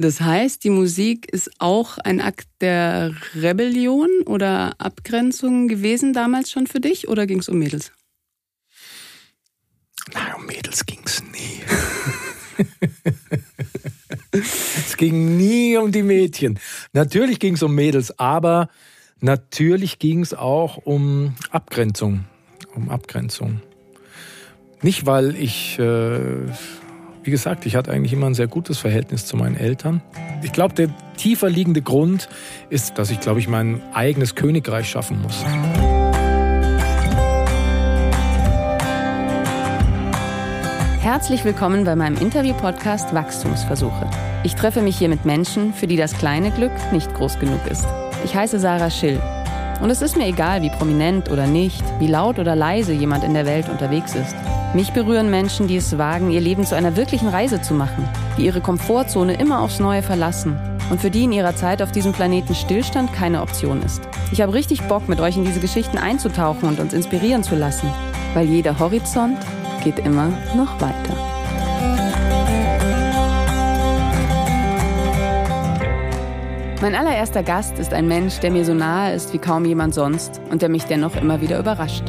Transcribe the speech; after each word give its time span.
Das 0.00 0.20
heißt, 0.20 0.62
die 0.62 0.70
Musik 0.70 1.28
ist 1.32 1.50
auch 1.58 1.98
ein 1.98 2.20
Akt 2.20 2.46
der 2.60 3.12
Rebellion 3.34 4.08
oder 4.26 4.76
Abgrenzung 4.78 5.66
gewesen 5.66 6.12
damals 6.12 6.52
schon 6.52 6.68
für 6.68 6.78
dich 6.78 7.08
oder 7.08 7.26
ging 7.26 7.40
es 7.40 7.48
um 7.48 7.58
Mädels? 7.58 7.90
Nein, 10.14 10.34
um 10.36 10.46
Mädels 10.46 10.86
ging 10.86 11.00
es 11.04 11.20
nie. 11.24 11.62
es 14.86 14.96
ging 14.96 15.36
nie 15.36 15.76
um 15.76 15.90
die 15.90 16.04
Mädchen. 16.04 16.60
Natürlich 16.92 17.40
ging 17.40 17.54
es 17.54 17.62
um 17.64 17.74
Mädels, 17.74 18.16
aber 18.20 18.68
natürlich 19.20 19.98
ging 19.98 20.22
es 20.22 20.32
auch 20.32 20.76
um 20.76 21.34
Abgrenzung. 21.50 22.24
Um 22.72 22.88
Abgrenzung. 22.88 23.62
Nicht, 24.80 25.06
weil 25.06 25.34
ich 25.34 25.76
äh, 25.80 26.46
wie 27.28 27.30
gesagt, 27.30 27.66
ich 27.66 27.76
hatte 27.76 27.90
eigentlich 27.90 28.14
immer 28.14 28.24
ein 28.24 28.32
sehr 28.32 28.46
gutes 28.46 28.78
Verhältnis 28.78 29.26
zu 29.26 29.36
meinen 29.36 29.54
Eltern. 29.54 30.00
Ich 30.42 30.50
glaube, 30.50 30.72
der 30.72 30.88
tiefer 31.18 31.50
liegende 31.50 31.82
Grund 31.82 32.26
ist, 32.70 32.96
dass 32.96 33.10
ich, 33.10 33.20
glaube 33.20 33.38
ich, 33.38 33.48
mein 33.48 33.82
eigenes 33.92 34.34
Königreich 34.34 34.88
schaffen 34.88 35.20
muss. 35.20 35.44
Herzlich 41.02 41.44
willkommen 41.44 41.84
bei 41.84 41.96
meinem 41.96 42.16
Interview-Podcast 42.16 43.12
Wachstumsversuche. 43.12 44.08
Ich 44.42 44.54
treffe 44.54 44.80
mich 44.80 44.96
hier 44.96 45.10
mit 45.10 45.26
Menschen, 45.26 45.74
für 45.74 45.86
die 45.86 45.96
das 45.96 46.16
kleine 46.16 46.50
Glück 46.50 46.72
nicht 46.92 47.12
groß 47.12 47.40
genug 47.40 47.60
ist. 47.70 47.84
Ich 48.24 48.34
heiße 48.34 48.58
Sarah 48.58 48.88
Schill. 48.88 49.20
Und 49.80 49.90
es 49.90 50.02
ist 50.02 50.16
mir 50.16 50.26
egal, 50.26 50.62
wie 50.62 50.70
prominent 50.70 51.30
oder 51.30 51.46
nicht, 51.46 51.84
wie 52.00 52.08
laut 52.08 52.38
oder 52.38 52.56
leise 52.56 52.92
jemand 52.92 53.22
in 53.24 53.34
der 53.34 53.46
Welt 53.46 53.68
unterwegs 53.68 54.14
ist. 54.14 54.34
Mich 54.74 54.92
berühren 54.92 55.30
Menschen, 55.30 55.68
die 55.68 55.76
es 55.76 55.96
wagen, 55.96 56.30
ihr 56.30 56.40
Leben 56.40 56.66
zu 56.66 56.74
einer 56.74 56.96
wirklichen 56.96 57.28
Reise 57.28 57.62
zu 57.62 57.74
machen, 57.74 58.08
die 58.36 58.44
ihre 58.44 58.60
Komfortzone 58.60 59.34
immer 59.34 59.60
aufs 59.60 59.78
Neue 59.78 60.02
verlassen 60.02 60.58
und 60.90 61.00
für 61.00 61.10
die 61.10 61.24
in 61.24 61.32
ihrer 61.32 61.54
Zeit 61.54 61.80
auf 61.80 61.92
diesem 61.92 62.12
Planeten 62.12 62.54
Stillstand 62.54 63.12
keine 63.12 63.40
Option 63.40 63.82
ist. 63.82 64.02
Ich 64.32 64.40
habe 64.40 64.52
richtig 64.54 64.82
Bock, 64.82 65.08
mit 65.08 65.20
euch 65.20 65.36
in 65.36 65.44
diese 65.44 65.60
Geschichten 65.60 65.98
einzutauchen 65.98 66.68
und 66.68 66.80
uns 66.80 66.92
inspirieren 66.92 67.42
zu 67.42 67.54
lassen, 67.54 67.90
weil 68.34 68.46
jeder 68.46 68.78
Horizont 68.78 69.38
geht 69.84 69.98
immer 70.00 70.32
noch 70.54 70.80
weiter. 70.80 71.37
Mein 76.80 76.94
allererster 76.94 77.42
Gast 77.42 77.80
ist 77.80 77.92
ein 77.92 78.06
Mensch, 78.06 78.38
der 78.38 78.52
mir 78.52 78.64
so 78.64 78.72
nahe 78.72 79.12
ist 79.12 79.32
wie 79.32 79.38
kaum 79.38 79.64
jemand 79.64 79.94
sonst 79.94 80.40
und 80.48 80.62
der 80.62 80.68
mich 80.68 80.84
dennoch 80.84 81.16
immer 81.16 81.40
wieder 81.40 81.58
überrascht. 81.58 82.04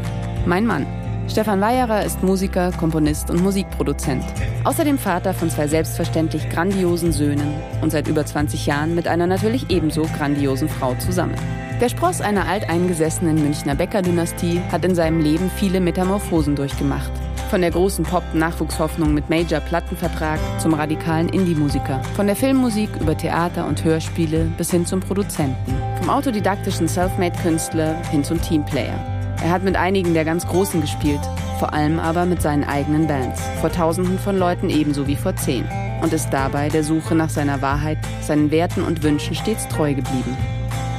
Mein 0.45 0.67
Mann. 0.67 0.85
Stefan 1.27 1.59
Weyerer 1.59 2.05
ist 2.05 2.21
Musiker, 2.21 2.71
Komponist 2.73 3.31
und 3.31 3.41
Musikproduzent. 3.41 4.23
Außerdem 4.65 4.99
Vater 4.99 5.33
von 5.33 5.49
zwei 5.49 5.67
selbstverständlich 5.67 6.49
grandiosen 6.49 7.11
Söhnen 7.11 7.51
und 7.81 7.91
seit 7.91 8.07
über 8.07 8.23
20 8.23 8.67
Jahren 8.67 8.93
mit 8.93 9.07
einer 9.07 9.25
natürlich 9.25 9.71
ebenso 9.71 10.03
grandiosen 10.03 10.69
Frau 10.69 10.93
zusammen. 10.95 11.35
Der 11.81 11.89
Spross 11.89 12.21
einer 12.21 12.47
alteingesessenen 12.47 13.41
Münchner 13.41 13.73
Bäckerdynastie 13.73 14.61
hat 14.71 14.85
in 14.85 14.93
seinem 14.93 15.19
Leben 15.19 15.49
viele 15.55 15.79
Metamorphosen 15.79 16.55
durchgemacht. 16.55 17.11
Von 17.49 17.61
der 17.61 17.71
großen 17.71 18.05
Pop-Nachwuchshoffnung 18.05 19.15
mit 19.15 19.31
Major-Plattenvertrag 19.31 20.39
zum 20.59 20.75
radikalen 20.75 21.29
Indie-Musiker. 21.29 21.99
Von 22.15 22.27
der 22.27 22.35
Filmmusik 22.35 22.91
über 23.01 23.17
Theater 23.17 23.65
und 23.65 23.83
Hörspiele 23.83 24.51
bis 24.55 24.69
hin 24.69 24.85
zum 24.85 24.99
Produzenten. 24.99 25.75
Vom 25.97 26.11
autodidaktischen 26.11 26.87
Selfmade-Künstler 26.87 27.95
hin 28.11 28.23
zum 28.23 28.39
Teamplayer. 28.39 28.93
Er 29.41 29.49
hat 29.49 29.63
mit 29.63 29.75
einigen 29.75 30.13
der 30.13 30.25
ganz 30.25 30.45
Großen 30.45 30.79
gespielt, 30.79 31.21
vor 31.57 31.73
allem 31.73 31.99
aber 31.99 32.27
mit 32.27 32.39
seinen 32.39 32.65
eigenen 32.65 33.07
Bands, 33.07 33.41
vor 33.61 33.71
Tausenden 33.71 34.19
von 34.19 34.37
Leuten 34.37 34.69
ebenso 34.69 35.07
wie 35.07 35.15
vor 35.15 35.35
zehn, 35.35 35.67
und 36.03 36.13
ist 36.13 36.29
dabei 36.29 36.69
der 36.69 36.83
Suche 36.83 37.15
nach 37.15 37.31
seiner 37.31 37.63
Wahrheit, 37.63 37.97
seinen 38.21 38.51
Werten 38.51 38.83
und 38.83 39.01
Wünschen 39.01 39.33
stets 39.33 39.67
treu 39.69 39.95
geblieben. 39.95 40.37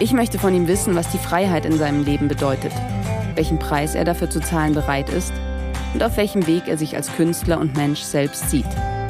Ich 0.01 0.13
möchte 0.13 0.41
von 0.41 0.53
ihm 0.53 0.67
wissen, 0.67 0.97
was 0.97 1.13
die 1.13 1.19
Freiheit 1.19 1.65
in 1.65 1.79
seinem 1.79 2.05
Leben 2.05 2.27
bedeutet, 2.27 2.73
welchen 3.37 3.61
Preis 3.61 3.95
er 3.95 4.05
dafür 4.05 4.29
zu 4.29 4.41
zahlen 4.41 4.75
bereit 4.75 5.11
ist 5.11 5.33
und 5.95 6.03
auf 6.03 6.17
welchem 6.17 6.47
Weg 6.47 6.69
er 6.69 6.79
sich 6.79 6.97
als 6.97 7.13
Künstler 7.15 7.61
und 7.61 7.77
Mensch 7.77 8.01
selbst 8.01 8.51
sieht. 8.51 8.67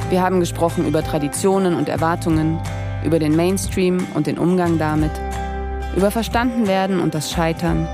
Wir 0.09 0.21
haben 0.21 0.39
gesprochen 0.39 0.87
über 0.87 1.03
Traditionen 1.03 1.75
und 1.75 1.89
Erwartungen, 1.89 2.59
über 3.05 3.19
den 3.19 3.35
Mainstream 3.35 4.05
und 4.13 4.27
den 4.27 4.37
Umgang 4.37 4.77
damit, 4.77 5.11
über 5.95 6.11
Verstandenwerden 6.11 6.99
und 6.99 7.13
das 7.13 7.31
Scheitern, 7.31 7.87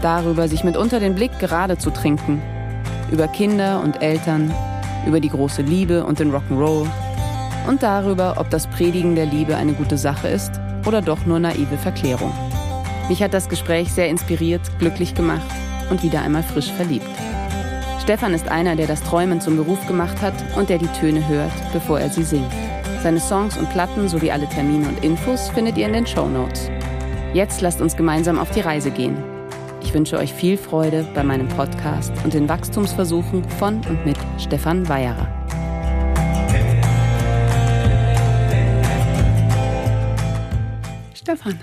darüber, 0.00 0.48
sich 0.48 0.64
mitunter 0.64 1.00
den 1.00 1.14
Blick 1.14 1.38
gerade 1.38 1.78
zu 1.78 1.90
trinken, 1.90 2.42
über 3.10 3.28
Kinder 3.28 3.80
und 3.82 4.02
Eltern, 4.02 4.52
über 5.06 5.20
die 5.20 5.28
große 5.28 5.62
Liebe 5.62 6.04
und 6.04 6.18
den 6.18 6.32
Rock'n'Roll 6.32 6.86
und 7.68 7.82
darüber, 7.82 8.34
ob 8.38 8.50
das 8.50 8.66
Predigen 8.66 9.14
der 9.14 9.26
Liebe 9.26 9.56
eine 9.56 9.72
gute 9.72 9.98
Sache 9.98 10.28
ist 10.28 10.52
oder 10.86 11.00
doch 11.00 11.26
nur 11.26 11.38
naive 11.38 11.78
Verklärung. 11.78 12.32
Mich 13.08 13.22
hat 13.22 13.34
das 13.34 13.48
Gespräch 13.48 13.92
sehr 13.92 14.08
inspiriert, 14.08 14.62
glücklich 14.78 15.14
gemacht 15.14 15.46
und 15.90 16.02
wieder 16.02 16.22
einmal 16.22 16.42
frisch 16.42 16.70
verliebt. 16.72 17.06
Stefan 18.02 18.34
ist 18.34 18.48
einer, 18.48 18.76
der 18.76 18.86
das 18.86 19.02
Träumen 19.02 19.40
zum 19.40 19.56
Beruf 19.56 19.86
gemacht 19.86 20.20
hat 20.20 20.34
und 20.56 20.68
der 20.68 20.78
die 20.78 20.88
Töne 20.88 21.26
hört, 21.28 21.52
bevor 21.72 22.00
er 22.00 22.10
sie 22.10 22.24
singt. 22.24 22.52
Seine 23.02 23.20
Songs 23.20 23.56
und 23.56 23.70
Platten 23.70 24.08
sowie 24.08 24.30
alle 24.30 24.48
Termine 24.48 24.88
und 24.88 25.04
Infos 25.04 25.48
findet 25.50 25.78
ihr 25.78 25.86
in 25.86 25.92
den 25.92 26.06
Show 26.06 26.28
Notes. 26.28 26.70
Jetzt 27.32 27.60
lasst 27.60 27.80
uns 27.80 27.96
gemeinsam 27.96 28.38
auf 28.38 28.50
die 28.50 28.60
Reise 28.60 28.90
gehen 28.90 29.16
ich 29.92 29.94
wünsche 29.94 30.16
euch 30.16 30.32
viel 30.32 30.56
Freude 30.56 31.06
bei 31.14 31.22
meinem 31.22 31.48
Podcast 31.48 32.12
und 32.24 32.32
den 32.32 32.48
Wachstumsversuchen 32.48 33.44
von 33.58 33.84
und 33.86 34.06
mit 34.06 34.16
Stefan 34.38 34.88
Weyerer. 34.88 35.28
Stefan. 41.14 41.60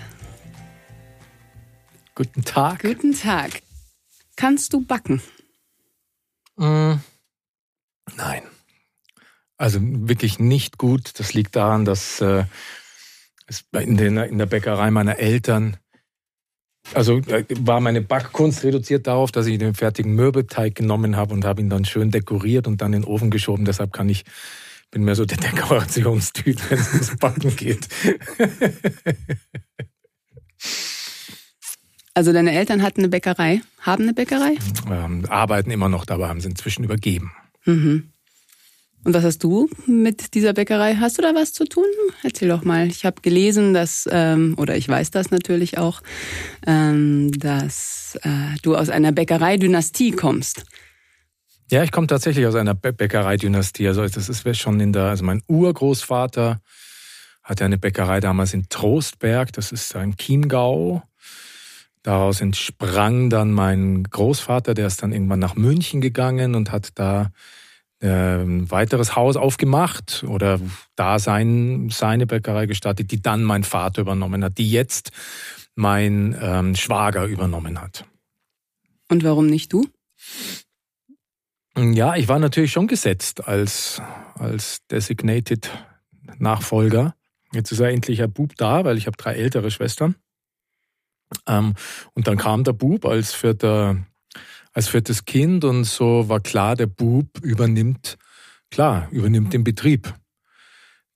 Guten 2.14 2.44
Tag. 2.44 2.82
Guten 2.84 3.14
Tag. 3.14 3.64
Kannst 4.36 4.74
du 4.74 4.82
backen? 4.82 5.22
Mm, 6.60 7.00
nein. 8.16 8.44
Also 9.58 9.80
wirklich 9.82 10.40
nicht 10.40 10.78
gut. 10.78 11.20
Das 11.20 11.34
liegt 11.34 11.56
daran, 11.56 11.86
dass 11.86 12.22
äh, 12.22 12.46
es 13.48 13.66
in, 13.72 13.98
den, 13.98 14.18
in 14.18 14.38
der 14.38 14.46
Bäckerei 14.46 14.92
meiner 14.92 15.20
Eltern 15.20 15.78
also 16.94 17.22
war 17.60 17.82
meine 17.82 18.02
Backkunst 18.02 18.64
reduziert 18.64 19.06
darauf, 19.06 19.32
dass 19.32 19.46
ich 19.46 19.60
den 19.60 19.76
fertigen 19.76 20.16
Mürbeteig 20.16 20.76
genommen 20.76 21.16
habe 21.18 21.34
und 21.34 21.46
habe 21.46 21.62
ihn 21.62 21.70
dann 21.70 21.86
schön 21.86 22.10
dekoriert 22.10 22.68
und 22.68 22.82
dann 22.82 22.94
in 22.94 23.02
den 23.02 23.08
Ofen 23.08 23.30
geschoben. 23.30 23.66
Deshalb 23.66 23.94
kann 23.94 24.10
ich, 24.10 24.26
bin 24.90 25.04
mehr 25.04 25.16
so 25.16 25.26
der 25.26 25.38
Dekorationstyp, 25.52 26.58
wenn 26.70 26.80
es 26.80 26.94
ums 26.94 27.18
Backen 27.18 27.56
geht. 27.56 27.88
Also 32.20 32.34
deine 32.34 32.52
Eltern 32.52 32.84
hatten 32.84 33.00
eine 33.00 33.08
Bäckerei, 33.08 33.62
haben 33.80 34.04
eine 34.04 34.14
Bäckerei? 34.14 34.58
Ähm, 34.92 35.24
arbeiten 35.30 35.72
immer 35.72 35.88
noch 35.88 36.04
dabei, 36.04 36.28
haben 36.28 36.42
sie 36.42 36.50
inzwischen 36.50 36.84
übergeben. 36.84 37.32
Mhm. 37.64 38.10
Und 39.06 39.14
was 39.14 39.24
hast 39.24 39.42
du 39.42 39.70
mit 39.86 40.34
dieser 40.34 40.52
Bäckerei? 40.52 40.96
Hast 40.96 41.18
du 41.18 41.22
da 41.22 41.34
was 41.34 41.54
zu 41.54 41.64
tun? 41.64 41.86
Erzähl 42.22 42.50
doch 42.50 42.66
mal. 42.66 42.88
Ich 42.88 43.06
habe 43.06 43.22
gelesen, 43.22 43.74
dass, 43.74 44.06
ähm, 44.12 44.56
oder 44.58 44.76
ich 44.76 44.90
weiß 44.90 45.12
das 45.12 45.32
natürlich 45.32 45.78
auch, 45.78 46.02
ähm, 46.68 47.32
dass 47.40 48.20
äh, 48.24 48.58
du 48.64 48.76
aus 48.76 48.90
einer 48.90 49.14
Bäckereidynastie 49.14 50.12
kommst. 50.12 50.66
Ja, 51.72 51.84
ich 51.84 51.94
komme 51.94 52.08
tatsächlich 52.08 52.46
aus 52.48 52.56
einer 52.56 52.74
Bäckereidynastie. 52.74 53.88
Also 53.88 54.06
das 54.06 54.28
ist 54.28 54.58
schon 54.58 54.82
in 54.82 54.92
der, 54.92 55.04
also 55.04 55.24
mein 55.24 55.42
Urgroßvater 55.48 56.60
hatte 57.44 57.64
eine 57.64 57.78
Bäckerei 57.78 58.20
damals 58.20 58.54
in 58.54 58.68
Trostberg, 58.68 59.54
das 59.54 59.72
ist 59.72 59.96
im 59.96 60.18
Chiemgau. 60.18 61.02
Daraus 62.04 62.42
entsprang 62.42 63.30
dann 63.30 63.52
mein 63.52 64.04
Großvater, 64.04 64.74
der 64.74 64.88
ist 64.88 65.04
dann 65.04 65.12
irgendwann 65.12 65.40
nach 65.40 65.56
München 65.56 66.02
gegangen 66.02 66.56
und 66.56 66.72
hat 66.72 66.92
da 66.96 67.32
ein 68.02 68.72
weiteres 68.72 69.16
Haus 69.16 69.36
aufgemacht 69.36 70.24
oder 70.26 70.60
da 70.96 71.20
sein, 71.20 71.90
seine 71.92 72.28
Bäckerei 72.28 72.66
gestartet, 72.66 73.12
die 73.12 73.22
dann 73.22 73.44
mein 73.44 73.64
Vater 73.64 74.02
übernommen 74.02 74.44
hat, 74.44 74.58
die 74.58 74.72
jetzt 74.72 75.12
mein 75.76 76.38
ähm, 76.42 76.76
Schwager 76.76 77.26
übernommen 77.26 77.82
hat. 77.82 78.06
Und 79.10 79.24
warum 79.24 79.48
nicht 79.48 79.74
du? 79.74 79.86
Ja, 81.78 82.16
ich 82.16 82.28
war 82.28 82.40
natürlich 82.40 82.72
schon 82.72 82.88
gesetzt 82.88 83.48
als, 83.48 84.02
als 84.36 84.86
designated 84.88 85.70
Nachfolger. 86.38 87.16
Jetzt 87.52 87.72
ist 87.72 87.80
er 87.80 87.90
endlich 87.90 88.22
ein 88.22 88.32
Bub 88.32 88.56
da, 88.56 88.86
weil 88.86 88.98
ich 88.98 89.08
habe 89.08 89.18
drei 89.18 89.34
ältere 89.34 89.72
Schwestern. 89.72 90.16
Ähm, 91.48 91.74
und 92.14 92.28
dann 92.28 92.38
kam 92.38 92.64
der 92.64 92.74
Bub 92.74 93.06
als 93.06 93.34
vierter 93.34 93.98
als 94.74 94.88
viertes 94.88 95.26
Kind 95.26 95.64
und 95.64 95.84
so 95.84 96.30
war 96.30 96.40
klar, 96.40 96.76
der 96.76 96.86
Bub 96.86 97.40
übernimmt, 97.42 98.18
klar, 98.70 99.08
übernimmt 99.12 99.54
den 99.54 99.64
Betrieb. 99.64 100.14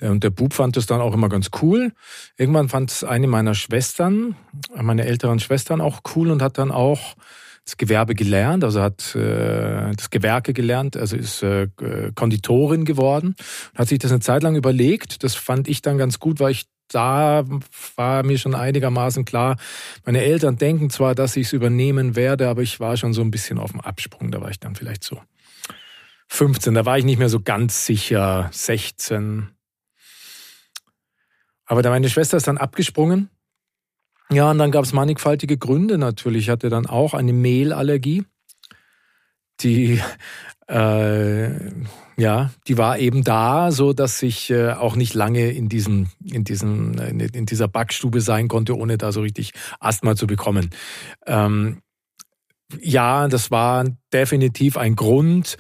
Und 0.02 0.24
der 0.24 0.32
Bub 0.32 0.54
fand 0.54 0.76
das 0.76 0.86
dann 0.86 1.02
auch 1.02 1.14
immer 1.14 1.30
ganz 1.30 1.50
cool. 1.62 1.94
Irgendwann 2.36 2.68
fand 2.68 2.92
es 2.92 3.04
eine 3.04 3.28
meiner 3.28 3.56
Schwestern, 3.56 4.36
meine 4.76 5.06
älteren 5.06 5.40
Schwestern 5.40 5.82
auch 5.82 6.02
cool 6.16 6.32
und 6.32 6.42
hat 6.42 6.58
dann 6.58 6.72
auch 6.72 7.16
das 7.64 7.78
Gewerbe 7.78 8.14
gelernt, 8.14 8.66
also 8.66 8.82
hat 8.82 9.16
äh, 9.16 9.94
das 9.96 10.10
Gewerke 10.10 10.52
gelernt, 10.52 10.98
also 10.98 11.16
ist 11.16 11.42
äh, 11.44 11.70
Konditorin 12.14 12.84
geworden, 12.84 13.36
hat 13.76 13.88
sich 13.88 14.00
das 14.00 14.12
eine 14.12 14.20
Zeit 14.20 14.44
lang 14.44 14.56
überlegt. 14.58 15.24
Das 15.24 15.36
fand 15.36 15.70
ich 15.70 15.82
dann 15.82 15.98
ganz 15.98 16.20
gut, 16.20 16.42
weil 16.42 16.52
ich 16.52 16.66
da 16.88 17.46
war 17.96 18.24
mir 18.24 18.38
schon 18.38 18.56
einigermaßen 18.56 19.26
klar, 19.26 19.58
meine 20.06 20.22
Eltern 20.22 20.58
denken 20.58 20.90
zwar, 20.90 21.16
dass 21.16 21.36
ich 21.36 21.48
es 21.48 21.54
übernehmen 21.54 22.16
werde, 22.16 22.50
aber 22.50 22.62
ich 22.62 22.80
war 22.80 22.98
schon 22.98 23.14
so 23.14 23.22
ein 23.22 23.32
bisschen 23.32 23.60
auf 23.60 23.72
dem 23.72 23.82
Absprung. 23.82 24.32
Da 24.32 24.42
war 24.42 24.50
ich 24.50 24.60
dann 24.60 24.76
vielleicht 24.76 25.04
so 25.04 25.22
15, 26.28 26.74
da 26.74 26.86
war 26.86 26.98
ich 26.98 27.06
nicht 27.06 27.20
mehr 27.20 27.30
so 27.30 27.40
ganz 27.40 27.86
sicher, 27.86 28.50
16. 28.52 29.50
Aber 31.66 31.82
da 31.82 31.90
meine 31.90 32.10
Schwester 32.10 32.38
ist 32.38 32.48
dann 32.48 32.58
abgesprungen. 32.58 33.30
Ja, 34.30 34.52
und 34.52 34.58
dann 34.58 34.72
gab 34.72 34.84
es 34.84 34.94
mannigfaltige 34.94 35.58
Gründe 35.58 35.98
natürlich. 35.98 36.44
Ich 36.44 36.50
hatte 36.50 36.70
dann 36.70 36.88
auch 36.88 37.14
eine 37.14 37.34
Mehlallergie, 37.34 38.26
die 39.60 40.02
äh, 40.68 41.72
ja, 42.16 42.52
die 42.68 42.78
war 42.78 43.00
eben 43.00 43.24
da, 43.24 43.72
so 43.72 43.94
dass 43.94 44.22
ich 44.22 44.50
äh, 44.50 44.72
auch 44.72 44.96
nicht 44.96 45.14
lange 45.14 45.52
in 45.52 45.68
diesem, 45.68 46.08
in 46.24 46.44
diesem, 46.44 46.94
in 47.00 47.46
dieser 47.46 47.68
Backstube 47.68 48.22
sein 48.22 48.48
konnte, 48.48 48.78
ohne 48.78 48.98
da 48.98 49.12
so 49.12 49.22
richtig 49.22 49.54
Asthma 49.80 50.16
zu 50.16 50.28
bekommen. 50.28 50.70
Ähm, 51.26 51.82
ja, 52.80 53.28
das 53.28 53.52
war 53.52 53.86
definitiv 54.12 54.78
ein 54.78 54.96
Grund. 54.96 55.58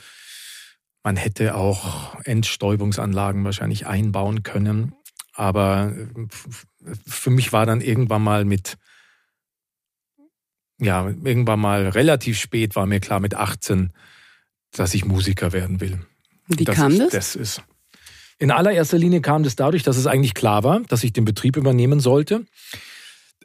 Man 1.03 1.17
hätte 1.17 1.55
auch 1.55 2.15
Entstäubungsanlagen 2.23 3.43
wahrscheinlich 3.43 3.87
einbauen 3.87 4.43
können. 4.43 4.93
Aber 5.33 5.91
äh, 5.95 6.27
für 7.07 7.31
mich 7.31 7.51
war 7.51 7.65
dann 7.65 7.81
irgendwann 7.81 8.23
mal 8.23 8.45
mit, 8.45 8.77
ja, 10.79 11.07
irgendwann 11.07 11.59
mal 11.59 11.87
relativ 11.89 12.39
spät 12.39 12.75
war 12.75 12.85
mir 12.85 12.99
klar 12.99 13.19
mit 13.19 13.33
18, 13.33 13.91
dass 14.75 14.93
ich 14.93 15.05
Musiker 15.05 15.51
werden 15.51 15.79
will. 15.79 15.99
Wie 16.47 16.63
das 16.63 16.75
kam 16.75 16.91
ich, 16.91 16.99
das? 16.99 17.11
Das 17.11 17.35
ist. 17.35 17.61
In 18.39 18.51
allererster 18.51 18.97
Linie 18.97 19.21
kam 19.21 19.43
das 19.43 19.55
dadurch, 19.55 19.83
dass 19.83 19.97
es 19.97 20.07
eigentlich 20.07 20.33
klar 20.33 20.63
war, 20.63 20.81
dass 20.81 21.03
ich 21.03 21.13
den 21.13 21.25
Betrieb 21.25 21.55
übernehmen 21.55 21.99
sollte. 21.99 22.45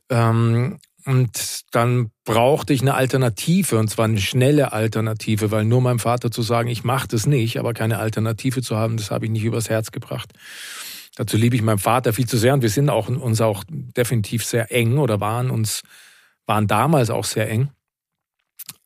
Ähm, 0.08 0.78
und 1.04 1.60
dann 1.70 2.10
brauchte 2.24 2.72
ich 2.72 2.82
eine 2.82 2.94
Alternative, 2.94 3.78
und 3.78 3.88
zwar 3.88 4.06
eine 4.06 4.20
schnelle 4.20 4.72
Alternative, 4.72 5.50
weil 5.50 5.64
nur 5.64 5.80
meinem 5.80 6.00
Vater 6.00 6.30
zu 6.30 6.42
sagen, 6.42 6.68
ich 6.68 6.84
mache 6.84 7.08
das 7.08 7.26
nicht, 7.26 7.58
aber 7.58 7.72
keine 7.72 7.98
Alternative 7.98 8.60
zu 8.60 8.76
haben, 8.76 8.96
das 8.96 9.10
habe 9.10 9.26
ich 9.26 9.30
nicht 9.30 9.44
übers 9.44 9.70
Herz 9.70 9.90
gebracht. 9.90 10.32
Dazu 11.16 11.36
liebe 11.36 11.56
ich 11.56 11.62
meinen 11.62 11.78
Vater 11.78 12.12
viel 12.12 12.28
zu 12.28 12.36
sehr 12.36 12.54
und 12.54 12.62
wir 12.62 12.70
sind 12.70 12.90
auch 12.90 13.08
uns 13.08 13.40
auch 13.40 13.64
definitiv 13.68 14.44
sehr 14.44 14.70
eng 14.70 14.98
oder 14.98 15.20
waren 15.20 15.50
uns 15.50 15.82
waren 16.46 16.66
damals 16.66 17.10
auch 17.10 17.24
sehr 17.24 17.48
eng. 17.48 17.70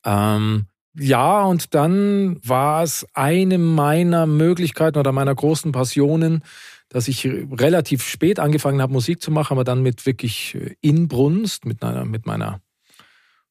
Ähm, 0.05 0.67
ja, 0.95 1.43
und 1.45 1.75
dann 1.75 2.37
war 2.45 2.83
es 2.83 3.07
eine 3.15 3.59
meiner 3.59 4.27
Möglichkeiten 4.27 4.99
oder 4.99 5.13
meiner 5.13 5.35
großen 5.35 5.73
Passionen, 5.73 6.43
dass 6.91 7.09
ich 7.09 7.27
relativ 7.27 8.07
spät 8.07 8.39
angefangen 8.39 8.83
habe, 8.83 8.93
Musik 8.93 9.23
zu 9.23 9.31
machen, 9.31 9.55
aber 9.55 9.65
dann 9.65 9.83
mit 9.83 10.05
wirklich 10.05 10.55
äh, 10.55 10.75
Inbrunst, 10.83 11.65
mit, 11.65 11.83
einer, 11.83 12.05
mit 12.05 12.27
meiner 12.27 12.61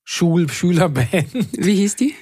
Schul 0.04 0.50
Schülerband. 0.52 1.34
Wie 1.58 1.76
hieß 1.76 1.96
die? 1.96 2.14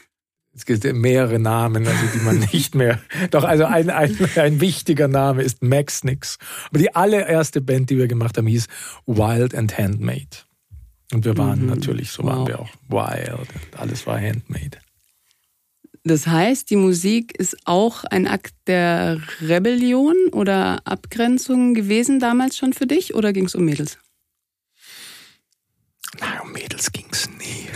Es 0.55 0.65
gibt 0.65 0.83
mehrere 0.83 1.39
Namen, 1.39 1.85
also 1.85 2.05
die 2.13 2.19
man 2.19 2.39
nicht 2.53 2.75
mehr. 2.75 2.99
Doch, 3.31 3.43
also 3.43 3.65
ein, 3.65 3.89
ein, 3.89 4.17
ein 4.35 4.61
wichtiger 4.61 5.07
Name 5.07 5.43
ist 5.43 5.61
Max 5.61 6.03
Nix. 6.03 6.37
Aber 6.69 6.79
die 6.79 6.95
allererste 6.95 7.61
Band, 7.61 7.89
die 7.89 7.97
wir 7.97 8.07
gemacht 8.07 8.37
haben, 8.37 8.47
hieß 8.47 8.67
Wild 9.05 9.53
and 9.53 9.77
Handmade. 9.77 10.27
Und 11.11 11.25
wir 11.25 11.37
waren 11.37 11.61
mhm. 11.63 11.67
natürlich, 11.67 12.11
so 12.11 12.23
wow. 12.23 12.29
waren 12.29 12.47
wir 12.47 12.59
auch 12.59 12.69
wild. 12.87 13.49
Alles 13.77 14.05
war 14.05 14.19
handmade. 14.19 14.77
Das 16.03 16.27
heißt, 16.27 16.69
die 16.69 16.75
Musik 16.75 17.37
ist 17.37 17.57
auch 17.65 18.03
ein 18.05 18.27
Akt 18.27 18.53
der 18.67 19.21
Rebellion 19.41 20.15
oder 20.31 20.85
Abgrenzung 20.85 21.73
gewesen 21.73 22.19
damals 22.19 22.57
schon 22.57 22.73
für 22.73 22.87
dich 22.87 23.15
oder 23.15 23.33
ging 23.33 23.45
es 23.45 23.55
um 23.55 23.65
Mädels? 23.65 23.97
Nein, 26.19 26.39
um 26.41 26.51
Mädels 26.51 26.91
ging 26.91 27.05
es 27.11 27.29
nie. 27.29 27.67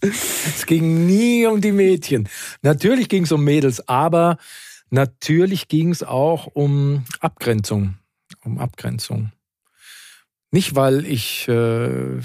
es 0.00 0.66
ging 0.66 1.06
nie 1.06 1.46
um 1.46 1.60
die 1.60 1.72
Mädchen. 1.72 2.28
Natürlich 2.62 3.08
ging 3.08 3.24
es 3.24 3.32
um 3.32 3.44
Mädels, 3.44 3.88
aber 3.88 4.38
natürlich 4.90 5.68
ging 5.68 5.90
es 5.90 6.02
auch 6.02 6.46
um 6.46 7.04
Abgrenzung. 7.20 7.98
Um 8.44 8.58
Abgrenzung. 8.58 9.32
Nicht, 10.50 10.74
weil 10.74 11.06
ich 11.06 11.48
äh, 11.48 12.20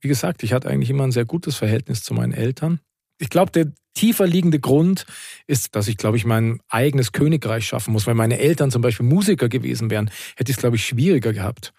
wie 0.00 0.08
gesagt, 0.08 0.42
ich 0.42 0.52
hatte 0.52 0.68
eigentlich 0.68 0.90
immer 0.90 1.04
ein 1.04 1.12
sehr 1.12 1.24
gutes 1.24 1.56
Verhältnis 1.56 2.02
zu 2.02 2.14
meinen 2.14 2.32
Eltern. 2.32 2.80
Ich 3.18 3.28
glaube, 3.28 3.52
der 3.52 3.72
tiefer 3.94 4.26
liegende 4.26 4.60
Grund 4.60 5.06
ist, 5.46 5.74
dass 5.76 5.88
ich, 5.88 5.96
glaube 5.96 6.16
ich, 6.16 6.24
mein 6.24 6.60
eigenes 6.68 7.12
Königreich 7.12 7.66
schaffen 7.66 7.92
muss. 7.92 8.06
Weil 8.06 8.14
meine 8.14 8.38
Eltern 8.38 8.70
zum 8.70 8.82
Beispiel 8.82 9.06
Musiker 9.06 9.48
gewesen 9.48 9.90
wären, 9.90 10.10
hätte 10.36 10.50
ich 10.50 10.56
es, 10.56 10.60
glaube 10.60 10.76
ich, 10.76 10.86
schwieriger 10.86 11.32
gehabt. 11.32 11.72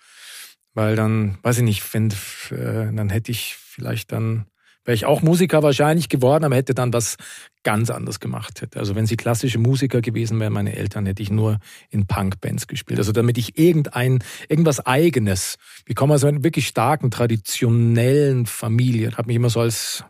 Weil 0.74 0.96
dann, 0.96 1.38
weiß 1.42 1.58
ich 1.58 1.64
nicht, 1.64 1.94
wenn, 1.94 2.10
äh, 2.52 2.94
dann 2.94 3.10
hätte 3.10 3.32
ich 3.32 3.56
vielleicht 3.58 4.12
dann 4.12 4.46
wäre 4.86 4.96
ich 4.96 5.06
auch 5.06 5.22
Musiker 5.22 5.64
wahrscheinlich 5.64 6.10
geworden, 6.10 6.44
aber 6.44 6.56
hätte 6.56 6.74
dann 6.74 6.94
was 6.94 7.18
ganz 7.64 7.90
anderes 7.90 8.20
gemacht. 8.20 8.68
Also 8.76 8.96
wenn 8.96 9.06
sie 9.06 9.18
klassische 9.18 9.60
Musiker 9.60 10.02
gewesen 10.02 10.40
wären, 10.40 10.54
meine 10.54 10.76
Eltern, 10.76 11.06
hätte 11.06 11.22
ich 11.22 11.30
nur 11.30 11.60
in 11.90 12.08
Punkbands 12.08 12.68
gespielt. 12.68 13.00
Also 13.00 13.12
damit 13.12 13.38
ich 13.38 13.58
irgendein, 13.58 14.24
irgendwas 14.50 14.86
Eigenes, 14.86 15.58
ich 15.86 15.96
komme 15.96 16.16
aus 16.16 16.24
einer 16.24 16.44
wirklich 16.44 16.68
starken, 16.68 17.12
traditionellen 17.12 18.46
Familie, 18.46 19.12
habe 19.18 19.28
mich 19.28 19.36
immer 19.36 19.50
so 19.50 19.60
als 19.60 20.04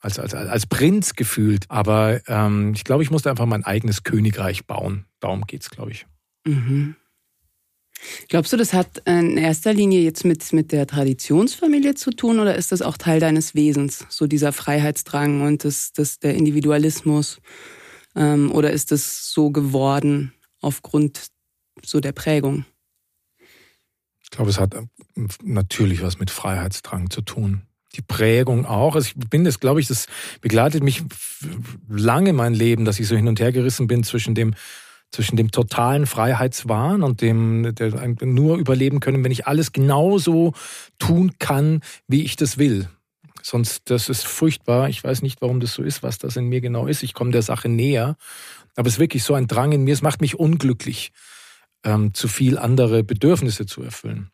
als, 0.00 0.18
als, 0.18 0.32
als 0.32 0.66
Prinz 0.66 1.14
gefühlt. 1.14 1.64
Aber 1.68 2.20
ähm, 2.28 2.72
ich 2.74 2.84
glaube, 2.84 3.02
ich 3.02 3.10
musste 3.10 3.30
einfach 3.30 3.46
mein 3.46 3.64
eigenes 3.64 4.04
Königreich 4.04 4.66
bauen. 4.66 5.06
Darum 5.20 5.44
geht's, 5.46 5.70
glaube 5.70 5.90
ich. 5.90 6.06
Mhm. 6.46 6.94
Glaubst 8.28 8.52
du, 8.52 8.56
das 8.56 8.72
hat 8.72 9.02
in 9.06 9.36
erster 9.36 9.72
Linie 9.72 10.00
jetzt 10.00 10.24
mit, 10.24 10.52
mit 10.52 10.72
der 10.72 10.86
Traditionsfamilie 10.86 11.94
zu 11.94 12.10
tun 12.10 12.38
oder 12.38 12.54
ist 12.54 12.72
das 12.72 12.82
auch 12.82 12.96
Teil 12.96 13.20
deines 13.20 13.54
Wesens, 13.54 14.06
so 14.08 14.26
dieser 14.26 14.52
Freiheitsdrang 14.52 15.42
und 15.42 15.64
das, 15.64 15.92
das, 15.92 16.18
der 16.18 16.34
Individualismus? 16.34 17.40
Ähm, 18.14 18.52
oder 18.52 18.70
ist 18.70 18.92
das 18.92 19.32
so 19.32 19.50
geworden 19.50 20.32
aufgrund 20.60 21.28
so 21.84 22.00
der 22.00 22.12
Prägung? 22.12 22.64
Ich 24.22 24.30
glaube, 24.30 24.50
es 24.50 24.60
hat 24.60 24.74
äh, 24.74 24.82
natürlich 25.42 26.02
was 26.02 26.18
mit 26.18 26.30
Freiheitsdrang 26.30 27.10
zu 27.10 27.22
tun. 27.22 27.62
Die 27.94 28.02
Prägung 28.02 28.66
auch. 28.66 28.94
Also 28.94 29.08
ich 29.08 29.30
bin 29.30 29.44
das, 29.44 29.60
glaube 29.60 29.80
ich, 29.80 29.88
das 29.88 30.06
begleitet 30.40 30.82
mich 30.82 31.02
lange 31.88 32.34
mein 32.34 32.52
Leben, 32.52 32.84
dass 32.84 33.00
ich 33.00 33.08
so 33.08 33.16
hin 33.16 33.28
und 33.28 33.40
her 33.40 33.50
gerissen 33.50 33.86
bin 33.86 34.04
zwischen 34.04 34.34
dem 34.34 34.54
zwischen 35.10 35.36
dem 35.36 35.50
totalen 35.50 36.06
Freiheitswahn 36.06 37.02
und 37.02 37.22
dem 37.22 37.74
der 37.74 37.92
nur 38.20 38.58
überleben 38.58 39.00
können, 39.00 39.24
wenn 39.24 39.32
ich 39.32 39.46
alles 39.46 39.72
genauso 39.72 40.52
tun 40.98 41.32
kann, 41.38 41.80
wie 42.06 42.22
ich 42.24 42.36
das 42.36 42.58
will. 42.58 42.88
Sonst, 43.42 43.90
das 43.90 44.08
ist 44.08 44.26
furchtbar. 44.26 44.88
Ich 44.88 45.02
weiß 45.02 45.22
nicht, 45.22 45.40
warum 45.40 45.60
das 45.60 45.72
so 45.72 45.82
ist, 45.82 46.02
was 46.02 46.18
das 46.18 46.36
in 46.36 46.46
mir 46.46 46.60
genau 46.60 46.86
ist. 46.86 47.02
Ich 47.02 47.14
komme 47.14 47.30
der 47.30 47.42
Sache 47.42 47.68
näher. 47.68 48.16
Aber 48.76 48.88
es 48.88 48.94
ist 48.94 49.00
wirklich 49.00 49.24
so 49.24 49.34
ein 49.34 49.46
Drang 49.46 49.72
in 49.72 49.84
mir. 49.84 49.94
Es 49.94 50.02
macht 50.02 50.20
mich 50.20 50.38
unglücklich, 50.38 51.12
ähm, 51.84 52.12
zu 52.12 52.28
viel 52.28 52.58
andere 52.58 53.02
Bedürfnisse 53.04 53.64
zu 53.64 53.82
erfüllen. 53.82 54.30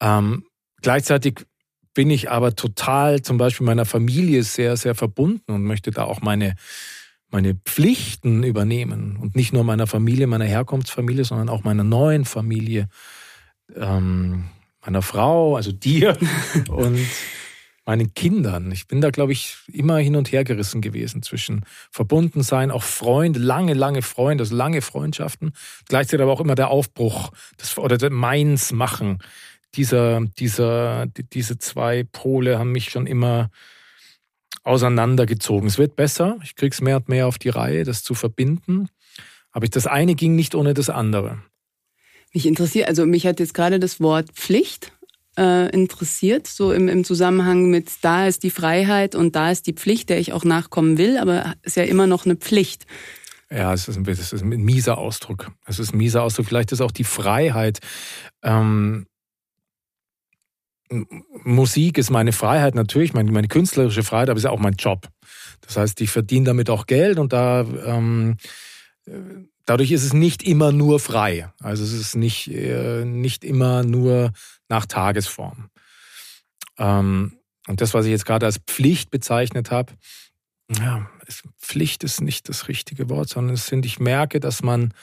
Ähm, 0.00 0.46
gleichzeitig 0.80 1.46
bin 1.94 2.10
ich 2.10 2.30
aber 2.30 2.54
total 2.54 3.22
zum 3.22 3.38
Beispiel 3.38 3.66
meiner 3.66 3.86
Familie 3.86 4.42
sehr, 4.42 4.76
sehr 4.76 4.94
verbunden 4.94 5.50
und 5.52 5.64
möchte 5.64 5.90
da 5.90 6.04
auch 6.04 6.20
meine 6.20 6.54
meine 7.30 7.54
Pflichten 7.54 8.42
übernehmen 8.42 9.16
und 9.16 9.36
nicht 9.36 9.52
nur 9.52 9.64
meiner 9.64 9.86
Familie, 9.86 10.26
meiner 10.26 10.44
Herkunftsfamilie, 10.44 11.24
sondern 11.24 11.48
auch 11.48 11.64
meiner 11.64 11.84
neuen 11.84 12.24
Familie, 12.24 12.88
ähm, 13.74 14.48
meiner 14.84 15.02
Frau, 15.02 15.56
also 15.56 15.72
dir 15.72 16.16
und 16.68 16.98
meinen 17.86 18.14
Kindern. 18.14 18.72
Ich 18.72 18.88
bin 18.88 19.00
da, 19.00 19.10
glaube 19.10 19.32
ich, 19.32 19.56
immer 19.72 19.98
hin 19.98 20.16
und 20.16 20.32
her 20.32 20.44
gerissen 20.44 20.80
gewesen 20.80 21.22
zwischen 21.22 21.64
Verbundensein, 21.90 22.70
auch 22.70 22.82
Freunde, 22.82 23.38
lange, 23.38 23.74
lange 23.74 24.02
Freunde, 24.02 24.42
also 24.42 24.56
lange 24.56 24.82
Freundschaften, 24.82 25.52
gleichzeitig 25.88 26.22
aber 26.22 26.32
auch 26.32 26.40
immer 26.40 26.56
der 26.56 26.68
Aufbruch 26.68 27.30
das, 27.56 27.78
oder 27.78 28.10
meins 28.10 28.72
machen. 28.72 29.18
Dieser, 29.74 30.20
dieser, 30.38 31.06
diese 31.06 31.58
zwei 31.58 32.04
Pole 32.04 32.58
haben 32.58 32.72
mich 32.72 32.90
schon 32.90 33.06
immer 33.06 33.50
auseinandergezogen. 34.66 35.68
Es 35.68 35.78
wird 35.78 35.96
besser. 35.96 36.38
Ich 36.42 36.56
krieg's 36.56 36.80
mehr 36.80 36.96
und 36.96 37.08
mehr 37.08 37.26
auf 37.26 37.38
die 37.38 37.48
Reihe, 37.48 37.84
das 37.84 38.02
zu 38.02 38.14
verbinden. 38.14 38.88
Aber 39.52 39.66
das 39.68 39.86
eine 39.86 40.14
ging 40.14 40.34
nicht 40.34 40.54
ohne 40.54 40.74
das 40.74 40.90
andere. 40.90 41.38
Mich 42.34 42.46
interessiert, 42.46 42.88
also 42.88 43.06
mich 43.06 43.26
hat 43.26 43.40
jetzt 43.40 43.54
gerade 43.54 43.78
das 43.78 44.00
Wort 44.00 44.32
Pflicht 44.32 44.92
äh, 45.38 45.70
interessiert, 45.70 46.46
so 46.46 46.72
im, 46.72 46.88
im 46.88 47.04
Zusammenhang 47.04 47.70
mit 47.70 47.90
da 48.02 48.26
ist 48.26 48.42
die 48.42 48.50
Freiheit 48.50 49.14
und 49.14 49.36
da 49.36 49.50
ist 49.50 49.66
die 49.66 49.72
Pflicht, 49.72 50.08
der 50.08 50.18
ich 50.18 50.32
auch 50.32 50.44
nachkommen 50.44 50.98
will, 50.98 51.16
aber 51.18 51.54
es 51.62 51.68
ist 51.68 51.76
ja 51.76 51.84
immer 51.84 52.06
noch 52.06 52.24
eine 52.24 52.36
Pflicht. 52.36 52.86
Ja, 53.50 53.72
es 53.72 53.86
ist, 53.86 53.96
ein, 53.96 54.06
es 54.06 54.32
ist 54.32 54.42
ein 54.42 54.48
mieser 54.48 54.98
Ausdruck. 54.98 55.52
Es 55.64 55.78
ist 55.78 55.94
ein 55.94 55.98
mieser 55.98 56.24
Ausdruck. 56.24 56.46
Vielleicht 56.46 56.72
ist 56.72 56.80
auch 56.80 56.90
die 56.90 57.04
Freiheit. 57.04 57.78
Ähm, 58.42 59.06
Musik 61.44 61.98
ist 61.98 62.10
meine 62.10 62.32
Freiheit 62.32 62.74
natürlich, 62.74 63.12
meine, 63.12 63.30
meine 63.32 63.48
künstlerische 63.48 64.02
Freiheit, 64.02 64.28
aber 64.28 64.36
ist 64.38 64.44
ja 64.44 64.50
auch 64.50 64.58
mein 64.58 64.74
Job. 64.74 65.08
Das 65.62 65.76
heißt, 65.76 66.00
ich 66.00 66.10
verdiene 66.10 66.46
damit 66.46 66.70
auch 66.70 66.86
Geld 66.86 67.18
und 67.18 67.32
da 67.32 67.62
ähm, 67.62 68.36
dadurch 69.64 69.90
ist 69.90 70.04
es 70.04 70.12
nicht 70.12 70.42
immer 70.42 70.72
nur 70.72 71.00
frei. 71.00 71.52
Also 71.60 71.84
es 71.84 71.92
ist 71.92 72.16
nicht, 72.16 72.48
äh, 72.48 73.04
nicht 73.04 73.44
immer 73.44 73.82
nur 73.82 74.32
nach 74.68 74.86
Tagesform. 74.86 75.70
Ähm, 76.78 77.38
und 77.66 77.80
das, 77.80 77.94
was 77.94 78.06
ich 78.06 78.12
jetzt 78.12 78.26
gerade 78.26 78.46
als 78.46 78.58
Pflicht 78.58 79.10
bezeichnet 79.10 79.70
habe, 79.70 79.92
ja, 80.68 81.08
Pflicht 81.58 82.04
ist 82.04 82.20
nicht 82.20 82.48
das 82.48 82.68
richtige 82.68 83.08
Wort, 83.08 83.28
sondern 83.28 83.54
es 83.54 83.66
sind, 83.66 83.86
ich 83.86 83.98
merke, 83.98 84.40
dass 84.40 84.62
man, 84.62 84.94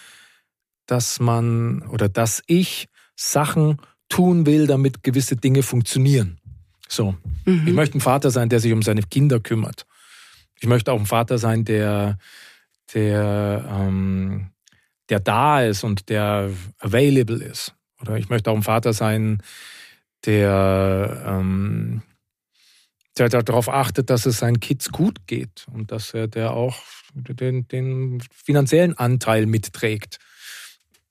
dass 0.86 1.20
man 1.20 1.82
oder 1.88 2.10
dass 2.10 2.42
ich 2.48 2.88
Sachen 3.16 3.78
tun 4.10 4.46
will, 4.46 4.68
damit 4.68 5.04
gewisse 5.04 5.36
Dinge 5.36 5.64
funktionieren. 5.64 6.40
So. 6.88 7.16
Mhm. 7.46 7.68
Ich 7.68 7.74
möchte 7.74 7.98
ein 7.98 8.02
Vater 8.02 8.32
sein, 8.32 8.50
der 8.50 8.60
sich 8.60 8.72
um 8.72 8.82
seine 8.82 9.02
Kinder 9.02 9.40
kümmert. 9.40 9.86
Ich 10.60 10.68
möchte 10.68 10.92
auch 10.92 11.00
ein 11.00 11.06
Vater 11.06 11.38
sein, 11.38 11.66
der, 11.66 12.18
der, 12.94 13.66
ähm, 13.70 14.52
der 15.10 15.20
da 15.20 15.62
ist 15.64 15.84
und 15.84 16.10
der 16.10 16.52
available 16.80 17.44
ist. 17.44 17.76
Oder 18.00 18.18
ich 18.18 18.30
möchte 18.30 18.52
auch 18.52 18.56
ein 18.56 18.64
Vater 18.64 18.94
sein, 18.94 19.42
der, 20.26 21.24
ähm, 21.26 22.02
der 23.18 23.30
darauf 23.30 23.70
achtet, 23.70 24.10
dass 24.10 24.26
es 24.26 24.38
seinen 24.38 24.60
Kids 24.60 24.92
gut 24.92 25.28
geht 25.28 25.66
und 25.72 25.92
dass 25.92 26.14
er 26.14 26.28
der 26.28 26.52
auch 26.52 26.78
den, 27.14 27.68
den 27.68 28.22
finanziellen 28.32 28.98
Anteil 28.98 29.46
mitträgt. 29.46 30.20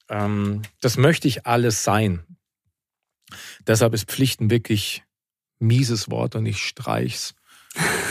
Ähm, 0.09 0.63
das 0.81 0.97
möchte 0.97 1.29
ich 1.29 1.47
alles 1.47 1.85
sein. 1.85 2.21
Deshalb 3.67 3.95
ist 3.95 4.11
Pflichten 4.11 4.51
wirklich 4.51 5.05
mieses 5.59 6.11
Wort 6.11 6.35
und 6.35 6.47
ich 6.47 6.59
streich's. 6.59 7.35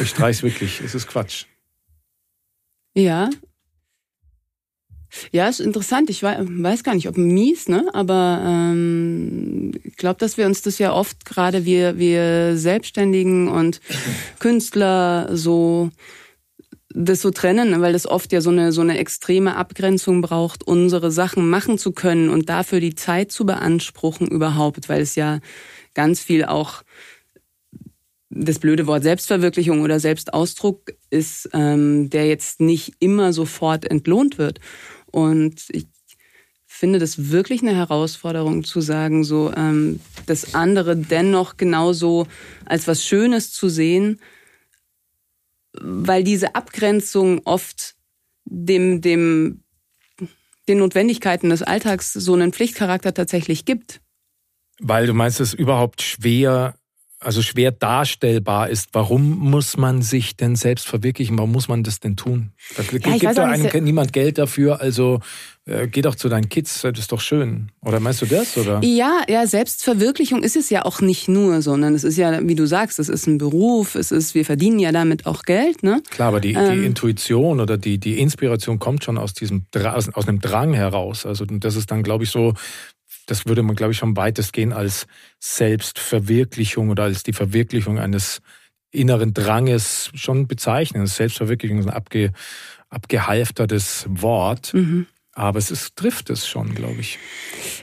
Ich 0.01 0.09
streich's 0.09 0.43
wirklich. 0.43 0.81
Es 0.81 0.95
ist 0.95 1.07
Quatsch. 1.07 1.45
Ja, 2.93 3.29
ja, 5.31 5.47
ist 5.47 5.59
interessant. 5.59 6.09
Ich 6.09 6.23
weiß 6.23 6.83
gar 6.83 6.95
nicht, 6.95 7.07
ob 7.07 7.17
mies, 7.17 7.67
ne? 7.67 7.89
Aber 7.93 8.41
ähm, 8.45 9.71
ich 9.83 9.97
glaube, 9.97 10.19
dass 10.19 10.37
wir 10.37 10.45
uns 10.45 10.61
das 10.61 10.79
ja 10.79 10.93
oft 10.93 11.25
gerade 11.25 11.65
wir 11.65 11.97
wir 11.97 12.57
Selbstständigen 12.57 13.47
und 13.47 13.81
Künstler 14.39 15.35
so 15.35 15.89
das 16.93 17.21
so 17.21 17.31
trennen, 17.31 17.81
weil 17.81 17.93
das 17.93 18.07
oft 18.07 18.31
ja 18.31 18.41
so 18.41 18.49
eine 18.49 18.71
so 18.71 18.81
eine 18.81 18.97
extreme 18.97 19.55
Abgrenzung 19.55 20.21
braucht, 20.21 20.65
unsere 20.65 21.11
Sachen 21.11 21.49
machen 21.49 21.77
zu 21.77 21.91
können 21.91 22.29
und 22.29 22.49
dafür 22.49 22.79
die 22.79 22.95
Zeit 22.95 23.31
zu 23.31 23.45
beanspruchen 23.45 24.27
überhaupt, 24.27 24.89
weil 24.89 25.01
es 25.01 25.15
ja 25.15 25.39
ganz 25.93 26.19
viel 26.21 26.45
auch 26.45 26.83
das 28.29 28.59
blöde 28.59 28.87
Wort 28.87 29.03
Selbstverwirklichung 29.03 29.81
oder 29.81 29.99
Selbstausdruck 29.99 30.93
ist, 31.09 31.49
ähm, 31.53 32.09
der 32.09 32.27
jetzt 32.27 32.61
nicht 32.61 32.93
immer 32.99 33.33
sofort 33.33 33.85
entlohnt 33.85 34.37
wird. 34.37 34.59
Und 35.11 35.65
ich 35.69 35.87
finde 36.65 36.97
das 36.97 37.29
wirklich 37.29 37.61
eine 37.61 37.75
Herausforderung 37.75 38.63
zu 38.63 38.79
sagen, 38.79 39.25
so 39.25 39.51
ähm, 39.55 39.99
das 40.25 40.55
andere 40.55 40.95
dennoch 40.95 41.57
genauso 41.57 42.25
als 42.65 42.87
was 42.87 43.05
Schönes 43.05 43.51
zu 43.51 43.67
sehen, 43.67 44.19
weil 45.73 46.23
diese 46.23 46.55
Abgrenzung 46.55 47.41
oft 47.45 47.95
dem, 48.45 49.01
dem, 49.01 49.63
den 50.67 50.79
Notwendigkeiten 50.79 51.49
des 51.49 51.63
Alltags 51.63 52.13
so 52.13 52.33
einen 52.33 52.53
Pflichtcharakter 52.53 53.13
tatsächlich 53.13 53.65
gibt. 53.65 54.01
Weil 54.79 55.05
du 55.05 55.13
meinst, 55.13 55.39
es 55.39 55.53
überhaupt 55.53 56.01
schwer 56.01 56.75
also 57.23 57.43
schwer 57.43 57.71
darstellbar 57.71 58.69
ist. 58.69 58.89
Warum 58.93 59.37
muss 59.37 59.77
man 59.77 60.01
sich 60.01 60.35
denn 60.35 60.55
selbst 60.55 60.87
verwirklichen? 60.87 61.37
Warum 61.37 61.51
muss 61.51 61.67
man 61.67 61.83
das 61.83 61.99
denn 61.99 62.17
tun? 62.17 62.51
Da 62.75 62.81
ja, 62.81 63.17
gibt 63.17 63.37
doch 63.37 63.43
einem 63.43 63.83
niemand 63.83 64.11
Geld 64.11 64.39
dafür, 64.39 64.81
also 64.81 65.19
äh, 65.65 65.87
geh 65.87 66.01
doch 66.01 66.15
zu 66.15 66.29
deinen 66.29 66.49
Kids, 66.49 66.81
das 66.81 66.97
ist 66.97 67.11
doch 67.11 67.21
schön. 67.21 67.71
Oder 67.85 67.99
meinst 67.99 68.23
du 68.23 68.25
das? 68.25 68.57
Oder? 68.57 68.81
Ja, 68.83 69.21
ja, 69.29 69.45
Selbstverwirklichung 69.45 70.41
ist 70.41 70.55
es 70.55 70.71
ja 70.71 70.83
auch 70.83 70.99
nicht 71.01 71.27
nur, 71.27 71.61
sondern 71.61 71.93
es 71.93 72.03
ist 72.03 72.17
ja, 72.17 72.47
wie 72.47 72.55
du 72.55 72.65
sagst, 72.65 72.97
es 72.97 73.07
ist 73.07 73.27
ein 73.27 73.37
Beruf, 73.37 73.93
es 73.93 74.11
ist, 74.11 74.33
wir 74.33 74.43
verdienen 74.43 74.79
ja 74.79 74.91
damit 74.91 75.27
auch 75.27 75.43
Geld, 75.43 75.83
ne? 75.83 76.01
Klar, 76.09 76.29
aber 76.29 76.39
die, 76.39 76.53
ähm, 76.53 76.79
die 76.79 76.85
Intuition 76.87 77.59
oder 77.59 77.77
die, 77.77 77.99
die 77.99 78.19
Inspiration 78.19 78.79
kommt 78.79 79.03
schon 79.03 79.19
aus 79.19 79.35
diesem 79.35 79.65
aus, 79.75 80.09
aus 80.09 80.27
einem 80.27 80.41
Drang 80.41 80.73
heraus. 80.73 81.27
Also 81.27 81.45
das 81.45 81.75
ist 81.75 81.91
dann, 81.91 82.01
glaube 82.01 82.23
ich, 82.23 82.31
so, 82.31 82.55
das 83.31 83.45
würde 83.45 83.63
man, 83.63 83.77
glaube 83.77 83.93
ich, 83.93 83.97
schon 83.97 84.17
weitestgehend 84.17 84.73
als 84.73 85.07
Selbstverwirklichung 85.39 86.89
oder 86.89 87.03
als 87.03 87.23
die 87.23 87.31
Verwirklichung 87.31 87.97
eines 87.97 88.41
inneren 88.91 89.33
Dranges 89.33 90.11
schon 90.13 90.47
bezeichnen. 90.47 91.07
Selbstverwirklichung 91.07 91.79
ist 91.79 91.87
ein 91.87 91.93
abge, 91.93 92.33
abgehalftertes 92.89 94.05
Wort, 94.09 94.73
mhm. 94.73 95.07
aber 95.31 95.59
es 95.59 95.71
ist, 95.71 95.95
trifft 95.95 96.29
es 96.29 96.45
schon, 96.45 96.75
glaube 96.75 96.99
ich. 96.99 97.19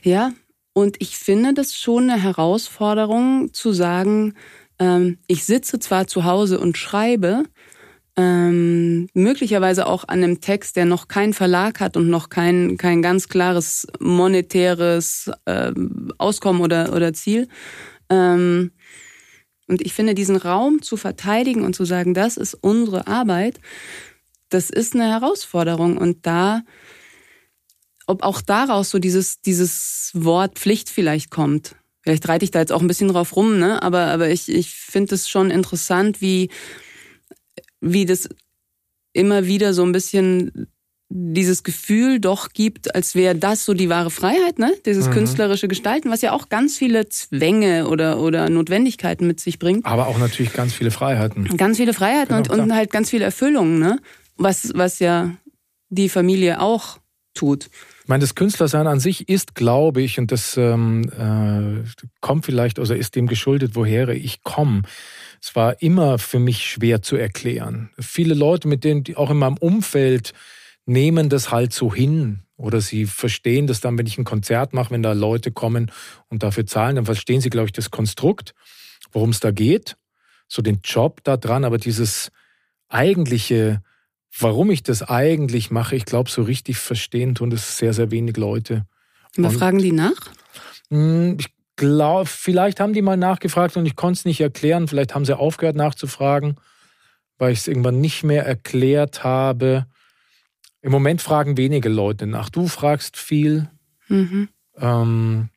Ja, 0.03 0.33
und 0.75 0.97
ich 1.01 1.17
finde 1.17 1.55
das 1.55 1.75
schon 1.75 2.11
eine 2.11 2.23
Herausforderung 2.23 3.55
zu 3.55 3.73
sagen, 3.73 4.35
ähm, 4.79 5.17
ich 5.29 5.47
sitze 5.47 5.79
zwar 5.79 6.09
zu 6.09 6.25
Hause 6.25 6.61
und 6.61 6.77
schreibe, 6.77 7.45
ähm, 8.19 9.09
möglicherweise 9.15 9.87
auch 9.87 10.03
an 10.09 10.25
einem 10.25 10.41
Text, 10.41 10.75
der 10.75 10.87
noch 10.87 11.07
keinen 11.07 11.35
Verlag 11.35 11.79
hat 11.79 11.97
und 11.97 12.11
noch 12.11 12.31
kein, 12.31 12.77
kein 12.77 13.01
ganz 13.01 13.29
klares 13.29 13.87
monetäres 14.01 15.31
ähm, 15.47 16.13
Auskommen 16.19 16.61
oder, 16.61 16.93
oder 16.93 17.13
Ziel. 17.13 17.47
Ähm, 18.11 18.73
und 19.69 19.83
ich 19.83 19.95
finde, 19.95 20.15
diesen 20.15 20.35
Raum 20.35 20.83
zu 20.83 20.97
verteidigen 20.97 21.63
und 21.63 21.77
zu 21.77 21.85
sagen, 21.85 22.13
das 22.13 22.37
ist 22.37 22.55
unsere 22.55 23.07
Arbeit, 23.07 23.61
das 24.49 24.71
ist 24.71 24.95
eine 24.95 25.09
Herausforderung. 25.09 25.97
Und 25.97 26.27
da, 26.27 26.63
ob 28.09 28.25
auch 28.25 28.41
daraus 28.41 28.91
so 28.91 28.99
dieses, 28.99 29.43
dieses 29.43 30.11
Wort 30.15 30.59
Pflicht 30.59 30.91
vielleicht 30.91 31.31
kommt. 31.31 31.77
Vielleicht 32.03 32.27
reite 32.27 32.45
ich 32.45 32.51
da 32.51 32.59
jetzt 32.59 32.73
auch 32.73 32.81
ein 32.81 32.89
bisschen 32.89 33.09
drauf 33.09 33.37
rum, 33.37 33.61
ne? 33.61 33.81
Aber, 33.81 34.07
aber 34.07 34.29
ich, 34.29 34.49
ich 34.49 34.71
finde 34.75 35.15
es 35.15 35.29
schon 35.29 35.53
interessant, 35.53 36.21
wie, 36.21 36.49
wie 37.81 38.07
das 38.07 38.29
immer 39.13 39.47
wieder 39.47 39.75
so 39.75 39.85
ein 39.85 39.93
bisschen 39.93 40.69
dieses 41.11 41.63
Gefühl 41.63 42.21
doch 42.21 42.51
gibt, 42.51 42.95
als 42.95 43.15
wäre 43.15 43.35
das 43.35 43.65
so 43.65 43.73
die 43.73 43.89
wahre 43.89 44.11
Freiheit, 44.11 44.59
ne? 44.59 44.75
Dieses 44.85 45.09
mhm. 45.09 45.13
künstlerische 45.13 45.67
Gestalten, 45.67 46.11
was 46.11 46.21
ja 46.21 46.33
auch 46.33 46.51
ganz 46.51 46.77
viele 46.77 47.09
Zwänge 47.09 47.89
oder, 47.89 48.21
oder 48.21 48.51
Notwendigkeiten 48.51 49.27
mit 49.27 49.41
sich 49.41 49.59
bringt. 49.59 49.87
Aber 49.87 50.09
auch 50.09 50.19
natürlich 50.19 50.53
ganz 50.53 50.75
viele 50.75 50.91
Freiheiten. 50.91 51.57
Ganz 51.57 51.79
viele 51.79 51.95
Freiheiten 51.95 52.43
genau, 52.43 52.55
und, 52.55 52.61
und 52.61 52.75
halt 52.75 52.91
ganz 52.91 53.09
viele 53.09 53.25
Erfüllungen, 53.25 53.79
ne? 53.79 54.01
Was, 54.37 54.71
was 54.75 54.99
ja 54.99 55.35
die 55.89 56.11
Familie 56.11 56.61
auch 56.61 56.99
tut. 57.35 57.71
Ich 58.03 58.09
meine, 58.09 58.21
das 58.21 58.35
Künstlersein 58.35 58.87
an 58.87 59.01
sich 59.01 59.29
ist, 59.29 59.55
glaube 59.55 60.03
ich, 60.03 60.19
und 60.19 60.31
das 60.33 60.57
ähm, 60.57 61.11
äh, 61.11 62.07
kommt 62.21 62.45
vielleicht, 62.45 62.79
oder 62.79 62.97
ist 62.97 63.17
dem 63.17 63.27
geschuldet, 63.27 63.73
woher 63.75 64.09
ich 64.09 64.43
komme 64.43 64.83
es 65.41 65.55
war 65.55 65.81
immer 65.83 66.19
für 66.19 66.39
mich 66.39 66.65
schwer 66.65 67.03
zu 67.03 67.17
erklären. 67.17 67.91
Viele 67.99 68.35
Leute, 68.35 68.69
mit 68.69 68.85
denen, 68.85 69.05
die 69.05 69.17
auch 69.17 69.31
in 69.31 69.39
meinem 69.39 69.57
Umfeld, 69.57 70.33
nehmen 70.87 71.29
das 71.29 71.51
halt 71.51 71.73
so 71.73 71.95
hin. 71.95 72.41
Oder 72.57 72.81
sie 72.81 73.07
verstehen 73.07 73.67
das 73.67 73.81
dann, 73.81 73.97
wenn 73.99 74.07
ich 74.07 74.19
ein 74.19 74.25
Konzert 74.25 74.73
mache, 74.73 74.91
wenn 74.91 75.03
da 75.03 75.13
Leute 75.13 75.53
kommen 75.53 75.93
und 76.29 76.43
dafür 76.43 76.67
zahlen, 76.67 76.97
dann 76.97 77.05
verstehen 77.05 77.41
sie, 77.41 77.51
glaube 77.51 77.67
ich, 77.67 77.73
das 77.73 77.91
Konstrukt, 77.91 78.55
worum 79.13 79.31
es 79.31 79.39
da 79.39 79.53
geht. 79.53 79.97
So 80.49 80.61
den 80.61 80.81
Job 80.83 81.23
da 81.23 81.37
dran, 81.37 81.65
aber 81.65 81.79
dieses 81.79 82.33
eigentliche, 82.89 83.83
warum 84.37 84.71
ich 84.71 84.83
das 84.83 85.03
eigentlich 85.03 85.71
mache, 85.71 85.95
ich 85.95 86.05
glaube, 86.05 86.31
so 86.31 86.43
richtig 86.43 86.79
verstehen 86.79 87.35
tun 87.35 87.51
das 87.51 87.79
sehr, 87.79 87.93
sehr 87.93 88.11
wenig 88.11 88.37
Leute. 88.37 88.87
Aber 89.37 89.51
fragen 89.51 89.79
die 89.79 89.93
nach? 89.93 90.19
Hm, 90.91 91.37
ich 91.39 91.49
glaube, 91.79 92.27
vielleicht 92.27 92.81
haben 92.81 92.93
die 92.93 93.01
mal 93.01 93.17
nachgefragt 93.17 93.77
und 93.77 93.87
ich 93.87 93.97
konnte 93.97 94.19
es 94.19 94.25
nicht 94.27 94.41
erklären. 94.41 94.89
Vielleicht 94.89 95.15
haben 95.15 95.25
sie 95.25 95.39
aufgehört 95.39 95.77
nachzufragen, 95.77 96.57
weil 97.39 97.53
ich 97.53 97.61
es 97.61 97.69
irgendwann 97.69 98.01
nicht 98.01 98.25
mehr 98.25 98.45
erklärt 98.45 99.25
habe. 99.25 99.87
Im 100.83 100.93
Moment 100.93 101.23
fragen 101.23 101.57
wenige 101.57 101.89
Leute 101.89 102.27
nach. 102.27 102.51
Du 102.51 102.69
fragst 102.69 103.17
viel. 103.17 103.71
Mhm. 104.09 104.49
Ähm, 104.77 105.49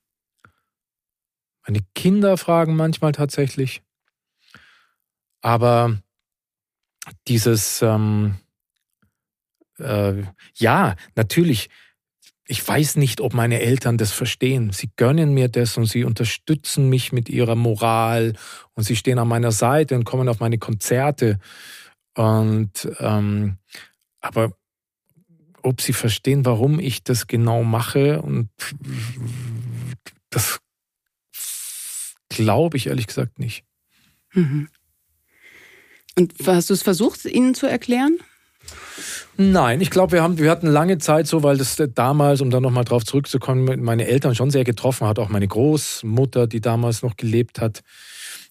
meine 1.67 1.79
Kinder 1.95 2.37
fragen 2.37 2.75
manchmal 2.75 3.11
tatsächlich. 3.11 3.81
Aber 5.41 5.97
dieses, 7.27 7.81
ähm, 7.81 8.35
äh, 9.79 10.23
ja, 10.55 10.95
natürlich, 11.15 11.69
ich 12.51 12.67
weiß 12.67 12.97
nicht, 12.97 13.21
ob 13.21 13.33
meine 13.33 13.61
Eltern 13.61 13.97
das 13.97 14.11
verstehen. 14.11 14.73
Sie 14.73 14.91
gönnen 14.97 15.33
mir 15.33 15.47
das 15.47 15.77
und 15.77 15.85
sie 15.85 16.03
unterstützen 16.03 16.89
mich 16.89 17.13
mit 17.13 17.29
ihrer 17.29 17.55
Moral 17.55 18.33
und 18.73 18.83
sie 18.83 18.97
stehen 18.97 19.19
an 19.19 19.29
meiner 19.29 19.53
Seite 19.53 19.95
und 19.95 20.03
kommen 20.03 20.27
auf 20.27 20.41
meine 20.41 20.57
Konzerte. 20.57 21.39
Und 22.13 22.89
ähm, 22.99 23.55
aber 24.19 24.51
ob 25.63 25.79
sie 25.79 25.93
verstehen, 25.93 26.43
warum 26.43 26.79
ich 26.79 27.05
das 27.05 27.27
genau 27.27 27.63
mache 27.63 28.21
und 28.21 28.49
das 30.29 30.59
glaube 32.27 32.75
ich 32.75 32.87
ehrlich 32.87 33.07
gesagt 33.07 33.39
nicht. 33.39 33.63
Mhm. 34.33 34.67
Und 36.17 36.33
hast 36.45 36.69
du 36.69 36.73
es 36.73 36.83
versucht, 36.83 37.23
ihnen 37.23 37.55
zu 37.55 37.65
erklären? 37.65 38.19
Nein, 39.37 39.81
ich 39.81 39.89
glaube, 39.89 40.13
wir 40.13 40.23
haben, 40.23 40.37
wir 40.37 40.51
hatten 40.51 40.67
lange 40.67 40.97
Zeit 40.97 41.25
so, 41.25 41.41
weil 41.41 41.57
das 41.57 41.81
damals, 41.95 42.41
um 42.41 42.49
da 42.49 42.59
nochmal 42.59 42.83
drauf 42.83 43.03
zurückzukommen, 43.03 43.81
meine 43.83 44.05
Eltern 44.05 44.35
schon 44.35 44.51
sehr 44.51 44.63
getroffen 44.63 45.07
hat, 45.07 45.19
auch 45.19 45.29
meine 45.29 45.47
Großmutter, 45.47 46.47
die 46.47 46.61
damals 46.61 47.01
noch 47.01 47.15
gelebt 47.17 47.59
hat. 47.59 47.81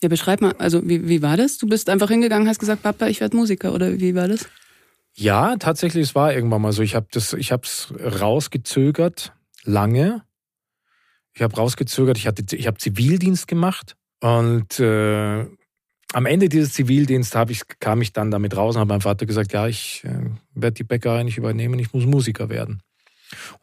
Ja, 0.02 0.08
beschreib 0.08 0.40
mal, 0.40 0.54
also 0.58 0.80
wie, 0.88 1.08
wie 1.08 1.22
war 1.22 1.36
das? 1.36 1.58
Du 1.58 1.66
bist 1.66 1.88
einfach 1.90 2.08
hingegangen, 2.08 2.48
hast 2.48 2.58
gesagt, 2.58 2.82
Papa, 2.82 3.06
ich 3.06 3.20
werde 3.20 3.36
Musiker, 3.36 3.72
oder 3.74 4.00
wie 4.00 4.14
war 4.14 4.28
das? 4.28 4.48
Ja, 5.14 5.56
tatsächlich, 5.56 6.08
es 6.08 6.14
war 6.14 6.32
irgendwann 6.32 6.62
mal 6.62 6.72
so. 6.72 6.82
Ich 6.82 6.94
habe 6.94 7.06
das, 7.10 7.34
ich 7.34 7.52
habe 7.52 7.62
es 7.64 7.92
rausgezögert, 8.20 9.32
lange. 9.64 10.22
Ich 11.32 11.42
habe 11.42 11.54
rausgezögert. 11.54 12.18
Ich 12.18 12.26
hatte, 12.26 12.44
ich 12.56 12.66
habe 12.66 12.78
Zivildienst 12.78 13.46
gemacht 13.46 13.96
und 14.20 14.80
äh, 14.80 15.46
am 16.12 16.26
Ende 16.26 16.48
dieses 16.48 16.72
Zivildienstes 16.72 17.50
ich, 17.50 17.62
kam 17.78 18.02
ich 18.02 18.12
dann 18.12 18.30
damit 18.30 18.56
raus 18.56 18.74
und 18.74 18.80
habe 18.80 18.88
meinem 18.88 19.00
Vater 19.00 19.26
gesagt, 19.26 19.52
ja, 19.52 19.68
ich 19.68 20.02
äh, 20.04 20.30
werde 20.54 20.74
die 20.74 20.84
Bäckerei 20.84 21.22
nicht 21.22 21.38
übernehmen, 21.38 21.78
ich 21.78 21.92
muss 21.92 22.04
Musiker 22.04 22.48
werden. 22.48 22.82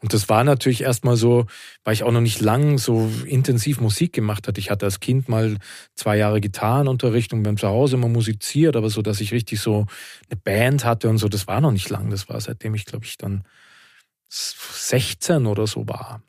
Und 0.00 0.14
das 0.14 0.28
war 0.30 0.44
natürlich 0.44 0.82
erstmal 0.82 1.16
so, 1.16 1.46
weil 1.84 1.92
ich 1.92 2.02
auch 2.02 2.10
noch 2.12 2.22
nicht 2.22 2.40
lang 2.40 2.78
so 2.78 3.10
intensiv 3.26 3.80
Musik 3.80 4.14
gemacht 4.14 4.48
hatte. 4.48 4.60
Ich 4.60 4.70
hatte 4.70 4.86
als 4.86 5.00
Kind 5.00 5.28
mal 5.28 5.58
zwei 5.94 6.16
Jahre 6.16 6.40
Gitarrenunterricht 6.40 7.32
und 7.34 7.42
beim 7.42 7.58
Zuhause 7.58 7.96
immer 7.96 8.08
musiziert, 8.08 8.76
aber 8.76 8.88
so, 8.88 9.02
dass 9.02 9.20
ich 9.20 9.32
richtig 9.32 9.60
so 9.60 9.86
eine 10.30 10.40
Band 10.42 10.86
hatte 10.86 11.10
und 11.10 11.18
so, 11.18 11.28
das 11.28 11.46
war 11.46 11.60
noch 11.60 11.72
nicht 11.72 11.90
lang. 11.90 12.08
Das 12.08 12.28
war 12.30 12.40
seitdem 12.40 12.74
ich, 12.74 12.86
glaube 12.86 13.04
ich, 13.04 13.18
dann 13.18 13.44
16 14.30 15.46
oder 15.46 15.66
so 15.66 15.86
war. 15.86 16.22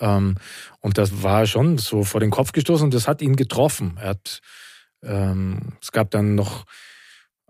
Ähm, 0.00 0.36
und 0.80 0.96
das 0.96 1.22
war 1.22 1.46
schon 1.46 1.76
so 1.76 2.04
vor 2.04 2.20
den 2.20 2.30
Kopf 2.30 2.52
gestoßen 2.52 2.84
und 2.84 2.94
das 2.94 3.08
hat 3.08 3.20
ihn 3.20 3.36
getroffen. 3.36 3.98
Er 4.00 4.10
hat 4.10 4.40
ähm, 5.02 5.72
es 5.80 5.92
gab 5.92 6.10
dann 6.10 6.34
noch 6.34 6.64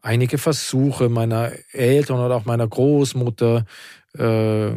einige 0.02 0.38
Versuche 0.38 1.08
meiner 1.08 1.52
Eltern 1.72 2.20
oder 2.20 2.36
auch 2.36 2.44
meiner 2.44 2.66
Großmutter, 2.66 3.66
äh, 4.16 4.70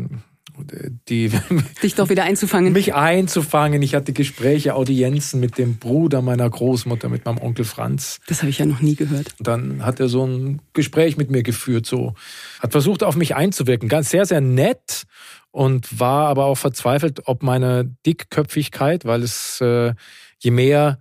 die 1.09 1.31
dich 1.83 1.95
doch 1.95 2.09
wieder 2.09 2.23
einzufangen. 2.23 2.73
Mich 2.73 2.93
einzufangen. 2.93 3.81
Ich 3.81 3.95
hatte 3.95 4.13
Gespräche, 4.13 4.75
Audienzen 4.75 5.39
mit 5.39 5.57
dem 5.57 5.77
Bruder 5.77 6.21
meiner 6.21 6.49
Großmutter, 6.49 7.09
mit 7.09 7.25
meinem 7.25 7.39
Onkel 7.39 7.65
Franz. 7.65 8.19
Das 8.27 8.41
habe 8.41 8.49
ich 8.49 8.59
ja 8.59 8.65
noch 8.65 8.81
nie 8.81 8.95
gehört. 8.95 9.33
Dann 9.39 9.83
hat 9.83 9.99
er 9.99 10.09
so 10.09 10.25
ein 10.25 10.61
Gespräch 10.73 11.17
mit 11.17 11.31
mir 11.31 11.43
geführt, 11.43 11.85
so 11.85 12.13
hat 12.59 12.71
versucht 12.71 13.03
auf 13.03 13.15
mich 13.15 13.35
einzuwirken, 13.35 13.89
ganz 13.89 14.09
sehr 14.09 14.25
sehr 14.25 14.41
nett 14.41 15.03
und 15.51 15.99
war 15.99 16.27
aber 16.27 16.45
auch 16.45 16.57
verzweifelt, 16.57 17.21
ob 17.25 17.43
meine 17.43 17.95
Dickköpfigkeit, 18.05 19.05
weil 19.05 19.23
es 19.23 19.59
äh, 19.61 19.93
je 20.39 20.51
mehr 20.51 20.99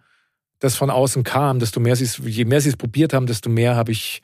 das 0.62 0.76
von 0.76 0.90
außen 0.90 1.25
kam, 1.25 1.59
desto 1.59 1.81
mehr 1.81 1.97
sie 1.97 2.04
es, 2.04 2.21
je 2.25 2.45
mehr 2.45 2.61
sie 2.61 2.71
es 2.71 2.76
probiert 2.76 3.12
haben, 3.12 3.26
desto 3.26 3.50
mehr 3.50 3.76
habe 3.76 3.92
ich 3.92 4.23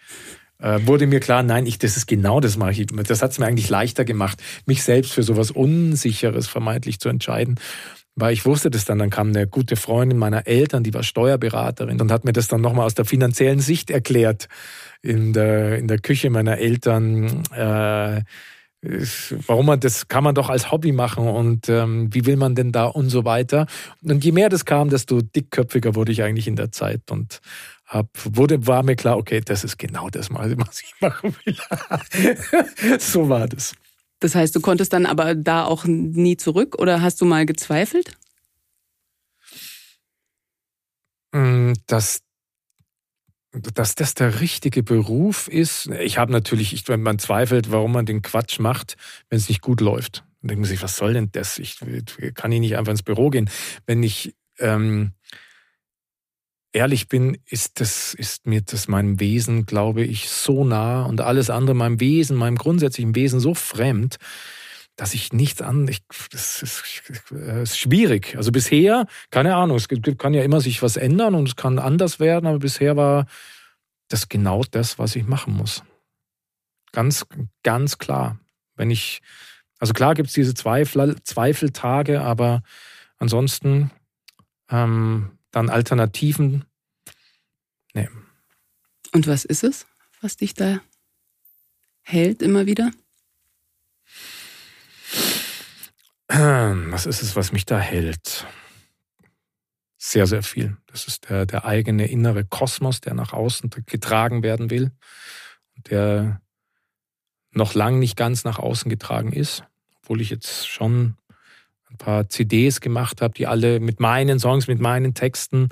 äh, 0.61 0.81
wurde 0.85 1.07
mir 1.07 1.21
klar, 1.21 1.43
nein, 1.43 1.67
ich, 1.67 1.79
das 1.79 1.97
ist 1.97 2.07
genau 2.07 2.41
das 2.41 2.57
mache 2.57 2.73
ich. 2.73 2.87
Das 2.87 3.23
hat 3.23 3.31
es 3.31 3.39
mir 3.39 3.47
eigentlich 3.47 3.71
leichter 3.71 4.05
gemacht, 4.05 4.43
mich 4.67 4.83
selbst 4.83 5.13
für 5.13 5.23
sowas 5.23 5.51
Unsicheres 5.51 6.49
vermeintlich 6.49 6.99
zu 6.99 7.09
entscheiden. 7.09 7.61
Weil 8.17 8.33
ich 8.33 8.45
wusste 8.45 8.69
das 8.69 8.85
dann, 8.85 8.99
dann 8.99 9.11
kam 9.11 9.29
eine 9.29 9.47
gute 9.47 9.77
Freundin 9.77 10.19
meiner 10.19 10.49
Eltern, 10.49 10.83
die 10.83 10.93
war 10.93 11.05
Steuerberaterin 11.05 12.01
und 12.01 12.11
hat 12.11 12.25
mir 12.25 12.33
das 12.33 12.49
dann 12.49 12.61
nochmal 12.61 12.87
aus 12.87 12.95
der 12.95 13.05
finanziellen 13.05 13.61
Sicht 13.61 13.91
erklärt 13.91 14.49
in 15.03 15.33
der, 15.33 15.79
in 15.79 15.87
der 15.87 16.01
Küche 16.01 16.29
meiner 16.29 16.59
Eltern. 16.59 17.45
Äh, 17.53 18.23
warum 18.81 19.67
man 19.67 19.81
das 19.81 20.07
kann 20.07 20.23
man 20.23 20.35
doch 20.35 20.49
als 20.49 20.71
Hobby 20.71 20.93
machen 20.93 21.27
und 21.27 21.69
ähm, 21.69 22.15
wie 22.15 22.27
will 22.27 22.37
man 22.37 22.55
denn 22.55 22.71
da 22.71 22.87
und 22.87 23.11
so 23.11 23.25
weiter. 23.25 23.67
Und 24.03 24.25
je 24.25 24.33
mehr 24.33 24.49
das 24.49 24.65
kam, 24.65 24.89
desto 24.89 25.21
dickköpfiger 25.21 25.95
wurde 25.95 26.13
ich 26.13 26.23
eigentlich 26.23 26.47
in 26.47 26.57
der 26.57 26.71
Zeit 26.71 27.11
und 27.11 27.41
hab, 27.87 28.09
wurde, 28.25 28.67
war 28.67 28.83
mir 28.83 28.97
klar, 28.97 29.17
okay, 29.17 29.41
das 29.41 29.65
ist 29.65 29.79
genau 29.79 30.11
das, 30.11 30.31
was 30.31 30.83
ich 30.83 30.95
machen 31.01 31.35
will. 31.45 31.57
so 32.99 33.29
war 33.29 33.49
das. 33.49 33.75
Das 34.21 34.35
heißt, 34.35 34.55
du 34.55 34.61
konntest 34.61 34.93
dann 34.93 35.07
aber 35.07 35.35
da 35.35 35.65
auch 35.65 35.85
nie 35.85 36.37
zurück 36.37 36.77
oder 36.79 37.01
hast 37.03 37.21
du 37.21 37.25
mal 37.25 37.47
gezweifelt? 37.47 38.17
Mm, 41.33 41.73
das 41.87 42.21
dass 43.75 43.95
das 43.95 44.15
der 44.15 44.41
richtige 44.41 44.83
Beruf 44.83 45.49
ist. 45.49 45.89
Ich 46.01 46.19
habe 46.19 46.33
natürlich, 46.33 46.73
ich, 46.73 46.89
wenn 46.89 47.03
man 47.03 47.19
zweifelt, 47.19 47.71
warum 47.71 47.93
man 47.93 48.07
den 48.07 48.23
Quatsch 48.23 48.59
macht, 48.59 48.97
wenn 49.29 49.39
es 49.39 49.49
nicht 49.49 49.61
gut 49.61 49.81
läuft. 49.81 50.25
Dann 50.41 50.49
denkt 50.49 50.61
man 50.61 50.69
sich, 50.69 50.83
was 50.83 50.97
soll 50.97 51.15
denn 51.15 51.31
das? 51.33 51.59
Ich 51.59 51.79
kann 52.35 52.53
ich 52.53 52.61
nicht 52.61 52.77
einfach 52.77 52.93
ins 52.93 53.03
Büro 53.03 53.31
gehen. 53.31 53.51
Wenn 53.87 54.03
ich 54.03 54.35
ähm, 54.59 55.13
ehrlich 56.73 57.09
bin, 57.09 57.39
ist 57.47 57.81
das, 57.81 58.15
ist 58.15 58.47
mir 58.47 58.63
das 58.63 58.89
meinem 58.89 59.21
Wesen, 59.21 59.67
glaube 59.67 60.03
ich, 60.03 60.29
so 60.29 60.65
nah 60.65 61.05
und 61.05 61.21
alles 61.21 61.51
andere 61.51 61.75
meinem 61.75 62.01
Wesen, 62.01 62.37
meinem 62.37 62.57
grundsätzlichen 62.57 63.15
Wesen 63.15 63.41
so 63.41 63.55
fremd, 63.55 64.17
dass 64.99 65.15
ich 65.15 65.33
nichts 65.33 65.63
an, 65.63 65.87
ich, 65.87 66.01
das 66.33 66.61
ist, 66.61 67.09
ist, 67.31 67.79
schwierig. 67.79 68.35
Also 68.37 68.51
bisher, 68.51 69.07
keine 69.31 69.55
Ahnung, 69.55 69.77
es 69.77 69.87
kann 70.19 70.35
ja 70.35 70.43
immer 70.43 70.61
sich 70.61 70.83
was 70.83 70.97
ändern 70.97 71.37
und 71.37 71.47
es 71.47 71.55
kann 71.55 71.79
anders 71.79 72.19
werden, 72.19 72.49
aber 72.49 72.59
bisher 72.59 72.97
war 72.97 73.27
das 74.09 74.29
genau 74.29 74.65
das, 74.69 74.99
was 74.99 75.15
ich 75.15 75.25
machen 75.25 75.55
muss. 75.55 75.85
Ganz, 76.91 77.27
ganz 77.63 77.99
klar. 77.99 78.41
Wenn 78.75 78.91
ich, 78.91 79.23
also 79.79 79.93
klar 79.93 80.17
gibt 80.17 80.31
es 80.31 80.35
diese 80.35 80.55
Zweifel, 80.55 81.15
Zweifeltage, 81.23 82.21
aber 82.21 82.65
ansonsten 83.19 83.93
ähm, 84.69 85.31
dann 85.53 85.71
Alternativen. 85.71 86.65
Nee. 87.95 88.09
Und 89.13 89.29
was 89.29 89.45
ist 89.45 89.63
es, 89.63 89.87
was 90.21 90.37
dich 90.37 90.55
da 90.55 90.81
hält 92.03 92.43
immer 92.43 92.67
wieder? 92.67 92.91
Was 96.91 97.07
ist 97.07 97.23
es, 97.23 97.37
was 97.37 97.53
mich 97.53 97.65
da 97.65 97.79
hält? 97.79 98.47
Sehr, 99.97 100.27
sehr 100.27 100.43
viel. 100.43 100.77
Das 100.87 101.07
ist 101.07 101.31
der, 101.31 101.47
der 101.47 101.65
eigene 101.65 102.07
innere 102.07 102.45
Kosmos, 102.45 103.01
der 103.01 103.15
nach 103.15 103.33
außen 103.33 103.71
getragen 103.87 104.43
werden 104.43 104.71
will, 104.71 104.93
der 105.91 106.41
noch 107.51 107.75
lang 107.75 107.99
nicht 107.99 108.17
ganz 108.17 108.45
nach 108.45 108.59
außen 108.59 108.91
getragen 108.91 109.33
ist, 109.33 109.65
obwohl 109.97 110.21
ich 110.21 110.31
jetzt 110.31 110.69
schon 110.69 111.17
ein 111.91 111.97
paar 111.97 112.29
CDs 112.29 112.81
gemacht 112.81 113.23
habe, 113.23 113.35
die 113.35 113.47
alle 113.47 113.81
mit 113.81 113.99
meinen 113.99 114.39
Songs, 114.39 114.69
mit 114.69 114.81
meinen 114.81 115.15
Texten, 115.15 115.71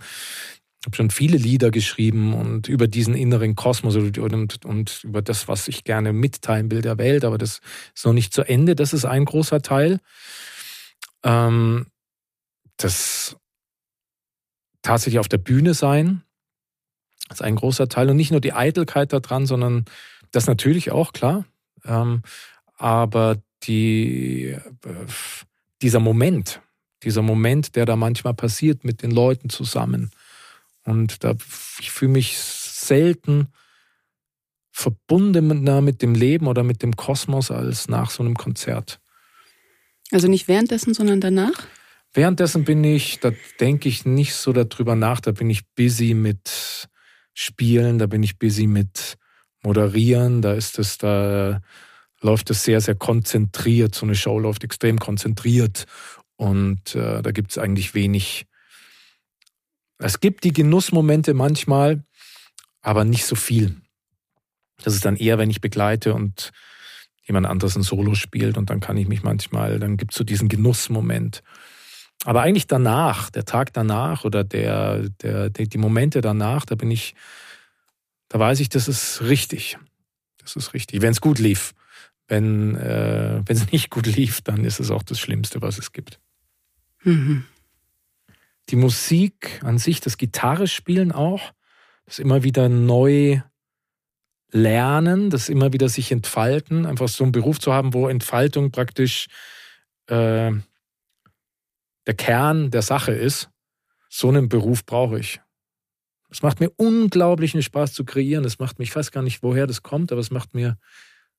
habe 0.87 0.96
schon 0.96 1.11
viele 1.11 1.37
Lieder 1.37 1.70
geschrieben 1.70 2.33
und 2.33 2.68
über 2.68 2.87
diesen 2.87 3.14
inneren 3.14 3.57
Kosmos 3.57 3.96
und, 3.96 4.18
und, 4.18 4.64
und, 4.64 5.05
über 5.05 5.20
das, 5.20 5.49
was 5.49 5.68
ich 5.68 5.85
gerne 5.85 6.12
mitteilen 6.12 6.70
will 6.70 6.81
der 6.81 6.96
Welt, 6.96 7.25
aber 7.25 7.38
das 7.38 7.61
ist 7.94 8.07
noch 8.07 8.12
nicht 8.12 8.33
zu 8.33 8.42
Ende. 8.42 8.77
Das 8.77 8.92
ist 8.92 9.05
ein 9.05 9.25
großer 9.25 9.61
Teil. 9.62 9.99
Ähm, 11.25 11.87
das 12.77 13.37
tatsächlich 14.83 15.18
auf 15.18 15.29
der 15.29 15.38
Bühne 15.38 15.75
sein, 15.75 16.22
ist 17.31 17.42
ein 17.42 17.57
großer 17.57 17.88
Teil. 17.88 18.09
Und 18.09 18.16
nicht 18.16 18.31
nur 18.31 18.40
die 18.40 18.53
Eitelkeit 18.53 19.12
da 19.12 19.18
dran, 19.18 19.46
sondern 19.46 19.85
das 20.31 20.46
natürlich 20.46 20.92
auch, 20.92 21.12
klar. 21.12 21.44
Ähm, 21.85 22.22
aber 22.77 23.38
die, 23.64 24.51
äh, 24.51 24.61
dieser 25.83 25.99
Moment, 25.99 26.61
dieser 27.03 27.22
Moment, 27.22 27.75
der 27.75 27.87
da 27.87 27.96
manchmal 27.96 28.35
passiert 28.35 28.85
mit 28.85 29.03
den 29.03 29.11
Leuten 29.11 29.51
zusammen. 29.51 30.11
Und 30.87 31.25
da, 31.25 31.35
ich 31.81 31.90
fühle 31.90 32.12
mich 32.12 32.38
selten 32.38 33.49
verbundener 34.70 35.81
mit 35.81 36.01
dem 36.03 36.14
Leben 36.14 36.46
oder 36.46 36.62
mit 36.62 36.83
dem 36.83 36.96
Kosmos 36.96 37.51
als 37.51 37.88
nach 37.88 38.11
so 38.11 38.22
einem 38.22 38.35
Konzert. 38.35 39.01
Also 40.12 40.29
nicht 40.29 40.49
währenddessen, 40.49 40.94
sondern 40.94 41.20
danach? 41.20 41.66
Währenddessen 42.12 42.64
bin 42.64 42.85
ich, 42.85 43.18
da 43.20 43.33
denke 43.61 43.88
ich 43.88 44.05
nicht 44.05 44.35
so 44.35 44.53
darüber 44.53 44.94
nach, 44.94 45.20
da 45.20 45.33
bin 45.33 45.51
ich 45.51 45.66
busy 45.75 46.14
mit 46.14 46.88
Spielen, 47.35 47.99
da 47.99 48.07
bin 48.07 48.22
ich 48.22 48.38
busy 48.38 48.66
mit 48.66 49.16
Moderieren, 49.62 50.42
da 50.42 50.55
ist 50.55 50.79
es, 50.79 50.96
da 50.96 51.61
läuft 52.20 52.51
es 52.51 52.64
sehr, 52.64 52.81
sehr 52.81 52.94
konzentriert. 52.94 53.94
So 53.94 54.07
eine 54.07 54.14
Show 54.14 54.38
läuft 54.38 54.64
extrem 54.64 54.99
konzentriert 54.99 55.87
und 56.37 56.94
äh, 56.94 57.22
da 57.22 57.33
gibt 57.33 57.51
es 57.51 57.59
eigentlich 57.59 57.94
wenig. 57.94 58.46
Es 59.98 60.20
gibt 60.20 60.44
die 60.44 60.52
Genussmomente 60.52 61.35
manchmal, 61.35 62.04
aber 62.82 63.04
nicht 63.04 63.24
so 63.24 63.35
viel. 63.35 63.76
Das 64.82 64.94
ist 64.94 65.04
dann 65.04 65.16
eher, 65.16 65.38
wenn 65.38 65.50
ich 65.50 65.61
begleite 65.61 66.14
und 66.14 66.52
jemand 67.26 67.46
anderes 67.46 67.76
ein 67.76 67.82
Solo 67.82 68.14
spielt 68.14 68.56
und 68.56 68.70
dann 68.70 68.80
kann 68.80 68.96
ich 68.96 69.09
mich 69.09 69.22
manchmal, 69.22 69.78
dann 69.78 69.96
gibt 69.96 70.12
es 70.12 70.18
so 70.18 70.24
diesen 70.24 70.48
Genussmoment. 70.48 71.42
Aber 72.24 72.42
eigentlich 72.42 72.66
danach, 72.66 73.30
der 73.30 73.44
Tag 73.44 73.72
danach 73.72 74.24
oder 74.24 74.44
der, 74.44 75.09
der, 75.22 75.50
der, 75.50 75.66
die 75.66 75.78
Momente 75.78 76.20
danach, 76.20 76.64
da 76.64 76.74
bin 76.74 76.90
ich, 76.90 77.14
da 78.28 78.38
weiß 78.38 78.61
ich, 78.61 78.68
das 78.68 78.88
ist 78.88 79.22
richtig. 79.22 79.78
Das 80.38 80.56
ist 80.56 80.74
richtig. 80.74 81.02
Wenn 81.02 81.12
es 81.12 81.20
gut 81.20 81.38
lief. 81.38 81.74
Wenn 82.28 82.76
äh, 82.76 83.42
es 83.48 83.70
nicht 83.72 83.90
gut 83.90 84.06
lief, 84.06 84.40
dann 84.40 84.64
ist 84.64 84.80
es 84.80 84.90
auch 84.90 85.02
das 85.02 85.18
Schlimmste, 85.18 85.62
was 85.62 85.78
es 85.78 85.92
gibt. 85.92 86.20
Mhm. 87.02 87.44
Die 88.68 88.76
Musik 88.76 89.61
an 89.62 89.79
sich, 89.79 90.00
das 90.00 90.18
Gitarre 90.18 90.66
spielen 90.66 91.12
auch, 91.12 91.52
das 92.05 92.18
immer 92.18 92.42
wieder 92.42 92.68
neu 92.68 93.40
lernen, 94.50 95.31
das 95.31 95.48
immer 95.48 95.72
wieder 95.72 95.88
sich 95.88 96.12
entfalten, 96.12 96.87
einfach 96.87 97.09
so 97.09 97.24
einen 97.24 97.33
Beruf 97.33 97.59
zu 97.59 97.72
haben, 97.72 97.94
wo 97.94 98.09
Entfaltung 98.09 98.70
praktisch 98.70 99.26
äh, 100.07 100.52
der 102.07 102.14
Kern 102.16 102.70
der 102.70 102.83
Sache 102.83 103.12
ist. 103.12 103.50
So 104.09 104.29
einen 104.29 104.48
Beruf 104.48 104.85
brauche 104.87 105.18
ich. 105.18 105.40
Es 106.31 106.42
macht 106.42 106.61
mir 106.61 106.70
unglaublichen 106.76 107.62
Spaß 107.62 107.92
zu 107.92 108.05
kreieren. 108.05 108.44
Es 108.44 108.59
macht 108.59 108.79
mich, 108.79 108.90
ich 108.90 108.96
weiß 108.96 109.11
gar 109.11 109.22
nicht, 109.22 109.42
woher 109.42 109.66
das 109.66 109.83
kommt, 109.83 110.12
aber 110.12 110.20
es 110.20 110.31
macht 110.31 110.55
mir, 110.55 110.79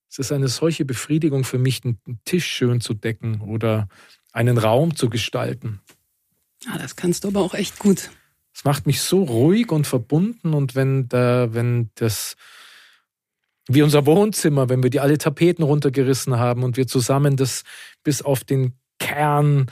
es 0.10 0.20
ist 0.20 0.32
eine 0.32 0.48
solche 0.48 0.86
Befriedigung 0.86 1.44
für 1.44 1.58
mich, 1.58 1.84
einen 1.84 2.00
Tisch 2.26 2.46
schön 2.46 2.82
zu 2.82 2.94
decken 2.94 3.42
oder 3.42 3.88
einen 4.32 4.58
Raum 4.58 4.96
zu 4.96 5.10
gestalten. 5.10 5.82
Ja, 6.66 6.78
das 6.78 6.96
kannst 6.96 7.24
du 7.24 7.30
aber 7.30 7.42
auch 7.42 7.54
echt 7.54 7.80
gut. 7.80 8.10
Es 8.54 8.64
macht 8.64 8.88
mich 8.88 9.02
so 9.02 9.24
ruhig 9.24 9.72
und 9.72 9.86
verbunden 9.86 10.54
und 10.54 10.74
wenn 10.74 11.08
da, 11.08 11.54
wenn 11.54 11.92
das, 11.96 12.36
wie 13.68 13.84
unser 13.84 14.06
Wohnzimmer, 14.06 14.68
wenn 14.70 14.82
wir 14.82 14.90
die 14.90 15.00
alle 15.00 15.18
Tapeten 15.18 15.64
runtergerissen 15.64 16.40
haben 16.40 16.64
und 16.64 16.76
wir 16.78 16.88
zusammen 16.88 17.38
das 17.38 17.64
bis 18.04 18.22
auf 18.22 18.44
den 18.44 18.74
Kern 18.98 19.70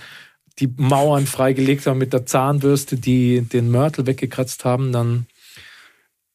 die 0.60 0.67
Mauern 0.78 1.26
freigelegt 1.26 1.86
haben 1.86 1.98
mit 1.98 2.13
der 2.13 2.26
Zahnbürste, 2.26 2.95
die 2.95 3.41
den 3.41 3.71
Mörtel 3.71 4.06
weggekratzt 4.06 4.63
haben, 4.63 4.91
dann, 4.91 5.26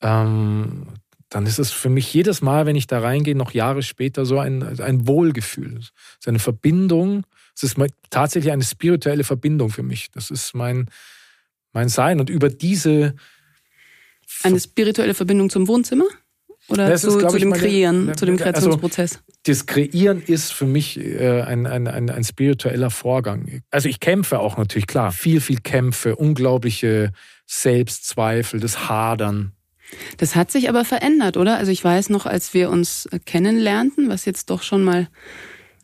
ähm, 0.02 0.88
dann 1.28 1.46
ist 1.46 1.58
es 1.58 1.70
für 1.70 1.88
mich 1.88 2.12
jedes 2.12 2.42
Mal, 2.42 2.66
wenn 2.66 2.76
ich 2.76 2.86
da 2.86 3.00
reingehe, 3.00 3.34
noch 3.34 3.52
Jahre 3.52 3.82
später 3.82 4.26
so 4.26 4.38
ein, 4.38 4.80
ein 4.80 5.06
Wohlgefühl. 5.06 5.78
Ist 5.78 6.28
eine 6.28 6.38
Verbindung. 6.38 7.24
Es 7.54 7.62
ist 7.62 7.76
tatsächlich 8.10 8.52
eine 8.52 8.64
spirituelle 8.64 9.24
Verbindung 9.24 9.70
für 9.70 9.82
mich. 9.82 10.10
Das 10.12 10.30
ist 10.30 10.54
mein, 10.54 10.88
mein 11.72 11.88
Sein. 11.88 12.20
Und 12.20 12.30
über 12.30 12.48
diese. 12.48 13.14
Eine 14.42 14.60
spirituelle 14.60 15.14
Verbindung 15.14 15.50
zum 15.50 15.68
Wohnzimmer? 15.68 16.06
Oder 16.68 16.94
zu, 16.96 17.18
ist, 17.18 17.30
zu 17.30 17.38
dem 17.38 17.48
meine, 17.48 17.62
Kreieren, 17.62 18.16
zu 18.16 18.26
dem 18.26 18.34
also 18.34 18.44
Kreationsprozess? 18.44 19.14
Also, 19.14 19.24
das 19.44 19.66
Kreieren 19.66 20.22
ist 20.22 20.52
für 20.52 20.66
mich 20.66 20.98
äh, 21.00 21.42
ein, 21.42 21.66
ein, 21.66 21.88
ein, 21.88 22.10
ein 22.10 22.24
spiritueller 22.24 22.90
Vorgang. 22.90 23.62
Also 23.70 23.88
ich 23.88 23.98
kämpfe 23.98 24.38
auch 24.38 24.56
natürlich, 24.56 24.86
klar, 24.86 25.10
viel, 25.10 25.40
viel 25.40 25.60
Kämpfe, 25.60 26.14
unglaubliche 26.14 27.12
Selbstzweifel, 27.46 28.60
das 28.60 28.88
Hadern. 28.88 29.52
Das 30.18 30.36
hat 30.36 30.52
sich 30.52 30.68
aber 30.68 30.84
verändert, 30.84 31.36
oder? 31.36 31.56
Also 31.56 31.72
ich 31.72 31.82
weiß 31.82 32.10
noch, 32.10 32.26
als 32.26 32.54
wir 32.54 32.70
uns 32.70 33.08
kennenlernten, 33.24 34.08
was 34.08 34.24
jetzt 34.24 34.50
doch 34.50 34.62
schon 34.62 34.84
mal 34.84 35.08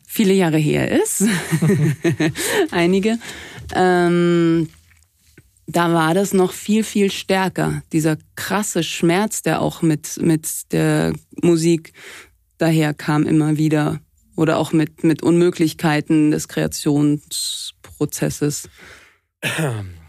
viele 0.07 0.33
Jahre 0.33 0.57
her 0.57 0.89
ist, 0.89 1.25
einige, 2.71 3.19
ähm, 3.75 4.69
da 5.67 5.93
war 5.93 6.15
das 6.15 6.33
noch 6.33 6.53
viel, 6.53 6.85
viel 6.85 7.11
stärker. 7.11 7.83
Dieser 7.91 8.17
krasse 8.35 8.83
Schmerz, 8.83 9.41
der 9.41 9.61
auch 9.61 9.81
mit, 9.81 10.21
mit 10.21 10.71
der 10.71 11.11
Musik 11.43 11.91
daherkam 12.57 13.27
immer 13.27 13.57
wieder. 13.57 13.99
Oder 14.37 14.59
auch 14.59 14.71
mit, 14.71 15.03
mit 15.03 15.23
Unmöglichkeiten 15.23 16.31
des 16.31 16.47
Kreationsprozesses. 16.47 18.69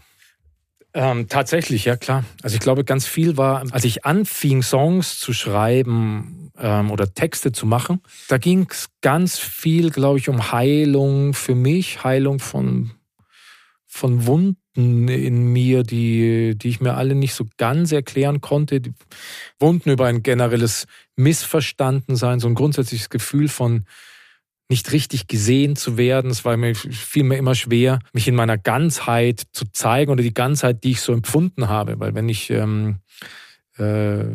Ähm, 0.99 1.29
tatsächlich, 1.29 1.85
ja 1.85 1.95
klar. 1.95 2.25
Also 2.43 2.55
ich 2.55 2.59
glaube, 2.59 2.83
ganz 2.83 3.07
viel 3.07 3.37
war, 3.37 3.63
als 3.71 3.85
ich 3.85 4.03
anfing, 4.03 4.61
Songs 4.61 5.17
zu 5.17 5.31
schreiben 5.31 6.51
ähm, 6.59 6.91
oder 6.91 7.13
Texte 7.13 7.53
zu 7.53 7.65
machen, 7.65 8.01
da 8.27 8.37
ging 8.37 8.67
es 8.69 8.89
ganz 8.99 9.39
viel, 9.39 9.91
glaube 9.91 10.19
ich, 10.19 10.27
um 10.27 10.51
Heilung 10.51 11.33
für 11.33 11.55
mich, 11.55 12.03
Heilung 12.03 12.39
von, 12.39 12.91
von 13.87 14.25
Wunden 14.25 15.07
in 15.07 15.53
mir, 15.53 15.83
die, 15.83 16.57
die 16.57 16.67
ich 16.67 16.81
mir 16.81 16.95
alle 16.95 17.15
nicht 17.15 17.33
so 17.33 17.45
ganz 17.55 17.93
erklären 17.93 18.41
konnte. 18.41 18.81
Die 18.81 18.93
Wunden 19.57 19.91
über 19.91 20.07
ein 20.07 20.21
generelles 20.21 20.85
Missverstandensein, 21.15 22.41
so 22.41 22.49
ein 22.49 22.55
grundsätzliches 22.55 23.09
Gefühl 23.09 23.47
von 23.47 23.85
nicht 24.69 24.91
richtig 24.91 25.27
gesehen 25.27 25.75
zu 25.75 25.97
werden. 25.97 26.29
Es 26.29 26.45
war 26.45 26.55
mir 26.55 26.75
fiel 26.75 27.23
mir 27.23 27.37
immer 27.37 27.55
schwer, 27.55 27.99
mich 28.13 28.27
in 28.27 28.35
meiner 28.35 28.57
Ganzheit 28.57 29.43
zu 29.51 29.65
zeigen 29.71 30.11
oder 30.11 30.21
die 30.21 30.33
Ganzheit, 30.33 30.83
die 30.83 30.91
ich 30.91 31.01
so 31.01 31.11
empfunden 31.11 31.67
habe. 31.67 31.99
Weil 31.99 32.13
wenn 32.13 32.29
ich 32.29 32.51
ähm, 32.51 32.99
äh, 33.77 34.25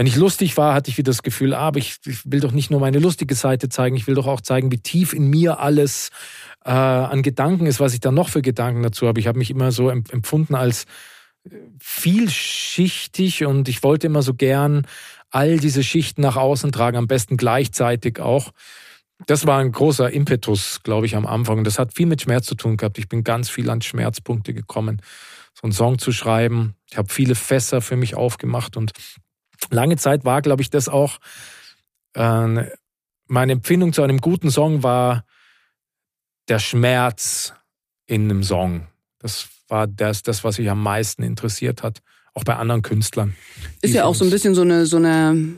wenn 0.00 0.06
ich 0.06 0.16
lustig 0.16 0.56
war, 0.56 0.72
hatte 0.72 0.90
ich 0.90 0.96
wieder 0.96 1.10
das 1.10 1.22
Gefühl, 1.22 1.52
ah, 1.52 1.58
aber 1.58 1.78
ich, 1.78 1.98
ich, 2.06 2.20
will 2.24 2.40
doch 2.40 2.52
nicht 2.52 2.70
nur 2.70 2.80
meine 2.80 2.98
lustige 2.98 3.34
Seite 3.34 3.68
zeigen, 3.68 3.96
ich 3.96 4.06
will 4.06 4.14
doch 4.14 4.26
auch 4.26 4.40
zeigen, 4.40 4.72
wie 4.72 4.78
tief 4.78 5.12
in 5.12 5.28
mir 5.28 5.60
alles 5.60 6.08
äh, 6.64 6.70
an 6.70 7.22
Gedanken 7.22 7.66
ist, 7.66 7.80
was 7.80 7.92
ich 7.92 8.00
da 8.00 8.10
noch 8.10 8.30
für 8.30 8.40
Gedanken 8.40 8.82
dazu 8.82 9.06
habe. 9.06 9.20
Ich 9.20 9.26
habe 9.26 9.38
mich 9.38 9.50
immer 9.50 9.72
so 9.72 9.90
empfunden 9.90 10.54
als 10.54 10.86
äh, 11.44 11.50
vielschichtig 11.78 13.44
und 13.44 13.68
ich 13.68 13.82
wollte 13.82 14.06
immer 14.06 14.22
so 14.22 14.32
gern 14.32 14.86
all 15.28 15.58
diese 15.58 15.84
Schichten 15.84 16.22
nach 16.22 16.36
außen 16.36 16.72
tragen, 16.72 16.96
am 16.96 17.06
besten 17.06 17.36
gleichzeitig 17.36 18.20
auch 18.20 18.52
das 19.26 19.46
war 19.46 19.58
ein 19.58 19.72
großer 19.72 20.10
Impetus, 20.10 20.80
glaube 20.82 21.06
ich, 21.06 21.16
am 21.16 21.26
Anfang. 21.26 21.58
Und 21.58 21.64
das 21.64 21.78
hat 21.78 21.94
viel 21.94 22.06
mit 22.06 22.22
Schmerz 22.22 22.46
zu 22.46 22.54
tun 22.54 22.76
gehabt. 22.76 22.98
Ich 22.98 23.08
bin 23.08 23.24
ganz 23.24 23.48
viel 23.50 23.68
an 23.70 23.82
Schmerzpunkte 23.82 24.54
gekommen, 24.54 25.02
so 25.54 25.62
einen 25.64 25.72
Song 25.72 25.98
zu 25.98 26.12
schreiben. 26.12 26.74
Ich 26.90 26.96
habe 26.96 27.12
viele 27.12 27.34
Fässer 27.34 27.80
für 27.80 27.96
mich 27.96 28.14
aufgemacht 28.14 28.76
und 28.76 28.92
lange 29.70 29.96
Zeit 29.96 30.24
war, 30.24 30.42
glaube 30.42 30.62
ich, 30.62 30.70
das 30.70 30.88
auch 30.88 31.18
äh, 32.14 32.70
meine 33.26 33.52
Empfindung 33.52 33.92
zu 33.92 34.02
einem 34.02 34.18
guten 34.18 34.50
Song 34.50 34.82
war 34.82 35.24
der 36.48 36.58
Schmerz 36.58 37.54
in 38.06 38.24
einem 38.24 38.42
Song. 38.42 38.88
Das 39.18 39.48
war 39.68 39.86
das, 39.86 40.22
das 40.22 40.42
was 40.42 40.58
mich 40.58 40.68
am 40.68 40.82
meisten 40.82 41.22
interessiert 41.22 41.82
hat, 41.82 42.00
auch 42.34 42.42
bei 42.42 42.56
anderen 42.56 42.82
Künstlern. 42.82 43.36
Ist 43.82 43.94
ja 43.94 44.04
auch 44.04 44.14
so 44.14 44.24
ein 44.24 44.30
bisschen 44.30 44.54
so 44.54 44.62
eine, 44.62 44.86
so 44.86 44.96
eine 44.96 45.54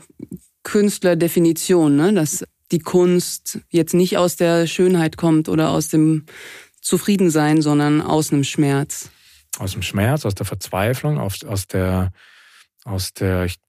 Künstlerdefinition, 0.61 1.95
ne? 1.95 2.13
dass 2.13 2.45
die 2.73 2.79
Kunst 2.79 3.59
jetzt 3.69 3.93
nicht 3.93 4.17
aus 4.17 4.35
der 4.35 4.67
Schönheit 4.67 5.15
kommt 5.15 5.47
oder 5.47 5.69
aus 5.69 5.87
dem 5.87 6.25
Zufriedensein, 6.81 7.61
sondern 7.61 8.01
aus 8.01 8.33
einem 8.33 8.43
Schmerz. 8.43 9.09
Aus 9.59 9.73
dem 9.73 9.83
Schmerz, 9.83 10.25
aus 10.25 10.35
der 10.35 10.45
Verzweiflung, 10.45 11.19
aus, 11.19 11.43
aus 11.43 11.67
der, 11.67 12.11
aus 12.83 13.13
der, 13.13 13.45
ich 13.45 13.59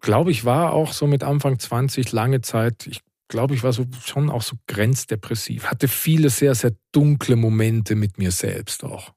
glaube, 0.00 0.32
ich 0.32 0.44
war 0.44 0.72
auch 0.72 0.92
so 0.92 1.06
mit 1.06 1.22
Anfang 1.22 1.58
20 1.58 2.12
lange 2.12 2.42
Zeit, 2.42 2.86
ich 2.88 3.00
glaube, 3.28 3.54
ich 3.54 3.62
war 3.62 3.72
so 3.72 3.86
schon 4.04 4.28
auch 4.28 4.42
so 4.42 4.56
grenzdepressiv, 4.66 5.66
hatte 5.66 5.88
viele 5.88 6.28
sehr, 6.28 6.54
sehr 6.54 6.72
dunkle 6.92 7.36
Momente 7.36 7.94
mit 7.94 8.18
mir 8.18 8.32
selbst 8.32 8.84
auch. 8.84 9.12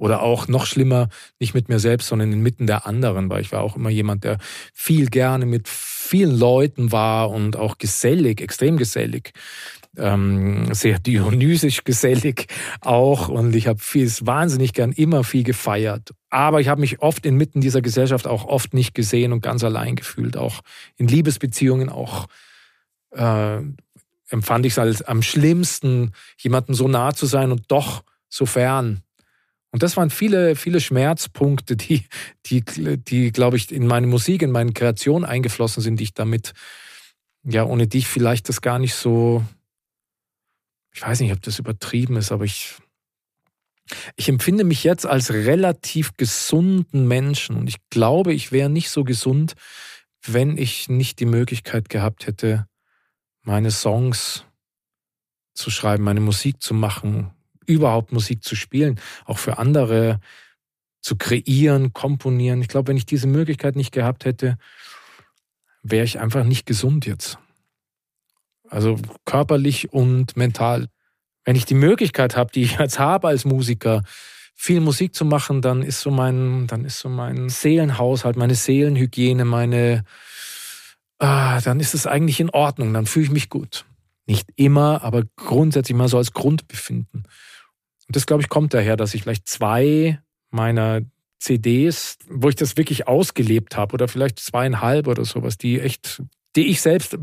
Oder 0.00 0.22
auch 0.22 0.48
noch 0.48 0.64
schlimmer, 0.64 1.10
nicht 1.38 1.52
mit 1.52 1.68
mir 1.68 1.78
selbst, 1.78 2.08
sondern 2.08 2.32
inmitten 2.32 2.66
der 2.66 2.86
anderen, 2.86 3.28
weil 3.28 3.42
ich 3.42 3.52
war 3.52 3.60
auch 3.60 3.76
immer 3.76 3.90
jemand, 3.90 4.24
der 4.24 4.38
viel 4.72 5.08
gerne 5.08 5.44
mit 5.44 5.68
vielen 5.68 6.34
Leuten 6.34 6.90
war 6.90 7.28
und 7.30 7.56
auch 7.56 7.76
gesellig, 7.76 8.40
extrem 8.40 8.78
gesellig. 8.78 9.32
Ähm, 9.98 10.72
sehr 10.72 11.00
dionysisch 11.00 11.84
gesellig 11.84 12.46
auch 12.80 13.28
und 13.28 13.54
ich 13.54 13.66
habe 13.66 13.80
viel 13.80 14.10
wahnsinnig 14.22 14.72
gern 14.72 14.92
immer 14.92 15.22
viel 15.22 15.42
gefeiert. 15.42 16.14
Aber 16.30 16.62
ich 16.62 16.68
habe 16.68 16.80
mich 16.80 17.02
oft 17.02 17.26
inmitten 17.26 17.60
dieser 17.60 17.82
Gesellschaft 17.82 18.26
auch 18.26 18.46
oft 18.46 18.72
nicht 18.72 18.94
gesehen 18.94 19.34
und 19.34 19.42
ganz 19.42 19.62
allein 19.64 19.96
gefühlt. 19.96 20.38
Auch 20.38 20.62
in 20.96 21.08
Liebesbeziehungen 21.08 21.90
auch 21.90 22.26
äh, 23.10 23.58
empfand 24.30 24.64
ich 24.64 24.72
es 24.72 24.78
als 24.78 25.02
am 25.02 25.20
schlimmsten, 25.20 26.12
jemandem 26.38 26.74
so 26.74 26.88
nah 26.88 27.12
zu 27.12 27.26
sein 27.26 27.52
und 27.52 27.64
doch 27.68 28.02
so 28.30 28.46
fern. 28.46 29.02
Und 29.72 29.82
das 29.82 29.96
waren 29.96 30.10
viele, 30.10 30.56
viele 30.56 30.80
Schmerzpunkte, 30.80 31.76
die, 31.76 32.04
die, 32.46 32.64
die, 32.64 33.30
glaube 33.30 33.56
ich, 33.56 33.70
in 33.70 33.86
meine 33.86 34.06
Musik, 34.06 34.42
in 34.42 34.50
meine 34.50 34.72
Kreation 34.72 35.24
eingeflossen 35.24 35.82
sind, 35.82 36.00
die 36.00 36.04
ich 36.04 36.14
damit, 36.14 36.52
ja, 37.44 37.64
ohne 37.64 37.86
dich 37.86 38.08
vielleicht 38.08 38.48
das 38.48 38.60
gar 38.60 38.78
nicht 38.78 38.94
so, 38.94 39.44
ich 40.92 41.02
weiß 41.02 41.20
nicht, 41.20 41.32
ob 41.32 41.40
das 41.42 41.60
übertrieben 41.60 42.16
ist, 42.16 42.32
aber 42.32 42.44
ich, 42.44 42.74
ich 44.16 44.28
empfinde 44.28 44.64
mich 44.64 44.82
jetzt 44.82 45.06
als 45.06 45.32
relativ 45.32 46.16
gesunden 46.16 47.06
Menschen 47.06 47.56
und 47.56 47.68
ich 47.68 47.76
glaube, 47.90 48.32
ich 48.32 48.50
wäre 48.50 48.70
nicht 48.70 48.90
so 48.90 49.04
gesund, 49.04 49.54
wenn 50.26 50.58
ich 50.58 50.88
nicht 50.88 51.20
die 51.20 51.26
Möglichkeit 51.26 51.88
gehabt 51.88 52.26
hätte, 52.26 52.66
meine 53.42 53.70
Songs 53.70 54.44
zu 55.54 55.70
schreiben, 55.70 56.04
meine 56.04 56.20
Musik 56.20 56.60
zu 56.60 56.74
machen, 56.74 57.30
überhaupt 57.70 58.12
Musik 58.12 58.42
zu 58.44 58.56
spielen, 58.56 59.00
auch 59.24 59.38
für 59.38 59.58
andere 59.58 60.20
zu 61.00 61.16
kreieren, 61.16 61.92
komponieren. 61.92 62.60
Ich 62.60 62.68
glaube, 62.68 62.88
wenn 62.88 62.96
ich 62.96 63.06
diese 63.06 63.26
Möglichkeit 63.26 63.76
nicht 63.76 63.92
gehabt 63.92 64.24
hätte, 64.24 64.58
wäre 65.82 66.04
ich 66.04 66.18
einfach 66.18 66.44
nicht 66.44 66.66
gesund 66.66 67.06
jetzt. 67.06 67.38
Also 68.68 68.96
körperlich 69.24 69.92
und 69.92 70.36
mental. 70.36 70.88
Wenn 71.44 71.56
ich 71.56 71.64
die 71.64 71.74
Möglichkeit 71.74 72.36
habe, 72.36 72.52
die 72.52 72.62
ich 72.62 72.78
jetzt 72.78 72.98
habe 72.98 73.28
als 73.28 73.44
Musiker, 73.44 74.02
viel 74.54 74.80
Musik 74.80 75.14
zu 75.14 75.24
machen, 75.24 75.62
dann 75.62 75.82
ist 75.82 76.00
so 76.00 76.10
mein, 76.10 76.66
dann 76.66 76.84
ist 76.84 76.98
so 76.98 77.08
mein 77.08 77.48
Seelenhaushalt, 77.48 78.36
meine 78.36 78.54
Seelenhygiene, 78.54 79.46
meine, 79.46 80.04
ah, 81.18 81.60
dann 81.62 81.80
ist 81.80 81.94
es 81.94 82.06
eigentlich 82.06 82.40
in 82.40 82.50
Ordnung, 82.50 82.92
dann 82.92 83.06
fühle 83.06 83.24
ich 83.24 83.32
mich 83.32 83.48
gut. 83.48 83.86
Nicht 84.26 84.50
immer, 84.56 85.02
aber 85.02 85.24
grundsätzlich 85.36 85.96
mal 85.96 86.08
so 86.08 86.18
als 86.18 86.34
Grundbefinden. 86.34 87.24
Und 88.10 88.16
das, 88.16 88.26
glaube 88.26 88.42
ich, 88.42 88.48
kommt 88.48 88.74
daher, 88.74 88.96
dass 88.96 89.14
ich 89.14 89.22
vielleicht 89.22 89.48
zwei 89.48 90.18
meiner 90.50 91.02
CDs, 91.38 92.18
wo 92.28 92.48
ich 92.48 92.56
das 92.56 92.76
wirklich 92.76 93.06
ausgelebt 93.06 93.76
habe, 93.76 93.94
oder 93.94 94.08
vielleicht 94.08 94.40
zweieinhalb 94.40 95.06
oder 95.06 95.24
sowas, 95.24 95.58
die 95.58 95.78
echt, 95.78 96.20
die 96.56 96.66
ich 96.66 96.80
selbst 96.80 97.16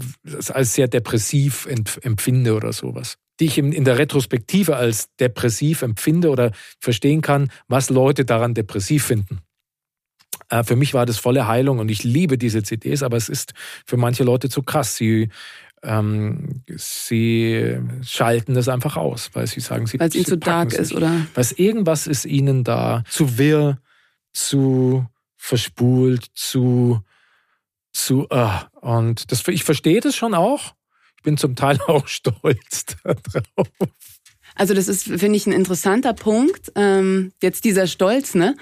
als 0.48 0.76
sehr 0.76 0.88
depressiv 0.88 1.68
empfinde 1.68 2.56
oder 2.56 2.72
sowas. 2.72 3.18
Die 3.42 3.48
ich 3.48 3.58
in 3.58 3.84
der 3.84 3.98
Retrospektive 3.98 4.78
als 4.78 5.14
depressiv 5.20 5.82
empfinde 5.82 6.30
oder 6.30 6.54
verstehen 6.80 7.20
kann, 7.20 7.52
was 7.68 7.90
Leute 7.90 8.24
daran 8.24 8.54
depressiv 8.54 9.04
finden. 9.04 9.42
Äh, 10.48 10.64
für 10.64 10.78
mich 10.78 10.94
war 10.94 11.06
das 11.06 11.18
volle 11.18 11.48
Heilung 11.48 11.80
und 11.80 11.90
ich 11.90 12.06
liebe 12.06 12.38
diese 12.38 12.64
CDs, 12.64 13.04
aber 13.04 13.18
es 13.18 13.28
ist 13.28 13.54
für 13.86 13.98
manche 13.98 14.24
Leute 14.24 14.48
zu 14.48 14.64
krass. 14.64 14.96
Sie 14.96 15.28
ähm, 15.84 16.64
sie 16.68 17.80
schalten 18.02 18.54
das 18.54 18.68
einfach 18.68 18.98
aus, 18.98 19.30
weil 19.34 19.48
sie 19.48 19.60
sagen, 19.60 19.88
sie 19.88 20.00
weil 20.00 20.10
es 20.10 20.16
ihnen 20.16 20.26
zu 20.26 20.38
dark 20.38 20.74
ist, 20.74 20.94
oder? 20.94 21.28
Weil 21.34 21.46
irgendwas 21.56 22.08
ist 22.08 22.26
ihnen 22.26 22.64
da 22.64 23.04
zu 23.10 23.38
wirr, 23.38 23.80
zu 24.34 25.06
verspult, 25.36 26.26
zu 26.34 27.02
zu 27.94 28.28
uh. 28.32 28.60
und 28.82 29.32
das 29.32 29.48
ich 29.48 29.64
verstehe 29.64 30.02
das 30.02 30.16
schon 30.16 30.34
auch. 30.34 30.74
Ich 31.18 31.24
bin 31.24 31.38
zum 31.38 31.56
Teil 31.56 31.80
auch 31.88 32.08
stolz 32.08 32.86
darauf. 33.04 33.70
Also 34.56 34.74
das 34.74 34.88
ist, 34.88 35.04
finde 35.04 35.36
ich, 35.36 35.46
ein 35.46 35.54
interessanter 35.54 36.14
Punkt. 36.14 36.72
Ähm, 36.76 37.32
jetzt 37.42 37.64
dieser 37.64 37.86
Stolz, 37.86 38.34
ne? 38.34 38.56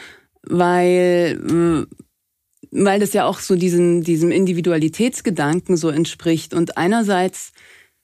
Weil 0.43 1.88
äh, 1.89 1.95
weil 2.83 2.99
das 2.99 3.13
ja 3.13 3.25
auch 3.25 3.39
so 3.39 3.55
diesem, 3.55 4.03
diesem 4.03 4.31
Individualitätsgedanken 4.31 5.77
so 5.77 5.89
entspricht 5.89 6.53
und 6.53 6.77
einerseits 6.77 7.53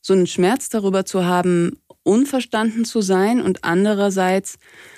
so 0.01 0.13
einen 0.13 0.27
Schmerz 0.27 0.69
darüber 0.69 1.05
zu 1.05 1.25
haben, 1.25 1.77
unverstanden 2.03 2.85
zu 2.85 3.01
sein 3.01 3.41
und 3.41 3.63
andererseits 3.63 4.57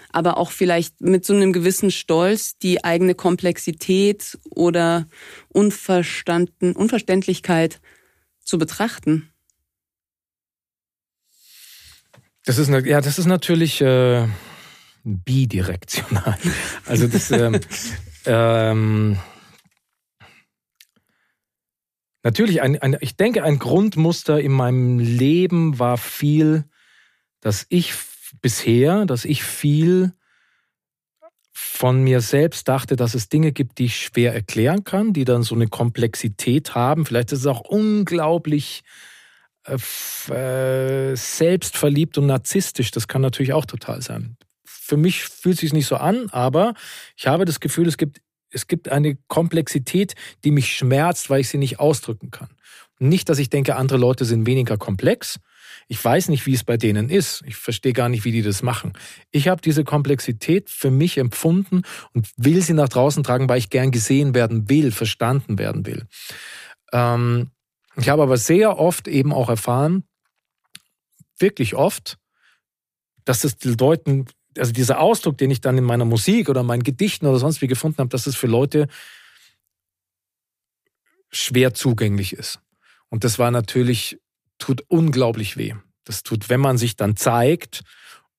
aber 0.10 0.38
auch 0.38 0.52
vielleicht 0.52 1.02
mit 1.02 1.26
so 1.26 1.34
einem 1.34 1.52
gewissen 1.54 1.90
Stolz 1.90 2.56
die 2.60 2.84
eigene 2.84 3.16
Komplexität 3.16 4.38
oder 4.52 5.08
Unverstanden, 5.50 6.76
Unverständlichkeit 6.76 7.82
zu 8.44 8.60
betrachten. 8.60 9.30
Das 12.46 12.60
ist, 12.60 12.70
ja, 12.70 13.02
das 13.02 13.18
ist 13.18 13.26
natürlich 13.26 13.82
äh, 13.82 14.28
bidirektional. 15.04 16.38
Also 16.86 17.08
das, 17.08 17.32
ähm, 17.32 17.60
ähm, 18.26 19.18
Natürlich, 22.24 22.62
ein, 22.62 22.82
ein, 22.82 22.98
ich 23.02 23.18
denke, 23.18 23.44
ein 23.44 23.60
Grundmuster 23.60 24.40
in 24.40 24.54
meinem 24.54 24.98
Leben 24.98 25.78
war 25.78 25.98
viel, 25.98 26.64
dass 27.42 27.66
ich 27.68 27.94
bisher, 28.42 29.06
dass 29.06 29.26
ich 29.26 29.44
viel 29.44 30.14
von 31.52 32.02
mir 32.02 32.22
selbst 32.22 32.68
dachte, 32.68 32.96
dass 32.96 33.14
es 33.14 33.30
Dinge 33.30 33.52
gibt, 33.52 33.78
die 33.78 33.86
ich 33.86 33.98
schwer 33.98 34.34
erklären 34.34 34.86
kann, 34.86 35.12
die 35.12 35.26
dann 35.26 35.44
so 35.44 35.54
eine 35.54 35.68
Komplexität 35.68 36.76
haben. 36.76 37.06
Vielleicht 37.06 37.32
ist 37.34 37.42
es 37.42 37.46
auch 37.46 37.62
unglaublich 37.62 38.84
äh, 39.66 39.78
äh 40.34 41.16
selbstverliebt 41.16 42.18
und 42.18 42.28
narzisstisch. 42.28 42.92
Das 42.92 43.08
kann 43.08 43.22
natürlich 43.22 43.54
auch 43.54 43.66
total 43.66 44.02
sein. 44.02 44.38
Für 44.64 44.98
mich 44.98 45.24
fühlt 45.24 45.56
es 45.56 45.62
sich 45.62 45.74
nicht 45.74 45.88
so 45.88 45.98
an, 45.98 46.30
aber 46.32 46.74
ich 47.18 47.28
habe 47.28 47.46
das 47.46 47.60
Gefühl, 47.60 47.88
es 47.88 47.98
gibt 47.98 48.22
es 48.54 48.68
gibt 48.68 48.90
eine 48.90 49.16
Komplexität, 49.28 50.16
die 50.44 50.52
mich 50.52 50.76
schmerzt, 50.76 51.30
weil 51.30 51.42
ich 51.42 51.50
sie 51.50 51.58
nicht 51.58 51.80
ausdrücken 51.80 52.32
kann. 52.32 52.50
Nicht, 53.00 53.30
dass 53.30 53.40
ich 53.40 53.50
denke, 53.50 53.76
andere 53.76 53.98
Leute 53.98 54.24
sind 54.26 54.46
weniger 54.46 54.78
komplex. 54.78 55.40
Ich 55.88 56.04
weiß 56.04 56.30
nicht, 56.30 56.46
wie 56.46 56.54
es 56.54 56.64
bei 56.64 56.78
denen 56.78 57.10
ist. 57.10 57.44
Ich 57.46 57.56
verstehe 57.56 57.94
gar 57.94 58.08
nicht, 58.08 58.24
wie 58.24 58.32
die 58.32 58.42
das 58.42 58.64
machen. 58.64 58.94
Ich 59.32 59.48
habe 59.48 59.62
diese 59.62 59.84
Komplexität 59.84 60.70
für 60.70 60.92
mich 60.92 61.18
empfunden 61.18 61.82
und 62.14 62.30
will 62.38 62.62
sie 62.62 62.74
nach 62.74 62.90
draußen 62.90 63.24
tragen, 63.24 63.50
weil 63.50 63.58
ich 63.58 63.70
gern 63.70 63.92
gesehen 63.92 64.34
werden 64.34 64.70
will, 64.70 64.92
verstanden 64.92 65.58
werden 65.58 65.86
will. 65.86 66.08
Ähm, 66.92 67.52
ich 67.96 68.10
habe 68.10 68.24
aber 68.24 68.38
sehr 68.38 68.80
oft 68.80 69.08
eben 69.08 69.34
auch 69.34 69.50
erfahren, 69.50 70.04
wirklich 71.38 71.76
oft, 71.76 72.18
dass 73.26 73.44
es 73.44 73.58
den 73.58 73.78
Leuten 73.78 74.26
also 74.58 74.72
dieser 74.72 75.00
Ausdruck, 75.00 75.38
den 75.38 75.52
ich 75.52 75.62
dann 75.62 75.78
in 75.78 75.84
meiner 75.84 76.06
Musik 76.06 76.50
oder 76.50 76.64
meinen 76.64 76.84
Gedichten 76.84 77.28
oder 77.28 77.40
sonst 77.40 77.62
wie 77.62 77.68
gefunden 77.68 78.00
habe, 78.00 78.10
dass 78.10 78.28
es 78.28 78.36
für 78.36 78.48
Leute 78.48 78.88
schwer 81.32 81.74
zugänglich 81.74 82.34
ist. 82.34 82.60
Und 83.10 83.24
das 83.24 83.40
war 83.40 83.52
natürlich, 83.52 84.20
tut 84.58 84.84
unglaublich 84.88 85.58
weh. 85.58 85.74
Das 86.04 86.24
tut, 86.24 86.50
wenn 86.50 86.60
man 86.60 86.78
sich 86.78 86.96
dann 86.96 87.16
zeigt 87.16 87.82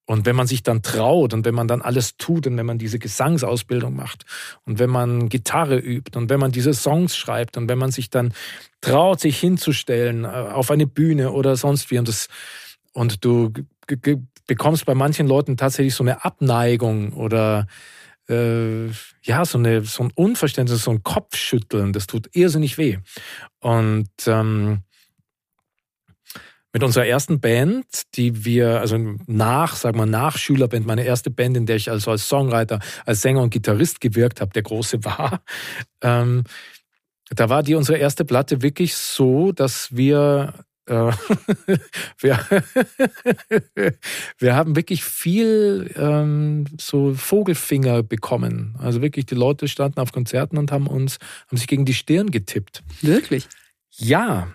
und 0.06 0.26
wenn 0.26 0.36
man 0.36 0.46
sich 0.46 0.62
dann 0.62 0.82
traut 0.82 1.32
und 1.32 1.44
wenn 1.44 1.54
man 1.54 1.68
dann 1.68 1.82
alles 1.82 2.16
tut 2.16 2.46
und 2.46 2.56
wenn 2.56 2.66
man 2.66 2.78
diese 2.78 2.98
Gesangsausbildung 2.98 3.94
macht 3.94 4.24
und 4.64 4.78
wenn 4.78 4.90
man 4.90 5.28
Gitarre 5.28 5.78
übt 5.78 6.16
und 6.18 6.28
wenn 6.28 6.40
man 6.40 6.52
diese 6.52 6.74
Songs 6.74 7.16
schreibt 7.16 7.56
und 7.56 7.68
wenn 7.68 7.78
man 7.78 7.90
sich 7.90 8.10
dann 8.10 8.34
traut, 8.80 9.20
sich 9.20 9.38
hinzustellen 9.38 10.24
äh, 10.24 10.28
auf 10.28 10.70
eine 10.70 10.86
Bühne 10.86 11.32
oder 11.32 11.56
sonst 11.56 11.90
wie 11.90 11.98
und 11.98 12.08
das, 12.08 12.28
und 12.92 13.24
du 13.24 13.52
bekommst 14.46 14.86
bei 14.86 14.94
manchen 14.94 15.26
Leuten 15.26 15.56
tatsächlich 15.56 15.94
so 15.94 16.04
eine 16.04 16.24
Abneigung 16.24 17.12
oder 17.12 17.66
äh, 18.28 18.86
ja, 19.22 19.44
so, 19.44 19.58
eine, 19.58 19.82
so 19.82 20.04
ein 20.04 20.12
Unverständnis, 20.14 20.84
so 20.84 20.90
ein 20.90 21.02
Kopfschütteln, 21.02 21.92
das 21.92 22.06
tut 22.06 22.28
irrsinnig 22.32 22.78
weh. 22.78 22.98
Und 23.60 24.08
ähm, 24.26 24.82
mit 26.72 26.82
unserer 26.82 27.06
ersten 27.06 27.40
Band, 27.40 27.86
die 28.16 28.44
wir, 28.44 28.80
also 28.80 28.98
nach, 29.26 29.76
sagen 29.76 29.96
wir 29.96 30.06
nach 30.06 30.36
Schülerband, 30.36 30.86
meine 30.86 31.04
erste 31.04 31.30
Band, 31.30 31.56
in 31.56 31.66
der 31.66 31.76
ich 31.76 31.88
also 31.88 32.10
als 32.10 32.28
Songwriter, 32.28 32.80
als 33.06 33.22
Sänger 33.22 33.42
und 33.42 33.50
Gitarrist 33.50 34.00
gewirkt 34.00 34.40
habe, 34.40 34.52
der 34.52 34.62
große 34.62 35.04
war, 35.04 35.42
ähm, 36.02 36.44
da 37.30 37.48
war 37.48 37.62
die 37.62 37.74
unsere 37.74 37.98
erste 37.98 38.24
Platte 38.24 38.60
wirklich 38.60 38.96
so, 38.96 39.52
dass 39.52 39.96
wir 39.96 40.52
wir, 42.18 42.38
wir 44.38 44.54
haben 44.54 44.76
wirklich 44.76 45.02
viel 45.04 45.90
ähm, 45.96 46.66
so 46.78 47.14
Vogelfinger 47.14 48.02
bekommen. 48.02 48.76
Also 48.78 49.00
wirklich, 49.00 49.26
die 49.26 49.34
Leute 49.34 49.66
standen 49.68 50.00
auf 50.00 50.12
Konzerten 50.12 50.58
und 50.58 50.72
haben 50.72 50.86
uns, 50.86 51.18
haben 51.48 51.56
sich 51.56 51.68
gegen 51.68 51.86
die 51.86 51.94
Stirn 51.94 52.30
getippt. 52.30 52.82
Wirklich? 53.00 53.48
Ja, 53.92 54.48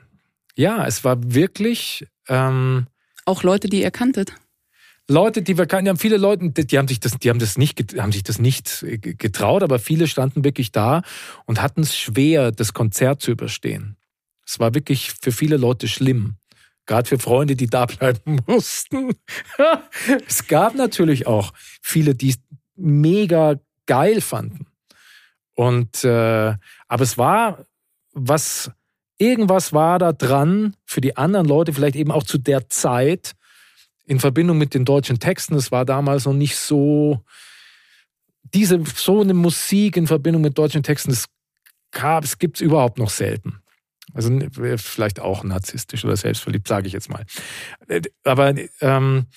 ja, 0.55 0.85
es 0.85 1.03
war 1.03 1.17
wirklich. 1.33 2.05
Ähm, 2.27 2.87
Auch 3.25 3.43
Leute, 3.43 3.67
die 3.67 3.81
ihr 3.81 3.91
kanntet? 3.91 4.33
Leute, 5.07 5.41
die 5.41 5.57
wir 5.57 5.65
kannten, 5.65 5.85
die 5.85 5.89
haben 5.89 5.97
viele 5.97 6.17
Leute, 6.17 6.51
die 6.51 6.77
haben 6.77 6.87
sich 6.87 6.99
das, 6.99 7.17
die 7.17 7.31
haben 7.31 7.39
das 7.39 7.57
nicht, 7.57 7.97
haben 7.97 8.11
sich 8.11 8.21
das 8.21 8.37
nicht 8.37 8.85
getraut, 8.99 9.63
aber 9.63 9.79
viele 9.79 10.07
standen 10.07 10.43
wirklich 10.43 10.71
da 10.71 11.01
und 11.45 11.63
hatten 11.63 11.81
es 11.81 11.97
schwer, 11.97 12.51
das 12.51 12.73
Konzert 12.73 13.19
zu 13.19 13.31
überstehen. 13.31 13.95
Es 14.49 14.59
war 14.59 14.73
wirklich 14.73 15.13
für 15.21 15.31
viele 15.31 15.57
Leute 15.57 15.87
schlimm. 15.87 16.37
Gerade 16.87 17.07
für 17.07 17.19
Freunde, 17.19 17.55
die 17.55 17.67
da 17.67 17.85
bleiben 17.85 18.41
mussten. 18.47 19.13
es 20.27 20.47
gab 20.47 20.73
natürlich 20.73 21.27
auch 21.27 21.53
viele, 21.83 22.15
die 22.15 22.31
es 22.31 22.39
mega 22.75 23.59
geil 23.85 24.21
fanden. 24.21 24.65
Und 25.53 26.03
äh, 26.03 26.55
aber 26.87 27.03
es 27.03 27.15
war 27.19 27.63
was, 28.13 28.71
irgendwas 29.19 29.71
war 29.71 29.99
da 29.99 30.13
dran 30.13 30.75
für 30.83 30.99
die 30.99 31.15
anderen 31.15 31.47
Leute, 31.47 31.71
vielleicht 31.71 31.95
eben 31.95 32.11
auch 32.11 32.23
zu 32.23 32.39
der 32.39 32.69
Zeit, 32.69 33.35
in 34.05 34.19
Verbindung 34.19 34.57
mit 34.57 34.73
den 34.73 34.83
deutschen 34.83 35.19
Texten. 35.19 35.53
Es 35.53 35.71
war 35.71 35.85
damals 35.85 36.25
noch 36.25 36.33
nicht 36.33 36.55
so, 36.55 37.23
diese, 38.55 38.83
so 38.95 39.21
eine 39.21 39.35
Musik 39.35 39.95
in 39.95 40.07
Verbindung 40.07 40.41
mit 40.41 40.57
deutschen 40.57 40.81
Texten, 40.81 41.11
das 41.11 41.25
gab, 41.91 42.23
es 42.23 42.39
gibt's 42.39 42.61
überhaupt 42.61 42.97
noch 42.97 43.11
selten. 43.11 43.61
Also 44.13 44.37
vielleicht 44.77 45.19
auch 45.19 45.43
narzisstisch 45.43 46.03
oder 46.03 46.17
selbstverliebt, 46.17 46.67
sage 46.67 46.87
ich 46.87 46.93
jetzt 46.93 47.09
mal. 47.09 47.25
Äh, 47.87 48.01
aber 48.23 48.55
ähm, 48.81 49.27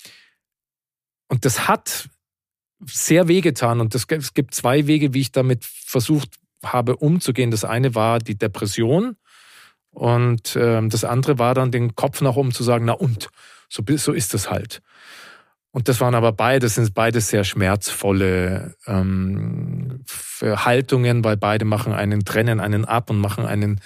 und 1.27 1.45
das 1.45 1.67
hat 1.67 2.09
sehr 2.85 3.27
wehgetan 3.27 3.79
und 3.79 3.95
das, 3.95 4.05
es 4.09 4.33
gibt 4.33 4.53
zwei 4.53 4.87
Wege, 4.87 5.13
wie 5.13 5.21
ich 5.21 5.31
damit 5.31 5.63
versucht 5.63 6.29
habe 6.63 6.97
umzugehen. 6.97 7.51
Das 7.51 7.65
eine 7.65 7.95
war 7.95 8.19
die 8.19 8.37
Depression 8.37 9.15
und 9.89 10.55
ähm, 10.55 10.89
das 10.89 11.03
andere 11.03 11.39
war 11.39 11.53
dann 11.53 11.71
den 11.71 11.95
Kopf 11.95 12.21
nach 12.21 12.35
oben 12.35 12.51
zu 12.51 12.63
sagen, 12.63 12.85
na 12.85 12.93
und, 12.93 13.29
so, 13.69 13.83
so 13.95 14.11
ist 14.11 14.33
es 14.33 14.49
halt. 14.49 14.81
Und 15.71 15.87
das 15.87 15.99
waren 15.99 16.13
aber 16.13 16.31
beide, 16.33 16.69
sind 16.69 16.93
beide 16.93 17.19
sehr 17.19 17.43
schmerzvolle 17.43 18.75
ähm, 18.85 20.03
Haltungen, 20.41 21.23
weil 21.23 21.35
beide 21.35 21.65
machen 21.65 21.93
einen 21.93 22.25
trennen 22.25 22.59
einen 22.59 22.85
ab 22.85 23.09
und 23.09 23.17
machen 23.17 23.45
einen 23.45 23.81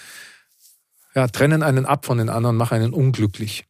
ja, 1.17 1.27
trennen 1.27 1.63
einen 1.63 1.88
ab 1.88 2.06
von 2.06 2.19
den 2.19 2.30
anderen, 2.30 2.58
machen 2.58 2.75
einen 2.75 2.93
unglücklich. 2.93 3.65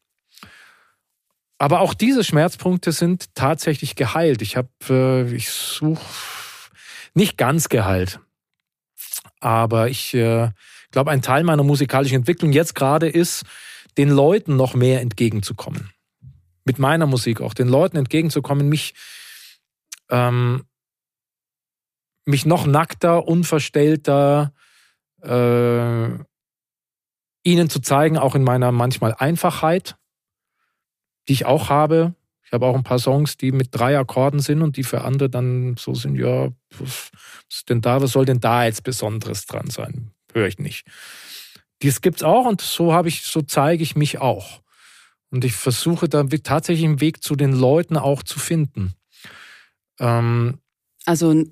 Aber 1.58 1.80
auch 1.80 1.94
diese 1.94 2.26
Schmerzpunkte 2.26 2.92
sind 2.92 3.34
tatsächlich 3.36 3.96
geheilt. 3.96 4.42
Ich 4.42 4.58
habe, 4.58 4.68
äh, 4.90 5.34
ich 5.34 5.50
suche 5.50 6.02
nicht 7.14 7.38
ganz 7.38 7.70
geheilt, 7.70 8.20
aber 9.40 9.88
ich 9.88 10.14
äh, 10.14 10.50
glaube, 10.92 11.12
ein 11.12 11.22
Teil 11.22 11.46
meiner 11.46 11.64
musikalischen 11.64 12.18
Entwicklung 12.18 12.52
jetzt 12.52 12.76
gerade 12.76 13.08
ist, 13.08 13.46
den 13.98 14.10
Leuten 14.10 14.58
noch 14.58 14.76
mehr 14.76 15.00
entgegenzukommen. 15.00 15.92
Mit 16.66 16.80
meiner 16.80 17.06
Musik 17.06 17.40
auch, 17.40 17.54
den 17.54 17.70
Leuten 17.70 17.96
entgegenzukommen, 17.96 18.68
mich 18.68 18.94
ähm, 20.10 20.66
mich 22.26 22.46
noch 22.46 22.68
nackter, 22.68 23.26
unverstellter 23.26 24.52
äh, 25.22 26.10
ihnen 27.48 27.70
zu 27.70 27.80
zeigen, 27.80 28.18
auch 28.18 28.36
in 28.36 28.44
meiner 28.44 28.72
manchmal 28.74 29.16
Einfachheit, 29.18 29.96
die 31.28 31.34
ich 31.34 31.46
auch 31.46 31.70
habe. 31.70 32.14
Ich 32.44 32.52
habe 32.52 32.66
auch 32.66 32.76
ein 32.76 32.84
paar 32.84 33.00
Songs, 33.00 33.38
die 33.38 33.52
mit 33.52 33.70
drei 33.72 33.98
Akkorden 33.98 34.40
sind 34.40 34.62
und 34.62 34.78
die 34.78 34.84
für 34.84 35.02
andere 35.02 35.30
dann 35.30 35.76
so 35.78 35.94
sind, 35.94 36.16
ja, 36.16 36.50
was 36.78 37.12
ist 37.50 37.70
denn 37.70 37.82
da, 37.82 38.02
was 38.02 38.12
soll 38.12 38.26
denn 38.26 38.40
da 38.40 38.66
jetzt 38.66 38.84
Besonderes 38.84 39.46
dran 39.46 39.70
sein? 39.70 40.12
Höre 40.34 40.48
ich 40.48 40.60
nicht. 40.60 40.86
Dies 41.82 42.02
gibt's 42.02 42.24
auch 42.24 42.46
und 42.46 42.62
so 42.62 42.94
habe 42.94 43.08
ich, 43.08 43.24
so 43.24 43.42
zeige 43.42 43.84
ich 43.84 43.96
mich 43.96 44.20
auch. 44.20 44.62
Und 45.30 45.46
ich 45.46 45.54
versuche 45.54 46.10
da 46.10 46.24
tatsächlich 46.24 46.86
einen 46.86 47.02
Weg 47.02 47.24
zu 47.24 47.36
den 47.36 47.54
Leuten 47.54 47.98
auch 47.98 48.24
zu 48.24 48.40
finden. 48.40 48.94
Ähm, 50.00 50.60
also 51.06 51.44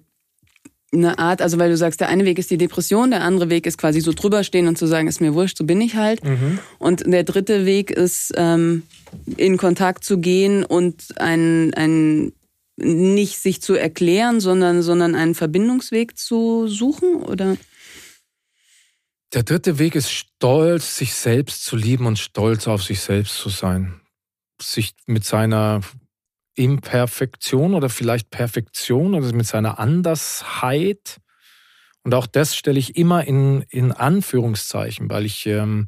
eine 0.95 1.19
Art, 1.19 1.41
also 1.41 1.57
weil 1.59 1.69
du 1.69 1.77
sagst, 1.77 1.99
der 1.99 2.09
eine 2.09 2.25
Weg 2.25 2.39
ist 2.39 2.49
die 2.51 2.57
Depression, 2.57 3.11
der 3.11 3.23
andere 3.23 3.49
Weg 3.49 3.65
ist 3.65 3.77
quasi 3.77 4.01
so 4.01 4.13
drüberstehen 4.13 4.67
und 4.67 4.77
zu 4.77 4.85
sagen, 4.85 5.07
ist 5.07 5.21
mir 5.21 5.33
wurscht, 5.33 5.57
so 5.57 5.63
bin 5.63 5.81
ich 5.81 5.95
halt. 5.95 6.23
Mhm. 6.23 6.59
Und 6.79 7.03
der 7.05 7.23
dritte 7.23 7.65
Weg 7.65 7.91
ist, 7.91 8.33
ähm, 8.35 8.83
in 9.37 9.57
Kontakt 9.57 10.03
zu 10.03 10.19
gehen 10.19 10.63
und 10.63 11.19
ein, 11.19 11.73
ein 11.73 12.33
nicht 12.77 13.37
sich 13.37 13.61
zu 13.61 13.75
erklären, 13.75 14.39
sondern, 14.39 14.81
sondern 14.81 15.15
einen 15.15 15.35
Verbindungsweg 15.35 16.17
zu 16.17 16.67
suchen, 16.67 17.15
oder? 17.15 17.57
Der 19.33 19.43
dritte 19.43 19.79
Weg 19.79 19.95
ist 19.95 20.11
stolz, 20.11 20.97
sich 20.97 21.13
selbst 21.13 21.65
zu 21.65 21.75
lieben 21.75 22.05
und 22.05 22.19
stolz 22.19 22.67
auf 22.67 22.83
sich 22.83 22.99
selbst 23.01 23.37
zu 23.37 23.49
sein. 23.49 24.01
Sich 24.61 24.93
mit 25.05 25.25
seiner 25.25 25.81
Imperfektion 26.55 27.73
oder 27.73 27.89
vielleicht 27.89 28.29
Perfektion 28.29 29.13
oder 29.13 29.31
mit 29.33 29.45
seiner 29.45 29.79
Andersheit. 29.79 31.19
Und 32.03 32.13
auch 32.13 32.27
das 32.27 32.55
stelle 32.55 32.79
ich 32.79 32.95
immer 32.97 33.25
in, 33.25 33.63
in 33.69 33.91
Anführungszeichen, 33.91 35.09
weil 35.09 35.25
ich, 35.25 35.45
ähm, 35.45 35.87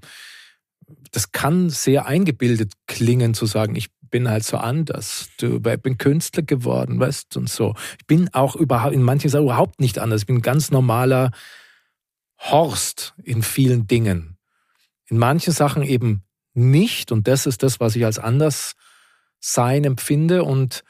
das 1.11 1.31
kann 1.31 1.69
sehr 1.69 2.05
eingebildet 2.05 2.73
klingen, 2.85 3.33
zu 3.33 3.45
sagen, 3.45 3.75
ich 3.75 3.87
bin 4.09 4.29
halt 4.29 4.43
so 4.43 4.57
anders. 4.57 5.29
Du, 5.39 5.57
ich 5.57 5.81
bin 5.81 5.97
Künstler 5.97 6.43
geworden, 6.43 6.99
weißt 6.99 7.37
und 7.37 7.49
so. 7.49 7.75
Ich 7.99 8.07
bin 8.07 8.33
auch 8.33 8.55
überhaupt, 8.55 8.93
in 8.93 9.03
manchen 9.03 9.29
Sachen 9.29 9.45
überhaupt 9.45 9.79
nicht 9.79 9.99
anders. 9.99 10.21
Ich 10.21 10.27
bin 10.27 10.37
ein 10.37 10.41
ganz 10.41 10.71
normaler 10.71 11.31
Horst 12.39 13.15
in 13.23 13.43
vielen 13.43 13.87
Dingen. 13.87 14.37
In 15.07 15.17
manchen 15.17 15.53
Sachen 15.53 15.83
eben 15.83 16.23
nicht. 16.53 17.11
Und 17.11 17.27
das 17.27 17.45
ist 17.45 17.63
das, 17.63 17.79
was 17.79 17.95
ich 17.95 18.05
als 18.05 18.19
anders 18.19 18.73
sein 19.47 19.83
empfinde 19.83 20.43
und 20.43 20.83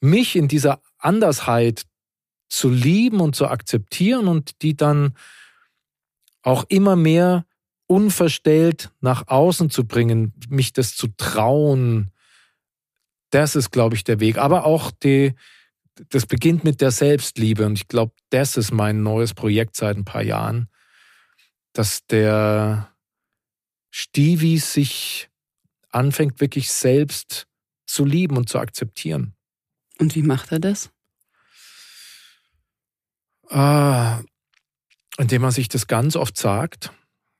mich 0.00 0.36
in 0.36 0.48
dieser 0.48 0.82
Andersheit 0.98 1.86
zu 2.48 2.68
lieben 2.68 3.20
und 3.20 3.34
zu 3.34 3.48
akzeptieren 3.48 4.28
und 4.28 4.62
die 4.62 4.76
dann 4.76 5.14
auch 6.42 6.64
immer 6.68 6.96
mehr 6.96 7.46
unverstellt 7.86 8.92
nach 9.00 9.28
außen 9.28 9.70
zu 9.70 9.86
bringen, 9.86 10.32
mich 10.48 10.72
das 10.72 10.94
zu 10.94 11.08
trauen, 11.16 12.12
das 13.30 13.56
ist, 13.56 13.70
glaube 13.70 13.94
ich, 13.94 14.04
der 14.04 14.20
Weg. 14.20 14.38
Aber 14.38 14.64
auch 14.64 14.90
die, 14.90 15.34
das 16.10 16.26
beginnt 16.26 16.64
mit 16.64 16.80
der 16.80 16.90
Selbstliebe 16.90 17.66
und 17.66 17.74
ich 17.74 17.88
glaube, 17.88 18.12
das 18.30 18.56
ist 18.56 18.72
mein 18.72 19.02
neues 19.02 19.34
Projekt 19.34 19.76
seit 19.76 19.96
ein 19.96 20.04
paar 20.04 20.22
Jahren, 20.22 20.68
dass 21.72 22.06
der 22.06 22.94
Stevie 23.90 24.58
sich 24.58 25.29
anfängt, 25.90 26.40
wirklich 26.40 26.70
selbst 26.70 27.46
zu 27.86 28.04
lieben 28.04 28.36
und 28.36 28.48
zu 28.48 28.58
akzeptieren. 28.58 29.34
Und 29.98 30.14
wie 30.14 30.22
macht 30.22 30.52
er 30.52 30.60
das? 30.60 30.90
Ah, 33.48 34.20
indem 35.18 35.42
er 35.42 35.52
sich 35.52 35.68
das 35.68 35.86
ganz 35.86 36.16
oft 36.16 36.36
sagt, 36.36 36.92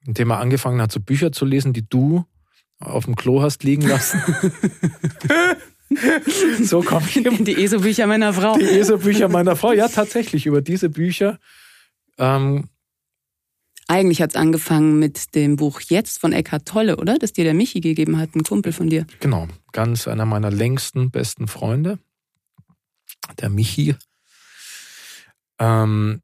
indem 0.04 0.30
er 0.30 0.40
angefangen 0.40 0.80
hat, 0.80 0.92
so 0.92 1.00
Bücher 1.00 1.32
zu 1.32 1.44
lesen, 1.44 1.72
die 1.72 1.88
du 1.88 2.24
auf 2.80 3.04
dem 3.04 3.14
Klo 3.14 3.42
hast 3.42 3.62
liegen 3.62 3.82
lassen. 3.82 4.20
so 6.62 6.82
komme 6.82 7.06
ich. 7.06 7.22
Die 7.22 7.62
ESO-Bücher 7.62 8.06
meiner 8.06 8.32
Frau. 8.32 8.56
Die 8.56 8.64
ESO-Bücher 8.64 9.28
meiner 9.28 9.56
Frau, 9.56 9.72
ja, 9.72 9.88
tatsächlich, 9.88 10.46
über 10.46 10.62
diese 10.62 10.88
Bücher 10.88 11.38
ähm, 12.18 12.68
eigentlich 13.90 14.22
hat 14.22 14.31
es 14.31 14.37
angefangen 14.37 15.00
mit 15.00 15.35
dem 15.35 15.57
Buch 15.57 15.81
Jetzt 15.81 16.20
von 16.20 16.33
Eckhard 16.33 16.64
Tolle, 16.66 16.96
oder? 16.96 17.18
Das 17.18 17.33
dir 17.33 17.42
der 17.42 17.55
Michi 17.55 17.81
gegeben 17.81 18.18
hat, 18.18 18.37
ein 18.37 18.44
Kumpel 18.44 18.72
von 18.72 18.88
dir. 18.88 19.05
Genau, 19.18 19.48
ganz 19.72 20.07
einer 20.07 20.26
meiner 20.26 20.50
längsten, 20.50 21.11
besten 21.11 21.48
Freunde. 21.48 21.98
Der 23.40 23.50
Michi. 23.50 23.96
Ähm, 25.59 26.22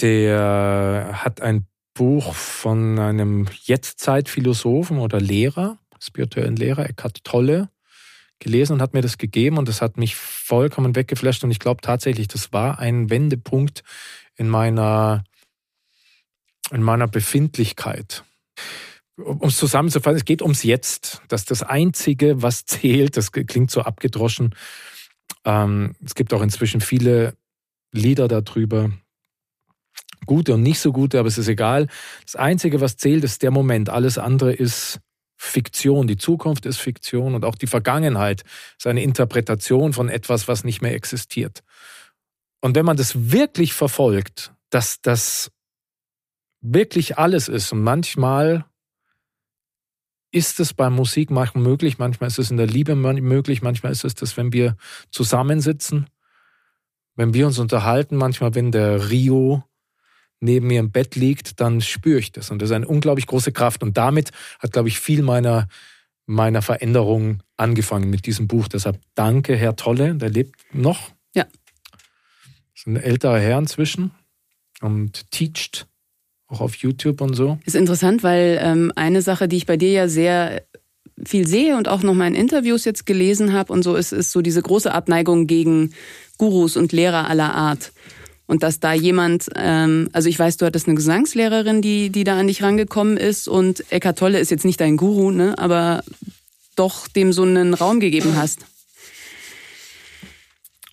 der 0.00 1.20
hat 1.24 1.40
ein 1.40 1.66
Buch 1.94 2.34
von 2.34 2.98
einem 2.98 3.46
Jetztzeitphilosophen 3.62 4.98
oder 4.98 5.20
Lehrer, 5.20 5.78
spirituellen 6.00 6.56
Lehrer, 6.56 6.90
Eckhart 6.90 7.22
Tolle, 7.22 7.70
gelesen 8.40 8.72
und 8.72 8.82
hat 8.82 8.92
mir 8.92 9.02
das 9.02 9.18
gegeben 9.18 9.56
und 9.56 9.68
das 9.68 9.80
hat 9.80 9.96
mich 9.96 10.16
vollkommen 10.16 10.96
weggeflasht 10.96 11.44
und 11.44 11.52
ich 11.52 11.60
glaube 11.60 11.80
tatsächlich, 11.80 12.26
das 12.26 12.52
war 12.52 12.80
ein 12.80 13.08
Wendepunkt 13.08 13.84
in 14.34 14.48
meiner 14.48 15.22
in 16.70 16.82
meiner 16.82 17.08
Befindlichkeit. 17.08 18.24
Um 19.16 19.48
es 19.48 19.56
zusammenzufassen, 19.56 20.16
es 20.16 20.24
geht 20.24 20.42
ums 20.42 20.62
Jetzt. 20.62 21.22
Das 21.28 21.42
ist 21.42 21.50
das 21.50 21.62
Einzige, 21.62 22.42
was 22.42 22.64
zählt. 22.66 23.16
Das 23.16 23.32
klingt 23.32 23.70
so 23.70 23.82
abgedroschen. 23.82 24.54
Ähm, 25.44 25.94
es 26.04 26.14
gibt 26.14 26.32
auch 26.32 26.42
inzwischen 26.42 26.80
viele 26.80 27.34
Lieder 27.92 28.28
darüber. 28.28 28.90
Gute 30.26 30.54
und 30.54 30.62
nicht 30.62 30.80
so 30.80 30.90
gute, 30.92 31.18
aber 31.18 31.28
es 31.28 31.38
ist 31.38 31.48
egal. 31.48 31.86
Das 32.24 32.34
Einzige, 32.34 32.80
was 32.80 32.96
zählt, 32.96 33.24
ist 33.24 33.42
der 33.42 33.50
Moment. 33.50 33.90
Alles 33.90 34.18
andere 34.18 34.52
ist 34.52 35.00
Fiktion. 35.36 36.06
Die 36.06 36.16
Zukunft 36.16 36.66
ist 36.66 36.78
Fiktion 36.78 37.34
und 37.34 37.44
auch 37.44 37.54
die 37.54 37.66
Vergangenheit 37.66 38.42
ist 38.78 38.86
eine 38.86 39.02
Interpretation 39.02 39.92
von 39.92 40.08
etwas, 40.08 40.48
was 40.48 40.64
nicht 40.64 40.80
mehr 40.80 40.94
existiert. 40.94 41.62
Und 42.60 42.74
wenn 42.74 42.86
man 42.86 42.96
das 42.96 43.30
wirklich 43.30 43.74
verfolgt, 43.74 44.52
dass 44.70 45.02
das 45.02 45.50
wirklich 46.64 47.18
alles 47.18 47.48
ist. 47.48 47.72
Und 47.72 47.82
manchmal 47.82 48.64
ist 50.32 50.58
es 50.58 50.74
beim 50.74 50.94
Musikmachen 50.94 51.62
möglich, 51.62 51.98
manchmal 51.98 52.28
ist 52.28 52.38
es 52.38 52.50
in 52.50 52.56
der 52.56 52.66
Liebe 52.66 52.96
möglich, 52.96 53.62
manchmal 53.62 53.92
ist 53.92 54.04
es 54.04 54.16
das, 54.16 54.36
wenn 54.36 54.52
wir 54.52 54.76
zusammensitzen, 55.10 56.08
wenn 57.14 57.34
wir 57.34 57.46
uns 57.46 57.60
unterhalten, 57.60 58.16
manchmal 58.16 58.56
wenn 58.56 58.72
der 58.72 59.10
Rio 59.10 59.62
neben 60.40 60.66
mir 60.66 60.80
im 60.80 60.90
Bett 60.90 61.14
liegt, 61.14 61.60
dann 61.60 61.80
spüre 61.80 62.18
ich 62.18 62.32
das. 62.32 62.50
Und 62.50 62.60
das 62.60 62.70
ist 62.70 62.74
eine 62.74 62.88
unglaublich 62.88 63.26
große 63.26 63.52
Kraft. 63.52 63.82
Und 63.82 63.96
damit 63.96 64.30
hat, 64.58 64.72
glaube 64.72 64.88
ich, 64.88 64.98
viel 64.98 65.22
meiner, 65.22 65.68
meiner 66.26 66.62
Veränderung 66.62 67.42
angefangen 67.56 68.10
mit 68.10 68.26
diesem 68.26 68.48
Buch. 68.48 68.66
Deshalb 68.66 69.00
danke, 69.14 69.54
Herr 69.54 69.76
Tolle, 69.76 70.16
der 70.16 70.30
lebt 70.30 70.56
noch. 70.74 71.12
Ja. 71.34 71.44
Das 71.92 72.00
ist 72.80 72.86
ein 72.86 72.96
älterer 72.96 73.38
Herr 73.38 73.58
inzwischen 73.58 74.10
und 74.80 75.30
teacht 75.30 75.86
auch 76.54 76.60
auf 76.60 76.76
YouTube 76.76 77.20
und 77.20 77.34
so. 77.34 77.58
Ist 77.64 77.76
interessant, 77.76 78.22
weil 78.22 78.58
ähm, 78.62 78.92
eine 78.96 79.22
Sache, 79.22 79.48
die 79.48 79.56
ich 79.56 79.66
bei 79.66 79.76
dir 79.76 79.90
ja 79.90 80.08
sehr 80.08 80.62
viel 81.24 81.46
sehe 81.46 81.76
und 81.76 81.88
auch 81.88 82.02
noch 82.02 82.14
mal 82.14 82.26
in 82.26 82.34
Interviews 82.34 82.84
jetzt 82.84 83.06
gelesen 83.06 83.52
habe 83.52 83.72
und 83.72 83.82
so, 83.82 83.94
ist, 83.94 84.12
ist 84.12 84.32
so 84.32 84.40
diese 84.40 84.62
große 84.62 84.92
Abneigung 84.92 85.46
gegen 85.46 85.92
Gurus 86.38 86.76
und 86.76 86.92
Lehrer 86.92 87.28
aller 87.28 87.54
Art. 87.54 87.92
Und 88.46 88.62
dass 88.62 88.78
da 88.78 88.92
jemand, 88.92 89.48
ähm, 89.56 90.10
also 90.12 90.28
ich 90.28 90.38
weiß, 90.38 90.58
du 90.58 90.66
hattest 90.66 90.86
eine 90.86 90.96
Gesangslehrerin, 90.96 91.80
die, 91.80 92.10
die 92.10 92.24
da 92.24 92.38
an 92.38 92.46
dich 92.46 92.62
rangekommen 92.62 93.16
ist 93.16 93.48
und 93.48 93.90
Eckart 93.90 94.18
Tolle 94.18 94.38
ist 94.38 94.50
jetzt 94.50 94.64
nicht 94.64 94.80
dein 94.80 94.96
Guru, 94.96 95.30
ne, 95.30 95.54
aber 95.58 96.02
doch 96.76 97.08
dem 97.08 97.32
so 97.32 97.42
einen 97.42 97.74
Raum 97.74 98.00
gegeben 98.00 98.36
hast. 98.36 98.66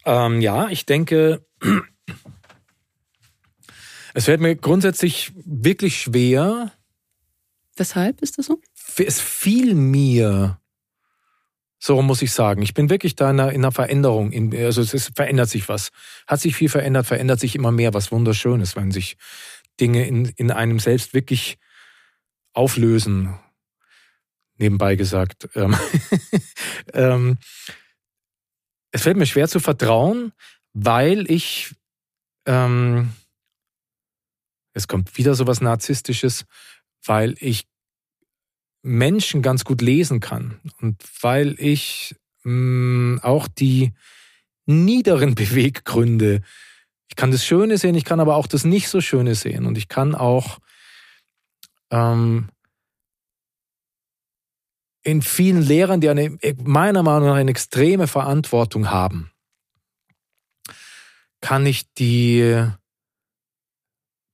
Ähm, 0.06 0.40
ja, 0.40 0.70
ich 0.70 0.86
denke, 0.86 1.42
es 4.14 4.26
fällt 4.26 4.42
mir 4.42 4.56
grundsätzlich 4.56 5.32
wirklich 5.36 6.02
schwer. 6.02 6.72
Weshalb 7.76 8.22
ist 8.22 8.38
das 8.38 8.48
so? 8.48 8.62
Es 8.98 9.20
fiel 9.20 9.74
mir, 9.76 10.60
so 11.80 12.02
muss 12.02 12.22
ich 12.22 12.32
sagen. 12.32 12.62
Ich 12.62 12.74
bin 12.74 12.90
wirklich 12.90 13.16
da 13.16 13.32
in 13.32 13.40
einer, 13.40 13.52
in 13.52 13.62
einer 13.62 13.72
Veränderung. 13.72 14.34
also 14.54 14.82
es 14.82 14.94
ist, 14.94 15.16
verändert 15.16 15.50
sich 15.50 15.68
was. 15.70 15.92
Hat 16.28 16.42
sich 16.42 16.56
viel 16.56 16.70
verändert, 16.70 17.08
verändert 17.08 17.40
sich 17.40 17.56
immer 17.56 17.72
mehr, 17.72 17.94
was 17.94 18.12
wunderschön 18.12 18.62
ist, 18.62 18.76
wenn 18.76 18.92
sich 18.92 19.18
Dinge 19.80 20.06
in, 20.06 20.26
in 20.36 20.52
einem 20.52 20.80
selbst 20.80 21.14
wirklich 21.14 21.58
auflösen. 22.54 23.34
Nebenbei 24.58 24.96
gesagt. 24.96 25.50
Ähm, 25.56 25.76
ähm, 26.94 27.38
es 28.92 29.04
fällt 29.04 29.18
mir 29.18 29.26
schwer 29.26 29.48
zu 29.48 29.60
vertrauen, 29.60 30.34
weil 30.74 31.32
ich 31.32 31.74
ähm, 32.46 33.14
es 34.74 34.88
kommt 34.88 35.18
wieder 35.18 35.36
so 35.36 35.48
was 35.48 35.62
Narzisstisches, 35.62 36.46
weil 37.06 37.36
ich 37.40 37.68
Menschen 38.84 39.42
ganz 39.42 39.64
gut 39.64 39.82
lesen 39.82 40.20
kann 40.20 40.60
und 40.80 41.02
weil 41.22 41.56
ich 41.60 42.16
mh, 42.44 42.52
mm, 42.52 43.20
auch 43.22 43.48
die, 43.48 43.94
niederen 44.66 45.36
Beweggründe. 45.36 46.42
Ich 47.10 47.16
kann 47.16 47.32
das 47.32 47.46
Schöne 47.46 47.78
sehen, 47.78 47.96
ich 47.96 48.06
kann 48.06 48.20
aber 48.20 48.36
auch 48.36 48.48
das 48.48 48.64
nicht 48.64 48.88
so 48.88 49.02
Schöne 49.02 49.36
sehen. 49.36 49.66
Und 49.66 49.78
ich 49.78 49.88
kann 49.88 50.16
auch 50.16 50.60
ähm, 51.90 52.50
in 55.04 55.22
vielen 55.22 55.62
Lehrern, 55.62 56.00
die 56.00 56.10
eine, 56.10 56.38
meiner 56.64 57.04
Meinung 57.04 57.30
nach 57.30 57.36
eine 57.36 57.52
extreme 57.52 58.08
Verantwortung 58.08 58.92
haben, 58.92 59.32
kann 61.42 61.66
ich 61.66 61.92
die, 61.94 62.66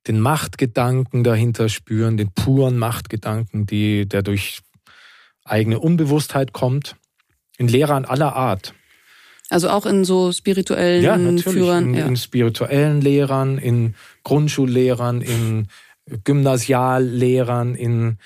den 0.08 0.20
Machtgedanken 0.20 1.24
dahinter 1.24 1.70
spüren, 1.70 2.18
den 2.18 2.32
puren 2.32 2.78
Machtgedanken, 2.78 3.66
die, 3.66 4.08
der 4.08 4.24
durch 4.24 4.60
eigene 5.44 5.80
Unbewusstheit 5.80 6.54
kommt, 6.54 6.96
in 7.58 7.68
Lehrern 7.68 8.06
aller 8.06 8.36
Art. 8.36 8.74
Also 9.50 9.70
auch 9.70 9.86
in 9.86 10.04
so 10.04 10.32
spirituellen 10.32 11.04
ja, 11.04 11.18
natürlich. 11.18 11.44
Führern. 11.44 11.90
In, 11.90 11.94
ja. 11.94 12.06
in 12.06 12.18
spirituellen 12.18 13.02
Lehrern, 13.02 13.58
in 13.58 13.96
Grundschullehrern, 14.24 15.22
in 15.22 15.68
Gymnasiallehrern, 16.24 17.76
in 17.76 18.18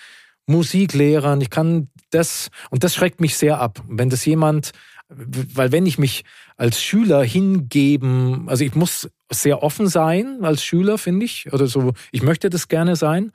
Musiklehrern. 0.47 1.39
Ich 1.41 1.49
kann 1.49 1.89
das, 2.09 2.49
und 2.71 2.83
das 2.83 2.95
schreckt 2.95 3.21
mich 3.21 3.37
sehr 3.37 3.59
ab. 3.59 3.83
Wenn 3.87 4.09
das 4.09 4.25
jemand, 4.25 4.71
weil 5.09 5.71
wenn 5.71 5.85
ich 5.85 5.99
mich 5.99 6.23
als 6.57 6.81
Schüler 6.81 7.23
hingeben, 7.23 8.49
also 8.49 8.63
ich 8.63 8.75
muss 8.75 9.09
sehr 9.31 9.63
offen 9.63 9.87
sein 9.87 10.39
als 10.43 10.63
Schüler, 10.63 10.97
finde 10.97 11.25
ich, 11.25 11.51
oder 11.51 11.67
so, 11.67 11.93
ich 12.11 12.21
möchte 12.21 12.49
das 12.49 12.67
gerne 12.67 12.95
sein. 12.95 13.31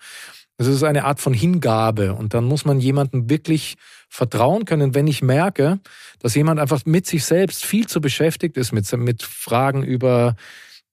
Das 0.59 0.69
ist 0.69 0.83
eine 0.83 1.05
Art 1.05 1.21
von 1.21 1.35
Hingabe 1.35 2.15
und 2.15 2.33
dann 2.33 2.45
muss 2.45 2.65
man 2.65 2.81
jemandem 2.81 3.29
wirklich 3.29 3.77
vertrauen 4.09 4.65
können, 4.65 4.95
wenn 4.95 5.07
ich 5.07 5.21
merke, 5.21 5.81
dass 6.21 6.35
jemand 6.35 6.61
einfach 6.61 6.87
mit 6.87 7.07
sich 7.07 7.27
selbst 7.27 7.67
viel 7.67 7.87
zu 7.87 8.01
beschäftigt 8.01 8.57
ist, 8.57 8.73
mit, 8.73 8.91
mit 8.97 9.23
Fragen 9.23 9.83
über 9.83 10.35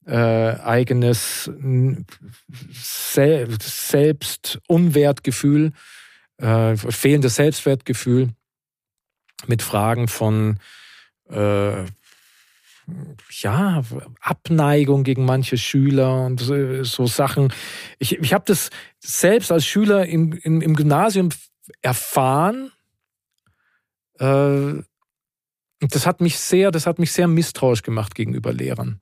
äh, 0.06 0.60
eigenes 0.60 1.50
Sel 2.72 3.48
Selbstunwertgefühl, 3.58 5.72
äh, 6.36 6.76
fehlendes 6.76 7.36
Selbstwertgefühl, 7.36 8.28
mit 9.46 9.62
Fragen 9.62 10.08
von 10.08 10.58
äh, 11.30 11.84
ja, 13.30 13.82
Abneigung 14.20 15.04
gegen 15.04 15.24
manche 15.24 15.56
Schüler 15.56 16.26
und 16.26 16.40
so, 16.40 17.06
Sachen. 17.06 17.52
Ich, 17.98 18.18
ich 18.18 18.34
habe 18.34 18.44
das 18.46 18.70
selbst 19.00 19.50
als 19.50 19.64
Schüler 19.64 20.06
im, 20.06 20.32
im, 20.32 20.60
im 20.60 20.74
Gymnasium 20.76 21.30
erfahren. 21.82 22.70
Äh, 24.18 24.82
das 25.80 26.06
hat 26.06 26.20
mich 26.20 26.38
sehr, 26.38 26.70
das 26.70 26.86
hat 26.86 26.98
mich 26.98 27.12
sehr 27.12 27.28
misstrauisch 27.28 27.82
gemacht 27.82 28.14
gegenüber 28.14 28.52
Lehrern. 28.52 29.00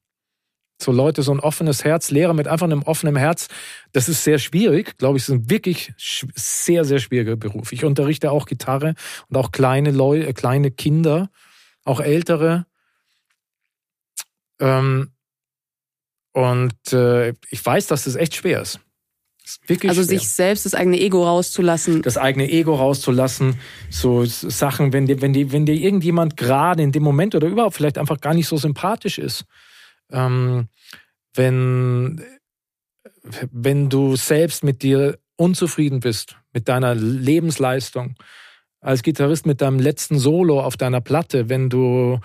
So 0.80 0.91
Leute, 0.91 1.22
so 1.22 1.33
ein 1.33 1.39
offenes 1.41 1.85
Herz, 1.85 2.11
Lehrer 2.11 2.35
mit 2.35 2.49
einfach 2.49 2.66
einem 2.66 2.83
offenen 2.83 3.14
Herz, 3.14 3.49
das 3.93 4.09
ist 4.09 4.24
sehr 4.24 4.39
schwierig, 4.39 4.99
glaube 4.99 5.16
ich, 5.16 5.24
ist 5.24 5.30
ein 5.30 5.49
wirklich 5.49 5.93
sehr, 6.35 6.85
sehr 6.85 6.99
schwieriger 6.99 7.37
Beruf. 7.37 7.72
Ich 7.72 7.85
unterrichte 7.85 8.33
auch 8.33 8.47
Gitarre 8.47 8.95
und 9.28 9.37
auch 9.37 9.53
kleine 9.53 9.93
Leute, 9.93 10.35
kleine 10.35 10.72
Kinder, 10.72 11.30
auch 11.85 12.01
ältere. 12.01 12.66
Ähm, 14.62 15.10
und 16.32 16.92
äh, 16.92 17.34
ich 17.50 17.64
weiß, 17.64 17.88
dass 17.88 18.04
das 18.04 18.16
echt 18.16 18.36
schwer 18.36 18.62
ist. 18.62 18.80
ist 19.44 19.60
also 19.68 20.02
schwer. 20.02 20.04
sich 20.04 20.28
selbst 20.28 20.64
das 20.64 20.74
eigene 20.74 20.98
Ego 20.98 21.24
rauszulassen. 21.24 22.00
Das 22.00 22.16
eigene 22.16 22.50
Ego 22.50 22.74
rauszulassen. 22.74 23.60
So 23.90 24.24
Sachen, 24.24 24.94
wenn 24.94 25.04
dir, 25.04 25.20
wenn 25.20 25.34
dir, 25.34 25.52
wenn 25.52 25.66
dir 25.66 25.74
irgendjemand 25.74 26.38
gerade 26.38 26.82
in 26.82 26.92
dem 26.92 27.02
Moment 27.02 27.34
oder 27.34 27.48
überhaupt 27.48 27.76
vielleicht 27.76 27.98
einfach 27.98 28.20
gar 28.20 28.32
nicht 28.32 28.48
so 28.48 28.56
sympathisch 28.56 29.18
ist 29.18 29.44
ähm, 30.12 30.68
wenn, 31.34 32.22
wenn 33.50 33.88
du 33.88 34.16
selbst 34.16 34.62
mit 34.62 34.82
dir 34.82 35.18
unzufrieden 35.36 36.00
bist, 36.00 36.36
mit 36.52 36.68
deiner 36.68 36.94
Lebensleistung, 36.94 38.14
als 38.80 39.02
Gitarrist 39.02 39.46
mit 39.46 39.60
deinem 39.60 39.78
letzten 39.78 40.18
Solo 40.18 40.60
auf 40.60 40.76
deiner 40.76 41.00
Platte, 41.00 41.48
wenn 41.48 41.70
du 41.70 42.18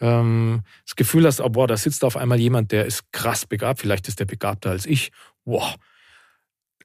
ähm, 0.00 0.62
das 0.84 0.96
Gefühl 0.96 1.26
hast, 1.26 1.40
oh, 1.40 1.48
boah, 1.48 1.66
da 1.66 1.76
sitzt 1.76 2.04
auf 2.04 2.16
einmal 2.16 2.38
jemand, 2.38 2.72
der 2.72 2.86
ist 2.86 3.12
krass 3.12 3.46
begabt, 3.46 3.80
vielleicht 3.80 4.08
ist 4.08 4.20
der 4.20 4.26
begabter 4.26 4.70
als 4.70 4.86
ich. 4.86 5.12
Wow. 5.44 5.76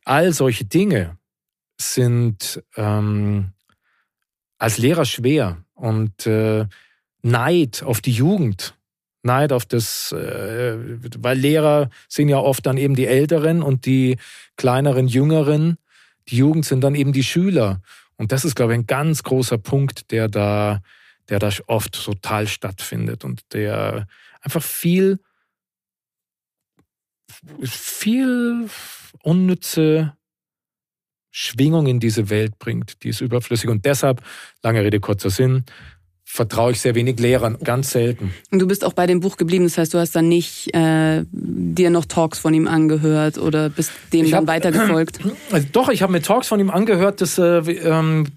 All 0.05 0.33
solche 0.33 0.65
Dinge 0.65 1.17
sind 1.79 2.63
ähm, 2.75 3.53
als 4.57 4.77
Lehrer 4.77 5.05
schwer 5.05 5.63
und 5.73 6.25
äh, 6.25 6.65
Neid 7.21 7.83
auf 7.83 8.01
die 8.01 8.11
Jugend 8.11 8.75
Neid 9.23 9.51
auf 9.51 9.65
das, 9.65 10.11
äh, 10.11 10.77
weil 11.17 11.37
Lehrer 11.37 11.89
sind 12.07 12.29
ja 12.29 12.37
oft 12.37 12.65
dann 12.65 12.77
eben 12.77 12.95
die 12.95 13.05
Älteren 13.05 13.61
und 13.61 13.85
die 13.85 14.17
kleineren 14.55 15.07
Jüngeren. 15.07 15.77
Die 16.29 16.37
Jugend 16.37 16.65
sind 16.65 16.81
dann 16.81 16.95
eben 16.95 17.11
die 17.11 17.23
Schüler. 17.23 17.81
Und 18.15 18.31
das 18.31 18.45
ist, 18.45 18.55
glaube 18.55 18.73
ich, 18.73 18.79
ein 18.79 18.87
ganz 18.87 19.23
großer 19.23 19.57
Punkt, 19.57 20.11
der 20.11 20.27
da, 20.27 20.81
der 21.29 21.39
da 21.39 21.49
oft 21.67 22.03
total 22.03 22.47
stattfindet 22.47 23.23
und 23.23 23.41
der 23.53 24.07
einfach 24.41 24.63
viel, 24.63 25.19
viel 27.63 28.69
unnütze 29.23 30.13
Schwingung 31.31 31.87
in 31.87 31.99
diese 31.99 32.29
Welt 32.29 32.57
bringt. 32.59 33.03
Die 33.03 33.09
ist 33.09 33.21
überflüssig. 33.21 33.69
Und 33.69 33.85
deshalb, 33.85 34.23
lange 34.63 34.83
Rede, 34.83 34.99
kurzer 34.99 35.29
Sinn, 35.29 35.63
vertraue 36.25 36.71
ich 36.71 36.81
sehr 36.81 36.93
wenig 36.93 37.19
Lehrern, 37.19 37.57
ganz 37.63 37.91
selten. 37.91 38.33
Und 38.51 38.59
du 38.59 38.67
bist 38.67 38.85
auch 38.85 38.93
bei 38.93 39.07
dem 39.07 39.19
Buch 39.19 39.37
geblieben, 39.37 39.63
das 39.63 39.79
heißt, 39.79 39.93
du 39.95 39.97
hast 39.97 40.15
dann 40.15 40.29
nicht 40.29 40.73
äh, 40.75 41.23
dir 41.31 41.89
noch 41.89 42.05
Talks 42.05 42.37
von 42.37 42.53
ihm 42.53 42.67
angehört 42.67 43.39
oder 43.39 43.69
bist 43.69 43.91
dem 44.13 44.25
ich 44.25 44.31
dann 44.31 44.41
hab, 44.41 44.47
weitergefolgt? 44.47 45.19
Also 45.51 45.67
doch, 45.71 45.89
ich 45.89 46.03
habe 46.03 46.11
mir 46.11 46.21
Talks 46.21 46.47
von 46.47 46.59
ihm 46.59 46.69
angehört. 46.69 47.21
Das, 47.21 47.39
äh, 47.39 47.57
ähm, 47.59 48.27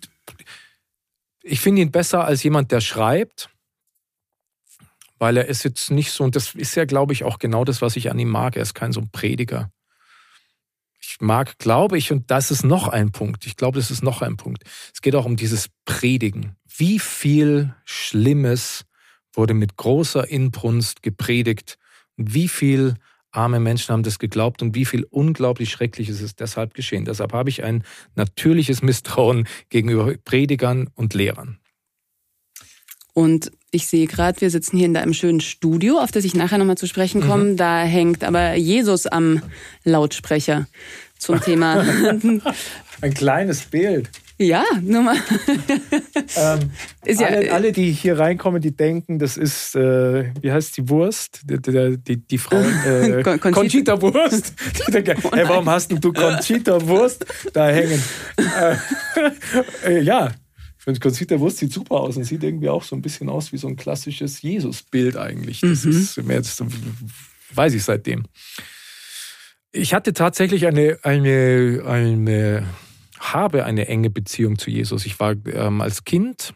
ich 1.43 1.61
finde 1.61 1.82
ihn 1.82 1.90
besser 1.90 2.24
als 2.24 2.43
jemand, 2.43 2.72
der 2.72 2.80
schreibt, 2.80 3.51
weil 5.18 5.36
er 5.36 5.47
ist 5.47 5.62
jetzt 5.62 5.90
nicht 5.90 6.11
so, 6.12 6.24
und 6.24 6.34
das 6.36 6.55
ist 6.55 6.74
ja, 6.74 6.84
glaube 6.84 7.12
ich, 7.12 7.24
auch 7.24 7.38
genau 7.38 7.64
das, 7.64 7.80
was 7.82 7.97
ich 7.97 8.11
an 8.11 8.18
ihm 8.18 8.30
mag. 8.30 8.57
Er 8.57 8.62
ist 8.62 8.74
kein 8.74 8.93
so 8.93 9.01
ein 9.01 9.11
Prediger. 9.11 9.70
Ich 11.01 11.20
mag, 11.20 11.59
glaube 11.59 11.99
ich, 11.99 12.12
und 12.12 12.30
das 12.30 12.51
ist 12.51 12.64
noch 12.64 12.88
ein 12.88 13.12
Punkt. 13.12 13.47
Ich 13.47 13.57
glaube, 13.57 13.78
das 13.78 13.90
ist 13.90 14.03
noch 14.03 14.22
ein 14.22 14.36
Punkt. 14.36 14.64
Es 14.95 15.03
geht 15.03 15.14
auch 15.14 15.24
um 15.24 15.36
dieses 15.36 15.68
Predigen 15.84 16.57
wie 16.78 16.99
viel 16.99 17.74
Schlimmes 17.84 18.84
wurde 19.34 19.55
mit 19.55 19.76
großer 19.76 20.28
Inbrunst 20.28 21.03
gepredigt 21.03 21.78
wie 22.16 22.49
viel 22.49 22.95
arme 23.32 23.58
Menschen 23.58 23.92
haben 23.92 24.02
das 24.02 24.18
geglaubt 24.18 24.62
und 24.62 24.74
wie 24.74 24.84
viel 24.84 25.04
unglaublich 25.10 25.70
Schreckliches 25.70 26.20
ist 26.20 26.40
deshalb 26.40 26.74
geschehen. 26.74 27.04
Deshalb 27.04 27.32
habe 27.32 27.50
ich 27.50 27.64
ein 27.64 27.82
natürliches 28.14 28.82
Misstrauen 28.82 29.48
gegenüber 29.70 30.14
Predigern 30.24 30.90
und 30.94 31.14
Lehrern. 31.14 31.58
Und 33.14 33.50
ich 33.70 33.86
sehe 33.86 34.06
gerade, 34.06 34.40
wir 34.40 34.50
sitzen 34.50 34.76
hier 34.76 34.86
in 34.86 34.96
einem 34.96 35.14
schönen 35.14 35.40
Studio, 35.40 35.98
auf 35.98 36.12
das 36.12 36.24
ich 36.24 36.34
nachher 36.34 36.58
nochmal 36.58 36.78
zu 36.78 36.86
sprechen 36.86 37.20
komme. 37.20 37.44
Mhm. 37.44 37.56
Da 37.56 37.82
hängt 37.82 38.24
aber 38.24 38.54
Jesus 38.54 39.06
am 39.06 39.42
Lautsprecher 39.84 40.66
zum 41.18 41.40
Thema. 41.40 41.82
Ein 43.00 43.14
kleines 43.14 43.62
Bild. 43.62 44.10
Ja, 44.38 44.64
nur 44.80 45.02
mal. 45.02 45.16
ähm, 46.36 46.70
ja, 47.06 47.26
alle, 47.26 47.52
alle, 47.52 47.72
die 47.72 47.92
hier 47.92 48.18
reinkommen, 48.18 48.60
die 48.60 48.74
denken, 48.74 49.18
das 49.18 49.36
ist, 49.36 49.74
äh, 49.76 50.32
wie 50.40 50.50
heißt 50.50 50.76
die 50.76 50.88
Wurst? 50.88 51.42
Die, 51.44 51.60
die, 51.60 51.98
die, 51.98 52.16
die 52.16 52.38
Frau, 52.38 52.56
äh, 52.58 53.22
Conchita. 53.22 53.50
Conchita 53.50 54.02
Wurst. 54.02 54.54
denken, 54.88 55.18
oh 55.22 55.30
hey, 55.32 55.48
warum 55.48 55.68
hast 55.68 55.92
du 55.92 56.12
Conchita 56.12 56.86
Wurst 56.86 57.26
da 57.52 57.68
hängen? 57.68 58.02
äh, 58.36 58.76
äh, 59.86 60.00
ja, 60.02 60.32
ich 60.78 60.84
finde, 60.84 61.00
Conchita 61.00 61.38
Wurst 61.38 61.58
sieht 61.58 61.72
super 61.72 61.96
aus 61.96 62.16
und 62.16 62.24
sieht 62.24 62.42
irgendwie 62.42 62.68
auch 62.68 62.82
so 62.82 62.96
ein 62.96 63.02
bisschen 63.02 63.28
aus 63.28 63.52
wie 63.52 63.58
so 63.58 63.68
ein 63.68 63.76
klassisches 63.76 64.42
Jesus-Bild 64.42 65.16
eigentlich. 65.16 65.60
Das 65.60 65.84
mhm. 65.84 65.90
ist 65.92 66.16
jetzt, 66.16 66.64
weiß 67.54 67.74
ich 67.74 67.84
seitdem. 67.84 68.24
Ich 69.70 69.94
hatte 69.94 70.12
tatsächlich 70.12 70.66
eine, 70.66 70.98
eine, 71.02 71.82
eine 71.86 72.66
habe 73.22 73.64
eine 73.64 73.86
enge 73.88 74.10
Beziehung 74.10 74.58
zu 74.58 74.70
Jesus. 74.70 75.06
Ich 75.06 75.18
war 75.20 75.34
ähm, 75.46 75.80
als 75.80 76.04
Kind 76.04 76.54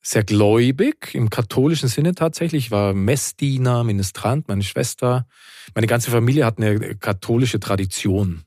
sehr 0.00 0.22
gläubig, 0.22 1.14
im 1.14 1.30
katholischen 1.30 1.88
Sinne 1.88 2.14
tatsächlich. 2.14 2.66
Ich 2.66 2.70
war 2.70 2.94
Messdiener, 2.94 3.82
Ministrant, 3.82 4.46
meine 4.48 4.62
Schwester. 4.62 5.26
Meine 5.74 5.88
ganze 5.88 6.10
Familie 6.10 6.46
hat 6.46 6.58
eine 6.58 6.96
katholische 6.96 7.58
Tradition. 7.58 8.44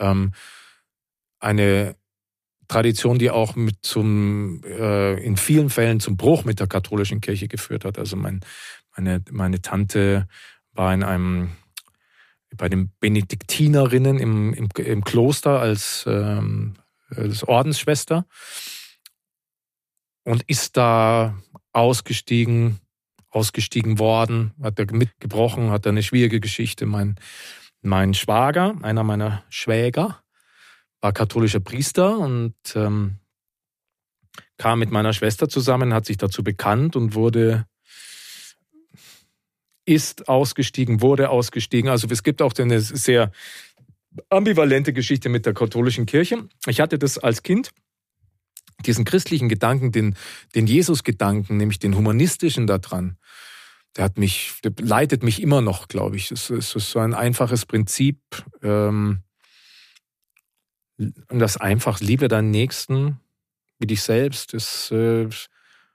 Ähm, 0.00 0.32
eine 1.38 1.94
Tradition, 2.66 3.18
die 3.18 3.30
auch 3.30 3.56
mit 3.56 3.78
zum, 3.82 4.62
äh, 4.64 5.14
in 5.22 5.36
vielen 5.36 5.70
Fällen 5.70 6.00
zum 6.00 6.16
Bruch 6.16 6.44
mit 6.44 6.60
der 6.60 6.66
katholischen 6.66 7.20
Kirche 7.20 7.48
geführt 7.48 7.84
hat. 7.84 7.98
Also 7.98 8.16
mein, 8.16 8.40
meine, 8.96 9.22
meine 9.30 9.62
Tante 9.62 10.26
war 10.72 10.92
in 10.92 11.02
einem 11.02 11.50
bei 12.56 12.68
den 12.68 12.92
Benediktinerinnen 13.00 14.18
im, 14.18 14.54
im, 14.54 14.68
im 14.76 15.04
Kloster 15.04 15.60
als, 15.60 16.04
ähm, 16.06 16.74
als 17.08 17.44
Ordensschwester 17.44 18.26
und 20.24 20.42
ist 20.46 20.76
da 20.76 21.38
ausgestiegen 21.72 22.80
ausgestiegen 23.30 23.98
worden, 23.98 24.52
hat 24.60 24.78
er 24.78 24.92
mitgebrochen, 24.92 25.70
hat 25.70 25.86
er 25.86 25.90
eine 25.90 26.02
schwierige 26.02 26.40
Geschichte. 26.40 26.86
Mein, 26.86 27.16
mein 27.80 28.14
Schwager, 28.14 28.76
einer 28.82 29.04
meiner 29.04 29.44
Schwäger, 29.48 30.22
war 31.00 31.12
katholischer 31.12 31.60
Priester 31.60 32.18
und 32.18 32.54
ähm, 32.74 33.18
kam 34.58 34.80
mit 34.80 34.90
meiner 34.90 35.12
Schwester 35.12 35.48
zusammen, 35.48 35.94
hat 35.94 36.06
sich 36.06 36.18
dazu 36.18 36.44
bekannt 36.44 36.96
und 36.96 37.14
wurde 37.14 37.66
ist 39.84 40.28
ausgestiegen, 40.28 41.00
wurde 41.00 41.30
ausgestiegen. 41.30 41.90
Also 41.90 42.06
es 42.10 42.22
gibt 42.22 42.42
auch 42.42 42.52
eine 42.58 42.80
sehr 42.80 43.32
ambivalente 44.28 44.92
Geschichte 44.92 45.28
mit 45.28 45.46
der 45.46 45.54
katholischen 45.54 46.06
Kirche. 46.06 46.48
Ich 46.66 46.80
hatte 46.80 46.98
das 46.98 47.18
als 47.18 47.42
Kind, 47.42 47.70
diesen 48.86 49.04
christlichen 49.04 49.48
Gedanken, 49.48 49.92
den, 49.92 50.16
den 50.54 50.66
Jesus-Gedanken, 50.66 51.56
nämlich 51.56 51.78
den 51.78 51.96
humanistischen 51.96 52.66
daran. 52.66 53.16
Der 53.96 54.04
hat 54.04 54.18
mich, 54.18 54.54
der 54.64 54.72
leitet 54.80 55.22
mich 55.22 55.42
immer 55.42 55.60
noch, 55.60 55.88
glaube 55.88 56.16
ich. 56.16 56.30
Es 56.30 56.50
ist 56.50 56.70
so 56.70 56.98
ein 56.98 57.14
einfaches 57.14 57.66
Prinzip. 57.66 58.18
Ähm, 58.62 59.22
und 60.98 61.38
das 61.38 61.56
einfach, 61.56 62.00
liebe 62.00 62.28
deinen 62.28 62.50
Nächsten 62.50 63.18
wie 63.78 63.86
dich 63.86 64.02
selbst, 64.02 64.54
ist, 64.54 64.92
äh, 64.92 65.28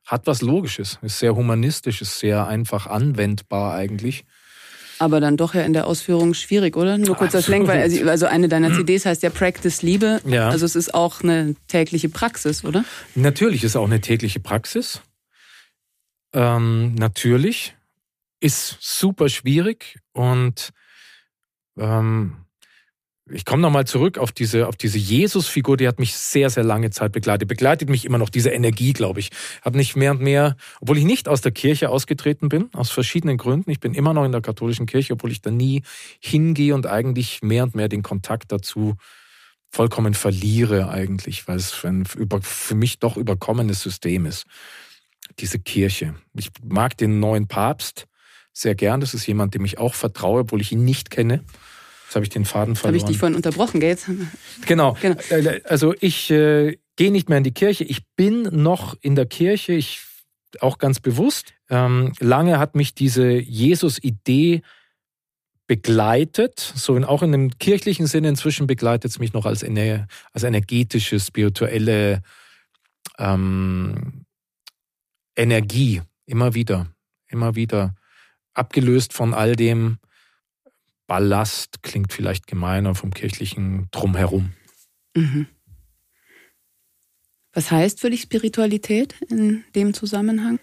hat 0.05 0.27
was 0.27 0.41
Logisches, 0.41 0.99
ist 1.01 1.19
sehr 1.19 1.35
humanistisch, 1.35 2.01
ist 2.01 2.19
sehr 2.19 2.47
einfach 2.47 2.87
anwendbar 2.87 3.75
eigentlich. 3.75 4.23
Aber 4.99 5.19
dann 5.19 5.35
doch 5.35 5.53
ja 5.53 5.63
in 5.63 5.73
der 5.73 5.87
Ausführung 5.87 6.33
schwierig, 6.33 6.77
oder? 6.77 6.97
Nur 6.97 7.15
kurz 7.15 7.33
das 7.33 7.47
Lenk, 7.47 7.67
weil 7.67 7.81
also, 7.81 8.07
also 8.07 8.25
eine 8.27 8.47
deiner 8.47 8.73
CDs 8.73 9.05
heißt 9.05 9.23
ja 9.23 9.29
Practice 9.29 9.81
Liebe. 9.81 10.21
Ja. 10.25 10.49
Also 10.49 10.65
es 10.65 10.75
ist 10.75 10.93
auch 10.93 11.21
eine 11.21 11.55
tägliche 11.67 12.07
Praxis, 12.07 12.63
oder? 12.63 12.85
Natürlich 13.13 13.63
ist 13.63 13.75
auch 13.75 13.85
eine 13.85 13.99
tägliche 13.99 14.39
Praxis. 14.39 15.01
Ähm, 16.33 16.95
natürlich 16.95 17.75
ist 18.39 18.77
super 18.79 19.27
schwierig 19.27 19.99
und 20.13 20.69
ähm, 21.77 22.44
ich 23.32 23.43
komme 23.43 23.61
nochmal 23.61 23.88
zurück 23.88 24.19
auf 24.19 24.32
diese, 24.32 24.67
auf 24.67 24.76
diese 24.76 24.99
Jesus-Figur, 24.99 25.78
die 25.78 25.88
hat 25.88 25.97
mich 25.97 26.13
sehr, 26.15 26.51
sehr 26.51 26.63
lange 26.63 26.91
Zeit 26.91 27.11
begleitet. 27.11 27.47
Begleitet 27.47 27.89
mich 27.89 28.05
immer 28.05 28.19
noch 28.19 28.30
diese 28.30 28.51
Energie, 28.51 28.93
glaube 28.93 29.19
ich. 29.19 29.32
Habe 29.63 29.78
nicht 29.78 29.95
mehr 29.95 30.11
und 30.11 30.21
mehr, 30.21 30.55
obwohl 30.80 30.99
ich 30.99 31.05
nicht 31.05 31.28
aus 31.28 31.41
der 31.41 31.51
Kirche 31.51 31.89
ausgetreten 31.89 32.49
bin, 32.49 32.69
aus 32.73 32.91
verschiedenen 32.91 33.38
Gründen. 33.38 33.71
Ich 33.71 33.80
bin 33.80 33.95
immer 33.95 34.13
noch 34.13 34.26
in 34.26 34.32
der 34.32 34.41
katholischen 34.41 34.86
Kirche, 34.86 35.13
obwohl 35.13 35.32
ich 35.32 35.41
da 35.41 35.49
nie 35.49 35.82
hingehe 36.19 36.76
und 36.76 36.86
eigentlich 36.86 37.41
mehr 37.41 37.63
und 37.63 37.73
mehr 37.73 37.89
den 37.89 38.03
Kontakt 38.03 38.51
dazu 38.51 38.95
vollkommen 39.71 40.13
verliere 40.13 40.89
eigentlich, 40.89 41.47
weil 41.47 41.57
es 41.57 41.84
ein 41.84 42.05
über, 42.15 42.41
für 42.41 42.76
mich 42.76 42.99
doch 42.99 43.17
überkommenes 43.17 43.82
System 43.82 44.26
ist. 44.26 44.45
Diese 45.39 45.59
Kirche. 45.59 46.13
Ich 46.34 46.51
mag 46.63 46.95
den 46.95 47.19
neuen 47.19 47.47
Papst 47.47 48.05
sehr 48.53 48.76
gern. 48.76 49.01
Das 49.01 49.13
ist 49.13 49.26
jemand, 49.26 49.55
dem 49.55 49.65
ich 49.65 49.80
auch 49.80 49.95
vertraue, 49.95 50.41
obwohl 50.41 50.61
ich 50.61 50.71
ihn 50.71 50.86
nicht 50.86 51.09
kenne. 51.09 51.43
Jetzt 52.05 52.15
habe 52.15 52.23
ich 52.23 52.29
den 52.29 52.45
Faden 52.45 52.75
verloren. 52.75 52.95
Habe 52.95 52.97
ich 52.97 53.03
dich 53.11 53.17
vorhin 53.17 53.35
unterbrochen, 53.35 53.79
gell? 53.79 53.97
Genau. 54.65 54.95
genau. 55.01 55.19
Äh, 55.29 55.61
also 55.65 55.93
ich 55.99 56.29
äh, 56.31 56.77
gehe 56.95 57.11
nicht 57.11 57.29
mehr 57.29 57.39
in 57.39 57.43
die 57.43 57.53
Kirche. 57.53 57.83
Ich 57.83 58.05
bin 58.15 58.43
noch 58.43 58.95
in 59.01 59.15
der 59.15 59.25
Kirche. 59.25 59.73
Ich 59.73 60.01
auch 60.61 60.77
ganz 60.77 60.99
bewusst. 60.99 61.53
Ähm, 61.69 62.13
lange 62.19 62.59
hat 62.59 62.75
mich 62.75 62.93
diese 62.93 63.31
Jesus-Idee 63.31 64.61
begleitet, 65.67 66.59
so 66.59 66.95
in, 66.95 67.03
auch 67.03 67.23
in 67.23 67.33
einem 67.33 67.57
kirchlichen 67.57 68.07
Sinne. 68.07 68.29
Inzwischen 68.29 68.67
begleitet 68.67 69.11
es 69.11 69.19
mich 69.19 69.33
noch 69.33 69.45
als, 69.45 69.63
eine, 69.63 70.07
als 70.31 70.43
energetische, 70.43 71.19
spirituelle 71.19 72.21
ähm, 73.17 74.25
Energie. 75.35 76.01
Immer 76.25 76.53
wieder, 76.53 76.87
immer 77.27 77.55
wieder. 77.55 77.95
Abgelöst 78.53 79.13
von 79.13 79.33
all 79.33 79.55
dem, 79.55 79.97
Ballast 81.07 81.83
klingt 81.83 82.11
vielleicht 82.11 82.47
gemeiner 82.47 82.95
vom 82.95 83.11
kirchlichen 83.11 83.87
Drumherum. 83.91 84.53
Mhm. 85.15 85.47
Was 87.53 87.71
heißt 87.71 88.01
für 88.01 88.09
dich 88.09 88.21
Spiritualität 88.21 89.21
in 89.29 89.63
dem 89.75 89.93
Zusammenhang? 89.93 90.59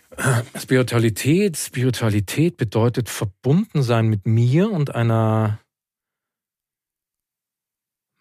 Spiritualität, 0.60 1.56
Spiritualität 1.56 2.58
bedeutet 2.58 3.08
verbunden 3.08 3.82
sein 3.82 4.08
mit 4.08 4.26
mir 4.26 4.70
und 4.70 4.94
einer 4.94 5.58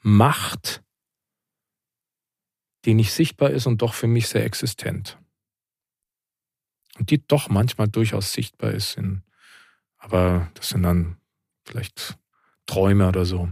Macht, 0.03 0.83
die 2.85 2.93
nicht 2.93 3.11
sichtbar 3.11 3.51
ist 3.51 3.67
und 3.67 3.81
doch 3.81 3.93
für 3.93 4.07
mich 4.07 4.29
sehr 4.29 4.45
existent. 4.45 5.19
Und 6.97 7.09
die 7.09 7.25
doch 7.27 7.49
manchmal 7.49 7.89
durchaus 7.89 8.31
sichtbar 8.31 8.71
ist. 8.71 8.95
In, 8.97 9.23
aber 9.97 10.49
das 10.53 10.69
sind 10.69 10.83
dann 10.83 11.17
vielleicht 11.71 12.17
Träume 12.65 13.07
oder 13.07 13.25
so. 13.25 13.49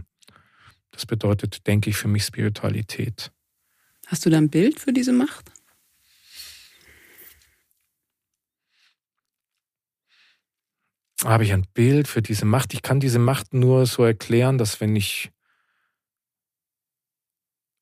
Das 0.90 1.06
bedeutet, 1.06 1.66
denke 1.66 1.90
ich, 1.90 1.96
für 1.96 2.08
mich 2.08 2.24
Spiritualität. 2.24 3.32
Hast 4.06 4.26
du 4.26 4.30
da 4.30 4.38
ein 4.38 4.50
Bild 4.50 4.78
für 4.78 4.92
diese 4.92 5.12
Macht? 5.12 5.50
Habe 11.24 11.44
ich 11.44 11.52
ein 11.52 11.66
Bild 11.74 12.08
für 12.08 12.22
diese 12.22 12.44
Macht? 12.44 12.72
Ich 12.72 12.82
kann 12.82 12.98
diese 12.98 13.18
Macht 13.18 13.52
nur 13.52 13.86
so 13.86 14.04
erklären, 14.04 14.58
dass 14.58 14.80
wenn 14.80 14.96
ich, 14.96 15.30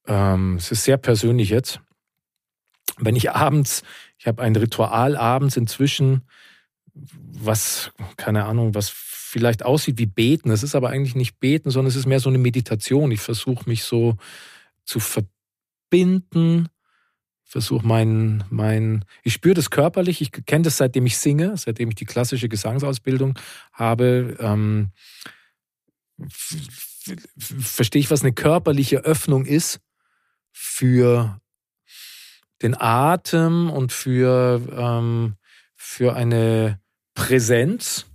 ähm, 0.06 0.56
es 0.56 0.72
ist 0.72 0.84
sehr 0.84 0.96
persönlich 0.96 1.50
jetzt, 1.50 1.80
wenn 2.96 3.14
ich 3.14 3.30
abends, 3.30 3.84
ich 4.18 4.26
habe 4.26 4.42
ein 4.42 4.56
Ritual 4.56 5.16
abends 5.16 5.56
inzwischen, 5.56 6.28
was, 6.94 7.92
keine 8.16 8.44
Ahnung, 8.44 8.74
was 8.74 8.88
vielleicht 9.28 9.62
aussieht 9.62 9.98
wie 9.98 10.06
Beten. 10.06 10.50
Es 10.50 10.62
ist 10.62 10.74
aber 10.74 10.90
eigentlich 10.90 11.14
nicht 11.14 11.38
Beten, 11.38 11.70
sondern 11.70 11.88
es 11.88 11.96
ist 11.96 12.06
mehr 12.06 12.20
so 12.20 12.28
eine 12.28 12.38
Meditation. 12.38 13.10
Ich 13.10 13.20
versuche 13.20 13.68
mich 13.68 13.84
so 13.84 14.16
zu 14.84 15.00
verbinden. 15.00 16.68
Versuche 17.44 17.86
mein, 17.86 18.44
mein, 18.50 19.04
ich 19.22 19.32
spüre 19.34 19.54
das 19.54 19.70
körperlich. 19.70 20.20
Ich 20.20 20.32
kenne 20.32 20.64
das 20.64 20.76
seitdem 20.76 21.06
ich 21.06 21.18
singe, 21.18 21.56
seitdem 21.56 21.88
ich 21.90 21.94
die 21.94 22.04
klassische 22.04 22.48
Gesangsausbildung 22.48 23.38
habe. 23.72 24.36
Ähm, 24.40 24.90
verstehe 27.38 28.00
ich, 28.00 28.10
was 28.10 28.22
eine 28.22 28.32
körperliche 28.32 29.04
Öffnung 29.04 29.46
ist 29.46 29.80
für 30.52 31.40
den 32.60 32.78
Atem 32.78 33.70
und 33.70 33.92
für, 33.92 34.60
ähm, 34.72 35.36
für 35.76 36.16
eine 36.16 36.80
Präsenz 37.14 38.07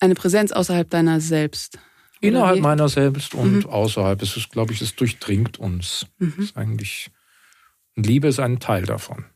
eine 0.00 0.14
Präsenz 0.14 0.52
außerhalb 0.52 0.88
deiner 0.90 1.20
selbst. 1.20 1.78
Innerhalb 2.20 2.60
meiner 2.60 2.88
selbst 2.88 3.34
und 3.34 3.64
mhm. 3.64 3.66
außerhalb. 3.66 4.20
Es 4.22 4.36
ist, 4.36 4.50
glaube 4.50 4.72
ich, 4.72 4.80
es 4.80 4.96
durchdringt 4.96 5.58
uns. 5.58 6.06
Mhm. 6.18 6.34
ist 6.38 6.56
eigentlich, 6.56 7.10
Liebe 7.94 8.28
ist 8.28 8.40
ein 8.40 8.58
Teil 8.58 8.84
davon. 8.84 9.26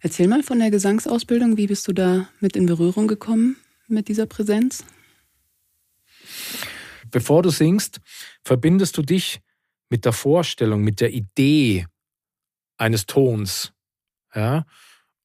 Erzähl 0.00 0.28
mal 0.28 0.42
von 0.42 0.58
der 0.58 0.70
Gesangsausbildung. 0.70 1.56
Wie 1.56 1.66
bist 1.66 1.88
du 1.88 1.92
da 1.92 2.28
mit 2.40 2.56
in 2.56 2.66
Berührung 2.66 3.08
gekommen 3.08 3.56
mit 3.88 4.08
dieser 4.08 4.26
Präsenz? 4.26 4.84
Bevor 7.10 7.42
du 7.42 7.50
singst, 7.50 8.00
verbindest 8.44 8.96
du 8.98 9.02
dich 9.02 9.40
mit 9.88 10.04
der 10.04 10.12
Vorstellung, 10.12 10.82
mit 10.82 11.00
der 11.00 11.12
Idee 11.12 11.86
eines 12.76 13.06
Tons. 13.06 13.72
Ja? 14.34 14.66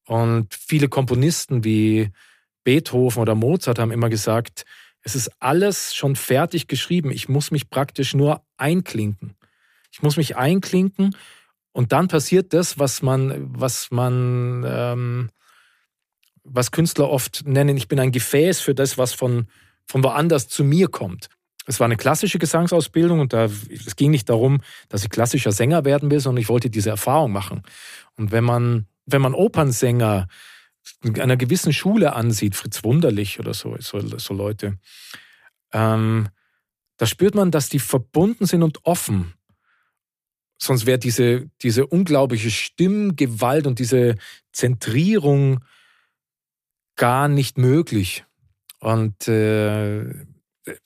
Und 0.06 0.54
viele 0.54 0.88
Komponisten 0.88 1.64
wie 1.64 2.10
Beethoven 2.64 3.20
oder 3.20 3.34
Mozart 3.34 3.78
haben 3.78 3.92
immer 3.92 4.08
gesagt, 4.08 4.64
es 5.02 5.16
ist 5.16 5.30
alles 5.40 5.94
schon 5.94 6.16
fertig 6.16 6.68
geschrieben. 6.68 7.10
Ich 7.10 7.28
muss 7.28 7.50
mich 7.50 7.70
praktisch 7.70 8.14
nur 8.14 8.42
einklinken. 8.56 9.34
Ich 9.90 10.02
muss 10.02 10.16
mich 10.16 10.36
einklinken 10.36 11.16
und 11.72 11.92
dann 11.92 12.08
passiert 12.08 12.52
das, 12.52 12.78
was 12.78 13.02
man, 13.02 13.34
was 13.58 13.90
man, 13.90 14.64
ähm, 14.66 15.30
was 16.44 16.70
Künstler 16.70 17.10
oft 17.10 17.46
nennen, 17.46 17.76
ich 17.76 17.88
bin 17.88 17.98
ein 17.98 18.12
Gefäß 18.12 18.60
für 18.60 18.74
das, 18.74 18.98
was 18.98 19.12
von, 19.12 19.46
von 19.86 20.04
woanders 20.04 20.48
zu 20.48 20.64
mir 20.64 20.88
kommt. 20.88 21.28
Es 21.66 21.78
war 21.78 21.84
eine 21.84 21.96
klassische 21.96 22.38
Gesangsausbildung 22.38 23.20
und 23.20 23.32
da, 23.32 23.44
es 23.44 23.96
ging 23.96 24.10
nicht 24.10 24.28
darum, 24.28 24.60
dass 24.88 25.04
ich 25.04 25.10
klassischer 25.10 25.52
Sänger 25.52 25.84
werden 25.84 26.10
will, 26.10 26.20
sondern 26.20 26.42
ich 26.42 26.48
wollte 26.48 26.70
diese 26.70 26.90
Erfahrung 26.90 27.32
machen. 27.32 27.62
Und 28.16 28.32
wenn 28.32 28.44
man, 28.44 28.86
wenn 29.06 29.22
man 29.22 29.34
Opernsänger 29.34 30.26
einer 31.18 31.36
gewissen 31.36 31.72
Schule 31.72 32.14
ansieht, 32.14 32.54
Fritz 32.54 32.84
Wunderlich 32.84 33.40
oder 33.40 33.54
so, 33.54 33.76
so, 33.80 34.00
so 34.18 34.34
Leute, 34.34 34.78
ähm, 35.72 36.28
da 36.96 37.06
spürt 37.06 37.34
man, 37.34 37.50
dass 37.50 37.68
die 37.68 37.80
verbunden 37.80 38.46
sind 38.46 38.62
und 38.62 38.84
offen. 38.84 39.34
Sonst 40.58 40.86
wäre 40.86 40.98
diese, 40.98 41.50
diese 41.62 41.86
unglaubliche 41.86 42.50
Stimmgewalt 42.50 43.66
und 43.66 43.80
diese 43.80 44.14
Zentrierung 44.52 45.64
gar 46.94 47.26
nicht 47.26 47.58
möglich. 47.58 48.24
Und 48.78 49.26
äh, 49.26 50.26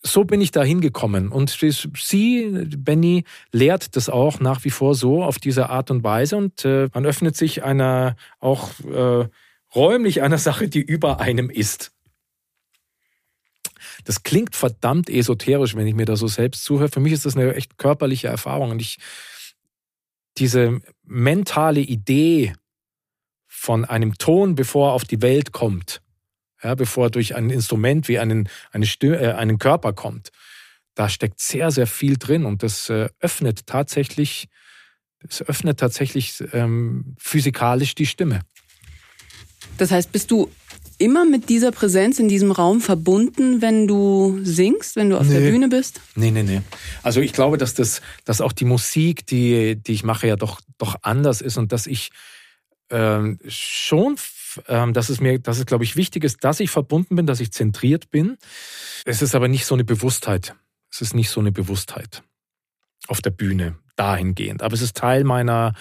so 0.03 0.25
bin 0.25 0.41
ich 0.41 0.51
da 0.51 0.63
hingekommen. 0.63 1.29
Und 1.29 1.51
sie, 1.51 2.67
Benny, 2.79 3.25
lehrt 3.53 3.97
das 3.97 4.09
auch 4.09 4.41
nach 4.41 4.65
wie 4.65 4.71
vor 4.71 4.95
so 4.95 5.23
auf 5.23 5.39
diese 5.39 5.69
Art 5.69 5.91
und 5.91 6.03
Weise. 6.03 6.37
Und 6.39 6.65
äh, 6.65 6.89
man 6.95 7.05
öffnet 7.05 7.37
sich 7.37 7.63
einer 7.65 8.17
auch 8.41 8.71
äh, 8.81 9.29
räumlich 9.77 10.23
einer 10.23 10.39
Sache, 10.39 10.69
die 10.69 10.81
über 10.81 11.21
einem 11.21 11.51
ist. 11.51 11.93
das 14.05 14.23
klingt 14.23 14.55
verdammt 14.55 15.11
esoterisch, 15.11 15.75
wenn 15.75 15.87
ich 15.87 15.95
mir 15.95 16.07
da 16.07 16.17
so 16.17 16.29
selbst 16.29 16.65
zuhöre. 16.65 16.89
Für 16.89 17.01
mich 17.01 17.13
ist 17.13 17.27
das 17.27 17.37
eine 17.37 17.55
echt 17.55 17.77
körperliche 17.77 18.29
Erfahrung 18.29 18.71
und 18.71 18.81
ich, 18.81 18.99
diese 20.39 20.81
mentale 21.05 21.81
Idee 21.81 22.55
von 23.47 23.85
einem 23.85 24.17
Ton, 24.19 24.55
bevor 24.55 24.91
er 24.91 24.93
auf 24.93 25.05
die 25.05 25.23
Welt 25.23 25.53
kommt, 25.53 26.03
ja, 26.63 26.75
bevor 26.75 27.07
er 27.07 27.11
durch 27.11 27.35
ein 27.35 27.51
Instrument 27.51 28.07
wie 28.09 28.19
einen, 28.19 28.49
eine 28.71 28.87
Stimme, 28.87 29.19
äh, 29.19 29.33
einen 29.33 29.59
Körper 29.59 29.93
kommt, 29.93 30.31
da 30.95 31.09
steckt 31.09 31.41
sehr, 31.41 31.71
sehr 31.71 31.87
viel 31.87 32.17
drin 32.17 32.45
und 32.45 32.63
das 32.63 32.89
äh, 32.91 33.09
öffnet 33.21 33.67
tatsächlich, 33.67 34.49
das 35.21 35.43
öffnet 35.43 35.81
tatsächlich 35.81 36.43
ähm, 36.53 37.17
physikalisch 37.19 37.95
die 37.95 38.07
Stimme. 38.07 38.41
Das 39.79 39.91
heißt, 39.91 40.13
bist 40.13 40.31
du 40.31 40.51
immer 40.99 41.25
mit 41.25 41.49
dieser 41.49 41.73
Präsenz 41.73 42.19
in 42.19 42.29
diesem 42.29 42.53
Raum 42.53 42.81
verbunden, 42.81 43.61
wenn 43.61 43.87
du 43.87 44.39
singst, 44.43 44.97
wenn 44.97 45.11
du 45.11 45.19
auf 45.19 45.27
nee. 45.27 45.41
der 45.41 45.51
Bühne 45.51 45.69
bist? 45.69 46.01
Nee, 46.15 46.31
nee, 46.31 46.43
nee. 46.43 46.63
Also 47.03 47.21
ich 47.21 47.33
glaube, 47.33 47.59
dass 47.59 47.75
das, 47.75 48.01
dass 48.25 48.41
auch 48.41 48.53
die 48.53 48.65
Musik, 48.65 49.27
die, 49.27 49.77
die 49.77 49.93
ich 49.93 50.05
mache, 50.05 50.27
ja 50.27 50.37
doch, 50.37 50.61
doch 50.79 50.97
anders 51.03 51.41
ist 51.41 51.59
und 51.59 51.73
dass 51.73 51.87
ich 51.87 52.11
ähm, 52.91 53.39
schon, 53.47 54.17
ähm, 54.69 54.95
dass 54.95 55.09
es 55.09 55.21
mir, 55.21 55.39
dass 55.39 55.59
es, 55.59 55.67
glaube 55.67 55.85
ich, 55.85 55.97
wichtig 55.97 56.25
ist, 56.25 56.43
dass 56.45 56.61
ich 56.61 56.71
verbunden 56.71 57.17
bin, 57.17 57.27
dass 57.27 57.41
ich 57.41 57.53
zentriert 57.53 58.11
bin. 58.11 58.39
Es 59.05 59.23
ist 59.23 59.35
aber 59.35 59.49
nicht 59.49 59.67
so 59.67 59.75
eine 59.75 59.85
Bewusstheit. 59.85 60.55
Es 60.91 61.03
ist 61.03 61.15
nicht 61.15 61.29
so 61.29 61.41
eine 61.41 61.53
Bewusstheit 61.53 62.23
auf 63.09 63.21
der 63.21 63.31
Bühne 63.31 63.77
dahingehend. 63.97 64.63
Aber 64.63 64.75
es 64.75 64.81
ist 64.81 64.97
Teil 64.97 65.25
meiner, 65.25 65.75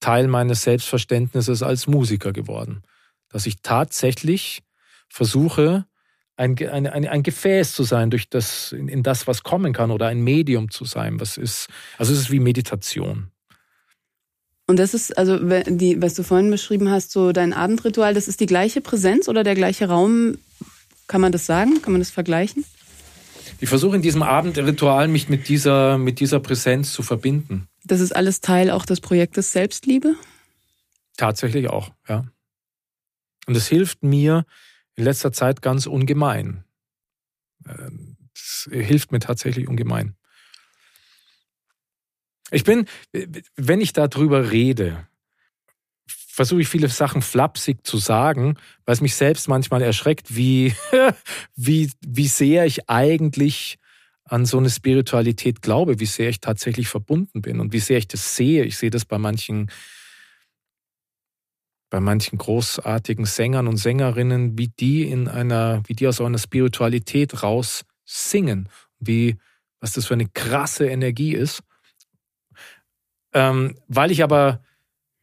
Teil 0.00 0.28
meines 0.28 0.62
Selbstverständnisses 0.62 1.62
als 1.62 1.86
Musiker 1.86 2.32
geworden 2.32 2.82
dass 3.36 3.44
ich 3.44 3.60
tatsächlich 3.60 4.62
versuche, 5.10 5.84
ein, 6.36 6.56
ein, 6.58 6.86
ein, 6.86 7.06
ein 7.06 7.22
Gefäß 7.22 7.74
zu 7.74 7.82
sein 7.82 8.08
durch 8.08 8.30
das, 8.30 8.72
in, 8.72 8.88
in 8.88 9.02
das, 9.02 9.26
was 9.26 9.42
kommen 9.42 9.74
kann, 9.74 9.90
oder 9.90 10.06
ein 10.06 10.22
Medium 10.22 10.70
zu 10.70 10.86
sein. 10.86 11.20
Was 11.20 11.36
ist, 11.36 11.68
also 11.98 12.14
es 12.14 12.18
ist 12.20 12.30
wie 12.30 12.40
Meditation. 12.40 13.30
Und 14.66 14.78
das 14.78 14.94
ist, 14.94 15.18
also 15.18 15.36
die, 15.36 16.00
was 16.00 16.14
du 16.14 16.22
vorhin 16.22 16.50
beschrieben 16.50 16.90
hast, 16.90 17.12
so 17.12 17.32
dein 17.32 17.52
Abendritual, 17.52 18.14
das 18.14 18.26
ist 18.26 18.40
die 18.40 18.46
gleiche 18.46 18.80
Präsenz 18.80 19.28
oder 19.28 19.44
der 19.44 19.54
gleiche 19.54 19.86
Raum? 19.86 20.38
Kann 21.06 21.20
man 21.20 21.30
das 21.30 21.44
sagen? 21.44 21.82
Kann 21.82 21.92
man 21.92 22.00
das 22.00 22.10
vergleichen? 22.10 22.64
Ich 23.60 23.68
versuche 23.68 23.96
in 23.96 24.02
diesem 24.02 24.22
Abendritual 24.22 25.08
mich 25.08 25.28
mit 25.28 25.50
dieser, 25.50 25.98
mit 25.98 26.20
dieser 26.20 26.40
Präsenz 26.40 26.94
zu 26.94 27.02
verbinden. 27.02 27.68
Das 27.84 28.00
ist 28.00 28.16
alles 28.16 28.40
Teil 28.40 28.70
auch 28.70 28.86
des 28.86 29.02
Projektes 29.02 29.52
Selbstliebe? 29.52 30.14
Tatsächlich 31.18 31.68
auch, 31.68 31.90
ja. 32.08 32.24
Und 33.46 33.56
es 33.56 33.68
hilft 33.68 34.02
mir 34.02 34.44
in 34.94 35.04
letzter 35.04 35.32
Zeit 35.32 35.62
ganz 35.62 35.86
ungemein. 35.86 36.64
Es 38.34 38.68
hilft 38.70 39.12
mir 39.12 39.20
tatsächlich 39.20 39.68
ungemein. 39.68 40.16
Ich 42.50 42.64
bin, 42.64 42.86
wenn 43.56 43.80
ich 43.80 43.92
darüber 43.92 44.50
rede, 44.50 45.06
versuche 46.06 46.60
ich 46.60 46.68
viele 46.68 46.88
Sachen 46.88 47.22
flapsig 47.22 47.84
zu 47.84 47.96
sagen, 47.96 48.56
weil 48.84 48.92
es 48.92 49.00
mich 49.00 49.14
selbst 49.14 49.48
manchmal 49.48 49.82
erschreckt, 49.82 50.36
wie, 50.36 50.74
wie, 51.56 51.90
wie 52.06 52.28
sehr 52.28 52.66
ich 52.66 52.88
eigentlich 52.88 53.78
an 54.24 54.44
so 54.44 54.58
eine 54.58 54.70
Spiritualität 54.70 55.62
glaube, 55.62 55.98
wie 55.98 56.06
sehr 56.06 56.28
ich 56.28 56.40
tatsächlich 56.40 56.88
verbunden 56.88 57.42
bin 57.42 57.58
und 57.58 57.72
wie 57.72 57.80
sehr 57.80 57.98
ich 57.98 58.08
das 58.08 58.36
sehe. 58.36 58.64
Ich 58.64 58.76
sehe 58.76 58.90
das 58.90 59.04
bei 59.04 59.18
manchen 59.18 59.70
bei 61.90 62.00
manchen 62.00 62.38
großartigen 62.38 63.24
Sängern 63.24 63.68
und 63.68 63.76
Sängerinnen, 63.76 64.58
wie 64.58 64.68
die 64.68 65.08
in 65.08 65.28
einer, 65.28 65.82
wie 65.86 65.94
die 65.94 66.08
aus 66.08 66.20
einer 66.20 66.38
Spiritualität 66.38 67.42
raus 67.42 67.84
singen, 68.04 68.68
wie, 68.98 69.36
was 69.80 69.92
das 69.92 70.06
für 70.06 70.14
eine 70.14 70.28
krasse 70.28 70.86
Energie 70.88 71.32
ist. 71.32 71.62
Ähm, 73.32 73.76
weil 73.86 74.10
ich 74.10 74.22
aber 74.22 74.62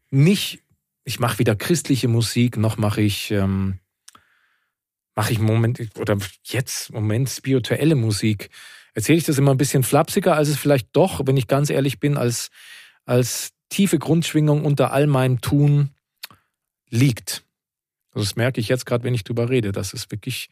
nicht, 0.10 0.64
ich 1.04 1.20
mache 1.20 1.40
weder 1.40 1.56
christliche 1.56 2.08
Musik, 2.08 2.58
noch 2.58 2.78
mache 2.78 3.02
ich, 3.02 3.32
ähm, 3.32 3.80
mache 5.16 5.34
ich 5.34 5.40
Moment, 5.40 5.82
oder 5.98 6.18
jetzt 6.44 6.94
Moment 6.94 7.30
spirituelle 7.30 7.96
Musik. 7.96 8.50
Erzähle 8.94 9.18
ich 9.18 9.26
das 9.26 9.38
immer 9.38 9.52
ein 9.52 9.58
bisschen 9.58 9.84
flapsiger, 9.84 10.36
als 10.36 10.50
es 10.50 10.58
vielleicht 10.58 10.90
doch, 10.94 11.22
wenn 11.26 11.38
ich 11.38 11.48
ganz 11.48 11.70
ehrlich 11.70 12.00
bin, 12.00 12.16
als, 12.16 12.50
als 13.06 13.52
tiefe 13.70 13.98
Grundschwingung 13.98 14.64
unter 14.64 14.94
all 14.94 15.08
meinem 15.08 15.42
Tun 15.42 15.90
liegt. 16.94 17.44
Also 18.12 18.26
das 18.26 18.36
merke 18.36 18.62
ich 18.62 18.70
jetzt 18.70 18.86
gerade, 18.86 19.04
wenn 19.04 19.16
ich 19.16 19.24
drüber 19.24 19.50
rede, 19.50 19.72
dass 19.72 19.94
es 19.94 20.12
wirklich 20.12 20.50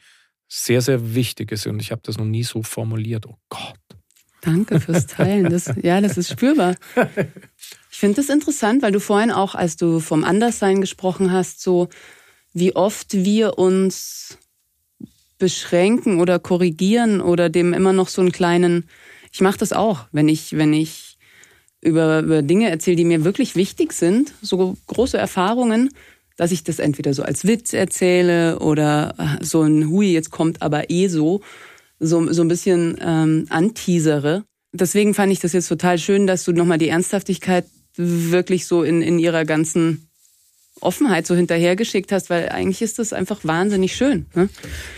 sehr, 0.47 0.81
sehr 0.81 1.13
wichtig 1.15 1.51
ist. 1.51 1.67
Und 1.67 1.79
ich 1.79 1.91
habe 1.91 2.01
das 2.03 2.17
noch 2.17 2.25
nie 2.25 2.43
so 2.43 2.63
formuliert. 2.63 3.25
Oh 3.27 3.37
Gott. 3.49 3.77
Danke 4.41 4.79
fürs 4.79 5.05
Teilen. 5.07 5.49
Das, 5.49 5.71
ja, 5.81 6.01
das 6.01 6.17
ist 6.17 6.31
spürbar. 6.31 6.75
Ich 7.91 7.97
finde 7.97 8.15
das 8.15 8.29
interessant, 8.29 8.81
weil 8.81 8.91
du 8.91 8.99
vorhin 8.99 9.31
auch, 9.31 9.53
als 9.53 9.77
du 9.77 9.99
vom 9.99 10.23
Anderssein 10.23 10.81
gesprochen 10.81 11.31
hast, 11.31 11.61
so 11.61 11.89
wie 12.53 12.75
oft 12.75 13.13
wir 13.13 13.59
uns 13.59 14.39
beschränken 15.37 16.19
oder 16.19 16.39
korrigieren 16.39 17.21
oder 17.21 17.49
dem 17.49 17.73
immer 17.73 17.93
noch 17.93 18.07
so 18.07 18.21
einen 18.21 18.31
kleinen, 18.31 18.89
ich 19.31 19.41
mache 19.41 19.59
das 19.59 19.73
auch, 19.73 20.07
wenn 20.11 20.27
ich, 20.27 20.57
wenn 20.57 20.73
ich 20.73 21.17
über, 21.81 22.19
über 22.21 22.41
Dinge 22.41 22.69
erzähle, 22.69 22.97
die 22.97 23.05
mir 23.05 23.23
wirklich 23.23 23.55
wichtig 23.55 23.93
sind, 23.93 24.33
so 24.41 24.77
große 24.87 25.17
Erfahrungen, 25.17 25.89
dass 26.37 26.51
ich 26.51 26.63
das 26.63 26.79
entweder 26.79 27.13
so 27.13 27.23
als 27.23 27.45
Witz 27.45 27.73
erzähle 27.73 28.59
oder 28.59 29.13
äh, 29.17 29.43
so 29.43 29.61
ein 29.61 29.89
Hui, 29.89 30.11
jetzt 30.11 30.31
kommt 30.31 30.61
aber 30.61 30.89
eh 30.89 31.07
so, 31.07 31.41
so, 31.99 32.31
so 32.31 32.41
ein 32.41 32.47
bisschen 32.47 32.97
ähm, 33.01 33.45
anteasere. 33.49 34.43
Deswegen 34.73 35.13
fand 35.13 35.31
ich 35.31 35.39
das 35.39 35.53
jetzt 35.53 35.67
total 35.67 35.97
schön, 35.99 36.27
dass 36.27 36.43
du 36.43 36.53
nochmal 36.53 36.77
die 36.77 36.89
Ernsthaftigkeit 36.89 37.65
wirklich 37.97 38.65
so 38.67 38.83
in, 38.83 39.01
in 39.01 39.19
ihrer 39.19 39.45
ganzen 39.45 40.07
Offenheit 40.81 41.27
so 41.27 41.35
hinterhergeschickt 41.35 42.11
hast, 42.11 42.29
weil 42.29 42.49
eigentlich 42.49 42.81
ist 42.81 42.97
das 42.97 43.13
einfach 43.13 43.41
wahnsinnig 43.43 43.95
schön. 43.95 44.25
Ne? 44.33 44.49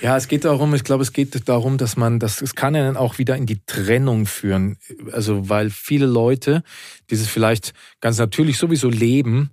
Ja, 0.02 0.16
es 0.16 0.28
geht 0.28 0.46
darum, 0.46 0.74
ich 0.74 0.84
glaube, 0.84 1.04
es 1.04 1.12
geht 1.12 1.48
darum, 1.50 1.78
dass 1.78 1.98
man, 1.98 2.20
das, 2.20 2.42
es 2.42 2.56
kann 2.56 2.76
ja 2.76 2.84
dann 2.84 2.96
auch 2.96 3.18
wieder 3.18 3.36
in 3.36 3.46
die 3.46 3.60
Trennung 3.66 4.26
führen. 4.26 4.78
Also, 5.12 5.50
weil 5.50 5.70
viele 5.70 6.06
Leute 6.06 6.64
dieses 7.10 7.28
vielleicht 7.28 7.74
ganz 8.00 8.18
natürlich 8.18 8.58
sowieso 8.58 8.90
leben, 8.90 9.52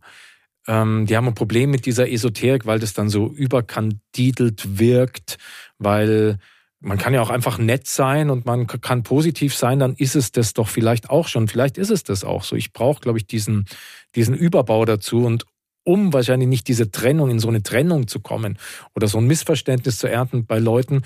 ähm, 0.66 1.06
die 1.06 1.16
haben 1.16 1.28
ein 1.28 1.34
Problem 1.34 1.70
mit 1.70 1.86
dieser 1.86 2.10
Esoterik, 2.10 2.66
weil 2.66 2.78
das 2.78 2.92
dann 2.92 3.08
so 3.08 3.28
überkandidelt 3.28 4.78
wirkt, 4.78 5.38
weil 5.78 6.38
man 6.80 6.96
kann 6.96 7.12
ja 7.12 7.20
auch 7.20 7.30
einfach 7.30 7.58
nett 7.58 7.86
sein 7.86 8.30
und 8.30 8.46
man 8.46 8.66
kann 8.66 9.02
positiv 9.02 9.54
sein, 9.54 9.78
dann 9.78 9.94
ist 9.94 10.16
es 10.16 10.32
das 10.32 10.54
doch 10.54 10.68
vielleicht 10.68 11.10
auch 11.10 11.28
schon. 11.28 11.46
Vielleicht 11.46 11.76
ist 11.76 11.90
es 11.90 12.04
das 12.04 12.24
auch 12.24 12.42
so. 12.42 12.56
Ich 12.56 12.72
brauche, 12.72 13.00
glaube 13.00 13.18
ich, 13.18 13.26
diesen, 13.26 13.66
diesen 14.14 14.34
Überbau 14.34 14.84
dazu 14.86 15.24
und 15.24 15.44
um 15.84 16.12
wahrscheinlich 16.12 16.48
nicht 16.48 16.68
diese 16.68 16.90
Trennung, 16.90 17.30
in 17.30 17.38
so 17.38 17.48
eine 17.48 17.62
Trennung 17.62 18.06
zu 18.06 18.20
kommen 18.20 18.58
oder 18.94 19.08
so 19.08 19.18
ein 19.18 19.26
Missverständnis 19.26 19.98
zu 19.98 20.08
ernten 20.08 20.46
bei 20.46 20.58
Leuten, 20.58 21.02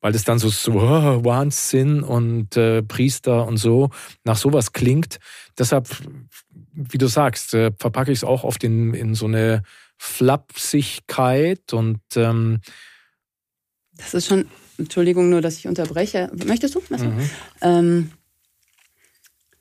weil 0.00 0.12
das 0.12 0.24
dann 0.24 0.38
so, 0.38 0.48
so 0.48 0.72
oh, 0.72 1.24
Wahnsinn 1.24 2.02
und 2.02 2.56
äh, 2.56 2.82
Priester 2.82 3.46
und 3.46 3.56
so 3.56 3.90
nach 4.24 4.36
sowas 4.36 4.72
klingt. 4.72 5.18
Deshalb 5.58 5.88
wie 6.74 6.98
du 6.98 7.06
sagst, 7.06 7.54
äh, 7.54 7.72
verpacke 7.78 8.12
ich 8.12 8.18
es 8.18 8.24
auch 8.24 8.44
oft 8.44 8.64
in, 8.64 8.94
in 8.94 9.14
so 9.14 9.26
eine 9.26 9.62
Flapsigkeit 9.96 11.72
und 11.72 12.00
ähm 12.16 12.60
das 13.96 14.14
ist 14.14 14.26
schon, 14.26 14.48
Entschuldigung 14.76 15.30
nur, 15.30 15.40
dass 15.40 15.56
ich 15.56 15.68
unterbreche. 15.68 16.30
Möchtest 16.46 16.74
du? 16.74 16.82
Mhm. 16.90 17.30
Ähm, 17.60 18.10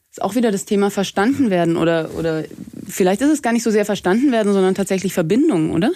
ist 0.10 0.22
auch 0.22 0.36
wieder 0.36 0.52
das 0.52 0.66
Thema 0.66 0.92
verstanden 0.92 1.50
werden 1.50 1.78
oder, 1.78 2.12
oder 2.16 2.46
vielleicht 2.88 3.22
ist 3.22 3.30
es 3.30 3.42
gar 3.42 3.54
nicht 3.54 3.64
so 3.64 3.72
sehr 3.72 3.86
verstanden 3.86 4.32
werden, 4.32 4.54
sondern 4.54 4.76
tatsächlich 4.76 5.14
Verbindung, 5.14 5.72
oder? 5.72 5.92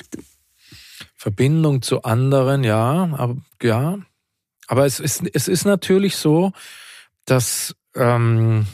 Verbindung 1.15 1.81
zu 1.81 2.03
anderen, 2.03 2.63
ja, 2.63 3.09
aber 3.13 3.37
ja. 3.61 3.99
Aber 4.67 4.85
es 4.85 4.99
ist, 4.99 5.23
es 5.33 5.47
ist 5.47 5.65
natürlich 5.65 6.17
so, 6.17 6.51
dass 7.25 7.75
ähm, 7.95 8.67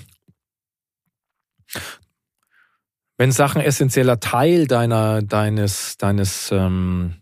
wenn 3.18 3.32
Sachen 3.32 3.62
essentieller 3.62 4.20
Teil 4.20 4.68
deiner, 4.68 5.22
deines, 5.22 5.98
deines 5.98 6.52
ähm, 6.52 7.16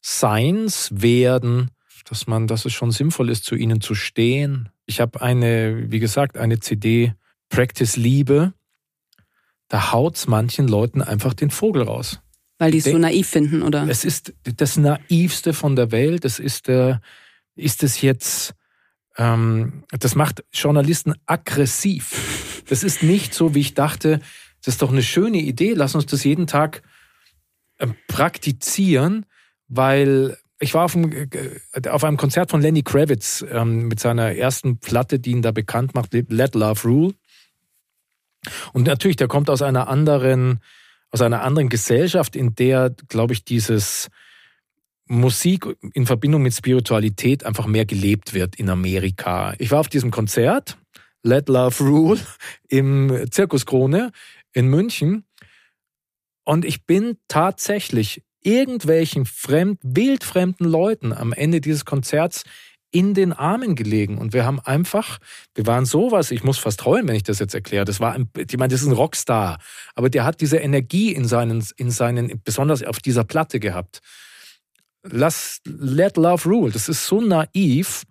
Seins 0.00 0.90
werden, 0.92 1.70
dass 2.04 2.26
man, 2.26 2.46
dass 2.46 2.64
es 2.64 2.72
schon 2.72 2.90
sinnvoll 2.90 3.30
ist, 3.30 3.44
zu 3.44 3.54
ihnen 3.54 3.80
zu 3.80 3.94
stehen. 3.94 4.68
Ich 4.86 5.00
habe 5.00 5.20
eine, 5.20 5.90
wie 5.90 5.98
gesagt, 5.98 6.36
eine 6.36 6.60
CD 6.60 7.14
Practice 7.48 7.96
Liebe. 7.96 8.52
Da 9.68 9.92
haut's 9.92 10.26
manchen 10.26 10.68
Leuten 10.68 11.02
einfach 11.02 11.34
den 11.34 11.50
Vogel 11.50 11.82
raus. 11.82 12.20
Weil 12.58 12.70
die 12.70 12.78
es 12.78 12.84
so 12.84 12.98
naiv 12.98 13.28
finden, 13.28 13.62
oder? 13.62 13.86
Es 13.88 14.04
ist 14.04 14.34
das 14.44 14.76
naivste 14.76 15.54
von 15.54 15.76
der 15.76 15.90
Welt. 15.90 16.24
Es 16.24 16.38
ist 16.38 16.68
der, 16.68 17.00
ist 17.56 17.82
es 17.82 18.00
jetzt, 18.00 18.54
ähm, 19.16 19.84
das 19.90 20.14
macht 20.14 20.44
Journalisten 20.52 21.14
aggressiv. 21.26 22.62
Das 22.68 22.82
ist 22.82 23.02
nicht 23.02 23.34
so, 23.34 23.54
wie 23.54 23.60
ich 23.60 23.74
dachte, 23.74 24.20
das 24.64 24.74
ist 24.74 24.82
doch 24.82 24.90
eine 24.90 25.02
schöne 25.02 25.38
Idee. 25.38 25.74
Lass 25.74 25.94
uns 25.94 26.06
das 26.06 26.24
jeden 26.24 26.46
Tag 26.46 26.82
ähm, 27.78 27.94
praktizieren, 28.08 29.26
weil 29.68 30.38
ich 30.58 30.72
war 30.74 30.84
auf 30.84 30.96
einem, 30.96 31.12
äh, 31.12 31.88
auf 31.88 32.04
einem 32.04 32.16
Konzert 32.16 32.50
von 32.50 32.62
Lenny 32.62 32.82
Kravitz 32.82 33.44
ähm, 33.50 33.88
mit 33.88 34.00
seiner 34.00 34.34
ersten 34.34 34.78
Platte, 34.78 35.18
die 35.18 35.32
ihn 35.32 35.42
da 35.42 35.52
bekannt 35.52 35.94
macht, 35.94 36.14
Let 36.14 36.54
Love 36.54 36.82
Rule. 36.84 37.14
Und 38.72 38.86
natürlich, 38.86 39.16
der 39.16 39.28
kommt 39.28 39.50
aus 39.50 39.62
einer 39.62 39.88
anderen, 39.88 40.60
aus 41.10 41.20
einer 41.20 41.42
anderen 41.42 41.68
Gesellschaft, 41.68 42.36
in 42.36 42.54
der, 42.54 42.94
glaube 43.08 43.32
ich, 43.32 43.44
dieses 43.44 44.08
Musik 45.06 45.66
in 45.92 46.06
Verbindung 46.06 46.42
mit 46.42 46.54
Spiritualität 46.54 47.44
einfach 47.44 47.66
mehr 47.66 47.84
gelebt 47.84 48.32
wird 48.32 48.56
in 48.56 48.70
Amerika. 48.70 49.54
Ich 49.58 49.70
war 49.70 49.80
auf 49.80 49.88
diesem 49.88 50.10
Konzert, 50.10 50.78
Let 51.22 51.48
Love 51.48 51.84
Rule, 51.84 52.20
im 52.68 53.26
Zirkus 53.30 53.66
Krone 53.66 54.12
in 54.54 54.68
München. 54.68 55.26
Und 56.44 56.64
ich 56.64 56.86
bin 56.86 57.18
tatsächlich 57.28 58.22
irgendwelchen 58.42 59.26
fremd, 59.26 59.80
wildfremden 59.82 60.66
Leuten 60.66 61.12
am 61.12 61.32
Ende 61.32 61.60
dieses 61.60 61.84
Konzerts 61.84 62.44
in 62.90 63.12
den 63.12 63.32
Armen 63.32 63.74
gelegen. 63.74 64.18
Und 64.18 64.32
wir 64.32 64.44
haben 64.44 64.60
einfach, 64.60 65.18
wir 65.56 65.66
waren 65.66 65.84
sowas, 65.84 66.30
ich 66.30 66.44
muss 66.44 66.58
fast 66.58 66.84
heulen, 66.84 67.08
wenn 67.08 67.16
ich 67.16 67.24
das 67.24 67.40
jetzt 67.40 67.54
erkläre. 67.54 67.84
Das 67.84 67.98
war 67.98 68.12
ein, 68.12 68.30
ich 68.36 68.56
meine, 68.56 68.72
das 68.72 68.82
ist 68.82 68.86
ein 68.86 68.92
Rockstar. 68.92 69.58
Aber 69.96 70.10
der 70.10 70.24
hat 70.24 70.40
diese 70.40 70.58
Energie 70.58 71.12
in 71.12 71.26
seinen, 71.26 71.66
in 71.76 71.90
seinen, 71.90 72.40
besonders 72.44 72.84
auf 72.84 73.00
dieser 73.00 73.24
Platte 73.24 73.58
gehabt. 73.58 74.00
Lass, 75.02 75.60
let 75.64 76.16
love 76.16 76.48
rule. 76.48 76.70
Das 76.70 76.88
ist 76.88 77.04
so 77.06 77.20
naiv 77.20 78.04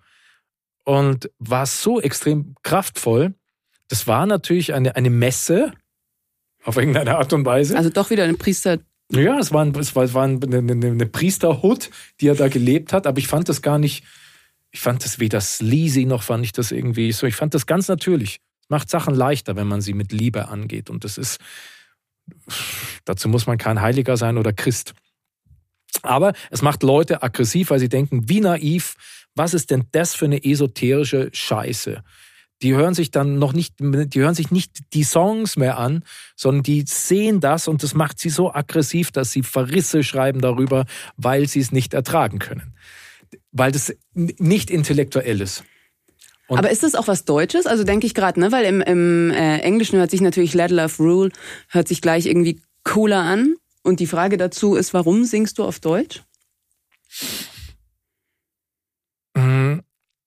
und 0.84 1.32
war 1.40 1.66
so 1.66 2.02
extrem 2.02 2.56
kraftvoll. 2.64 3.34
Das 3.88 4.06
war 4.06 4.26
natürlich 4.26 4.74
eine, 4.74 4.98
eine 4.98 5.10
Messe 5.10 5.72
auf 6.64 6.78
irgendeine 6.78 7.18
Art 7.18 7.34
und 7.34 7.46
Weise. 7.46 7.78
Also 7.78 7.90
doch 7.90 8.10
wieder 8.10 8.24
eine 8.24 8.36
Priester. 8.36 8.80
Ja, 9.12 9.38
es 9.38 9.52
war, 9.52 9.64
ein, 9.64 9.76
es 9.76 9.96
war, 9.96 10.04
es 10.04 10.14
war 10.14 10.24
eine, 10.24 10.40
eine, 10.46 10.72
eine 10.72 11.06
Priesterhut, 11.06 11.90
die 12.20 12.28
er 12.28 12.36
da 12.36 12.48
gelebt 12.48 12.94
hat, 12.94 13.06
aber 13.06 13.20
ich 13.20 13.28
fand 13.28 13.50
das 13.50 13.62
gar 13.62 13.78
nicht, 13.78 14.04
ich 14.72 14.80
fand 14.80 15.04
das 15.04 15.20
weder 15.20 15.40
sleazy 15.42 16.06
noch 16.06 16.24
fand 16.24 16.46
ich 16.46 16.52
das 16.52 16.72
irgendwie 16.72 17.12
so. 17.12 17.28
Ich 17.28 17.36
fand 17.36 17.54
das 17.54 17.68
ganz 17.68 17.88
natürlich. 17.88 18.40
Macht 18.70 18.90
Sachen 18.90 19.14
leichter, 19.14 19.56
wenn 19.56 19.68
man 19.68 19.82
sie 19.82 19.94
mit 19.94 20.12
Liebe 20.12 20.48
angeht. 20.48 20.90
Und 20.90 21.04
das 21.04 21.18
ist, 21.18 21.40
dazu 23.06 23.30
muss 23.30 23.46
man 23.46 23.58
kein 23.58 23.82
Heiliger 23.82 24.18
sein 24.18 24.38
oder 24.38 24.54
Christ. 24.54 24.94
Aber 26.02 26.34
es 26.50 26.62
macht 26.62 26.82
Leute 26.82 27.22
aggressiv, 27.22 27.70
weil 27.70 27.80
sie 27.80 27.90
denken, 27.90 28.30
wie 28.30 28.40
naiv, 28.40 28.96
was 29.36 29.54
ist 29.54 29.70
denn 29.70 29.86
das 29.92 30.16
für 30.16 30.26
eine 30.26 30.44
esoterische 30.44 31.30
Scheiße? 31.32 32.04
Die 32.64 32.74
hören 32.74 32.94
sich 32.94 33.12
dann 33.12 33.38
noch 33.38 33.54
nicht, 33.54 33.76
die 33.80 34.20
hören 34.20 34.36
sich 34.36 34.50
nicht 34.50 34.94
die 34.94 35.04
Songs 35.04 35.58
mehr 35.58 35.78
an, 35.78 36.04
sondern 36.36 36.64
die 36.64 36.86
sehen 36.88 37.42
das 37.42 37.68
und 37.68 37.84
das 37.84 37.94
macht 37.94 38.20
sie 38.20 38.30
so 38.30 38.54
aggressiv, 38.54 39.12
dass 39.12 39.32
sie 39.32 39.44
Verrisse 39.44 40.02
schreiben 40.02 40.40
darüber, 40.40 40.86
weil 41.18 41.48
sie 41.48 41.60
es 41.60 41.74
nicht 41.74 41.94
ertragen 41.94 42.40
können. 42.40 42.74
Weil 43.52 43.72
das 43.74 43.94
nicht 44.14 44.72
intellektuell 44.72 45.42
ist. 45.42 45.64
Und 46.48 46.58
Aber 46.58 46.72
ist 46.72 46.84
das 46.84 46.96
auch 46.96 47.08
was 47.08 47.26
Deutsches? 47.26 47.68
Also 47.68 47.84
denke 47.84 48.06
ich 48.06 48.14
gerade, 48.14 48.40
ne? 48.40 48.52
Weil 48.52 48.66
im, 48.66 48.82
im 48.82 49.32
äh, 49.32 49.60
Englischen 49.60 49.98
hört 50.00 50.12
sich 50.12 50.22
natürlich 50.22 50.54
Let 50.54 50.72
Love 50.72 50.96
Rule, 51.00 51.32
hört 51.70 51.88
sich 51.88 52.02
gleich 52.02 52.26
irgendwie 52.26 52.62
cooler 52.84 53.24
an. 53.24 53.56
Und 53.82 54.00
die 54.00 54.08
Frage 54.08 54.38
dazu 54.38 54.76
ist, 54.76 54.94
warum 54.94 55.26
singst 55.26 55.58
du 55.58 55.66
auf 55.66 55.80
Deutsch? 55.80 56.24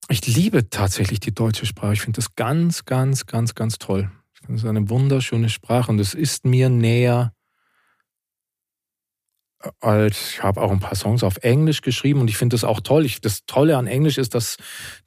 Ich 0.09 0.27
liebe 0.27 0.71
tatsächlich 0.71 1.21
die 1.21 1.35
deutsche 1.35 1.67
Sprache. 1.67 1.95
Ich 1.95 2.01
finde 2.01 2.17
das 2.17 2.35
ganz, 2.35 2.85
ganz, 2.85 3.27
ganz, 3.27 3.55
ganz 3.55 3.79
toll. 3.79 4.11
Es 4.49 4.63
ist 4.63 4.65
eine 4.65 4.89
wunderschöne 4.89 5.49
Sprache 5.49 5.91
und 5.91 5.99
es 5.99 6.15
ist 6.15 6.45
mir 6.45 6.69
näher 6.69 7.33
als 9.81 10.35
ich 10.35 10.43
habe 10.45 10.61
auch 10.61 10.71
ein 10.71 10.79
paar 10.79 10.95
Songs 10.95 11.25
auf 11.25 11.39
Englisch 11.39 11.81
geschrieben 11.81 12.21
und 12.21 12.29
ich 12.29 12.37
finde 12.37 12.55
das 12.55 12.63
auch 12.63 12.79
toll. 12.79 13.05
Ich, 13.05 13.21
das 13.21 13.47
Tolle 13.47 13.77
an 13.77 13.89
Englisch 13.89 14.17
ist, 14.17 14.35
dass 14.35 14.59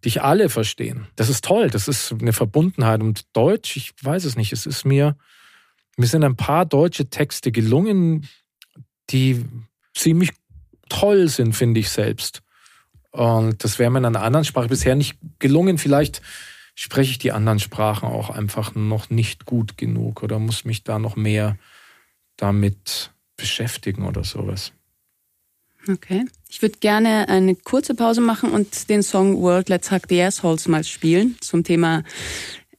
dich 0.04 0.22
alle 0.22 0.50
verstehen. 0.50 1.08
Das 1.16 1.30
ist 1.30 1.46
toll. 1.46 1.70
Das 1.70 1.88
ist 1.88 2.12
eine 2.12 2.34
Verbundenheit 2.34 3.02
und 3.02 3.24
Deutsch. 3.32 3.78
Ich 3.78 3.94
weiß 4.02 4.26
es 4.26 4.36
nicht. 4.36 4.52
Es 4.52 4.66
ist 4.66 4.84
mir 4.84 5.16
mir 6.00 6.08
sind 6.08 6.24
ein 6.24 6.38
paar 6.38 6.66
deutsche 6.66 7.10
Texte 7.10 7.52
gelungen, 7.52 8.26
die 9.10 9.46
ziemlich 9.94 10.32
toll 10.88 11.28
sind, 11.28 11.54
finde 11.58 11.82
ich 11.82 11.90
selbst. 11.90 12.42
Und 13.12 13.64
das 13.64 13.80
wäre 13.80 13.90
mir 13.90 14.00
in 14.00 14.06
einer 14.06 14.22
anderen 14.22 14.46
Sprache 14.46 14.68
bisher 14.68 14.96
nicht 14.96 15.18
gelungen. 15.40 15.78
Vielleicht 15.78 16.22
spreche 16.76 17.12
ich 17.12 17.18
die 17.18 17.32
anderen 17.32 17.60
Sprachen 17.60 18.08
auch 18.08 18.30
einfach 18.30 18.76
noch 18.76 19.10
nicht 19.10 19.46
gut 19.46 19.78
genug 19.78 20.24
oder 20.24 20.40
muss 20.40 20.64
mich 20.64 20.84
da 20.84 21.00
noch 21.00 21.16
mehr 21.16 21.58
damit 22.38 23.12
beschäftigen 23.36 24.06
oder 24.06 24.24
sowas. 24.24 24.72
Okay. 25.88 26.26
Ich 26.50 26.62
würde 26.62 26.78
gerne 26.80 27.30
eine 27.30 27.56
kurze 27.56 27.96
Pause 27.96 28.22
machen 28.22 28.52
und 28.52 28.90
den 28.90 29.02
Song 29.04 29.42
World 29.42 29.70
Let's 29.70 29.92
Hug 29.92 30.02
the 30.10 30.22
Assholes 30.22 30.68
mal 30.68 30.84
spielen 30.84 31.38
zum 31.42 31.64
Thema 31.64 32.04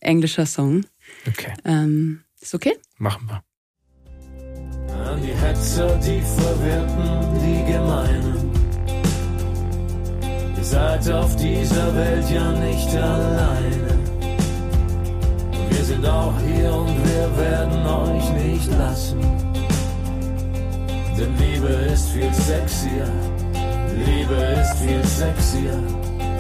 englischer 0.00 0.46
Song. 0.46 0.84
Okay. 1.26 1.52
Ähm, 1.64 2.22
ist 2.40 2.54
okay? 2.54 2.76
Machen 2.98 3.28
wir. 3.28 3.42
An 4.94 5.22
die 5.22 5.32
Hetzer, 5.32 5.98
die 5.98 6.20
Verwirrten, 6.20 7.40
die 7.40 7.72
Gemeinen 7.72 8.49
Ihr 10.60 10.66
seid 10.66 11.10
auf 11.10 11.34
dieser 11.36 11.96
Welt 11.96 12.30
ja 12.30 12.52
nicht 12.52 12.94
alleine. 12.94 13.98
Und 15.52 15.70
wir 15.70 15.84
sind 15.84 16.06
auch 16.06 16.34
hier 16.38 16.70
und 16.70 16.94
wir 17.02 17.38
werden 17.38 17.86
euch 17.86 18.30
nicht 18.44 18.70
lassen. 18.78 19.20
Denn 21.18 21.34
Liebe 21.38 21.66
ist 21.66 22.10
viel 22.10 22.32
sexier, 22.34 23.08
Liebe 24.04 24.34
ist 24.34 24.74
viel 24.74 25.02
sexier 25.02 25.82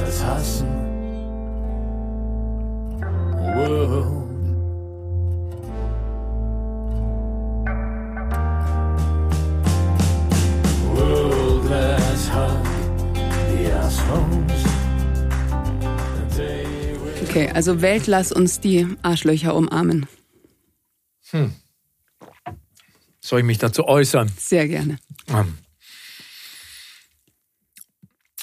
als 0.04 0.22
Hassen. 0.22 0.68
Wow. 3.56 4.29
Okay, 17.40 17.50
also 17.54 17.80
Welt, 17.80 18.06
lass 18.06 18.32
uns 18.32 18.60
die 18.60 18.86
Arschlöcher 19.00 19.54
umarmen. 19.54 20.06
Hm. 21.30 21.54
Soll 23.18 23.40
ich 23.40 23.46
mich 23.46 23.56
dazu 23.56 23.86
äußern? 23.86 24.30
Sehr 24.36 24.68
gerne. 24.68 24.98
Um. 25.26 25.56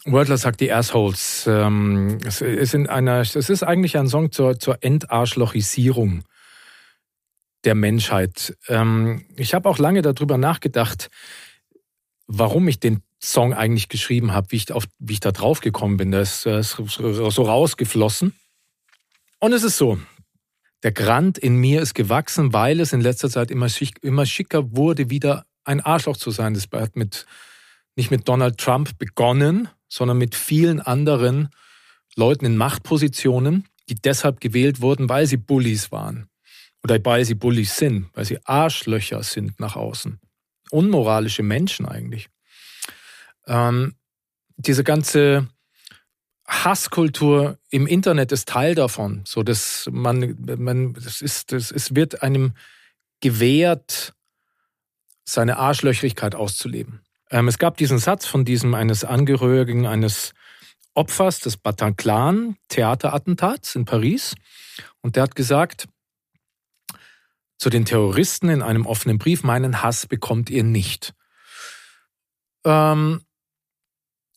Wordler 0.05 0.37
sagt 0.37 0.61
die 0.61 0.71
Assholes. 0.71 1.45
Ähm, 1.45 2.17
es, 2.25 2.41
ist 2.41 2.73
in 2.73 2.87
einer, 2.87 3.19
es 3.19 3.35
ist 3.35 3.61
eigentlich 3.61 3.97
ein 3.97 4.07
Song 4.07 4.31
zur, 4.31 4.57
zur 4.57 4.83
Entarschlochisierung 4.83 6.23
der 7.65 7.75
Menschheit. 7.75 8.57
Ähm, 8.67 9.25
ich 9.35 9.53
habe 9.53 9.69
auch 9.69 9.77
lange 9.77 10.01
darüber 10.01 10.39
nachgedacht, 10.39 11.11
warum 12.25 12.67
ich 12.67 12.79
den 12.79 13.03
Song 13.21 13.53
eigentlich 13.53 13.89
geschrieben 13.89 14.31
habe, 14.31 14.51
wie 14.51 14.55
ich, 14.55 14.71
auf, 14.71 14.85
wie 14.97 15.13
ich 15.13 15.19
da 15.19 15.31
drauf 15.31 15.59
gekommen 15.59 15.97
bin. 15.97 16.09
Das 16.09 16.47
ist 16.47 16.77
so 16.77 17.43
rausgeflossen. 17.43 18.33
Und 19.39 19.53
es 19.53 19.63
ist 19.63 19.77
so, 19.77 19.99
der 20.83 20.91
Grant 20.91 21.37
in 21.37 21.55
mir 21.55 21.81
ist 21.81 21.93
gewachsen, 21.93 22.53
weil 22.53 22.79
es 22.79 22.93
in 22.93 23.01
letzter 23.01 23.29
Zeit 23.29 23.51
immer, 23.51 23.69
schick, 23.69 23.97
immer 24.01 24.25
schicker 24.25 24.75
wurde, 24.75 25.09
wieder 25.09 25.45
ein 25.63 25.81
Arschloch 25.81 26.17
zu 26.17 26.31
sein. 26.31 26.53
Das 26.53 26.67
hat 26.71 26.95
mit, 26.95 27.25
nicht 27.95 28.11
mit 28.11 28.27
Donald 28.27 28.57
Trump 28.57 28.97
begonnen, 28.97 29.69
sondern 29.87 30.17
mit 30.17 30.35
vielen 30.35 30.81
anderen 30.81 31.49
Leuten 32.15 32.45
in 32.45 32.57
Machtpositionen, 32.57 33.67
die 33.89 33.95
deshalb 33.95 34.39
gewählt 34.39 34.81
wurden, 34.81 35.07
weil 35.09 35.27
sie 35.27 35.37
Bullies 35.37 35.91
waren. 35.91 36.27
Oder 36.83 37.03
weil 37.03 37.25
sie 37.25 37.35
Bullies 37.35 37.77
sind, 37.77 38.09
weil 38.13 38.25
sie 38.25 38.39
Arschlöcher 38.45 39.23
sind 39.23 39.59
nach 39.59 39.75
außen. 39.75 40.19
Unmoralische 40.71 41.43
Menschen 41.43 41.85
eigentlich. 41.85 42.27
Ähm, 43.45 43.95
diese 44.57 44.83
ganze 44.83 45.47
Hasskultur 46.47 47.59
im 47.69 47.87
Internet 47.87 48.31
ist 48.31 48.47
Teil 48.47 48.73
davon. 48.73 49.23
So, 49.25 49.43
dass 49.43 49.89
man, 49.91 50.37
man, 50.57 50.93
das 50.93 51.21
ist, 51.21 51.51
das, 51.51 51.71
es 51.71 51.93
wird 51.93 52.23
einem 52.23 52.53
gewährt, 53.19 54.13
seine 55.25 55.57
Arschlöchrigkeit 55.57 56.35
auszuleben. 56.35 57.01
Ähm, 57.29 57.49
es 57.49 57.57
gab 57.57 57.75
diesen 57.75 57.99
Satz 57.99 58.25
von 58.25 58.45
diesem 58.45 58.73
eines 58.73 59.03
Angehörigen 59.03 59.85
eines 59.85 60.33
Opfers 60.93 61.41
des 61.41 61.57
Bataclan 61.57 62.55
Theaterattentats 62.69 63.75
in 63.75 63.85
Paris. 63.85 64.35
Und 65.01 65.15
der 65.15 65.23
hat 65.23 65.35
gesagt, 65.35 65.87
zu 67.57 67.69
den 67.69 67.85
Terroristen 67.85 68.49
in 68.49 68.61
einem 68.61 68.85
offenen 68.85 69.17
Brief, 69.17 69.43
meinen 69.43 69.81
Hass 69.81 70.07
bekommt 70.07 70.49
ihr 70.49 70.63
nicht. 70.63 71.13
Ähm, 72.63 73.21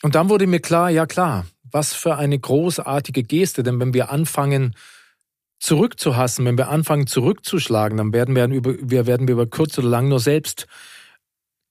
und 0.03 0.15
dann 0.15 0.29
wurde 0.29 0.47
mir 0.47 0.61
klar, 0.61 0.91
ja 0.91 1.07
klar, 1.07 1.47
was 1.73 1.95
für 1.95 2.17
eine 2.17 2.39
großartige 2.39 3.23
Geste, 3.23 3.63
denn 3.63 3.81
wenn 3.81 3.95
wir 3.95 4.11
anfangen 4.11 4.75
zurückzuhassen, 5.59 6.47
wenn 6.47 6.59
wir 6.59 6.69
anfangen 6.69 7.07
zurückzuschlagen, 7.07 7.99
dann 7.99 8.13
werden 8.13 8.35
wir 8.35 8.47
über, 8.49 8.75
wir 8.81 9.07
werden 9.07 9.29
wir 9.29 9.35
über 9.35 9.47
kurz 9.47 9.79
oder 9.79 9.89
lang 9.89 10.09
nur 10.09 10.21
selbst 10.21 10.67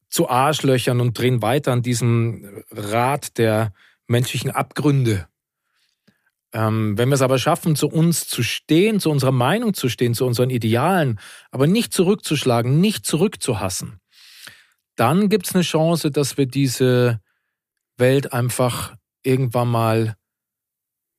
zu 0.10 0.30
Arschlöchern 0.30 1.02
und 1.02 1.18
drehen 1.18 1.42
weiter 1.42 1.72
an 1.72 1.82
diesem 1.82 2.64
Rad 2.72 3.38
der 3.38 3.74
menschlichen 4.08 4.52
Abgründe. 4.52 5.28
Ähm, 6.52 6.98
wenn 6.98 7.10
wir 7.10 7.16
es 7.16 7.22
aber 7.22 7.38
schaffen, 7.38 7.76
zu 7.76 7.88
uns 7.88 8.28
zu 8.28 8.42
stehen, 8.42 9.00
zu 9.00 9.12
unserer 9.12 9.32
Meinung 9.32 9.74
zu 9.76 9.88
stehen, 9.88 10.16
zu 10.16 10.26
unseren 10.26 10.50
Idealen, 10.50 11.20
aber 11.52 11.68
nicht 11.68 11.94
zurückzuschlagen, 11.94 12.82
nicht 12.82 13.06
zurückzuhassen, 13.06 14.00
dann 14.96 15.30
gibt 15.30 15.48
es 15.48 15.56
eine 15.56 15.64
Chance, 15.64 16.12
dass 16.12 16.38
wir 16.38 16.48
diese 16.48 17.22
Welt 17.98 18.34
einfach 18.34 18.96
irgendwann 19.24 19.70
mal 19.70 20.16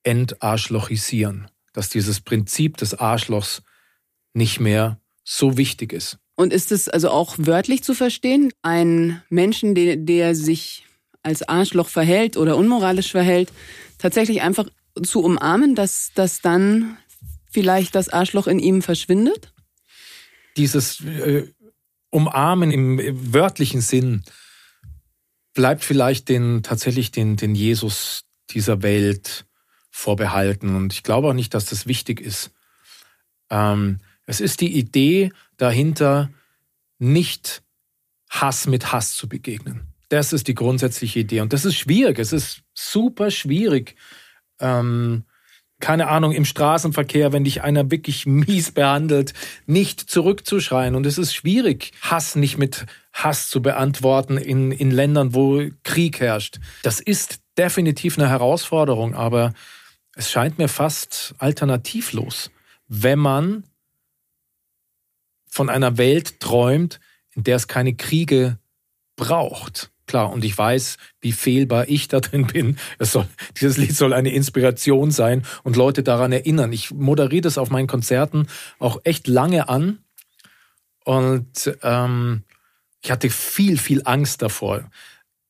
entarschlochisieren, 0.03 1.49
dass 1.73 1.89
dieses 1.89 2.21
Prinzip 2.21 2.77
des 2.77 2.95
Arschlochs 2.95 3.63
nicht 4.33 4.61
mehr 4.61 5.01
so 5.25 5.57
wichtig 5.57 5.93
ist. 5.93 6.19
Und 6.37 6.53
ist 6.53 6.73
es 6.73 6.89
also 6.89 7.11
auch 7.11 7.35
wörtlich 7.39 7.85
zu 7.85 7.95
verstehen? 7.95 8.53
Ein 8.63 9.23
Menschen, 9.29 9.75
der, 9.75 9.97
der 9.97 10.35
sich 10.35 10.87
als 11.23 11.43
Arschloch 11.43 11.89
verhält 11.89 12.37
oder 12.37 12.57
unmoralisch 12.57 13.11
verhält, 13.11 13.53
tatsächlich 13.99 14.41
einfach 14.41 14.67
zu 15.03 15.23
umarmen, 15.23 15.75
dass, 15.75 16.13
dass 16.15 16.41
dann 16.41 16.97
vielleicht 17.51 17.95
das 17.95 18.09
Arschloch 18.09 18.47
in 18.47 18.59
ihm 18.59 18.83
verschwindet? 18.83 19.53
Dieses 20.57 21.01
äh, 21.03 21.49
Umarmen 22.11 22.71
im, 22.71 22.99
im, 22.99 23.35
wörtlichen 23.35 23.81
Sinn 23.81 24.25
bleibt 25.55 25.85
vielleicht 25.85 26.29
den, 26.29 26.63
tatsächlich 26.63 27.11
den, 27.11 27.37
den 27.37 27.55
Jesus 27.55 28.25
dieser 28.51 28.83
Welt 28.83 29.47
vorbehalten. 29.91 30.75
Und 30.77 30.93
ich 30.93 31.03
glaube 31.03 31.29
auch 31.29 31.35
nicht, 31.35 31.55
dass 31.55 31.67
das 31.67 31.87
wichtig 31.87 32.21
ist. 32.21 32.51
Ähm, 33.51 33.99
es 34.27 34.41
ist 34.41 34.61
die 34.61 34.73
Idee 34.77 35.33
dahinter, 35.57 36.31
nicht 36.99 37.63
Hass 38.29 38.67
mit 38.67 38.93
Hass 38.93 39.15
zu 39.15 39.29
begegnen. 39.29 39.89
Das 40.09 40.33
ist 40.33 40.49
die 40.49 40.55
grundsätzliche 40.55 41.21
Idee. 41.21 41.41
Und 41.41 41.53
das 41.53 41.65
ist 41.65 41.77
schwierig. 41.77 42.19
Es 42.19 42.33
ist 42.33 42.63
super 42.75 43.31
schwierig, 43.31 43.97
ähm, 44.61 45.25
keine 45.81 46.09
Ahnung, 46.09 46.33
im 46.33 46.45
Straßenverkehr, 46.45 47.33
wenn 47.33 47.45
dich 47.45 47.63
einer 47.63 47.91
wirklich 47.91 48.27
mies 48.27 48.73
behandelt, 48.73 49.35
nicht 49.67 50.01
zurückzuschreien. 50.01 50.95
Und 50.95 51.07
es 51.07 51.19
ist 51.19 51.35
schwierig, 51.35 51.93
Hass 52.03 52.37
nicht 52.37 52.59
mit 52.59 52.87
Hass 53.13 53.51
zu 53.51 53.61
beantworten 53.61 54.37
in, 54.37 54.71
in 54.73 54.91
Ländern, 54.91 55.35
wo 55.35 55.63
Krieg 55.83 56.21
herrscht. 56.21 56.61
Das 56.83 57.01
ist 57.01 57.41
definitiv 57.59 58.19
eine 58.19 58.29
Herausforderung, 58.29 59.15
aber 59.15 59.53
es 60.15 60.31
scheint 60.31 60.59
mir 60.59 60.69
fast 60.69 61.35
alternativlos, 61.39 62.51
wenn 62.89 63.19
man 63.19 63.65
von 65.47 65.69
einer 65.69 65.99
Welt 65.99 66.41
träumt, 66.41 67.01
in 67.33 67.45
der 67.45 67.57
es 67.57 67.69
keine 67.69 67.95
Kriege 67.95 68.59
braucht. 69.17 69.91
Klar, 70.11 70.33
und 70.33 70.45
ich 70.45 70.59
weiß, 70.59 70.97
wie 71.21 71.31
fehlbar 71.31 71.89
ich 71.89 72.09
da 72.09 72.19
drin 72.19 72.49
bin. 72.49 72.77
Soll, 72.99 73.29
dieses 73.61 73.77
Lied 73.77 73.95
soll 73.95 74.13
eine 74.13 74.33
Inspiration 74.33 75.13
sein 75.13 75.45
und 75.63 75.77
Leute 75.77 76.03
daran 76.03 76.33
erinnern. 76.33 76.73
Ich 76.73 76.91
moderiere 76.91 77.43
das 77.43 77.59
auf 77.59 77.71
meinen 77.71 77.87
Konzerten 77.87 78.49
auch 78.81 79.01
echt 79.05 79.29
lange 79.29 79.69
an. 79.69 80.01
Und 81.05 81.79
ähm, 81.85 82.43
ich 83.01 83.13
hatte 83.13 83.31
viel, 83.31 83.79
viel 83.79 84.03
Angst 84.05 84.43
davor, 84.43 84.91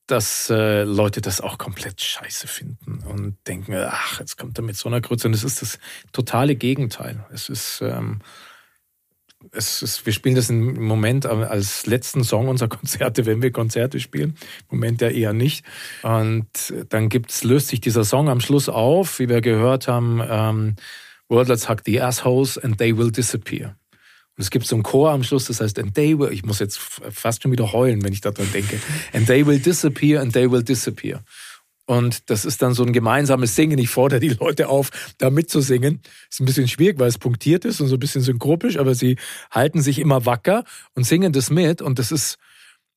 dass 0.06 0.50
äh, 0.50 0.82
Leute 0.82 1.22
das 1.22 1.40
auch 1.40 1.56
komplett 1.56 2.02
scheiße 2.02 2.46
finden 2.46 2.98
und 3.06 3.38
denken, 3.46 3.74
ach, 3.74 4.20
jetzt 4.20 4.36
kommt 4.36 4.58
er 4.58 4.62
mit 4.62 4.76
so 4.76 4.90
einer 4.90 5.00
Grütze. 5.00 5.26
Und 5.26 5.32
es 5.32 5.42
ist 5.42 5.62
das 5.62 5.78
totale 6.12 6.54
Gegenteil. 6.54 7.24
Es 7.32 7.48
ist 7.48 7.80
ähm, 7.80 8.20
ist, 9.53 10.05
wir 10.05 10.12
spielen 10.12 10.34
das 10.34 10.51
im 10.51 10.84
Moment 10.84 11.26
als 11.26 11.86
letzten 11.86 12.24
Song 12.24 12.49
unserer 12.49 12.68
Konzerte, 12.76 13.26
wenn 13.26 13.43
wir 13.43 13.51
Konzerte 13.51 14.01
spielen. 14.01 14.36
Im 14.70 14.78
Moment 14.78 15.01
ja 15.01 15.09
eher 15.09 15.32
nicht. 15.32 15.64
Und 16.03 16.49
dann 16.88 17.09
gibt's, 17.09 17.45
löst 17.45 17.68
sich 17.68 17.80
dieser 17.80 18.05
Song 18.05 18.28
am 18.28 18.41
Schluss 18.41 18.68
auf, 18.68 19.18
wie 19.18 19.28
wir 19.28 19.41
gehört 19.41 19.88
haben, 19.88 20.22
ähm, 20.28 20.76
World 21.28 21.49
Let's 21.49 21.68
Hug 21.68 21.78
the 21.84 22.01
Assholes 22.01 22.59
and 22.59 22.78
they 22.78 22.97
will 22.97 23.11
disappear. 23.11 23.76
Und 24.36 24.43
es 24.45 24.51
gibt 24.51 24.66
so 24.66 24.74
einen 24.74 24.82
Chor 24.82 25.11
am 25.11 25.22
Schluss, 25.22 25.47
das 25.47 25.61
heißt, 25.61 25.78
and 25.78 25.95
they 25.95 26.18
will, 26.18 26.32
ich 26.32 26.45
muss 26.45 26.59
jetzt 26.61 26.78
fast 26.78 27.43
schon 27.43 27.53
wieder 27.53 27.72
heulen, 27.72 28.03
wenn 28.03 28.12
ich 28.12 28.20
daran 28.20 28.51
denke, 28.53 28.80
and 29.12 29.26
they 29.26 29.47
will 29.47 29.59
disappear 29.59 30.20
and 30.20 30.32
they 30.32 30.51
will 30.51 30.62
disappear. 30.62 31.22
Und 31.91 32.30
das 32.30 32.45
ist 32.45 32.62
dann 32.62 32.72
so 32.72 32.84
ein 32.84 32.93
gemeinsames 32.93 33.57
Singen. 33.57 33.76
Ich 33.78 33.91
fordere 33.91 34.20
die 34.20 34.28
Leute 34.28 34.68
auf, 34.68 34.91
da 35.18 35.28
mitzusingen. 35.28 36.01
Ist 36.30 36.38
ein 36.38 36.45
bisschen 36.45 36.68
schwierig, 36.68 37.01
weil 37.01 37.09
es 37.09 37.18
punktiert 37.18 37.64
ist 37.64 37.80
und 37.80 37.88
so 37.88 37.97
ein 37.97 37.99
bisschen 37.99 38.22
synchropisch, 38.22 38.76
aber 38.76 38.95
sie 38.95 39.16
halten 39.51 39.82
sich 39.82 39.99
immer 39.99 40.24
wacker 40.24 40.62
und 40.95 41.03
singen 41.03 41.32
das 41.32 41.51
mit. 41.51 41.82
Und 41.82 41.99
das 41.99 42.12
ist, 42.12 42.38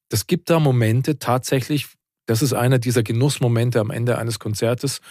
das 0.09 0.27
gibt 0.27 0.51
da 0.51 0.59
Momente 0.59 1.17
tatsächlich, 1.17 1.87
das 2.27 2.43
ist 2.43 2.53
einer 2.53 2.77
dieser 2.77 3.01
Genussmomente 3.01 3.79
am 3.79 3.89
Ende 3.89 4.19
eines 4.19 4.37
Konzertes, 4.37 5.01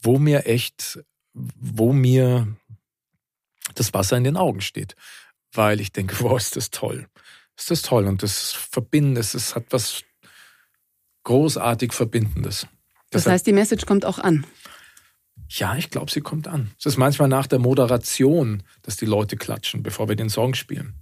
wo 0.00 0.20
mir 0.20 0.46
echt, 0.46 1.00
wo 1.32 1.92
mir 1.92 2.46
das 3.74 3.92
Wasser 3.94 4.16
in 4.16 4.22
den 4.22 4.36
Augen 4.36 4.60
steht. 4.60 4.94
Weil 5.52 5.80
ich 5.80 5.90
denke, 5.90 6.14
wow, 6.20 6.38
ist 6.38 6.54
das 6.54 6.70
toll. 6.70 7.08
Ist 7.58 7.72
das 7.72 7.82
toll. 7.82 8.06
Und 8.06 8.22
das 8.22 8.52
verbindet, 8.52 9.34
es 9.34 9.56
hat 9.56 9.64
was 9.70 10.04
großartig 11.24 11.92
Verbindendes. 11.92 12.68
Das 13.14 13.26
heißt, 13.26 13.46
die 13.46 13.52
Message 13.52 13.86
kommt 13.86 14.04
auch 14.04 14.18
an. 14.18 14.46
Ja, 15.48 15.76
ich 15.76 15.90
glaube, 15.90 16.10
sie 16.10 16.20
kommt 16.20 16.48
an. 16.48 16.70
Es 16.78 16.86
ist 16.86 16.96
manchmal 16.96 17.28
nach 17.28 17.46
der 17.46 17.58
Moderation, 17.58 18.62
dass 18.82 18.96
die 18.96 19.06
Leute 19.06 19.36
klatschen, 19.36 19.82
bevor 19.82 20.08
wir 20.08 20.16
den 20.16 20.30
Song 20.30 20.54
spielen. 20.54 20.94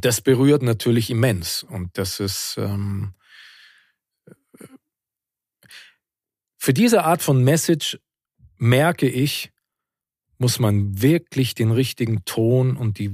Das 0.00 0.20
berührt 0.20 0.62
natürlich 0.62 1.10
immens. 1.10 1.62
Und 1.62 1.98
das 1.98 2.20
ist 2.20 2.54
ähm, 2.58 3.14
für 6.56 6.72
diese 6.72 7.04
Art 7.04 7.22
von 7.22 7.42
Message 7.44 7.98
merke 8.56 9.08
ich, 9.08 9.50
muss 10.38 10.58
man 10.58 11.02
wirklich 11.02 11.54
den 11.54 11.70
richtigen 11.70 12.24
Ton 12.24 12.76
und 12.76 12.98
die 12.98 13.10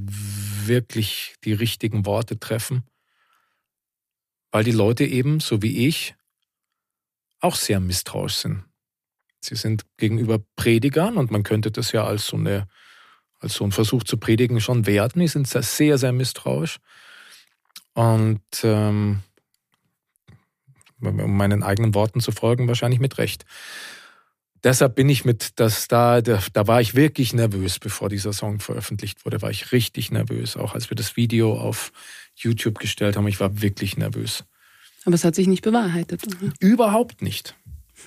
wirklich 0.66 1.34
die 1.44 1.52
richtigen 1.52 2.06
Worte 2.06 2.38
treffen, 2.38 2.84
weil 4.50 4.64
die 4.64 4.72
Leute 4.72 5.04
eben, 5.04 5.40
so 5.40 5.62
wie 5.62 5.86
ich, 5.86 6.14
auch 7.40 7.56
sehr 7.56 7.80
misstrauisch 7.80 8.34
sind. 8.34 8.64
Sie 9.40 9.54
sind 9.54 9.84
gegenüber 9.96 10.40
Predigern 10.56 11.16
und 11.16 11.30
man 11.30 11.42
könnte 11.42 11.70
das 11.70 11.92
ja 11.92 12.04
als 12.04 12.26
so, 12.26 12.36
eine, 12.36 12.66
als 13.38 13.54
so 13.54 13.64
ein 13.64 13.72
Versuch 13.72 14.02
zu 14.04 14.16
predigen 14.16 14.60
schon 14.60 14.86
werten. 14.86 15.20
Die 15.20 15.28
sind 15.28 15.46
sehr, 15.46 15.98
sehr 15.98 16.12
misstrauisch. 16.12 16.78
Und 17.94 18.42
ähm, 18.62 19.22
um 21.00 21.36
meinen 21.36 21.62
eigenen 21.62 21.94
Worten 21.94 22.20
zu 22.20 22.32
folgen, 22.32 22.68
wahrscheinlich 22.68 23.00
mit 23.00 23.18
Recht. 23.18 23.44
Deshalb 24.64 24.96
bin 24.96 25.08
ich 25.08 25.24
mit, 25.24 25.60
dass 25.60 25.86
da, 25.86 26.20
da, 26.20 26.42
da 26.52 26.66
war 26.66 26.80
ich 26.80 26.96
wirklich 26.96 27.32
nervös, 27.32 27.78
bevor 27.78 28.08
dieser 28.08 28.32
Song 28.32 28.58
veröffentlicht 28.58 29.24
wurde, 29.24 29.40
war 29.40 29.50
ich 29.50 29.70
richtig 29.70 30.10
nervös. 30.10 30.56
Auch 30.56 30.74
als 30.74 30.90
wir 30.90 30.96
das 30.96 31.16
Video 31.16 31.56
auf 31.58 31.92
YouTube 32.34 32.78
gestellt 32.78 33.16
haben, 33.16 33.28
ich 33.28 33.38
war 33.38 33.62
wirklich 33.62 33.96
nervös. 33.96 34.44
Aber 35.08 35.14
es 35.14 35.24
hat 35.24 35.34
sich 35.34 35.46
nicht 35.46 35.62
bewahrheitet. 35.62 36.26
Oder? 36.26 36.52
Überhaupt 36.60 37.22
nicht. 37.22 37.56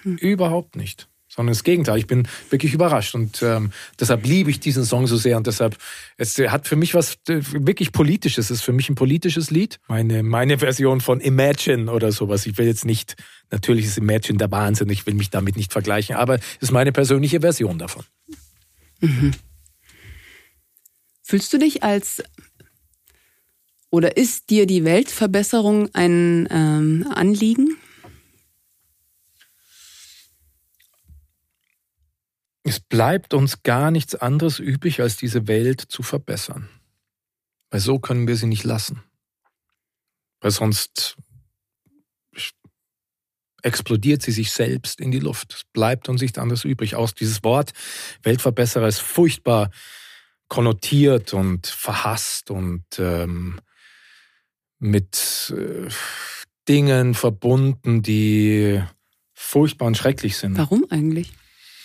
Hm. 0.03 0.17
Überhaupt 0.17 0.75
nicht. 0.75 1.09
Sondern 1.27 1.53
das 1.53 1.63
Gegenteil. 1.63 1.97
Ich 1.97 2.05
bin 2.05 2.27
wirklich 2.51 2.75
überrascht 2.75 3.15
und 3.15 3.41
ähm, 3.41 3.71
deshalb 3.99 4.23
liebe 4.23 4.51
ich 4.51 4.59
diesen 4.59 4.85
Song 4.85 5.07
so 5.07 5.17
sehr 5.17 5.35
und 5.37 5.47
deshalb 5.47 5.79
es 6.17 6.37
hat 6.37 6.67
für 6.67 6.75
mich 6.75 6.93
was 6.93 7.17
wirklich 7.25 7.91
politisches. 7.91 8.51
Es 8.51 8.57
ist 8.57 8.61
für 8.61 8.71
mich 8.71 8.87
ein 8.87 8.93
politisches 8.93 9.49
Lied. 9.49 9.79
Meine 9.87 10.21
meine 10.21 10.59
Version 10.59 11.01
von 11.01 11.21
Imagine 11.21 11.91
oder 11.91 12.11
sowas. 12.11 12.45
Ich 12.45 12.59
will 12.59 12.67
jetzt 12.67 12.85
nicht 12.85 13.15
natürlich 13.49 13.85
ist 13.85 13.97
Imagine 13.97 14.37
der 14.37 14.51
Wahnsinn. 14.51 14.87
Ich 14.89 15.07
will 15.07 15.15
mich 15.15 15.31
damit 15.31 15.55
nicht 15.55 15.73
vergleichen, 15.73 16.15
aber 16.17 16.35
es 16.35 16.43
ist 16.59 16.71
meine 16.71 16.91
persönliche 16.91 17.41
Version 17.41 17.79
davon. 17.79 18.03
Mhm. 18.99 19.31
Fühlst 21.23 21.51
du 21.51 21.57
dich 21.57 21.81
als 21.81 22.21
oder 23.91 24.17
ist 24.17 24.49
dir 24.49 24.65
die 24.65 24.85
Weltverbesserung 24.85 25.93
ein 25.93 26.47
ähm, 26.49 27.07
Anliegen? 27.13 27.77
Es 32.63 32.79
bleibt 32.79 33.33
uns 33.33 33.63
gar 33.63 33.91
nichts 33.91 34.15
anderes 34.15 34.59
übrig, 34.59 35.01
als 35.01 35.17
diese 35.17 35.47
Welt 35.47 35.81
zu 35.81 36.03
verbessern. 36.03 36.69
Weil 37.69 37.81
so 37.81 37.99
können 37.99 38.27
wir 38.27 38.37
sie 38.37 38.47
nicht 38.47 38.63
lassen. 38.63 39.03
Weil 40.39 40.51
sonst 40.51 41.17
explodiert 43.61 44.21
sie 44.21 44.31
sich 44.31 44.51
selbst 44.51 45.01
in 45.01 45.11
die 45.11 45.19
Luft. 45.19 45.53
Es 45.53 45.63
bleibt 45.73 46.07
uns 46.07 46.21
nichts 46.21 46.37
anderes 46.37 46.63
übrig. 46.63 46.95
Aus 46.95 47.13
dieses 47.13 47.43
Wort 47.43 47.73
Weltverbesserer 48.23 48.87
ist 48.87 49.01
furchtbar 49.01 49.69
konnotiert 50.47 51.33
und 51.33 51.67
verhasst 51.67 52.51
und 52.51 52.85
ähm, 52.97 53.59
mit 54.81 55.53
äh, 55.55 55.87
Dingen 56.67 57.13
verbunden, 57.13 58.01
die 58.01 58.81
furchtbar 59.33 59.85
und 59.85 59.97
schrecklich 59.97 60.35
sind. 60.37 60.57
Warum 60.57 60.85
eigentlich? 60.89 61.31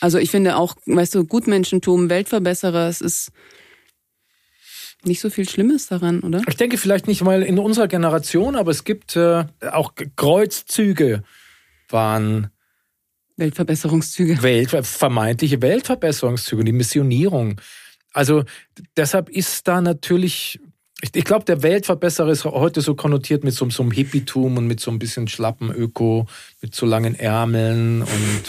Also 0.00 0.18
ich 0.18 0.30
finde 0.30 0.56
auch, 0.56 0.76
weißt 0.86 1.14
du, 1.14 1.24
Gutmenschentum, 1.24 2.10
Weltverbesserer, 2.10 2.88
es 2.88 3.00
ist. 3.00 3.30
nicht 5.04 5.20
so 5.20 5.30
viel 5.30 5.48
Schlimmes 5.48 5.86
daran, 5.86 6.20
oder? 6.20 6.42
Ich 6.48 6.56
denke 6.56 6.78
vielleicht 6.78 7.06
nicht 7.06 7.22
mal 7.22 7.42
in 7.42 7.58
unserer 7.58 7.88
Generation, 7.88 8.56
aber 8.56 8.72
es 8.72 8.84
gibt 8.84 9.14
äh, 9.16 9.44
auch 9.70 9.94
Kreuzzüge 10.16 11.22
waren 11.88 12.50
Weltverbesserungszüge. 13.36 14.42
Welt, 14.42 14.70
vermeintliche 14.70 15.60
Weltverbesserungszüge, 15.60 16.64
die 16.64 16.72
Missionierung. 16.72 17.60
Also 18.12 18.44
deshalb 18.96 19.28
ist 19.28 19.68
da 19.68 19.80
natürlich, 19.80 20.58
ich, 21.06 21.16
ich 21.16 21.24
glaube, 21.24 21.44
der 21.44 21.62
Weltverbesserer 21.62 22.30
ist 22.30 22.44
heute 22.44 22.80
so 22.80 22.94
konnotiert 22.94 23.44
mit 23.44 23.54
so, 23.54 23.68
so 23.70 23.82
einem 23.82 23.92
Hippietum 23.92 24.56
und 24.56 24.66
mit 24.66 24.80
so 24.80 24.90
ein 24.90 24.98
bisschen 24.98 25.28
schlappen 25.28 25.70
Öko, 25.70 26.26
mit 26.60 26.74
so 26.74 26.86
langen 26.86 27.14
Ärmeln 27.14 28.02
und 28.02 28.42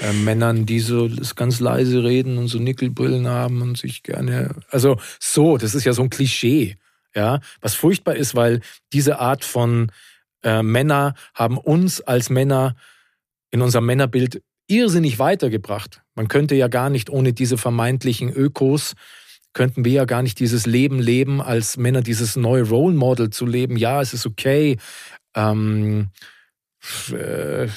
äh, 0.00 0.12
Männern, 0.12 0.66
die 0.66 0.80
so 0.80 1.08
ganz 1.36 1.60
leise 1.60 2.02
reden 2.02 2.38
und 2.38 2.48
so 2.48 2.58
Nickelbrillen 2.58 3.28
haben 3.28 3.62
und 3.62 3.78
sich 3.78 4.02
gerne, 4.02 4.54
also 4.70 4.98
so, 5.20 5.56
das 5.56 5.74
ist 5.74 5.84
ja 5.84 5.92
so 5.92 6.02
ein 6.02 6.10
Klischee, 6.10 6.76
ja, 7.14 7.40
was 7.60 7.74
furchtbar 7.74 8.16
ist, 8.16 8.34
weil 8.34 8.60
diese 8.92 9.18
Art 9.18 9.44
von 9.44 9.92
äh, 10.42 10.62
Männer 10.62 11.14
haben 11.34 11.58
uns 11.58 12.00
als 12.00 12.30
Männer 12.30 12.74
in 13.50 13.60
unserem 13.60 13.86
Männerbild 13.86 14.42
irrsinnig 14.66 15.18
weitergebracht. 15.18 16.02
Man 16.14 16.28
könnte 16.28 16.54
ja 16.54 16.68
gar 16.68 16.88
nicht 16.88 17.10
ohne 17.10 17.32
diese 17.32 17.58
vermeintlichen 17.58 18.32
Ökos, 18.32 18.94
könnten 19.52 19.84
wir 19.84 19.92
ja 19.92 20.04
gar 20.04 20.22
nicht 20.22 20.38
dieses 20.40 20.66
Leben 20.66 20.98
leben, 20.98 21.40
als 21.40 21.76
Männer 21.76 22.02
dieses 22.02 22.36
neue 22.36 22.68
Role 22.68 22.94
Model 22.94 23.30
zu 23.30 23.46
leben. 23.46 23.76
Ja, 23.76 24.00
es 24.00 24.14
ist 24.14 24.26
okay, 24.26 24.78
ähm, 25.34 26.08
für 26.84 27.68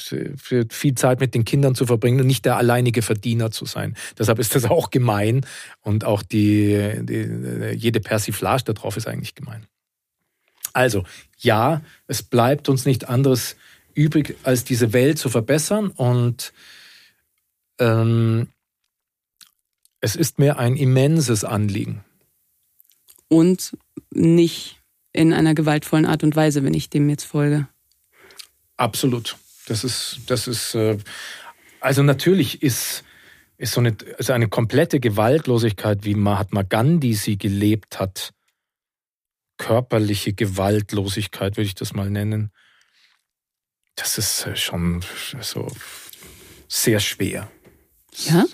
viel 0.72 0.96
Zeit 0.96 1.20
mit 1.20 1.36
den 1.36 1.46
Kindern 1.46 1.76
zu 1.76 1.86
verbringen 1.86 2.22
und 2.22 2.28
nicht 2.28 2.44
der 2.44 2.58
alleinige 2.58 3.04
Verdiener 3.04 3.52
zu 3.52 3.66
sein. 3.66 3.96
Deshalb 4.18 4.40
ist 4.40 4.56
das 4.56 4.66
auch 4.70 4.90
gemein 4.90 5.46
und 5.82 6.06
auch 6.06 6.24
die, 6.24 6.92
die 7.04 7.76
jede 7.76 8.00
Persiflage 8.00 8.74
darauf 8.74 8.98
ist 8.98 9.08
eigentlich 9.08 9.36
gemein. 9.36 9.68
Also, 10.74 11.06
ja, 11.38 11.82
es 12.08 12.24
bleibt 12.24 12.68
uns 12.68 12.86
nicht 12.86 13.08
anderes 13.08 13.56
übrig, 13.94 14.36
als 14.44 14.64
diese 14.64 14.92
Welt 14.92 15.18
zu 15.18 15.30
verbessern. 15.30 15.90
Und 15.90 16.52
ähm, 17.80 18.50
es 20.06 20.16
ist 20.16 20.38
mir 20.38 20.60
ein 20.60 20.78
immenses 20.78 21.44
Anliegen. 21.44 22.06
Und 23.28 23.76
nicht 24.12 24.80
in 25.14 25.34
einer 25.34 25.56
gewaltvollen 25.56 26.06
Art 26.06 26.24
und 26.24 26.36
Weise, 26.36 26.64
wenn 26.64 26.76
ich 26.76 26.92
dem 26.92 27.10
jetzt 27.10 27.24
folge. 27.24 27.68
Absolut. 28.78 29.36
Das 29.66 29.84
ist, 29.84 30.20
das 30.28 30.48
ist, 30.48 30.76
äh, 30.76 31.00
also 31.80 32.04
natürlich 32.04 32.62
ist, 32.62 33.04
ist 33.58 33.74
so 33.74 33.80
eine, 33.80 33.98
also 34.20 34.34
eine 34.34 34.48
komplette 34.48 35.00
Gewaltlosigkeit, 35.00 36.06
wie 36.06 36.14
Mahatma 36.14 36.62
Gandhi 36.62 37.16
sie 37.16 37.40
gelebt 37.40 38.00
hat, 38.00 38.32
körperliche 39.58 40.34
Gewaltlosigkeit, 40.34 41.58
würde 41.58 41.66
ich 41.68 41.76
das 41.76 41.96
mal 41.96 42.12
nennen, 42.12 42.52
das 43.96 44.20
ist 44.20 44.46
äh, 44.46 44.56
schon 44.56 45.04
so 45.42 45.68
sehr 46.68 47.00
schwer. 47.00 47.50
Ja? 48.28 48.46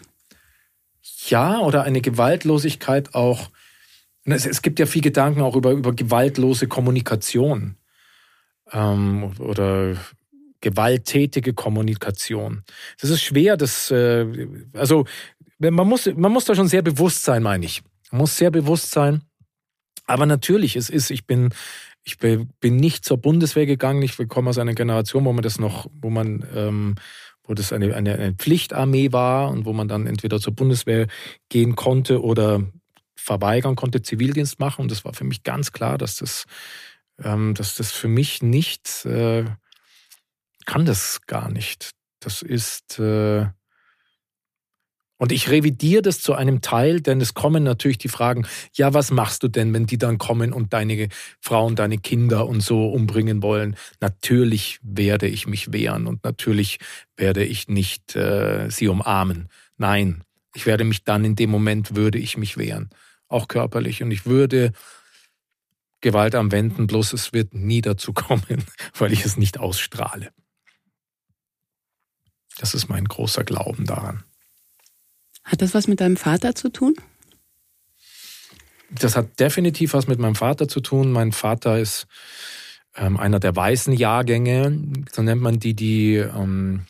Ja, 1.32 1.60
oder 1.60 1.84
eine 1.84 2.02
Gewaltlosigkeit 2.02 3.16
auch. 3.16 3.50
Es, 4.26 4.46
es 4.46 4.62
gibt 4.62 4.80
ja 4.80 4.86
viel 4.86 5.02
Gedanken 5.02 5.42
auch 5.42 5.56
über, 5.56 5.72
über 5.72 5.94
gewaltlose 5.94 6.68
Kommunikation 6.68 7.76
ähm, 8.72 9.32
oder 9.40 9.96
gewalttätige 10.60 11.54
Kommunikation. 11.54 12.64
Das 13.00 13.10
ist 13.10 13.24
schwer, 13.24 13.58
das, 13.58 13.90
äh, 13.90 14.48
also 14.74 15.06
man 15.58 15.88
muss, 15.88 16.06
man 16.16 16.32
muss 16.32 16.46
da 16.46 16.54
schon 16.54 16.68
sehr 16.68 16.82
bewusst 16.82 17.24
sein, 17.24 17.44
meine 17.44 17.66
ich. 17.66 17.82
Man 18.12 18.22
muss 18.22 18.38
sehr 18.38 18.52
bewusst 18.52 18.92
sein. 18.92 19.22
Aber 20.06 20.26
natürlich, 20.26 20.76
es 20.76 20.90
ist, 20.90 21.12
ich 21.12 21.26
bin 21.26 21.54
ich 22.04 22.18
bin 22.18 22.76
nicht 22.78 23.06
zur 23.06 23.18
Bundeswehr 23.18 23.66
gegangen. 23.66 24.02
Ich 24.02 24.18
komme 24.28 24.50
aus 24.50 24.58
einer 24.58 24.74
Generation, 24.74 25.24
wo 25.26 25.34
man 25.34 25.44
das 25.44 25.60
noch, 25.60 25.88
wo 25.94 26.10
man, 26.10 26.46
ähm, 26.56 26.96
wo 27.52 27.54
das 27.54 27.74
eine, 27.74 27.94
eine, 27.94 28.14
eine 28.14 28.34
Pflichtarmee 28.34 29.12
war 29.12 29.52
und 29.52 29.66
wo 29.66 29.74
man 29.74 29.90
dann 29.90 30.08
entweder 30.08 30.40
zur 30.40 30.56
Bundeswehr 30.56 31.08
gehen 31.50 31.76
konnte 31.76 32.24
oder 32.24 32.64
verweigern 33.14 33.76
konnte, 33.76 34.02
Zivildienst 34.02 34.58
machen. 34.62 34.84
Und 34.84 34.92
das 34.92 35.04
war 35.04 35.14
für 35.14 35.26
mich 35.26 35.44
ganz 35.44 35.74
klar, 35.74 35.98
dass 35.98 36.16
das, 36.16 36.46
ähm, 37.22 37.54
dass 37.54 37.76
das 37.76 37.92
für 37.92 38.08
mich 38.08 38.42
nicht, 38.42 39.06
äh, 39.06 39.44
kann 40.66 40.86
das 40.86 41.24
gar 41.28 41.50
nicht. 41.50 41.92
Das 42.22 42.42
ist, 42.42 43.00
äh, 43.00 43.48
und 45.22 45.32
ich 45.32 45.52
revidiere 45.52 46.02
das 46.02 46.20
zu 46.20 46.34
einem 46.34 46.62
Teil, 46.62 47.00
denn 47.00 47.22
es 47.22 47.36
kommen 47.36 47.62
natürlich 47.62 48.00
die 48.00 48.08
Fragen, 48.08 48.48
ja, 48.74 48.96
was 48.96 49.12
machst 49.12 49.44
du 49.44 49.50
denn, 49.50 49.72
wenn 49.72 49.86
die 49.86 50.00
dann 50.00 50.18
kommen 50.18 50.52
und 50.52 50.74
deine 50.74 51.10
Frauen, 51.40 51.76
deine 51.76 52.00
Kinder 52.00 52.48
und 52.48 52.62
so 52.62 52.90
umbringen 52.90 53.44
wollen? 53.44 53.76
Natürlich 54.00 54.80
werde 54.82 55.28
ich 55.28 55.46
mich 55.46 55.72
wehren 55.72 56.08
und 56.08 56.24
natürlich 56.24 56.80
werde 57.18 57.46
ich 57.46 57.68
nicht 57.68 58.16
äh, 58.16 58.68
sie 58.72 58.88
umarmen. 58.88 59.48
Nein, 59.78 60.24
ich 60.56 60.66
werde 60.66 60.86
mich 60.86 61.04
dann 61.04 61.24
in 61.24 61.36
dem 61.36 61.52
Moment, 61.52 61.96
würde 61.96 62.18
ich 62.18 62.36
mich 62.36 62.58
wehren, 62.58 62.90
auch 63.28 63.48
körperlich. 63.48 64.02
Und 64.02 64.10
ich 64.10 64.26
würde 64.26 64.72
Gewalt 66.02 66.34
anwenden, 66.34 66.88
bloß 66.88 67.14
es 67.14 67.32
wird 67.32 67.54
nie 67.54 67.82
dazu 67.82 68.12
kommen, 68.14 68.66
weil 68.98 69.14
ich 69.14 69.24
es 69.24 69.38
nicht 69.38 69.60
ausstrahle. 69.60 70.32
Das 72.58 72.74
ist 72.74 72.90
mein 72.90 73.06
großer 73.06 73.44
Glauben 73.44 73.86
daran. 73.86 74.24
Hat 75.52 75.62
das 75.62 75.74
was 75.74 75.88
mit 75.90 76.00
deinem 76.00 76.16
Vater 76.16 76.56
zu 76.56 76.70
tun? 76.70 76.96
Das 78.90 79.18
hat 79.18 79.38
definitiv 79.38 79.94
was 79.94 80.08
mit 80.08 80.18
meinem 80.18 80.36
Vater 80.36 80.70
zu 80.70 80.80
tun. 80.80 81.12
Mein 81.12 81.34
Vater 81.34 81.78
ist 81.78 82.08
ähm, 82.96 83.18
einer 83.18 83.40
der 83.40 83.54
weißen 83.54 83.94
Jahrgänge, 83.94 84.82
so 85.12 85.22
nennt 85.22 85.42
man 85.42 85.60
die, 85.60 85.74
die 85.74 86.16
ähm, 86.16 86.86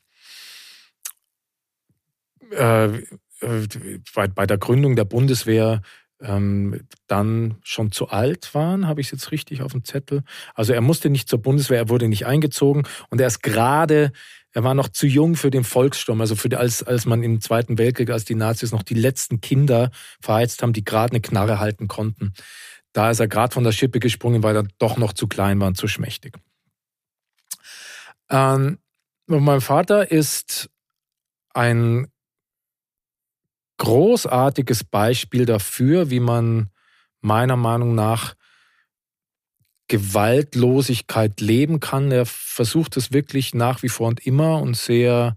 äh, 2.51 2.85
äh 2.85 3.67
bei, 4.13 4.27
bei 4.27 4.45
der 4.45 4.59
Gründung 4.59 4.95
der 4.95 5.05
Bundeswehr 5.05 5.81
ähm, 6.21 6.81
dann 7.07 7.55
schon 7.63 7.91
zu 7.91 8.09
alt 8.09 8.53
waren, 8.53 8.87
habe 8.87 9.01
ich 9.01 9.07
es 9.07 9.11
jetzt 9.11 9.31
richtig 9.31 9.63
auf 9.63 9.71
dem 9.71 9.83
Zettel. 9.83 10.23
Also 10.53 10.73
er 10.73 10.81
musste 10.81 11.09
nicht 11.09 11.27
zur 11.27 11.41
Bundeswehr, 11.41 11.79
er 11.79 11.89
wurde 11.89 12.07
nicht 12.07 12.27
eingezogen 12.27 12.83
und 13.09 13.19
er 13.19 13.27
ist 13.27 13.41
gerade 13.41 14.11
er 14.53 14.63
war 14.63 14.73
noch 14.73 14.89
zu 14.89 15.07
jung 15.07 15.35
für 15.35 15.49
den 15.49 15.63
Volkssturm, 15.63 16.19
also 16.19 16.35
für 16.35 16.49
die, 16.49 16.57
als, 16.57 16.83
als 16.83 17.05
man 17.05 17.23
im 17.23 17.39
Zweiten 17.41 17.77
Weltkrieg, 17.77 18.09
als 18.09 18.25
die 18.25 18.35
Nazis 18.35 18.71
noch 18.71 18.83
die 18.83 18.95
letzten 18.95 19.39
Kinder 19.39 19.91
verheizt 20.19 20.61
haben, 20.61 20.73
die 20.73 20.83
gerade 20.83 21.11
eine 21.13 21.21
Knarre 21.21 21.59
halten 21.59 21.87
konnten. 21.87 22.33
Da 22.93 23.11
ist 23.11 23.19
er 23.19 23.27
gerade 23.27 23.53
von 23.53 23.63
der 23.63 23.71
Schippe 23.71 23.99
gesprungen, 23.99 24.43
weil 24.43 24.55
er 24.55 24.67
doch 24.77 24.97
noch 24.97 25.13
zu 25.13 25.27
klein 25.27 25.59
war 25.59 25.67
und 25.67 25.77
zu 25.77 25.87
schmächtig. 25.87 26.37
Ähm, 28.29 28.79
mein 29.27 29.61
Vater 29.61 30.11
ist 30.11 30.69
ein 31.53 32.07
großartiges 33.77 34.83
Beispiel 34.83 35.45
dafür, 35.45 36.09
wie 36.09 36.19
man 36.19 36.69
meiner 37.21 37.55
Meinung 37.55 37.95
nach 37.95 38.35
Gewaltlosigkeit 39.91 41.41
leben 41.41 41.81
kann. 41.81 42.13
Er 42.13 42.25
versucht 42.25 42.95
es 42.95 43.11
wirklich 43.11 43.53
nach 43.53 43.83
wie 43.83 43.89
vor 43.89 44.07
und 44.07 44.25
immer 44.25 44.61
und 44.61 44.77
sehr, 44.77 45.35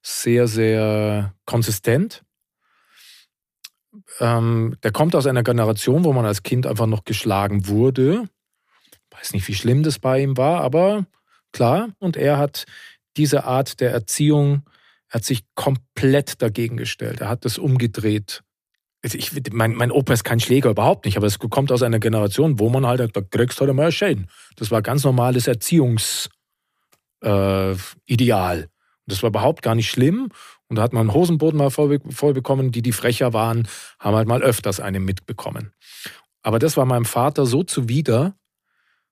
sehr, 0.00 0.46
sehr 0.46 1.34
konsistent. 1.44 2.22
Ähm, 4.20 4.76
der 4.84 4.92
kommt 4.92 5.16
aus 5.16 5.26
einer 5.26 5.42
Generation, 5.42 6.04
wo 6.04 6.12
man 6.12 6.24
als 6.24 6.44
Kind 6.44 6.68
einfach 6.68 6.86
noch 6.86 7.02
geschlagen 7.02 7.66
wurde. 7.66 8.28
Weiß 9.10 9.32
nicht, 9.32 9.48
wie 9.48 9.56
schlimm 9.56 9.82
das 9.82 9.98
bei 9.98 10.22
ihm 10.22 10.36
war, 10.36 10.60
aber 10.60 11.06
klar. 11.50 11.88
Und 11.98 12.16
er 12.16 12.38
hat 12.38 12.64
diese 13.16 13.42
Art 13.42 13.80
der 13.80 13.90
Erziehung, 13.90 14.62
er 15.08 15.14
hat 15.14 15.24
sich 15.24 15.42
komplett 15.56 16.40
dagegen 16.42 16.76
gestellt. 16.76 17.22
Er 17.22 17.28
hat 17.28 17.44
das 17.44 17.58
umgedreht. 17.58 18.44
Also 19.02 19.18
ich, 19.18 19.32
mein, 19.52 19.74
mein 19.74 19.90
Opa 19.90 20.12
ist 20.12 20.24
kein 20.24 20.40
Schläger, 20.40 20.70
überhaupt 20.70 21.04
nicht, 21.04 21.16
aber 21.16 21.26
es 21.26 21.38
kommt 21.38 21.70
aus 21.70 21.82
einer 21.82 21.98
Generation, 21.98 22.58
wo 22.58 22.68
man 22.68 22.86
halt, 22.86 23.16
da 23.16 23.20
kriegst 23.20 23.60
du 23.60 23.66
halt 23.66 23.74
mal 23.74 23.92
Schäden. 23.92 24.28
Das 24.56 24.70
war 24.70 24.82
ganz 24.82 25.04
normales 25.04 25.46
Erziehungsideal. 25.46 26.30
Äh, 27.22 28.66
das 29.06 29.22
war 29.22 29.28
überhaupt 29.28 29.62
gar 29.62 29.74
nicht 29.74 29.90
schlimm. 29.90 30.30
Und 30.68 30.76
da 30.76 30.82
hat 30.82 30.92
man 30.92 31.02
einen 31.02 31.14
Hosenboden 31.14 31.58
mal 31.58 31.70
voll, 31.70 32.00
voll 32.10 32.32
bekommen, 32.32 32.72
die, 32.72 32.82
die 32.82 32.92
frecher 32.92 33.32
waren, 33.32 33.68
haben 34.00 34.16
halt 34.16 34.26
mal 34.26 34.42
öfters 34.42 34.80
einen 34.80 35.04
mitbekommen. 35.04 35.72
Aber 36.42 36.58
das 36.58 36.76
war 36.76 36.84
meinem 36.84 37.04
Vater 37.04 37.46
so 37.46 37.62
zuwider, 37.62 38.34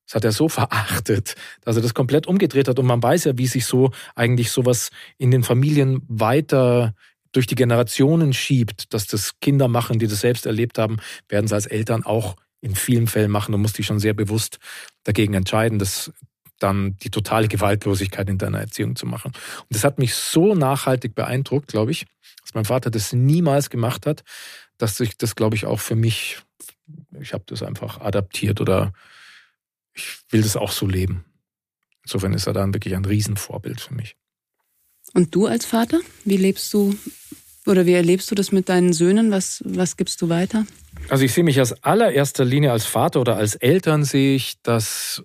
das 0.06 0.16
hat 0.16 0.24
er 0.24 0.32
so 0.32 0.48
verachtet, 0.48 1.34
dass 1.62 1.76
er 1.76 1.82
das 1.82 1.94
komplett 1.94 2.26
umgedreht 2.26 2.68
hat. 2.68 2.78
Und 2.78 2.86
man 2.86 3.02
weiß 3.02 3.24
ja, 3.24 3.38
wie 3.38 3.46
sich 3.46 3.66
so 3.66 3.90
eigentlich 4.14 4.50
sowas 4.50 4.90
in 5.16 5.30
den 5.30 5.42
Familien 5.42 6.02
weiter 6.08 6.94
durch 7.34 7.46
die 7.46 7.54
Generationen 7.54 8.32
schiebt, 8.32 8.92
dass 8.94 9.06
das 9.06 9.40
Kinder 9.40 9.68
machen, 9.68 9.98
die 9.98 10.06
das 10.06 10.20
selbst 10.20 10.46
erlebt 10.46 10.78
haben, 10.78 10.98
werden 11.28 11.46
sie 11.46 11.54
als 11.54 11.66
Eltern 11.66 12.04
auch 12.04 12.36
in 12.60 12.74
vielen 12.74 13.06
Fällen 13.06 13.30
machen. 13.30 13.52
Du 13.52 13.58
musst 13.58 13.76
dich 13.76 13.86
schon 13.86 13.98
sehr 13.98 14.14
bewusst 14.14 14.58
dagegen 15.02 15.34
entscheiden, 15.34 15.78
das 15.78 16.12
dann 16.58 16.96
die 16.98 17.10
totale 17.10 17.48
Gewaltlosigkeit 17.48 18.28
in 18.30 18.38
deiner 18.38 18.60
Erziehung 18.60 18.96
zu 18.96 19.06
machen. 19.06 19.32
Und 19.34 19.66
das 19.70 19.84
hat 19.84 19.98
mich 19.98 20.14
so 20.14 20.54
nachhaltig 20.54 21.14
beeindruckt, 21.14 21.68
glaube 21.68 21.90
ich, 21.90 22.06
dass 22.42 22.54
mein 22.54 22.64
Vater 22.64 22.90
das 22.90 23.12
niemals 23.12 23.68
gemacht 23.68 24.06
hat, 24.06 24.22
dass 24.78 24.96
sich 24.96 25.18
das, 25.18 25.34
glaube 25.34 25.56
ich, 25.56 25.66
auch 25.66 25.80
für 25.80 25.96
mich 25.96 26.38
ich 27.20 27.32
habe 27.32 27.44
das 27.46 27.62
einfach 27.62 28.00
adaptiert 28.00 28.60
oder 28.60 28.92
ich 29.92 30.18
will 30.30 30.42
das 30.42 30.56
auch 30.56 30.72
so 30.72 30.86
leben. 30.86 31.24
Insofern 32.02 32.34
ist 32.34 32.46
er 32.46 32.52
dann 32.52 32.74
wirklich 32.74 32.94
ein 32.94 33.04
Riesenvorbild 33.04 33.80
für 33.80 33.94
mich. 33.94 34.16
Und 35.14 35.34
du 35.34 35.46
als 35.46 35.64
Vater, 35.64 36.00
wie 36.24 36.36
lebst 36.36 36.74
du 36.74 36.94
oder 37.66 37.86
wie 37.86 37.94
erlebst 37.94 38.30
du 38.30 38.34
das 38.34 38.52
mit 38.52 38.68
deinen 38.68 38.92
Söhnen? 38.92 39.30
Was, 39.30 39.62
was 39.64 39.96
gibst 39.96 40.20
du 40.20 40.28
weiter? 40.28 40.66
Also 41.08 41.24
ich 41.24 41.32
sehe 41.32 41.44
mich 41.44 41.60
aus 41.60 41.72
allererster 41.84 42.44
Linie 42.44 42.72
als 42.72 42.84
Vater 42.84 43.20
oder 43.20 43.36
als 43.36 43.54
Eltern 43.54 44.04
sehe 44.04 44.34
ich, 44.34 44.60
dass 44.62 45.22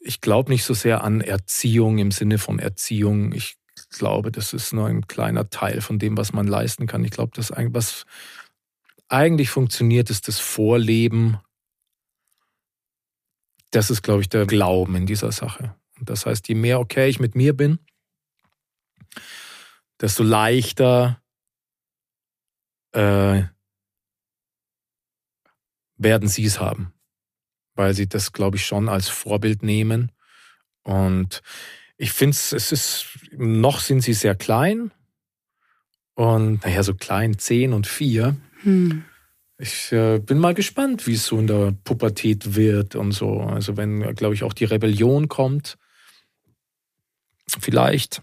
ich 0.00 0.20
glaube 0.20 0.50
nicht 0.50 0.64
so 0.64 0.74
sehr 0.74 1.04
an 1.04 1.20
Erziehung 1.20 1.98
im 1.98 2.10
Sinne 2.10 2.38
von 2.38 2.58
Erziehung. 2.58 3.32
Ich 3.32 3.56
glaube, 3.90 4.32
das 4.32 4.52
ist 4.52 4.72
nur 4.72 4.86
ein 4.86 5.06
kleiner 5.06 5.50
Teil 5.50 5.82
von 5.82 5.98
dem, 5.98 6.16
was 6.16 6.32
man 6.32 6.46
leisten 6.46 6.86
kann. 6.86 7.04
Ich 7.04 7.10
glaube, 7.10 7.32
dass 7.34 7.52
was 7.54 8.04
eigentlich 9.08 9.50
funktioniert, 9.50 10.10
ist 10.10 10.28
das 10.28 10.38
Vorleben. 10.38 11.38
Das 13.70 13.90
ist, 13.90 14.02
glaube 14.02 14.22
ich, 14.22 14.28
der 14.28 14.46
Glauben 14.46 14.94
in 14.96 15.06
dieser 15.06 15.32
Sache. 15.32 15.74
Und 15.98 16.10
das 16.10 16.26
heißt, 16.26 16.48
je 16.48 16.54
mehr 16.54 16.80
okay 16.80 17.08
ich 17.08 17.20
mit 17.20 17.34
mir 17.34 17.54
bin, 17.54 17.78
desto 20.00 20.22
leichter 20.22 21.20
äh, 22.92 23.42
werden 25.96 26.28
sie 26.28 26.44
es 26.44 26.60
haben, 26.60 26.92
weil 27.74 27.94
sie 27.94 28.08
das, 28.08 28.32
glaube 28.32 28.56
ich, 28.56 28.64
schon 28.64 28.88
als 28.88 29.08
Vorbild 29.08 29.62
nehmen. 29.62 30.12
Und 30.84 31.42
ich 31.96 32.12
finde 32.12 32.34
es, 32.34 32.52
es 32.52 32.72
ist, 32.72 33.06
noch 33.32 33.80
sind 33.80 34.02
sie 34.02 34.14
sehr 34.14 34.34
klein. 34.34 34.92
Und 36.14 36.64
naja, 36.64 36.82
so 36.82 36.94
klein, 36.94 37.38
zehn 37.38 37.72
und 37.72 37.86
vier. 37.86 38.36
Hm. 38.62 39.04
Ich 39.58 39.90
äh, 39.90 40.20
bin 40.20 40.38
mal 40.38 40.54
gespannt, 40.54 41.06
wie 41.08 41.14
es 41.14 41.26
so 41.26 41.38
in 41.38 41.48
der 41.48 41.72
Pubertät 41.82 42.54
wird 42.54 42.94
und 42.94 43.10
so. 43.10 43.40
Also 43.40 43.76
wenn, 43.76 44.14
glaube 44.14 44.34
ich, 44.34 44.44
auch 44.44 44.52
die 44.52 44.64
Rebellion 44.64 45.28
kommt, 45.28 45.78
vielleicht, 47.60 48.22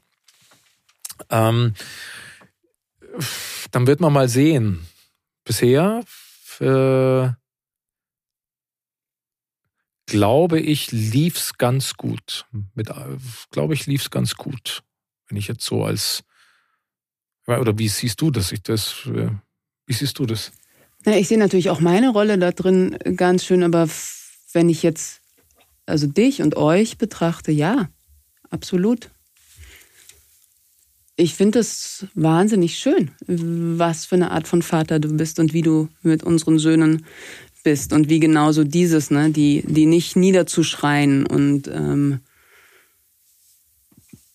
ähm, 1.30 1.74
dann 3.72 3.88
wird 3.88 4.00
man 4.00 4.14
mal 4.14 4.30
sehen. 4.30 4.86
Bisher 5.44 6.04
äh, 6.60 7.30
glaube 10.08 10.60
ich, 10.60 10.92
lief's 10.92 11.58
ganz 11.58 11.96
gut. 11.96 12.46
Mit, 12.74 12.90
glaube 13.52 13.74
ich, 13.74 13.86
lief's 13.86 14.10
ganz 14.10 14.36
gut. 14.36 14.84
Wenn 15.28 15.38
ich 15.38 15.48
jetzt 15.48 15.66
so 15.66 15.84
als, 15.84 16.24
oder 17.48 17.78
wie 17.78 17.88
siehst 17.88 18.22
du 18.22 18.32
das? 18.32 18.52
Ich 18.52 18.62
das 18.62 19.06
äh, 19.08 19.30
wie 19.86 19.94
siehst 19.94 20.18
du 20.20 20.26
das? 20.26 20.52
Na, 21.06 21.18
ich 21.18 21.28
sehe 21.28 21.38
natürlich 21.38 21.70
auch 21.70 21.80
meine 21.80 22.10
Rolle 22.10 22.38
da 22.38 22.52
drin 22.52 22.98
ganz 23.16 23.46
schön, 23.46 23.64
aber 23.64 23.88
wenn 24.54 24.70
ich 24.70 24.84
jetzt 24.84 25.22
also 25.86 26.08
dich 26.08 26.42
und 26.42 26.56
euch 26.56 26.98
betrachte, 26.98 27.52
ja, 27.52 27.90
absolut. 28.50 29.12
Ich 31.18 31.34
finde 31.36 31.60
es 31.60 32.08
wahnsinnig 32.14 32.78
schön, 32.78 33.12
was 33.28 34.06
für 34.06 34.16
eine 34.16 34.32
Art 34.32 34.48
von 34.48 34.62
Vater 34.62 35.00
du 35.00 35.16
bist 35.16 35.40
und 35.40 35.54
wie 35.54 35.62
du 35.62 35.88
mit 36.02 36.24
unseren 36.24 36.60
Söhnen 36.60 37.06
bist 37.64 37.94
und 37.94 38.10
wie 38.10 38.20
genauso 38.20 38.64
dieses, 38.64 39.12
ne, 39.12 39.30
die, 39.30 39.64
die 39.66 39.86
nicht 39.86 40.18
niederzuschreien 40.18 41.26
und 41.26 41.68
ähm, 41.68 42.20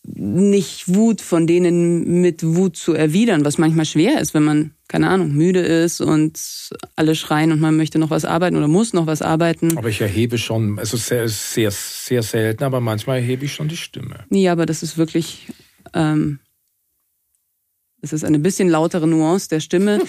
nicht 0.03 0.95
Wut 0.95 1.21
von 1.21 1.47
denen 1.47 2.21
mit 2.21 2.43
Wut 2.43 2.77
zu 2.77 2.95
erwidern, 2.95 3.45
was 3.45 3.59
manchmal 3.59 3.85
schwer 3.85 4.21
ist, 4.21 4.35
wenn 4.35 4.43
man, 4.43 4.73
keine 4.89 5.09
Ahnung, 5.09 5.33
müde 5.33 5.61
ist 5.61 6.01
und 6.01 6.71
alle 6.97 7.15
schreien 7.15 7.53
und 7.53 7.61
man 7.61 7.77
möchte 7.77 7.99
noch 7.99 8.11
was 8.11 8.25
arbeiten 8.25 8.57
oder 8.57 8.69
muss 8.69 8.93
noch 8.93 9.07
was 9.07 9.23
arbeiten. 9.23 9.77
Aber 9.77 9.89
ich 9.89 10.01
erhebe 10.01 10.39
schon, 10.39 10.79
also 10.79 10.97
sehr, 10.97 11.29
sehr, 11.29 11.71
sehr 11.71 12.23
selten, 12.23 12.65
aber 12.65 12.81
manchmal 12.81 13.19
erhebe 13.19 13.45
ich 13.45 13.53
schon 13.53 13.69
die 13.69 13.77
Stimme. 13.77 14.25
Ja, 14.31 14.53
aber 14.53 14.67
das 14.67 14.83
ist 14.83 14.99
wirklich, 14.99 15.47
ähm, 15.95 16.41
es 18.03 18.13
ist 18.13 18.25
eine 18.25 18.39
bisschen 18.39 18.69
lautere 18.69 19.07
Nuance 19.07 19.49
der 19.49 19.61
Stimme. 19.61 20.01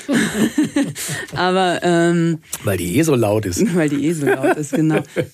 aber 1.36 1.80
ähm, 1.84 2.40
weil 2.64 2.78
die 2.78 2.98
eh 2.98 3.04
so 3.04 3.16
laut 3.16 3.46
ist. 3.46 3.62
Weil 3.76 3.90
die 3.90 4.06
eh 4.06 4.14
so 4.14 4.26
laut 4.26 4.58
ist, 4.58 4.74
genau. 4.74 5.02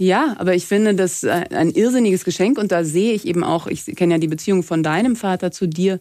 Ja, 0.00 0.36
aber 0.38 0.54
ich 0.54 0.66
finde 0.66 0.94
das 0.94 1.24
ein 1.24 1.70
irrsinniges 1.70 2.24
Geschenk 2.24 2.56
und 2.56 2.70
da 2.70 2.84
sehe 2.84 3.14
ich 3.14 3.26
eben 3.26 3.42
auch, 3.42 3.66
ich 3.66 3.84
kenne 3.84 4.14
ja 4.14 4.18
die 4.18 4.28
Beziehung 4.28 4.62
von 4.62 4.84
deinem 4.84 5.16
Vater 5.16 5.50
zu 5.50 5.66
dir. 5.66 5.98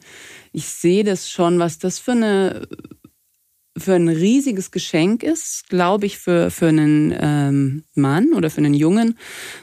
Ich 0.54 0.68
sehe 0.68 1.04
das 1.04 1.32
schon, 1.32 1.58
was 1.58 1.80
das 1.80 1.98
für 1.98 2.12
eine 2.12 2.68
für 3.76 3.94
ein 3.94 4.08
riesiges 4.08 4.70
Geschenk 4.72 5.24
ist, 5.24 5.70
glaube 5.70 6.06
ich, 6.06 6.18
für, 6.18 6.52
für 6.52 6.68
einen 6.68 7.16
ähm, 7.20 7.84
Mann 7.96 8.34
oder 8.34 8.50
für 8.50 8.58
einen 8.58 8.74
Jungen, 8.74 9.18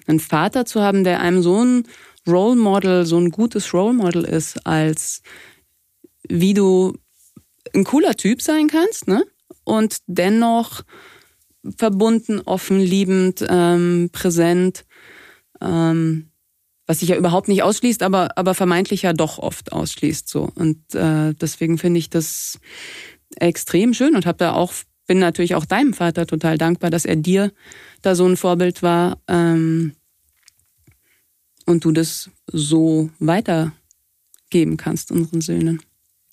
einen 0.06 0.20
Vater 0.20 0.66
zu 0.66 0.80
haben, 0.80 1.04
der 1.04 1.20
einem 1.20 1.42
so 1.42 1.64
ein 1.64 1.84
Role 2.26 2.56
Model, 2.56 3.06
so 3.06 3.18
ein 3.18 3.30
gutes 3.30 3.74
Role 3.74 3.94
Model 3.94 4.24
ist, 4.24 4.66
als 4.66 5.22
wie 6.28 6.54
du 6.54 6.96
ein 7.74 7.84
cooler 7.84 8.14
Typ 8.14 8.42
sein 8.42 8.68
kannst, 8.68 9.08
ne? 9.08 9.24
Und 9.64 9.98
dennoch 10.06 10.82
verbunden, 11.76 12.40
offen, 12.44 12.80
liebend, 12.80 13.44
ähm, 13.48 14.10
präsent, 14.12 14.84
ähm, 15.60 16.30
was 16.86 17.00
sich 17.00 17.08
ja 17.08 17.16
überhaupt 17.16 17.48
nicht 17.48 17.62
ausschließt, 17.62 18.02
aber, 18.02 18.36
aber 18.36 18.54
vermeintlich 18.54 19.02
ja 19.02 19.12
doch 19.12 19.38
oft 19.38 19.72
ausschließt. 19.72 20.28
So. 20.28 20.50
Und 20.54 20.94
äh, 20.94 21.32
deswegen 21.34 21.78
finde 21.78 21.98
ich 21.98 22.10
das 22.10 22.58
extrem 23.36 23.94
schön 23.94 24.14
und 24.14 24.26
habe 24.26 24.38
da 24.38 24.52
auch, 24.52 24.72
bin 25.06 25.18
natürlich 25.18 25.54
auch 25.54 25.64
deinem 25.64 25.94
Vater 25.94 26.26
total 26.26 26.58
dankbar, 26.58 26.90
dass 26.90 27.04
er 27.04 27.16
dir 27.16 27.52
da 28.02 28.14
so 28.14 28.26
ein 28.26 28.36
Vorbild 28.36 28.82
war 28.82 29.18
ähm, 29.28 29.94
und 31.64 31.84
du 31.84 31.92
das 31.92 32.30
so 32.46 33.10
weitergeben 33.18 34.76
kannst 34.76 35.10
unseren 35.10 35.40
Söhnen. 35.40 35.80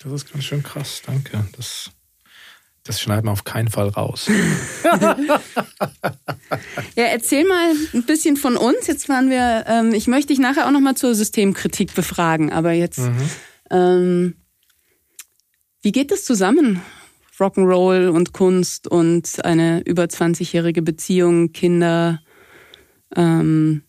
Das 0.04 0.12
ist 0.12 0.32
ganz 0.32 0.44
schön 0.44 0.64
krass, 0.64 1.02
danke. 1.06 1.46
Das 1.56 1.92
das 2.84 3.00
schneiden 3.00 3.26
wir 3.28 3.32
auf 3.32 3.44
keinen 3.44 3.68
Fall 3.70 3.90
raus. 3.90 4.28
ja, 4.84 5.38
erzähl 6.96 7.48
mal 7.48 7.74
ein 7.94 8.04
bisschen 8.04 8.38
von 8.38 8.58
uns. 8.58 8.88
Jetzt 8.88 9.08
waren 9.08 9.30
wir, 9.30 9.66
ähm, 9.68 9.94
ich 9.94 10.08
möchte 10.08 10.30
dich 10.30 10.40
nachher 10.40 10.66
auch 10.66 10.72
nochmal 10.72 10.96
zur 10.96 11.14
Systemkritik 11.14 11.94
befragen, 11.94 12.52
aber 12.52 12.72
jetzt, 12.72 12.98
mhm. 12.98 13.30
ähm, 13.70 14.36
wie 15.84 15.92
geht 15.92 16.10
das 16.10 16.26
zusammen? 16.26 16.82
Rock'n'Roll 17.40 18.10
und 18.10 18.34
Kunst 18.34 18.88
und 18.88 19.46
eine 19.46 19.82
über 19.82 20.06
20-jährige 20.06 20.82
Beziehung, 20.82 21.52
Kinder, 21.52 22.20
ähm, 23.16 23.84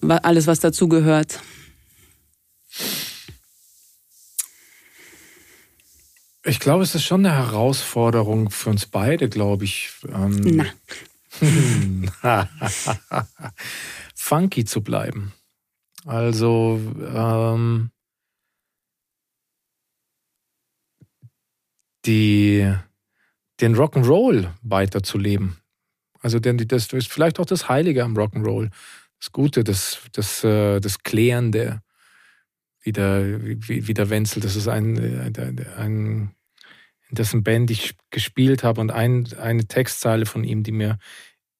alles, 0.00 0.46
was 0.46 0.60
dazugehört. 0.60 1.40
Ich 6.46 6.60
glaube, 6.60 6.82
es 6.82 6.94
ist 6.94 7.04
schon 7.04 7.24
eine 7.24 7.34
Herausforderung 7.34 8.50
für 8.50 8.68
uns 8.70 8.84
beide, 8.86 9.30
glaube 9.30 9.64
ich. 9.64 9.90
Ähm, 10.08 10.62
Na. 12.22 12.48
funky 14.14 14.64
zu 14.64 14.82
bleiben. 14.82 15.32
Also 16.04 16.78
ähm, 17.02 17.90
die, 22.04 22.74
den 23.60 23.74
Rock'n'Roll 23.74 24.50
weiterzuleben. 24.62 25.56
Also 26.20 26.40
denn 26.40 26.58
das 26.58 26.92
ist 26.92 27.10
vielleicht 27.10 27.40
auch 27.40 27.46
das 27.46 27.70
Heilige 27.70 28.04
am 28.04 28.16
Rock'n'Roll. 28.16 28.70
Das 29.18 29.32
Gute, 29.32 29.64
das, 29.64 30.00
das, 30.12 30.44
äh, 30.44 30.80
das 30.80 31.02
Klärende, 31.02 31.80
wie 32.84 32.92
der, 32.92 33.40
wie, 33.42 33.88
wie 33.88 33.94
der 33.94 34.10
Wenzel. 34.10 34.40
Das 34.40 34.54
ist 34.54 34.68
ein, 34.68 34.96
äh, 34.96 35.32
ein 35.76 36.34
in 37.08 37.16
dessen 37.16 37.42
Band 37.42 37.70
ich 37.70 37.94
gespielt 38.10 38.62
habe 38.62 38.80
und 38.80 38.90
ein, 38.90 39.28
eine 39.40 39.66
Textzeile 39.66 40.26
von 40.26 40.44
ihm, 40.44 40.62
die 40.62 40.72
mir 40.72 40.98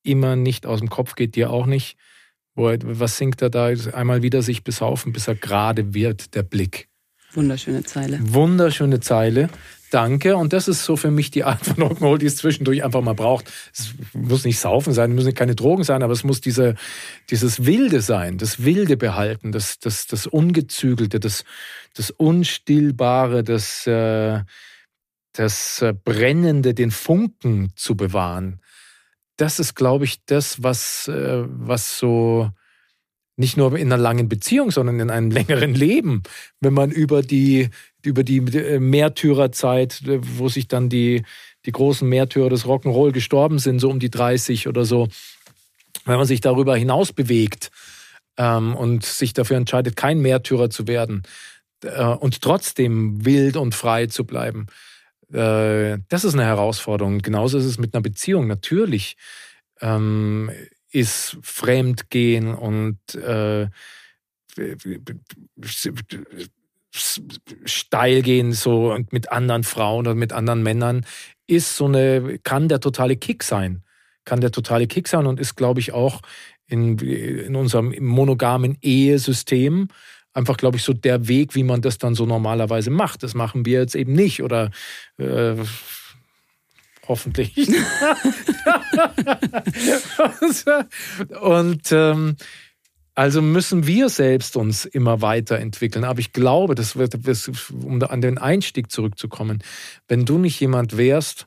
immer 0.03 0.37
nicht 0.37 0.67
aus 0.67 0.81
dem 0.81 0.91
Kopf 0.91 1.15
geht, 1.15 1.35
dir 1.35 1.51
auch 1.51 1.67
nicht. 1.67 1.97
Wo 2.55 2.69
er, 2.69 2.79
was 2.83 3.17
singt 3.17 3.43
er 3.43 3.51
da? 3.51 3.67
Einmal 3.67 4.23
wieder 4.23 4.43
sich 4.43 4.63
besaufen, 4.63 5.13
bis 5.13 5.27
er 5.27 5.35
gerade 5.35 5.95
wird, 5.95 6.35
der 6.35 6.43
Blick. 6.43 6.89
Wunderschöne 7.33 7.83
Zeile. 7.83 8.19
Wunderschöne 8.21 9.01
Zeile. 9.01 9.49
Danke. 9.95 10.37
Und 10.37 10.53
das 10.53 10.67
ist 10.67 10.85
so 10.85 10.97
für 10.97 11.13
mich 11.13 11.31
die 11.31 11.45
Art 11.45 11.65
von 11.65 11.77
Rock'n'Roll, 11.77 12.19
die 12.19 12.27
es 12.27 12.37
zwischendurch 12.37 12.83
einfach 12.83 13.01
mal 13.01 13.15
braucht. 13.15 13.53
Es 13.73 13.95
muss 14.13 14.45
nicht 14.45 14.59
saufen 14.59 14.93
sein, 14.93 15.13
es 15.13 15.15
müssen 15.15 15.35
keine 15.35 15.55
Drogen 15.55 15.85
sein, 15.85 16.03
aber 16.03 16.13
es 16.13 16.25
muss 16.25 16.41
diese, 16.41 16.75
dieses 17.31 17.65
Wilde 17.65 18.01
sein, 18.01 18.37
das 18.37 18.65
Wilde 18.65 18.97
behalten, 18.97 19.53
das, 19.53 19.79
das, 19.79 20.09
das 20.09 20.27
Ungezügelte, 20.27 21.21
das, 21.21 21.45
das 21.95 22.11
Unstillbare, 22.11 23.45
das, 23.45 23.87
äh, 23.87 24.41
das 25.33 25.81
äh, 25.81 25.95
Brennende, 25.95 26.75
den 26.75 26.91
Funken 26.91 27.71
zu 27.77 27.97
bewahren. 27.97 28.61
Das 29.37 29.61
ist, 29.61 29.77
glaube 29.77 30.07
ich, 30.07 30.25
das, 30.25 30.61
was, 30.61 31.07
äh, 31.07 31.45
was 31.47 32.01
so 32.01 32.51
nicht 33.37 33.57
nur 33.57 33.77
in 33.77 33.93
einer 33.93 34.01
langen 34.01 34.29
Beziehung, 34.29 34.71
sondern 34.71 35.01
in 35.01 35.11
einem 35.11 35.31
längeren 35.33 35.75
Leben, 35.75 36.23
wenn 36.61 36.75
man 36.75 36.91
über 36.91 37.23
die, 37.23 37.71
über 38.03 38.25
die 38.25 38.39
äh, 38.39 38.79
Märtyrerzeit, 38.79 40.03
wo 40.05 40.49
sich 40.49 40.69
dann 40.69 40.89
die, 40.89 41.23
die 41.67 41.73
großen 41.73 42.09
Märtyrer 42.09 42.51
des 42.51 42.67
Rock'n'Roll 42.67 43.13
gestorben 43.13 43.59
sind, 43.59 43.79
so 43.79 43.91
um 43.91 43.99
die 43.99 44.11
30 44.11 44.69
oder 44.69 44.85
so. 44.85 45.09
Wenn 46.05 46.17
man 46.17 46.27
sich 46.27 46.41
darüber 46.41 46.77
hinaus 46.77 47.13
bewegt 47.13 47.71
ähm, 48.37 48.77
und 48.77 49.05
sich 49.05 49.33
dafür 49.33 49.57
entscheidet, 49.57 49.97
kein 49.97 50.21
Märtyrer 50.21 50.69
zu 50.69 50.87
werden 50.87 51.23
äh, 51.83 52.05
und 52.05 52.43
trotzdem 52.43 53.25
wild 53.25 53.57
und 53.57 53.75
frei 53.75 54.07
zu 54.07 54.25
bleiben, 54.25 54.67
äh, 55.33 55.99
das 56.09 56.25
ist 56.25 56.35
eine 56.35 56.45
Herausforderung. 56.45 57.19
Genauso 57.19 57.59
ist 57.59 57.65
es 57.65 57.79
mit 57.79 57.95
einer 57.95 58.03
Beziehung. 58.03 58.47
Natürlich 58.47 59.17
ähm, 59.81 60.51
ist 60.95 61.37
Fremdgehen 61.43 62.55
und 62.55 62.99
äh, 63.17 63.69
steil 67.65 68.23
gehen 68.23 68.53
so 68.53 68.93
und 68.93 69.13
mit 69.13 69.33
anderen 69.33 69.65
Frauen 69.65 70.07
oder 70.07 70.15
mit 70.15 70.33
anderen 70.33 70.63
Männern 70.63 71.05
ist 71.49 71.77
so 71.77 71.87
eine 71.87 72.39
kann 72.45 72.69
der 72.69 72.79
totale 72.79 73.17
Kick 73.17 73.43
sein. 73.43 73.83
Kann 74.25 74.41
der 74.41 74.53
totale 74.53 74.87
Kick 74.87 75.09
sein 75.09 75.27
und 75.27 75.41
ist 75.41 75.57
glaube 75.57 75.81
ich 75.81 75.93
auch 75.93 76.21
in, 76.69 76.97
in 76.99 77.57
unserem 77.57 77.93
monogamen 77.99 78.79
Ehesystem 78.81 79.89
einfach 80.33 80.57
glaube 80.57 80.77
ich 80.77 80.85
so 80.85 80.93
der 80.93 81.27
Weg 81.27 81.57
wie 81.57 81.65
man 81.65 81.83
das 81.83 81.99
dann 81.99 82.15
so 82.15 82.25
normalerweise 82.25 82.91
macht. 82.91 83.25
Das 83.25 83.35
machen 83.35 83.67
wir 83.67 83.81
jetzt 83.81 83.97
eben 83.97 84.13
nicht 84.13 84.45
oder 84.45 84.71
äh, 85.19 85.57
hoffentlich 87.09 87.57
und 91.41 91.93
ähm, 91.93 92.37
also 93.15 93.41
müssen 93.43 93.87
wir 93.87 94.09
selbst 94.09 94.57
uns 94.57 94.85
immer 94.85 95.23
weiterentwickeln. 95.23 96.05
Aber 96.05 96.19
ich 96.19 96.33
glaube, 96.33 96.75
das 96.75 96.97
wird, 96.97 97.15
um 97.73 98.03
an 98.03 98.21
den 98.21 98.39
Einstieg 98.39 98.91
zurückzukommen, 98.91 99.63
wenn 100.09 100.25
du 100.25 100.39
nicht 100.39 100.59
jemand 100.59 100.97
wärst, 100.97 101.47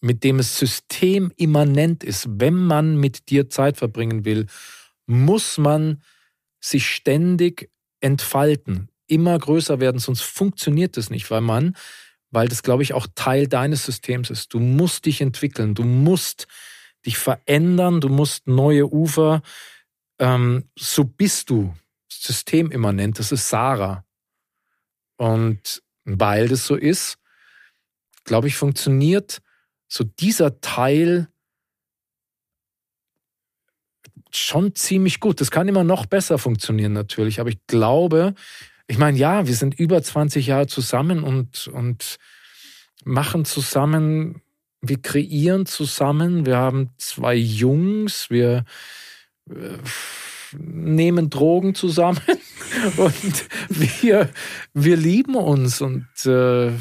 mit 0.00 0.24
dem 0.24 0.38
es 0.38 0.58
systemimmanent 0.58 2.02
ist, 2.02 2.26
wenn 2.30 2.54
man 2.54 2.96
mit 2.96 3.28
dir 3.28 3.50
Zeit 3.50 3.76
verbringen 3.76 4.24
will, 4.24 4.46
muss 5.06 5.58
man 5.58 6.02
sich 6.60 6.86
ständig 6.86 7.70
entfalten, 8.00 8.88
immer 9.06 9.38
größer 9.38 9.80
werden, 9.80 9.98
sonst 9.98 10.22
funktioniert 10.22 10.96
das 10.96 11.10
nicht, 11.10 11.30
weil 11.30 11.42
man, 11.42 11.76
weil 12.30 12.48
das, 12.48 12.62
glaube 12.62 12.82
ich, 12.82 12.94
auch 12.94 13.06
Teil 13.14 13.48
deines 13.48 13.84
Systems 13.84 14.30
ist. 14.30 14.54
Du 14.54 14.60
musst 14.60 15.06
dich 15.06 15.20
entwickeln, 15.20 15.74
du 15.74 15.84
musst 15.84 16.46
dich 17.06 17.18
verändern, 17.18 18.00
du 18.00 18.08
musst 18.08 18.46
neue 18.46 18.92
Ufer 18.92 19.42
ähm, 20.20 20.68
so 20.78 21.04
bist 21.04 21.50
du 21.50 21.74
systemimmanent, 22.08 23.18
das 23.18 23.32
ist 23.32 23.48
Sarah. 23.48 24.04
Und 25.16 25.82
weil 26.04 26.48
das 26.48 26.66
so 26.66 26.76
ist, 26.76 27.18
glaube 28.24 28.48
ich, 28.48 28.56
funktioniert 28.56 29.40
so 29.88 30.04
dieser 30.04 30.60
Teil 30.60 31.28
schon 34.30 34.74
ziemlich 34.74 35.18
gut. 35.20 35.40
Das 35.40 35.50
kann 35.50 35.68
immer 35.68 35.84
noch 35.84 36.06
besser 36.06 36.38
funktionieren 36.38 36.92
natürlich, 36.92 37.40
aber 37.40 37.48
ich 37.48 37.66
glaube, 37.66 38.34
ich 38.90 38.98
meine, 38.98 39.16
ja, 39.16 39.46
wir 39.46 39.54
sind 39.54 39.78
über 39.78 40.02
20 40.02 40.48
Jahre 40.48 40.66
zusammen 40.66 41.22
und, 41.22 41.68
und 41.68 42.18
machen 43.04 43.44
zusammen, 43.44 44.42
wir 44.80 45.00
kreieren 45.00 45.64
zusammen, 45.64 46.44
wir 46.44 46.56
haben 46.56 46.90
zwei 46.98 47.36
Jungs, 47.36 48.30
wir 48.30 48.64
nehmen 50.52 51.30
Drogen 51.30 51.76
zusammen 51.76 52.20
und 52.96 53.48
wir, 53.68 54.28
wir 54.74 54.96
lieben 54.96 55.36
uns 55.36 55.80
und 55.80 56.08
äh, 56.26 56.72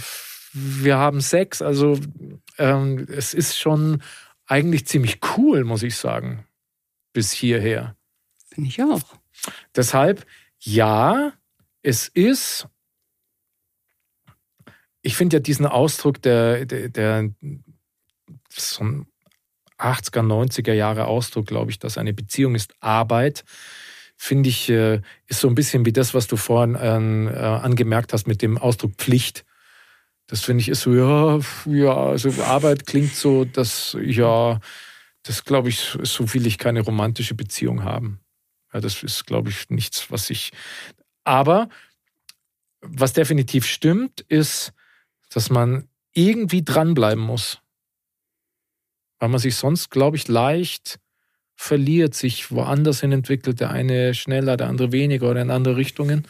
wir 0.53 0.97
haben 0.97 1.21
Sex. 1.21 1.61
Also 1.61 1.99
ähm, 2.57 3.05
es 3.07 3.35
ist 3.35 3.59
schon 3.59 4.01
eigentlich 4.47 4.87
ziemlich 4.87 5.19
cool, 5.37 5.63
muss 5.63 5.83
ich 5.83 5.95
sagen, 5.95 6.47
bis 7.13 7.31
hierher. 7.31 7.95
Finde 8.47 8.69
ich 8.69 8.81
auch. 8.81 9.03
Deshalb, 9.75 10.25
ja, 10.57 11.33
es 11.81 12.07
ist, 12.07 12.67
ich 15.01 15.15
finde 15.15 15.37
ja 15.37 15.39
diesen 15.39 15.65
Ausdruck 15.65 16.21
der, 16.21 16.65
der, 16.65 16.89
der 16.89 17.29
so 18.49 18.83
ein 18.83 19.07
80er, 19.77 20.21
90er 20.21 20.73
Jahre 20.73 21.05
Ausdruck, 21.05 21.47
glaube 21.47 21.71
ich, 21.71 21.79
dass 21.79 21.97
eine 21.97 22.13
Beziehung 22.13 22.55
ist 22.55 22.73
Arbeit, 22.81 23.45
finde 24.17 24.49
ich, 24.49 24.69
äh, 24.69 25.01
ist 25.27 25.39
so 25.39 25.47
ein 25.47 25.55
bisschen 25.55 25.85
wie 25.85 25.93
das, 25.93 26.13
was 26.13 26.27
du 26.27 26.35
vorhin 26.35 26.75
äh, 26.75 27.39
angemerkt 27.39 28.11
hast 28.11 28.27
mit 28.27 28.41
dem 28.41 28.57
Ausdruck 28.57 28.95
Pflicht. 28.97 29.45
Das 30.27 30.41
finde 30.41 30.61
ich 30.61 30.69
ist 30.69 30.81
so, 30.81 30.93
ja, 30.93 31.39
ja, 31.65 31.95
also 31.95 32.29
Arbeit 32.43 32.85
klingt 32.85 33.15
so, 33.15 33.45
dass, 33.45 33.97
ja, 34.01 34.59
das 35.23 35.43
glaube 35.45 35.69
ich, 35.69 35.97
so 36.03 36.33
will 36.33 36.45
ich 36.45 36.57
keine 36.57 36.81
romantische 36.81 37.33
Beziehung 37.33 37.83
haben. 37.83 38.19
Ja, 38.73 38.81
das 38.81 39.01
ist, 39.01 39.25
glaube 39.25 39.49
ich, 39.49 39.69
nichts, 39.69 40.11
was 40.11 40.29
ich. 40.29 40.51
Aber 41.29 41.69
was 42.81 43.13
definitiv 43.13 43.65
stimmt, 43.65 44.21
ist, 44.21 44.73
dass 45.29 45.49
man 45.49 45.87
irgendwie 46.13 46.63
dranbleiben 46.63 47.23
muss 47.23 47.61
weil 49.19 49.29
man 49.29 49.39
sich 49.39 49.55
sonst, 49.55 49.91
glaube 49.91 50.17
ich, 50.17 50.27
leicht 50.27 50.99
verliert, 51.55 52.15
sich 52.15 52.51
woanders 52.51 53.01
hin 53.01 53.11
entwickelt, 53.11 53.59
der 53.59 53.69
eine 53.69 54.13
schneller, 54.13 54.55
der 54.55 54.67
andere 54.67 54.91
weniger 54.93 55.29
oder 55.29 55.41
in 55.41 55.51
andere 55.51 55.75
Richtungen. 55.75 56.25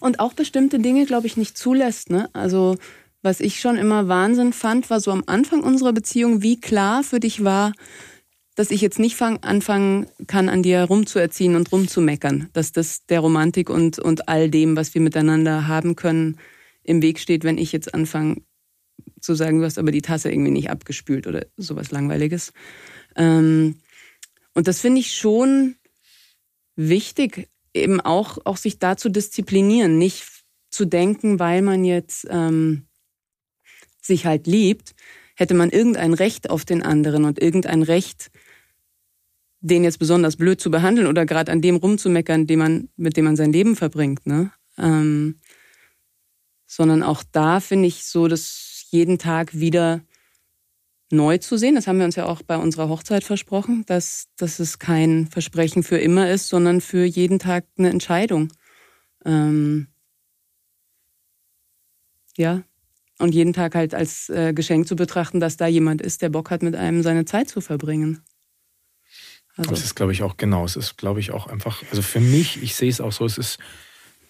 Und 0.00 0.18
auch 0.18 0.32
bestimmte 0.32 0.80
Dinge, 0.80 1.06
glaube 1.06 1.28
ich, 1.28 1.36
nicht 1.36 1.56
zulässt. 1.56 2.10
Ne? 2.10 2.28
Also 2.32 2.76
was 3.22 3.38
ich 3.38 3.60
schon 3.60 3.76
immer 3.76 4.08
Wahnsinn 4.08 4.52
fand, 4.52 4.90
war 4.90 4.98
so 4.98 5.12
am 5.12 5.22
Anfang 5.26 5.62
unserer 5.62 5.92
Beziehung, 5.92 6.42
wie 6.42 6.60
klar 6.60 7.04
für 7.04 7.20
dich 7.20 7.44
war, 7.44 7.72
dass 8.54 8.70
ich 8.70 8.80
jetzt 8.80 8.98
nicht 8.98 9.16
fang, 9.16 9.38
anfangen 9.42 10.06
kann, 10.26 10.48
an 10.48 10.62
dir 10.62 10.82
rumzuerziehen 10.82 11.56
und 11.56 11.72
rumzumeckern. 11.72 12.48
Dass 12.52 12.72
das 12.72 13.06
der 13.06 13.20
Romantik 13.20 13.70
und, 13.70 13.98
und 13.98 14.28
all 14.28 14.50
dem, 14.50 14.76
was 14.76 14.94
wir 14.94 15.00
miteinander 15.00 15.66
haben 15.68 15.96
können, 15.96 16.38
im 16.82 17.00
Weg 17.00 17.18
steht, 17.18 17.44
wenn 17.44 17.58
ich 17.58 17.72
jetzt 17.72 17.94
anfange, 17.94 18.42
zu 19.20 19.34
sagen, 19.34 19.58
du 19.58 19.64
hast 19.64 19.78
aber 19.78 19.92
die 19.92 20.02
Tasse 20.02 20.30
irgendwie 20.30 20.50
nicht 20.50 20.70
abgespült 20.70 21.26
oder 21.26 21.46
sowas 21.56 21.90
Langweiliges. 21.90 22.52
Ähm, 23.16 23.78
und 24.54 24.68
das 24.68 24.80
finde 24.80 25.00
ich 25.00 25.14
schon 25.14 25.76
wichtig, 26.76 27.48
eben 27.72 28.00
auch, 28.00 28.38
auch 28.44 28.56
sich 28.56 28.78
da 28.78 28.96
zu 28.96 29.08
disziplinieren, 29.08 29.96
nicht 29.96 30.24
zu 30.70 30.84
denken, 30.84 31.38
weil 31.38 31.62
man 31.62 31.84
jetzt 31.84 32.26
ähm, 32.30 32.86
sich 34.00 34.26
halt 34.26 34.46
liebt, 34.46 34.94
hätte 35.36 35.54
man 35.54 35.70
irgendein 35.70 36.14
Recht 36.14 36.50
auf 36.50 36.64
den 36.64 36.82
anderen 36.82 37.24
und 37.24 37.40
irgendein 37.40 37.82
Recht, 37.82 38.30
den 39.62 39.84
jetzt 39.84 39.98
besonders 39.98 40.36
blöd 40.36 40.60
zu 40.60 40.70
behandeln 40.70 41.06
oder 41.06 41.24
gerade 41.24 41.50
an 41.50 41.62
dem 41.62 41.76
rumzumeckern, 41.76 42.46
dem 42.46 42.58
man, 42.58 42.88
mit 42.96 43.16
dem 43.16 43.24
man 43.24 43.36
sein 43.36 43.52
Leben 43.52 43.76
verbringt. 43.76 44.26
Ne? 44.26 44.50
Ähm, 44.76 45.38
sondern 46.66 47.02
auch 47.02 47.22
da 47.30 47.60
finde 47.60 47.86
ich 47.86 48.04
so, 48.04 48.28
dass 48.28 48.86
jeden 48.90 49.18
Tag 49.18 49.58
wieder 49.58 50.02
neu 51.10 51.38
zu 51.38 51.56
sehen. 51.56 51.76
Das 51.76 51.86
haben 51.86 51.98
wir 51.98 52.06
uns 52.06 52.16
ja 52.16 52.26
auch 52.26 52.42
bei 52.42 52.56
unserer 52.56 52.88
Hochzeit 52.88 53.22
versprochen, 53.22 53.84
dass, 53.86 54.28
dass 54.36 54.58
es 54.58 54.78
kein 54.78 55.28
Versprechen 55.28 55.82
für 55.82 55.98
immer 55.98 56.28
ist, 56.30 56.48
sondern 56.48 56.80
für 56.80 57.04
jeden 57.04 57.38
Tag 57.38 57.64
eine 57.78 57.90
Entscheidung. 57.90 58.52
Ähm 59.24 59.86
ja, 62.36 62.62
und 63.18 63.34
jeden 63.34 63.52
Tag 63.52 63.74
halt 63.74 63.94
als 63.94 64.28
äh, 64.30 64.52
Geschenk 64.52 64.88
zu 64.88 64.96
betrachten, 64.96 65.38
dass 65.38 65.56
da 65.56 65.66
jemand 65.66 66.02
ist, 66.02 66.22
der 66.22 66.30
Bock 66.30 66.50
hat, 66.50 66.62
mit 66.62 66.74
einem 66.74 67.02
seine 67.02 67.26
Zeit 67.26 67.48
zu 67.48 67.60
verbringen. 67.60 68.22
Also. 69.56 69.70
Das 69.70 69.84
ist, 69.84 69.94
glaube 69.94 70.12
ich, 70.12 70.22
auch 70.22 70.36
genau. 70.36 70.64
Es 70.64 70.76
ist, 70.76 70.96
glaube 70.96 71.20
ich, 71.20 71.30
auch 71.30 71.46
einfach, 71.46 71.82
also 71.90 72.02
für 72.02 72.20
mich, 72.20 72.62
ich 72.62 72.74
sehe 72.74 72.88
es 72.88 73.00
auch 73.00 73.12
so, 73.12 73.24
es 73.26 73.38
ist 73.38 73.58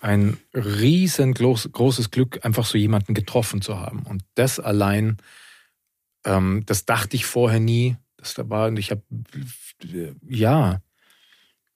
ein 0.01 0.39
riesengroßes 0.53 2.11
Glück, 2.11 2.45
einfach 2.45 2.67
so 2.67 2.77
jemanden 2.77 3.15
getroffen 3.15 3.63
zu 3.63 3.79
haben. 3.79 4.03
Und 4.03 4.25
das 4.35 4.59
allein, 4.59 5.19
ähm, 6.25 6.65
das 6.67 6.85
dachte 6.87 7.15
ich 7.15 7.25
vorher 7.25 7.61
nie. 7.61 7.97
Das 8.17 8.35
da 8.35 8.49
war, 8.49 8.69
und 8.69 8.79
ich 8.79 8.91
habe, 8.91 9.03
ja, 10.29 10.81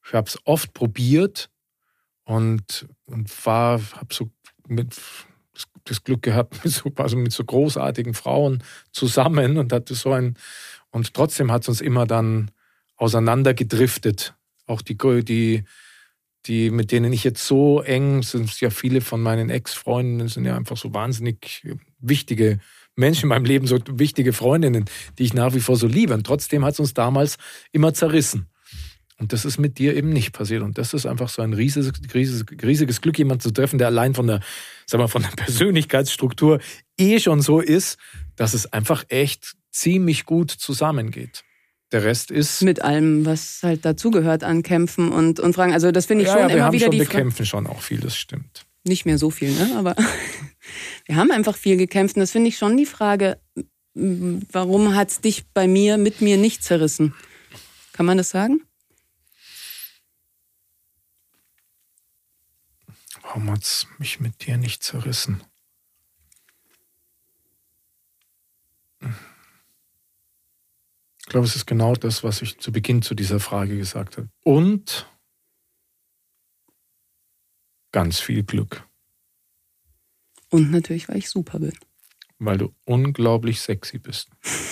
ich 0.05 0.13
habe 0.13 0.29
es 0.29 0.39
oft 0.45 0.73
probiert 0.75 1.51
und, 2.25 2.89
und 3.05 3.47
war, 3.47 3.81
habe 3.93 4.13
so 4.13 4.31
mit 4.67 4.97
das 5.85 6.03
Glück 6.03 6.23
gehabt, 6.23 6.53
mit 6.65 6.73
so, 6.73 6.93
also 6.97 7.17
mit 7.17 7.33
so 7.33 7.45
großartigen 7.45 8.15
Frauen 8.15 8.63
zusammen 8.93 9.57
und 9.57 9.73
hatte 9.73 9.95
so 9.95 10.13
ein, 10.13 10.37
und 10.91 11.15
trotzdem 11.15 11.53
hat 11.53 11.63
es 11.63 11.69
uns 11.69 11.81
immer 11.81 12.07
dann 12.07 12.51
auseinandergedriftet. 12.97 14.35
Auch 14.67 14.83
die, 14.83 14.97
die, 15.25 15.65
die, 16.47 16.71
mit 16.71 16.93
denen 16.93 17.13
ich 17.13 17.25
jetzt 17.25 17.47
so 17.47 17.83
eng, 17.83 18.23
sind 18.23 18.61
ja 18.61 18.71
viele 18.71 19.01
von 19.01 19.23
meinen 19.23 19.51
Ex-Freundinnen, 19.51 20.29
sind 20.29 20.45
ja 20.45 20.57
einfach 20.57 20.77
so 20.77 20.93
wahnsinnig 20.95 21.67
wichtige 21.99 22.61
Menschen 22.95 23.25
in 23.25 23.29
meinem 23.29 23.45
Leben, 23.45 23.67
so 23.67 23.79
wichtige 23.89 24.33
Freundinnen, 24.33 24.87
die 25.19 25.25
ich 25.25 25.35
nach 25.35 25.55
wie 25.55 25.61
vor 25.61 25.77
so 25.77 25.87
liebe. 25.87 26.15
Und 26.15 26.27
trotzdem 26.27 26.65
hat 26.65 26.75
es 26.75 26.81
uns 26.81 26.95
damals 26.95 27.37
immer 27.73 27.93
zerrissen. 27.93 28.47
Und 29.19 29.33
das 29.33 29.45
ist 29.45 29.59
mit 29.59 29.79
dir 29.79 29.97
eben 29.97 30.11
nicht 30.11 30.33
passiert. 30.33 30.63
Und 30.63 30.77
das 30.79 30.93
ist 30.93 31.07
einfach 31.07 31.29
so 31.29 31.43
ein 31.43 31.53
riesiges, 31.53 31.93
riesiges, 32.13 32.45
riesiges 32.63 33.01
Glück, 33.01 33.19
jemanden 33.19 33.41
zu 33.41 33.51
treffen, 33.51 33.79
der 33.79 33.87
allein 33.87 34.15
von 34.15 34.27
der, 34.27 34.41
sag 34.87 34.99
mal, 34.99 35.09
von 35.09 35.23
der 35.23 35.31
Persönlichkeitsstruktur 35.37 36.61
eh 36.99 37.19
schon 37.19 37.41
so 37.41 37.61
ist, 37.61 37.99
dass 38.37 38.55
es 38.55 38.73
einfach 38.73 39.05
echt 39.09 39.57
ziemlich 39.71 40.25
gut 40.25 40.51
zusammengeht. 40.51 41.46
Der 41.93 42.03
Rest 42.03 42.31
ist. 42.31 42.63
Mit 42.63 42.83
allem, 42.83 43.25
was 43.25 43.61
halt 43.63 43.85
dazugehört 43.85 44.43
an 44.43 44.63
Kämpfen 44.63 45.13
und, 45.13 45.39
und 45.39 45.55
Fragen. 45.55 45.73
Also, 45.73 45.93
das 45.93 46.07
finde 46.07 46.25
ich 46.25 46.29
ja, 46.29 46.35
schon 46.35 46.43
ja, 46.43 46.49
wir 46.49 46.55
immer 46.57 46.65
haben 46.67 46.73
wieder 46.73 46.87
schon, 46.87 46.91
die 46.93 46.99
Wir 46.99 47.07
Frage. 47.07 47.19
kämpfen 47.19 47.47
schon 47.47 47.67
auch 47.67 47.81
viel, 47.81 48.01
das 48.01 48.17
stimmt. 48.17 48.67
Nicht 48.85 49.07
mehr 49.07 49.19
so 49.19 49.31
viel, 49.31 49.53
ne? 49.53 49.77
Aber 49.77 49.95
wir 51.07 51.17
haben 51.17 51.31
einfach 51.31 51.57
viel 51.57 51.77
gekämpft. 51.77 52.17
Und 52.17 52.21
das 52.21 52.33
finde 52.33 52.49
ich 52.49 52.59
schon 52.59 52.77
die 52.77 52.87
Frage, 52.87 53.39
warum 53.95 54.95
hat 54.95 55.11
es 55.11 55.21
dich 55.21 55.47
bei 55.55 55.69
mir, 55.69 55.97
mit 55.97 56.21
mir 56.21 56.37
nicht 56.37 56.65
zerrissen? 56.65 57.15
Kann 57.93 58.07
man 58.07 58.19
das 58.19 58.31
sagen? 58.31 58.63
Warum 63.23 63.51
hat's 63.51 63.87
mich 63.99 64.21
mit 64.21 64.47
dir 64.47 64.57
nicht 64.57 64.83
zerrissen? 64.83 65.43
Ich 71.27 71.31
glaube, 71.31 71.47
es 71.47 71.57
ist 71.57 71.67
genau 71.67 71.95
das, 71.95 72.23
was 72.23 72.41
ich 72.41 72.59
zu 72.59 72.71
Beginn 72.71 73.03
zu 73.03 73.15
dieser 73.17 73.41
Frage 73.41 73.77
gesagt 73.77 74.17
habe. 74.17 74.29
Und 74.45 75.11
ganz 77.93 78.21
viel 78.21 78.45
Glück, 78.45 78.85
Und 80.51 80.71
natürlich, 80.71 81.09
weil 81.09 81.17
ich 81.17 81.29
super 81.29 81.59
bin. 81.59 81.73
weil 82.39 82.59
du 82.59 82.73
unglaublich 82.85 83.61
sexy 83.61 83.99
bist. 83.99 84.29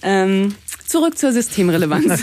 Ähm, 0.00 0.54
zurück 0.86 1.18
zur 1.18 1.32
Systemrelevanz. 1.32 2.22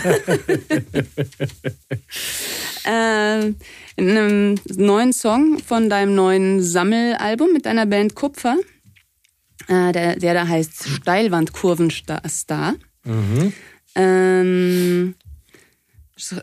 ähm, 2.86 3.56
in 3.96 4.10
einem 4.10 4.54
neuen 4.76 5.12
Song 5.12 5.58
von 5.58 5.90
deinem 5.90 6.14
neuen 6.14 6.62
Sammelalbum 6.62 7.52
mit 7.52 7.66
deiner 7.66 7.84
Band 7.84 8.14
Kupfer, 8.14 8.56
äh, 9.68 9.92
der, 9.92 10.16
der 10.16 10.34
da 10.34 10.48
heißt 10.48 10.88
Steilwandkurvenstar, 10.88 12.74
Mhm. 13.04 13.52
ähm, 13.94 15.14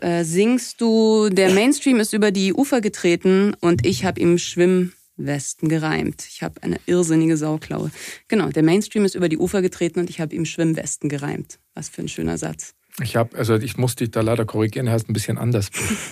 äh, 0.00 0.24
singst 0.24 0.80
du, 0.80 1.28
der 1.30 1.50
Mainstream 1.50 2.00
ist 2.00 2.12
über 2.12 2.30
die 2.30 2.54
Ufer 2.54 2.80
getreten 2.80 3.54
und 3.60 3.84
ich 3.84 4.04
habe 4.04 4.20
ihm 4.20 4.38
Schwimmwesten 4.38 5.68
gereimt. 5.68 6.24
Ich 6.28 6.42
habe 6.42 6.62
eine 6.62 6.78
irrsinnige 6.86 7.36
Sauklaue. 7.36 7.90
Genau, 8.28 8.48
der 8.50 8.62
Mainstream 8.62 9.04
ist 9.04 9.14
über 9.14 9.28
die 9.28 9.38
Ufer 9.38 9.62
getreten 9.62 10.00
und 10.00 10.10
ich 10.10 10.20
habe 10.20 10.34
ihm 10.34 10.44
Schwimmwesten 10.44 11.08
gereimt. 11.08 11.58
Was 11.74 11.88
für 11.88 12.02
ein 12.02 12.08
schöner 12.08 12.38
Satz. 12.38 12.74
Ich 13.02 13.16
habe, 13.16 13.36
also 13.36 13.56
ich 13.56 13.76
muss 13.76 13.96
dich 13.96 14.12
da 14.12 14.20
leider 14.20 14.44
korrigieren, 14.44 14.86
er 14.86 14.92
heißt 14.92 15.08
ein 15.10 15.14
bisschen 15.14 15.36
anders. 15.36 15.70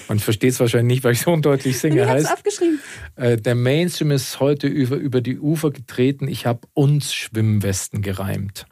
Man 0.09 0.19
versteht 0.19 0.53
es 0.53 0.59
wahrscheinlich 0.61 0.97
nicht, 0.97 1.05
weil 1.05 1.13
ich 1.13 1.21
so 1.21 1.31
undeutlich 1.33 1.79
singe. 1.79 2.03
ich 2.03 2.09
heißt, 2.09 2.27
abgeschrieben. 2.31 2.81
äh, 3.15 3.37
der 3.37 3.55
Mainstream 3.55 4.11
ist 4.11 4.41
heute 4.41 4.67
über, 4.67 4.97
über 4.97 5.21
die 5.21 5.39
Ufer 5.39 5.71
getreten. 5.71 6.27
Ich 6.27 6.45
habe 6.45 6.67
uns 6.75 7.15
Schwimmwesten 7.15 8.03
gereimt. 8.03 8.67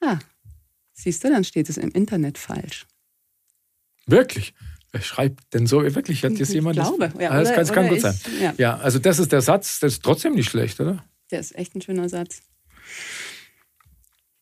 Ah, 0.00 0.18
siehst 0.94 1.22
du, 1.22 1.28
dann 1.28 1.44
steht 1.44 1.68
es 1.68 1.76
im 1.76 1.90
Internet 1.90 2.38
falsch. 2.38 2.86
Wirklich? 4.06 4.54
Wer 4.92 5.02
schreibt 5.02 5.52
denn 5.54 5.66
so? 5.66 5.82
Wirklich, 5.94 6.24
hat 6.24 6.32
jetzt 6.32 6.48
Ich 6.48 6.54
jemand 6.54 6.76
glaube, 6.76 7.10
das? 7.10 7.20
ja, 7.22 7.30
Ah, 7.30 7.40
das 7.40 7.48
oder- 7.48 7.54
kann, 7.56 7.66
das 7.66 7.72
kann 7.74 7.88
gut 7.88 8.00
sein. 8.00 8.20
ich- 8.26 8.40
ja. 8.40 8.54
Ja, 8.56 8.76
also 8.78 8.98
das 8.98 9.18
ist 9.18 9.32
der 9.32 9.42
Satz, 9.42 9.80
das 9.80 9.92
ist 9.94 10.02
trotzdem 10.02 10.34
nicht 10.34 10.48
schlecht, 10.50 10.80
oder? 10.80 11.04
Der 11.30 11.40
ist 11.40 11.54
echt 11.56 11.76
ein 11.76 11.82
schöner 11.82 12.08
Satz. 12.08 12.40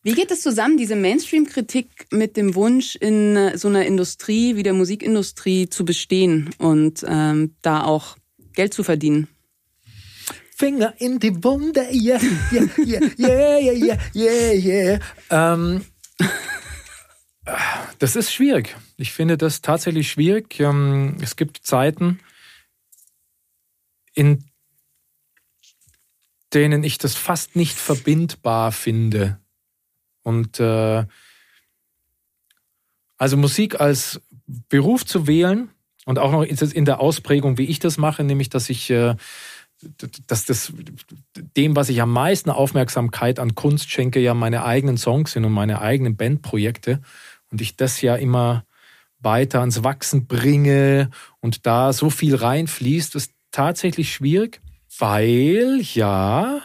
Wie 0.03 0.13
geht 0.13 0.31
es 0.31 0.43
zusammen, 0.43 0.77
diese 0.77 0.95
Mainstream-Kritik 0.97 2.07
mit 2.13 2.37
dem 2.37 2.55
Wunsch, 2.55 2.95
in 2.97 3.37
äh, 3.37 3.59
so 3.59 3.69
einer 3.69 3.85
Industrie 3.85 4.57
wie 4.57 4.63
der 4.63 4.73
Musikindustrie 4.73 5.69
zu 5.69 5.85
bestehen 5.85 6.51
und 6.59 7.05
ähm, 7.07 7.57
da 7.63 7.83
auch 7.85 8.17
Geld 8.53 8.73
zu 8.73 8.85
verdienen? 8.85 9.29
Finger 10.57 10.95
in 10.99 11.19
die 11.19 11.43
Wunde, 11.45 11.89
yeah, 11.93 12.21
yeah, 12.53 12.69
yeah, 12.79 13.03
yeah, 13.19 13.59
yeah, 13.71 13.99
yeah, 14.15 14.53
yeah. 14.53 15.01
Ähm, 15.31 15.85
das 17.99 18.17
ist 18.17 18.33
schwierig. 18.33 18.77
Ich 18.97 19.13
finde 19.13 19.37
das 19.37 19.63
tatsächlich 19.63 20.11
schwierig. 20.11 20.59
Ähm, 20.61 21.17
Es 21.21 21.37
gibt 21.37 21.65
Zeiten, 21.65 22.21
in 24.15 24.45
denen 26.53 26.83
ich 26.83 26.99
das 26.99 27.15
fast 27.15 27.57
nicht 27.57 27.77
verbindbar 27.77 28.73
finde. 28.73 29.41
Und 30.29 30.61
äh, 30.61 31.07
also 33.17 33.37
Musik 33.39 33.81
als 33.81 34.21
Beruf 34.69 35.07
zu 35.07 35.27
wählen 35.27 35.71
und 36.05 36.19
auch 36.19 36.31
noch 36.31 36.43
in 36.43 36.85
der 36.85 37.01
Ausprägung, 37.01 37.57
wie 37.57 37.65
ich 37.65 37.79
das 37.79 37.97
mache, 37.97 38.25
nämlich 38.25 38.51
dass 38.51 38.69
ich 38.69 38.91
äh, 38.91 39.17
dass 40.27 40.45
das 40.45 40.73
dem, 41.57 41.77
was 41.77 41.89
ich 41.89 42.03
am 42.03 42.13
meisten 42.13 42.51
Aufmerksamkeit 42.51 43.39
an 43.39 43.55
Kunst 43.55 43.91
schenke, 43.91 44.21
ja 44.21 44.35
meine 44.35 44.65
eigenen 44.65 44.99
Songs 44.99 45.33
sind 45.33 45.45
und 45.45 45.53
meine 45.53 45.81
eigenen 45.81 46.17
Bandprojekte. 46.17 47.01
Und 47.51 47.63
ich 47.63 47.77
das 47.77 48.03
ja 48.03 48.17
immer 48.17 48.65
weiter 49.21 49.61
ans 49.61 49.85
Wachsen 49.85 50.27
bringe 50.27 51.11
und 51.41 51.65
da 51.65 51.93
so 51.93 52.11
viel 52.11 52.35
reinfließt, 52.35 53.15
ist 53.15 53.33
tatsächlich 53.51 54.13
schwierig, 54.13 54.61
weil 54.99 55.81
ja 55.95 56.61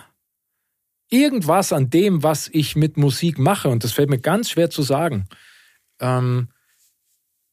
irgendwas 1.14 1.72
an 1.72 1.92
dem, 1.92 2.24
was 2.24 2.48
ich 2.48 2.76
mit 2.76 2.98
Musik 2.98 3.38
mache, 3.38 3.70
und 3.70 3.84
das 3.84 3.92
fällt 3.92 4.10
mir 4.10 4.20
ganz 4.20 4.50
schwer 4.50 4.72
zu 4.72 4.82
sagen, 4.82 5.28
ähm, 6.00 6.50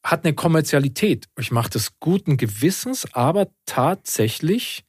hat 0.03 0.25
eine 0.25 0.35
Kommerzialität. 0.35 1.29
Ich 1.39 1.51
mache 1.51 1.69
das 1.69 2.01
guten 2.01 2.39
Gewissens, 2.39 3.13
aber 3.13 3.49
tatsächlich 3.67 4.85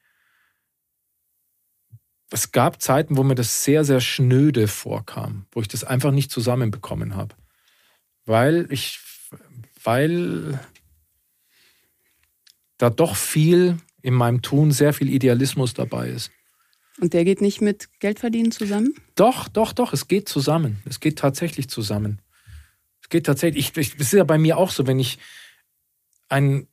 es 2.33 2.53
gab 2.53 2.81
Zeiten, 2.81 3.17
wo 3.17 3.23
mir 3.23 3.35
das 3.35 3.65
sehr, 3.65 3.83
sehr 3.83 3.99
schnöde 3.99 4.69
vorkam, 4.69 5.47
wo 5.51 5.59
ich 5.59 5.67
das 5.67 5.83
einfach 5.83 6.11
nicht 6.11 6.31
zusammenbekommen 6.31 7.17
habe. 7.17 7.35
Weil 8.23 8.67
ich, 8.69 9.01
weil 9.83 10.57
da 12.77 12.89
doch 12.89 13.17
viel 13.17 13.79
in 14.01 14.13
meinem 14.13 14.41
Tun, 14.41 14.71
sehr 14.71 14.93
viel 14.93 15.09
Idealismus 15.09 15.73
dabei 15.73 16.07
ist. 16.07 16.31
Und 17.01 17.13
der 17.13 17.25
geht 17.25 17.41
nicht 17.41 17.61
mit 17.61 17.89
Geldverdienen 17.99 18.51
zusammen? 18.51 18.93
Doch, 19.15 19.47
doch, 19.47 19.73
doch, 19.73 19.91
es 19.91 20.07
geht 20.07 20.29
zusammen. 20.29 20.83
Es 20.87 20.99
geht 20.99 21.17
tatsächlich 21.17 21.67
zusammen. 21.67 22.21
Es 23.01 23.09
geht 23.09 23.25
tatsächlich, 23.25 23.75
ich, 23.75 23.95
es 23.95 23.99
ist 23.99 24.13
ja 24.13 24.23
bei 24.23 24.37
mir 24.37 24.57
auch 24.57 24.69
so, 24.69 24.85
wenn 24.85 24.99
ich 24.99 25.17
ein, 26.29 26.67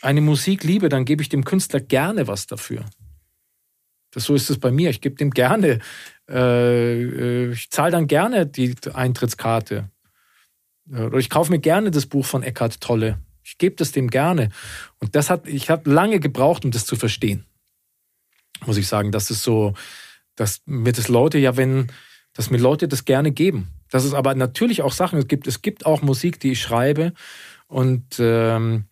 eine 0.00 0.20
Musik 0.20 0.62
liebe, 0.62 0.88
dann 0.88 1.04
gebe 1.04 1.22
ich 1.22 1.28
dem 1.28 1.44
Künstler 1.44 1.80
gerne 1.80 2.28
was 2.28 2.46
dafür. 2.46 2.84
Das, 4.12 4.24
so 4.24 4.36
ist 4.36 4.48
es 4.48 4.60
bei 4.60 4.70
mir. 4.70 4.90
Ich 4.90 5.00
gebe 5.00 5.16
dem 5.16 5.32
gerne, 5.32 5.80
äh, 6.30 7.50
ich 7.50 7.68
zahle 7.70 7.90
dann 7.90 8.06
gerne 8.06 8.46
die 8.46 8.76
Eintrittskarte. 8.92 9.90
Oder 10.88 11.18
ich 11.18 11.30
kaufe 11.30 11.50
mir 11.50 11.58
gerne 11.58 11.90
das 11.90 12.06
Buch 12.06 12.26
von 12.26 12.44
Eckhart 12.44 12.80
Tolle. 12.80 13.18
Ich 13.42 13.58
gebe 13.58 13.74
das 13.74 13.90
dem 13.90 14.08
gerne. 14.08 14.50
Und 15.00 15.16
das 15.16 15.30
hat, 15.30 15.48
ich 15.48 15.68
habe 15.68 15.90
lange 15.90 16.20
gebraucht, 16.20 16.64
um 16.64 16.70
das 16.70 16.86
zu 16.86 16.94
verstehen. 16.94 17.44
Muss 18.66 18.76
ich 18.76 18.86
sagen, 18.86 19.12
das 19.12 19.30
ist 19.30 19.42
so, 19.42 19.74
dass 20.36 20.62
mir 20.66 20.92
das 20.92 21.08
Leute 21.08 21.38
ja, 21.38 21.56
wenn, 21.56 21.92
dass 22.32 22.50
mir 22.50 22.58
Leute 22.58 22.88
das 22.88 23.04
gerne 23.04 23.32
geben. 23.32 23.68
Dass 23.90 24.04
es 24.04 24.14
aber 24.14 24.34
natürlich 24.34 24.82
auch 24.82 24.92
Sachen 24.92 25.18
es 25.18 25.28
gibt. 25.28 25.46
Es 25.46 25.62
gibt 25.62 25.86
auch 25.86 26.02
Musik, 26.02 26.40
die 26.40 26.52
ich 26.52 26.60
schreibe 26.60 27.12
und 27.68 28.16
ähm, 28.18 28.84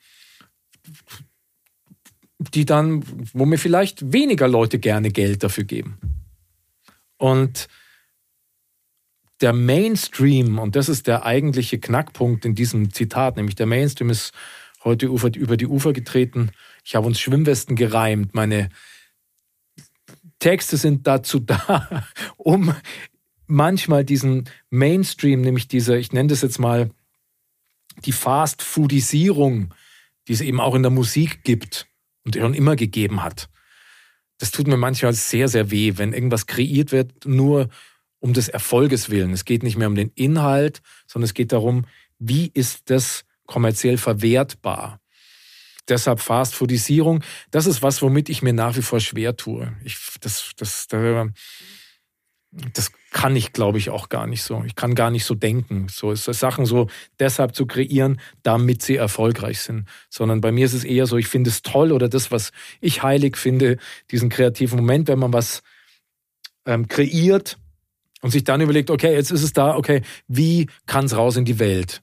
die 2.39 2.65
dann, 2.65 3.05
wo 3.33 3.45
mir 3.47 3.59
vielleicht 3.59 4.13
weniger 4.13 4.49
Leute 4.49 4.79
gerne 4.79 5.11
Geld 5.11 5.43
dafür 5.43 5.65
geben. 5.65 5.99
Und 7.17 7.69
der 9.41 9.53
Mainstream, 9.53 10.59
und 10.59 10.77
das 10.77 10.89
ist 10.89 11.07
der 11.07 11.25
eigentliche 11.25 11.79
Knackpunkt 11.79 12.45
in 12.45 12.55
diesem 12.55 12.93
Zitat, 12.93 13.37
nämlich 13.37 13.57
der 13.57 13.67
Mainstream 13.67 14.11
ist 14.11 14.33
heute 14.85 15.07
über 15.07 15.57
die 15.57 15.67
Ufer 15.67 15.93
getreten. 15.93 16.51
Ich 16.85 16.95
habe 16.95 17.07
uns 17.07 17.21
Schwimmwesten 17.21 17.77
gereimt. 17.77 18.35
Meine 18.35 18.71
Texte 20.43 20.77
sind 20.77 21.07
dazu 21.07 21.39
da, 21.39 22.05
um 22.37 22.75
manchmal 23.47 24.05
diesen 24.05 24.51
Mainstream, 24.71 25.41
nämlich 25.41 25.69
diese, 25.69 25.97
ich 25.97 26.13
nenne 26.13 26.31
das 26.31 26.43
jetzt 26.43 26.59
mal, 26.59 26.91
die 28.05 28.13
Fast-Foodisierung, 28.13 29.73
die 30.27 30.33
es 30.33 30.41
eben 30.41 30.61
auch 30.61 30.75
in 30.75 30.83
der 30.83 30.91
Musik 30.91 31.45
gibt 31.45 31.87
und 32.25 32.35
schon 32.35 32.55
immer 32.55 32.75
gegeben 32.75 33.23
hat. 33.23 33.49
Das 34.39 34.51
tut 34.51 34.67
mir 34.67 34.77
manchmal 34.77 35.13
sehr, 35.13 35.47
sehr 35.47 35.71
weh, 35.71 35.93
wenn 35.97 36.13
irgendwas 36.13 36.49
kreiert 36.49 36.91
wird, 36.91 37.25
nur 37.25 37.69
um 38.19 38.33
des 38.33 38.49
Erfolges 38.49 39.11
willen. 39.11 39.33
Es 39.33 39.45
geht 39.45 39.63
nicht 39.63 39.77
mehr 39.77 39.87
um 39.87 39.95
den 39.95 40.11
Inhalt, 40.17 40.83
sondern 41.07 41.27
es 41.27 41.35
geht 41.35 41.53
darum, 41.53 41.87
wie 42.19 42.51
ist 42.53 42.91
das 42.91 43.25
kommerziell 43.47 43.97
verwertbar. 43.97 45.02
Deshalb 45.89 46.21
Fast-Foodisierung, 46.21 47.23
das 47.51 47.67
ist 47.67 47.83
was, 47.83 48.03
womit 48.03 48.29
ich 48.29 48.43
mir 48.43 48.53
nach 48.53 48.77
wie 48.77 48.83
vor 48.83 49.01
schwer 49.01 49.37
tue. 49.37 49.73
Ich, 49.85 49.99
das, 50.21 50.53
das, 50.57 50.87
da, 50.87 51.29
das 52.73 52.93
kann 53.11 53.35
ich, 53.35 53.53
glaube 53.53 53.79
ich, 53.79 53.91
auch 53.91 54.09
gar 54.09 54.27
nicht 54.27 54.43
so. 54.43 54.63
Ich 54.65 54.75
kann 54.75 54.95
gar 54.95 55.11
nicht 55.11 55.25
so 55.25 55.35
denken. 55.35 55.89
So 55.89 56.13
ist 56.13 56.29
das 56.29 56.39
Sachen 56.39 56.67
so 56.67 56.89
deshalb 57.19 57.55
zu 57.55 57.67
kreieren, 57.67 58.21
damit 58.43 58.83
sie 58.83 58.97
erfolgreich 58.97 59.61
sind. 59.61 59.89
Sondern 60.09 60.41
bei 60.41 60.53
mir 60.53 60.67
ist 60.67 60.75
es 60.75 60.85
eher 60.85 61.07
so, 61.07 61.17
ich 61.17 61.29
finde 61.29 61.51
es 61.51 61.63
toll 61.63 61.93
oder 61.93 62.09
das, 62.09 62.31
was 62.31 62.53
ich 62.81 63.03
heilig 63.03 63.37
finde, 63.37 63.79
diesen 64.11 64.29
kreativen 64.29 64.79
Moment, 64.79 65.09
wenn 65.09 65.19
man 65.19 65.33
was 65.33 65.63
ähm, 66.67 66.89
kreiert 66.89 67.59
und 68.21 68.31
sich 68.31 68.45
dann 68.45 68.61
überlegt, 68.61 68.91
okay, 68.91 69.15
jetzt 69.15 69.31
ist 69.31 69.43
es 69.43 69.53
da, 69.53 69.77
okay, 69.77 70.03
wie 70.29 70.69
kann 70.87 71.07
es 71.07 71.17
raus 71.17 71.37
in 71.37 71.45
die 71.45 71.59
Welt? 71.59 72.03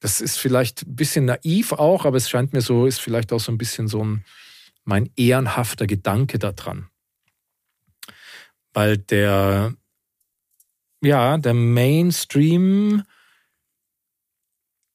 Das 0.00 0.20
ist 0.20 0.38
vielleicht 0.38 0.82
ein 0.82 0.96
bisschen 0.96 1.24
naiv 1.24 1.72
auch, 1.72 2.04
aber 2.04 2.16
es 2.16 2.30
scheint 2.30 2.52
mir 2.52 2.60
so, 2.60 2.86
ist 2.86 3.00
vielleicht 3.00 3.32
auch 3.32 3.40
so 3.40 3.50
ein 3.50 3.58
bisschen 3.58 3.88
so 3.88 4.04
ein, 4.04 4.24
mein 4.84 5.10
ehrenhafter 5.16 5.86
Gedanke 5.86 6.38
daran 6.38 6.88
weil 8.78 8.96
der, 8.98 9.74
ja, 11.02 11.36
der 11.38 11.54
Mainstream 11.54 13.02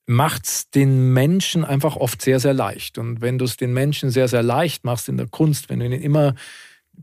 macht 0.05 0.45
es 0.45 0.69
den 0.69 1.11
Menschen 1.11 1.65
einfach 1.65 1.97
oft 1.97 2.21
sehr, 2.21 2.39
sehr 2.39 2.53
leicht. 2.53 2.97
Und 2.97 3.19
wenn 3.19 3.38
du 3.38 3.43
es 3.43 3.57
den 3.57 3.73
Menschen 3.73 4.09
sehr, 4.09 4.30
sehr 4.30 4.41
leicht 4.41 4.84
machst 4.84 5.09
in 5.09 5.17
der 5.17 5.27
Kunst, 5.27 5.69
wenn 5.69 5.80
du 5.80 5.85
ihnen 5.85 6.01
immer, 6.01 6.35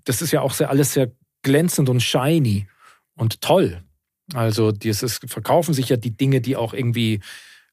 das 0.05 0.23
ist 0.23 0.33
ja 0.33 0.41
auch 0.41 0.55
sehr, 0.55 0.71
alles 0.71 0.95
sehr 0.95 1.13
glänzend 1.43 1.91
und 1.91 2.01
shiny 2.01 2.67
und 3.15 3.43
toll. 3.43 3.83
Also 4.33 4.71
dieses 4.71 5.21
verkaufen 5.27 5.75
sich 5.75 5.89
ja 5.89 5.99
die 5.99 6.17
Dinge, 6.17 6.41
die 6.41 6.57
auch 6.57 6.73
irgendwie 6.73 7.21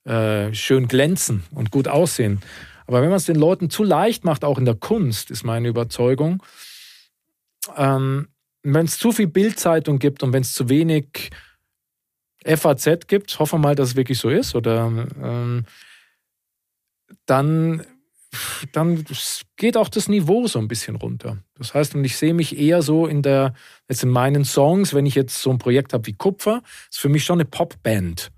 äh, 0.08 0.54
schön 0.54 0.88
glänzen 0.88 1.44
und 1.52 1.72
gut 1.72 1.88
aussehen. 1.88 2.40
Aber 2.86 3.02
wenn 3.02 3.10
man 3.10 3.18
es 3.18 3.26
den 3.26 3.36
Leuten 3.36 3.70
zu 3.70 3.84
leicht 3.84 4.24
macht, 4.24 4.46
auch 4.46 4.58
in 4.58 4.66
der 4.66 4.76
Kunst, 4.76 5.30
ist 5.30 5.44
meine 5.44 5.68
Überzeugung, 5.68 6.42
ähm, 7.76 8.30
wenn 8.64 8.86
es 8.86 8.98
zu 8.98 9.12
viel 9.12 9.28
Bildzeitung 9.28 10.00
gibt 10.00 10.24
und 10.24 10.34
wenn 10.34 10.42
es 10.42 10.54
zu 10.54 10.70
wenig 10.70 11.30
FAZ 12.46 13.08
gibt, 13.08 13.38
hoffen 13.40 13.60
wir 13.60 13.68
mal, 13.70 13.76
dass 13.76 13.90
es 13.90 13.96
wirklich 13.96 14.20
so 14.20 14.30
ist, 14.30 14.56
oder 14.56 14.86
ähm, 15.22 15.66
dann, 17.26 17.86
dann 18.72 19.06
geht 19.58 19.76
auch 19.76 19.90
das 19.90 20.08
Niveau 20.08 20.48
so 20.48 20.60
ein 20.60 20.70
bisschen 20.70 20.96
runter. 20.96 21.38
Das 21.58 21.74
heißt, 21.74 21.96
und 21.96 22.06
ich 22.06 22.16
sehe 22.16 22.34
mich 22.34 22.58
eher 22.58 22.82
so 22.82 23.08
in 23.08 23.22
der, 23.22 23.54
jetzt 23.90 24.04
in 24.04 24.10
meinen 24.10 24.46
Songs, 24.46 24.94
wenn 24.94 25.06
ich 25.06 25.16
jetzt 25.16 25.42
so 25.42 25.50
ein 25.50 25.58
Projekt 25.58 25.94
habe 25.94 26.08
wie 26.08 26.14
Kupfer, 26.14 26.62
ist 26.90 27.00
für 27.00 27.10
mich 27.10 27.26
schon 27.26 27.40
eine 27.40 27.46
Popband. 27.46 28.32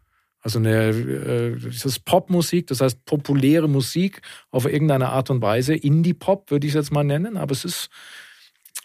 Also 0.50 0.58
eine, 0.58 0.88
äh, 0.88 1.60
das 1.60 1.86
ist 1.86 2.06
Popmusik, 2.06 2.66
das 2.66 2.82
heißt 2.82 3.06
populäre 3.06 3.70
Musik 3.70 4.24
auf 4.50 4.66
irgendeine 4.66 5.10
Art 5.10 5.30
und 5.30 5.44
Weise. 5.44 5.76
Indie-Pop 5.76 6.50
würde 6.50 6.66
ich 6.66 6.72
es 6.72 6.76
jetzt 6.76 6.92
mal 6.92 7.04
nennen, 7.04 7.38
aber 7.38 7.52
es 7.52 7.66
ist, 7.66 7.90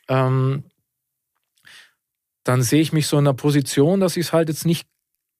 ähm, 0.08 0.64
dann 2.42 2.62
sehe 2.62 2.82
ich 2.82 2.92
mich 2.92 3.06
so 3.06 3.16
in 3.16 3.26
einer 3.26 3.32
Position, 3.32 4.00
dass 4.00 4.18
ich 4.18 4.26
es 4.26 4.32
halt 4.34 4.50
jetzt 4.50 4.66
nicht 4.66 4.86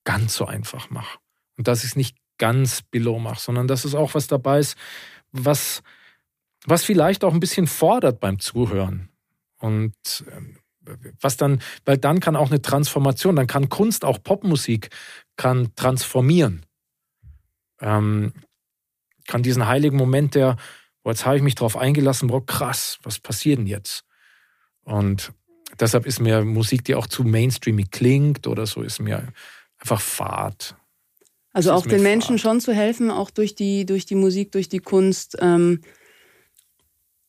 ganz 0.04 0.34
so 0.34 0.46
einfach 0.46 0.88
mache. 0.88 1.18
Und 1.58 1.68
dass 1.68 1.84
ich 1.84 1.90
es 1.90 1.96
nicht 1.96 2.16
ganz 2.38 2.80
below 2.80 3.18
mache, 3.18 3.40
sondern 3.40 3.68
dass 3.68 3.84
es 3.84 3.94
auch 3.94 4.14
was 4.14 4.26
dabei 4.26 4.60
ist, 4.60 4.78
was, 5.30 5.82
was 6.64 6.84
vielleicht 6.84 7.22
auch 7.22 7.34
ein 7.34 7.40
bisschen 7.40 7.66
fordert 7.66 8.18
beim 8.18 8.38
Zuhören. 8.38 9.10
Und 9.58 9.94
ähm, 10.32 10.56
was 11.20 11.36
dann, 11.36 11.60
weil 11.84 11.98
dann 11.98 12.20
kann 12.20 12.34
auch 12.34 12.50
eine 12.50 12.62
Transformation, 12.62 13.36
dann 13.36 13.46
kann 13.46 13.68
Kunst, 13.68 14.06
auch 14.06 14.22
Popmusik, 14.22 14.88
kann 15.36 15.74
transformieren. 15.76 16.64
Ähm, 17.80 18.32
kann 19.26 19.42
diesen 19.42 19.66
heiligen 19.66 19.96
Moment 19.96 20.34
der, 20.34 20.56
boah, 21.02 21.10
jetzt 21.10 21.24
habe 21.26 21.36
ich 21.36 21.42
mich 21.42 21.54
drauf 21.54 21.76
eingelassen, 21.76 22.28
boah, 22.28 22.44
krass, 22.44 22.98
was 23.02 23.18
passiert 23.18 23.58
denn 23.58 23.66
jetzt? 23.66 24.04
Und 24.84 25.32
deshalb 25.80 26.06
ist 26.06 26.20
mir 26.20 26.44
Musik, 26.44 26.84
die 26.84 26.94
auch 26.94 27.06
zu 27.06 27.24
mainstreamig 27.24 27.90
klingt 27.90 28.46
oder 28.46 28.66
so, 28.66 28.82
ist 28.82 29.00
mir 29.00 29.32
einfach 29.78 30.00
Fahrt. 30.00 30.76
Also 31.52 31.72
auch 31.72 31.86
den 31.86 32.02
Menschen 32.02 32.38
schon 32.38 32.60
zu 32.60 32.72
helfen, 32.74 33.10
auch 33.10 33.30
durch 33.30 33.54
die, 33.54 33.86
durch 33.86 34.06
die 34.06 34.16
Musik, 34.16 34.50
durch 34.52 34.68
die 34.68 34.80
Kunst, 34.80 35.36
ähm, 35.40 35.82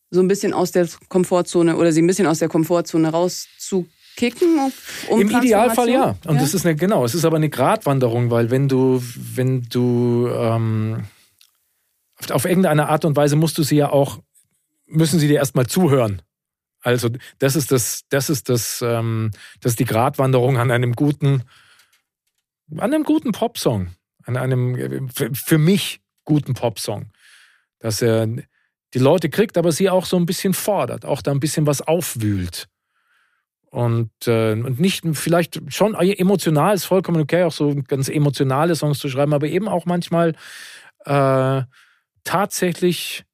so 0.09 0.19
ein 0.19 0.27
bisschen 0.27 0.53
aus 0.53 0.71
der 0.71 0.87
Komfortzone 1.09 1.77
oder 1.77 1.91
sie 1.91 2.01
ein 2.01 2.07
bisschen 2.07 2.27
aus 2.27 2.39
der 2.39 2.49
Komfortzone 2.49 3.09
rauszukicken. 4.15 4.71
Um 5.09 5.21
Im 5.21 5.29
Idealfall 5.29 5.89
ja. 5.89 6.15
Und 6.25 6.35
ja? 6.35 6.41
das 6.41 6.53
ist 6.53 6.65
eine, 6.65 6.75
genau, 6.75 7.05
es 7.05 7.15
ist 7.15 7.25
aber 7.25 7.37
eine 7.37 7.49
Gratwanderung, 7.49 8.31
weil 8.31 8.49
wenn 8.51 8.67
du, 8.67 9.01
wenn 9.15 9.63
du 9.63 10.27
ähm, 10.31 11.05
auf, 12.17 12.31
auf 12.31 12.45
irgendeine 12.45 12.89
Art 12.89 13.05
und 13.05 13.15
Weise 13.15 13.35
musst 13.35 13.57
du 13.57 13.63
sie 13.63 13.77
ja 13.77 13.89
auch, 13.89 14.19
müssen 14.87 15.19
sie 15.19 15.27
dir 15.27 15.37
erstmal 15.37 15.67
zuhören. 15.67 16.21
Also 16.81 17.09
das 17.39 17.55
ist 17.55 17.71
das, 17.71 18.03
das 18.09 18.29
ist 18.29 18.49
das, 18.49 18.83
ähm, 18.85 19.31
das 19.59 19.73
ist 19.73 19.79
die 19.79 19.85
Gratwanderung 19.85 20.57
an 20.57 20.69
einem 20.69 20.93
guten, 20.93 21.43
an 22.71 22.93
einem 22.93 23.03
guten 23.03 23.31
Popsong, 23.31 23.89
an 24.23 24.37
einem 24.37 25.09
für 25.09 25.57
mich 25.57 26.01
guten 26.25 26.53
Popsong, 26.53 27.11
dass 27.79 28.01
er 28.01 28.27
die 28.93 28.99
Leute 28.99 29.29
kriegt, 29.29 29.57
aber 29.57 29.71
sie 29.71 29.89
auch 29.89 30.05
so 30.05 30.15
ein 30.15 30.27
bisschen 30.27 30.53
fordert, 30.53 31.05
auch 31.05 31.21
da 31.21 31.31
ein 31.31 31.39
bisschen 31.39 31.65
was 31.65 31.81
aufwühlt. 31.81 32.67
Und, 33.75 34.09
äh, 34.25 34.53
und 34.53 34.79
nicht 34.79 35.03
vielleicht 35.11 35.61
schon 35.67 35.95
emotional 35.95 36.75
ist 36.75 36.85
vollkommen 36.85 37.21
okay, 37.21 37.43
auch 37.43 37.51
so 37.51 37.75
ganz 37.89 38.07
emotionale 38.07 38.73
Songs 38.73 38.99
zu 38.99 39.09
schreiben, 39.09 39.33
aber 39.33 39.47
eben 39.47 39.67
auch 39.67 39.85
manchmal 39.85 40.33
äh, 41.03 41.61
tatsächlich 42.23 43.25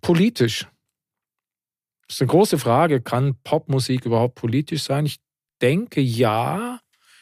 politisch. 0.00 0.66
Das 2.08 2.16
ist 2.16 2.22
eine 2.22 2.30
große 2.30 2.58
Frage. 2.58 3.00
Kann 3.00 3.36
Popmusik 3.44 4.06
überhaupt 4.06 4.34
politisch 4.34 4.82
sein? 4.82 5.06
Ich 5.06 5.20
denke 5.62 6.00
ja. 6.00 6.80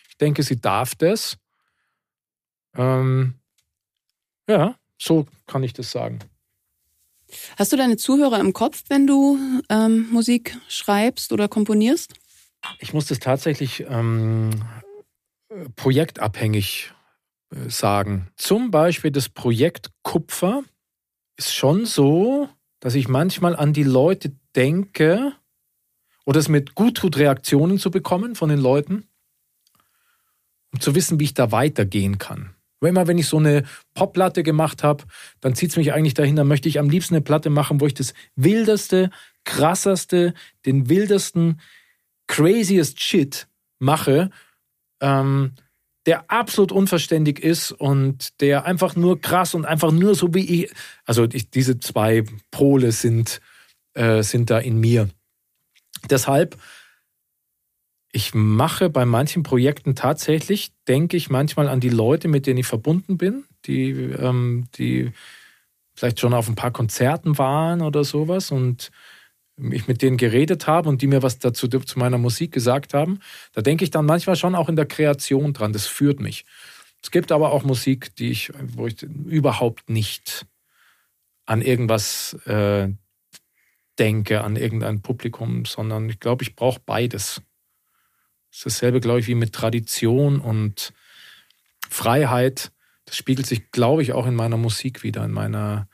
Ich 0.08 0.16
denke, 0.16 0.42
sie 0.42 0.58
darf 0.58 0.94
das. 0.94 1.36
Ähm, 2.78 3.34
ja, 4.48 4.74
so 4.96 5.26
kann 5.46 5.62
ich 5.62 5.74
das 5.74 5.90
sagen. 5.90 6.20
Hast 7.56 7.72
du 7.72 7.76
deine 7.76 7.96
Zuhörer 7.96 8.40
im 8.40 8.52
Kopf, 8.52 8.84
wenn 8.88 9.06
du 9.06 9.38
ähm, 9.68 10.08
Musik 10.10 10.56
schreibst 10.68 11.32
oder 11.32 11.48
komponierst? 11.48 12.14
Ich 12.78 12.92
muss 12.92 13.06
das 13.06 13.18
tatsächlich 13.18 13.84
ähm, 13.88 14.50
projektabhängig 15.76 16.92
äh, 17.50 17.68
sagen. 17.68 18.28
Zum 18.36 18.70
Beispiel 18.70 19.10
das 19.10 19.28
Projekt 19.28 19.90
Kupfer 20.02 20.62
ist 21.36 21.54
schon 21.54 21.86
so, 21.86 22.48
dass 22.80 22.94
ich 22.94 23.08
manchmal 23.08 23.56
an 23.56 23.72
die 23.72 23.84
Leute 23.84 24.32
denke 24.54 25.32
oder 26.26 26.40
es 26.40 26.48
mir 26.48 26.62
gut 26.62 26.98
tut, 26.98 27.16
Reaktionen 27.16 27.78
zu 27.78 27.90
bekommen 27.90 28.34
von 28.34 28.48
den 28.48 28.58
Leuten, 28.58 29.08
um 30.72 30.80
zu 30.80 30.94
wissen, 30.94 31.18
wie 31.18 31.24
ich 31.24 31.34
da 31.34 31.52
weitergehen 31.52 32.18
kann. 32.18 32.54
Weil 32.80 32.90
immer, 32.90 33.06
wenn 33.06 33.18
ich 33.18 33.26
so 33.26 33.38
eine 33.38 33.64
Popplatte 33.94 34.42
gemacht 34.42 34.84
habe, 34.84 35.04
dann 35.40 35.54
zieht 35.54 35.70
es 35.70 35.76
mich 35.76 35.92
eigentlich 35.92 36.14
dahin, 36.14 36.36
dann 36.36 36.48
möchte 36.48 36.68
ich 36.68 36.78
am 36.78 36.90
liebsten 36.90 37.14
eine 37.14 37.22
Platte 37.22 37.50
machen, 37.50 37.80
wo 37.80 37.86
ich 37.86 37.94
das 37.94 38.14
wildeste, 38.36 39.10
krasseste, 39.44 40.34
den 40.64 40.88
wildesten, 40.88 41.60
craziest 42.26 43.00
Shit 43.00 43.48
mache, 43.78 44.30
ähm, 45.00 45.54
der 46.06 46.30
absolut 46.30 46.72
unverständlich 46.72 47.42
ist 47.42 47.72
und 47.72 48.40
der 48.40 48.64
einfach 48.64 48.96
nur 48.96 49.20
krass 49.20 49.54
und 49.54 49.66
einfach 49.66 49.92
nur 49.92 50.14
so 50.14 50.32
wie 50.34 50.64
ich, 50.64 50.72
also 51.04 51.26
ich, 51.32 51.50
diese 51.50 51.80
zwei 51.80 52.24
Pole 52.50 52.92
sind 52.92 53.40
äh, 53.98 54.22
sind 54.22 54.50
da 54.50 54.58
in 54.58 54.78
mir. 54.78 55.08
Deshalb, 56.08 56.56
ich 58.12 58.34
mache 58.34 58.88
bei 58.90 59.04
manchen 59.04 59.42
Projekten 59.42 59.94
tatsächlich, 59.94 60.72
denke 60.86 61.16
ich 61.16 61.30
manchmal 61.30 61.68
an 61.68 61.80
die 61.80 61.90
Leute, 61.90 62.28
mit 62.28 62.46
denen 62.46 62.58
ich 62.58 62.66
verbunden 62.66 63.18
bin, 63.18 63.44
die, 63.66 63.90
ähm, 63.90 64.66
die 64.76 65.12
vielleicht 65.94 66.20
schon 66.20 66.34
auf 66.34 66.48
ein 66.48 66.54
paar 66.54 66.70
Konzerten 66.70 67.38
waren 67.38 67.82
oder 67.82 68.04
sowas 68.04 68.50
und 68.50 68.90
ich 69.58 69.88
mit 69.88 70.02
denen 70.02 70.16
geredet 70.16 70.66
habe 70.66 70.88
und 70.88 71.02
die 71.02 71.08
mir 71.08 71.22
was 71.22 71.40
dazu 71.40 71.66
zu 71.66 71.98
meiner 71.98 72.18
Musik 72.18 72.52
gesagt 72.52 72.94
haben. 72.94 73.18
Da 73.52 73.60
denke 73.60 73.84
ich 73.84 73.90
dann 73.90 74.06
manchmal 74.06 74.36
schon 74.36 74.54
auch 74.54 74.68
in 74.68 74.76
der 74.76 74.86
Kreation 74.86 75.52
dran. 75.52 75.72
Das 75.72 75.86
führt 75.86 76.20
mich. 76.20 76.44
Es 77.02 77.10
gibt 77.10 77.32
aber 77.32 77.52
auch 77.52 77.64
Musik, 77.64 78.14
die 78.16 78.30
ich, 78.30 78.52
wo 78.60 78.86
ich 78.86 79.02
überhaupt 79.02 79.90
nicht 79.90 80.46
an 81.44 81.62
irgendwas 81.62 82.34
äh, 82.46 82.88
denke 83.98 84.44
an 84.44 84.56
irgendein 84.56 85.02
Publikum, 85.02 85.64
sondern 85.64 86.08
ich 86.08 86.20
glaube, 86.20 86.44
ich 86.44 86.54
brauche 86.54 86.80
beides. 86.84 87.42
Das 88.50 88.58
ist 88.58 88.64
dasselbe, 88.66 89.00
glaube 89.00 89.20
ich, 89.20 89.26
wie 89.26 89.34
mit 89.34 89.52
Tradition 89.52 90.40
und 90.40 90.92
Freiheit. 91.88 92.72
Das 93.04 93.16
spiegelt 93.16 93.46
sich, 93.46 93.70
glaube 93.70 94.02
ich, 94.02 94.12
auch 94.12 94.26
in 94.26 94.34
meiner 94.34 94.56
Musik 94.56 95.02
wieder, 95.02 95.24
in 95.24 95.32
meiner, 95.32 95.88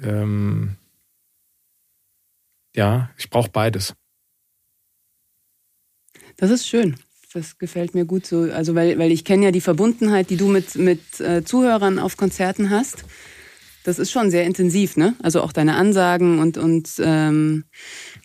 ähm, 0.00 0.76
ja, 2.74 3.10
ich 3.16 3.30
brauche 3.30 3.50
beides. 3.50 3.94
Das 6.36 6.50
ist 6.50 6.66
schön. 6.66 6.96
Das 7.32 7.58
gefällt 7.58 7.94
mir 7.94 8.04
gut 8.04 8.26
so. 8.26 8.50
Also, 8.52 8.74
weil, 8.74 8.98
weil 8.98 9.12
ich 9.12 9.24
kenne 9.24 9.44
ja 9.46 9.50
die 9.50 9.60
Verbundenheit, 9.60 10.30
die 10.30 10.36
du 10.36 10.48
mit, 10.48 10.74
mit 10.76 11.20
äh, 11.20 11.44
Zuhörern 11.44 11.98
auf 11.98 12.16
Konzerten 12.16 12.70
hast 12.70 13.04
das 13.86 14.00
ist 14.00 14.10
schon 14.10 14.32
sehr 14.32 14.44
intensiv, 14.44 14.96
ne? 14.96 15.14
Also 15.22 15.40
auch 15.42 15.52
deine 15.52 15.76
Ansagen 15.76 16.40
und, 16.40 16.58
und 16.58 16.90
ähm, 16.98 17.64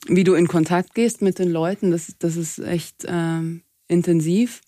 wie 0.08 0.24
du 0.24 0.34
in 0.34 0.48
Kontakt 0.48 0.96
gehst 0.96 1.22
mit 1.22 1.38
den 1.38 1.52
Leuten, 1.52 1.92
das, 1.92 2.16
das 2.18 2.36
ist 2.36 2.58
echt 2.58 3.06
ähm, 3.08 3.62
intensiv. 3.88 4.62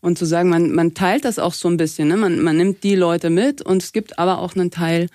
Und 0.00 0.18
zu 0.18 0.24
sagen, 0.24 0.48
man, 0.48 0.72
man 0.72 0.94
teilt 0.94 1.24
das 1.24 1.38
auch 1.38 1.54
so 1.54 1.68
ein 1.68 1.76
bisschen, 1.76 2.08
ne? 2.08 2.16
man, 2.16 2.42
man 2.42 2.56
nimmt 2.56 2.82
die 2.82 2.96
Leute 2.96 3.30
mit 3.30 3.62
und 3.62 3.84
es 3.84 3.92
gibt 3.92 4.18
aber 4.18 4.40
auch 4.40 4.56
einen 4.56 4.72
Teil, 4.72 5.08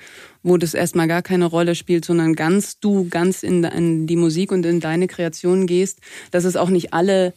wo 0.44 0.56
das 0.56 0.74
erstmal 0.74 1.10
gar 1.10 1.22
keine 1.22 1.44
Rolle 1.44 1.76
spielt, 1.76 2.06
sondern 2.06 2.36
ganz 2.36 2.80
du 2.80 3.10
ganz 3.10 3.44
in, 3.44 3.66
in 3.66 4.08
die 4.08 4.16
Musik 4.16 4.50
und 4.54 4.66
in 4.66 4.80
deine 4.80 5.08
Kreation 5.08 5.68
gehst, 5.68 6.00
dass 6.32 6.46
es 6.46 6.56
auch 6.56 6.70
nicht 6.70 6.94
alle 6.94 7.34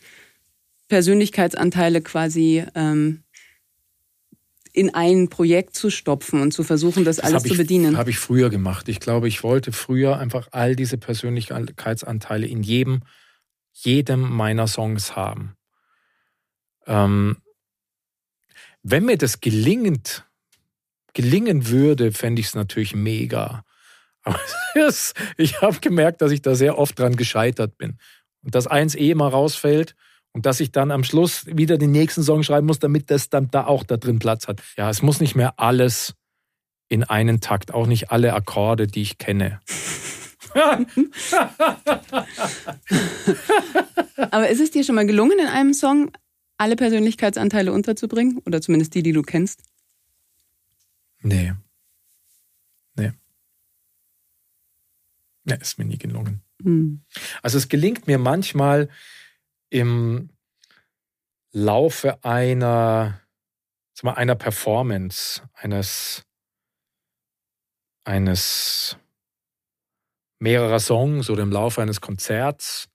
Persönlichkeitsanteile 0.86 2.02
quasi 2.02 2.64
ähm, 2.76 3.24
in 4.72 4.94
ein 4.94 5.28
Projekt 5.28 5.74
zu 5.74 5.90
stopfen 5.90 6.40
und 6.40 6.52
zu 6.52 6.62
versuchen, 6.62 7.04
das, 7.04 7.16
das 7.16 7.24
alles 7.24 7.42
zu 7.42 7.56
bedienen. 7.56 7.92
Das 7.92 8.00
habe 8.00 8.10
ich 8.10 8.18
früher 8.18 8.50
gemacht. 8.50 8.88
Ich 8.88 9.00
glaube, 9.00 9.28
ich 9.28 9.42
wollte 9.42 9.72
früher 9.72 10.18
einfach 10.18 10.48
all 10.52 10.76
diese 10.76 10.98
Persönlichkeitsanteile 10.98 12.46
in 12.46 12.62
jedem, 12.62 13.02
jedem 13.72 14.20
meiner 14.20 14.66
Songs 14.68 15.16
haben. 15.16 15.56
Ähm, 16.86 17.38
wenn 18.82 19.04
mir 19.04 19.18
das 19.18 19.40
gelingend, 19.40 20.24
gelingen 21.12 21.68
würde, 21.68 22.12
fände 22.12 22.40
ich 22.40 22.46
es 22.46 22.54
natürlich 22.54 22.94
mega. 22.94 23.64
Aber 24.22 24.40
ich 25.36 25.60
habe 25.62 25.80
gemerkt, 25.80 26.22
dass 26.22 26.30
ich 26.30 26.42
da 26.42 26.54
sehr 26.54 26.78
oft 26.78 26.98
dran 26.98 27.16
gescheitert 27.16 27.76
bin. 27.78 27.98
Und 28.42 28.54
dass 28.54 28.66
eins 28.66 28.94
eh 28.94 29.10
immer 29.10 29.28
rausfällt 29.28 29.96
und 30.32 30.46
dass 30.46 30.60
ich 30.60 30.72
dann 30.72 30.90
am 30.90 31.04
Schluss 31.04 31.46
wieder 31.46 31.76
den 31.78 31.92
nächsten 31.92 32.22
Song 32.22 32.42
schreiben 32.42 32.66
muss, 32.66 32.78
damit 32.78 33.10
das 33.10 33.28
dann 33.30 33.50
da 33.50 33.66
auch 33.66 33.84
da 33.84 33.96
drin 33.96 34.18
Platz 34.18 34.48
hat. 34.48 34.62
Ja, 34.76 34.90
es 34.90 35.02
muss 35.02 35.20
nicht 35.20 35.34
mehr 35.34 35.58
alles 35.58 36.14
in 36.88 37.04
einen 37.04 37.40
Takt, 37.40 37.72
auch 37.72 37.86
nicht 37.86 38.10
alle 38.10 38.34
Akkorde, 38.34 38.86
die 38.86 39.02
ich 39.02 39.18
kenne. 39.18 39.60
Aber 44.30 44.48
ist 44.48 44.60
es 44.60 44.70
dir 44.70 44.84
schon 44.84 44.96
mal 44.96 45.06
gelungen, 45.06 45.38
in 45.38 45.46
einem 45.46 45.72
Song 45.72 46.10
alle 46.56 46.76
Persönlichkeitsanteile 46.76 47.72
unterzubringen? 47.72 48.38
Oder 48.44 48.60
zumindest 48.60 48.94
die, 48.94 49.02
die 49.02 49.12
du 49.12 49.22
kennst? 49.22 49.62
Nee. 51.22 51.54
Nee. 52.96 53.12
Nee, 55.44 55.58
ist 55.60 55.78
mir 55.78 55.84
nie 55.84 55.98
gelungen. 55.98 56.42
Hm. 56.62 57.02
Also 57.42 57.58
es 57.58 57.68
gelingt 57.68 58.06
mir 58.06 58.18
manchmal, 58.18 58.88
im 59.70 60.30
Laufe 61.52 62.22
einer, 62.24 63.20
mal, 64.02 64.14
einer 64.14 64.34
Performance, 64.34 65.42
eines, 65.54 66.24
eines 68.04 68.96
mehrerer 70.38 70.80
Songs 70.80 71.30
oder 71.30 71.42
im 71.42 71.52
Laufe 71.52 71.82
eines 71.82 72.00
Konzerts, 72.00 72.88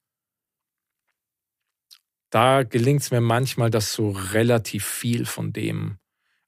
da 2.30 2.64
gelingt 2.64 3.02
es 3.02 3.12
mir 3.12 3.22
manchmal, 3.22 3.70
dass 3.70 3.94
so 3.94 4.12
relativ 4.12 4.86
viel 4.86 5.26
von 5.26 5.54
dem, 5.54 6.00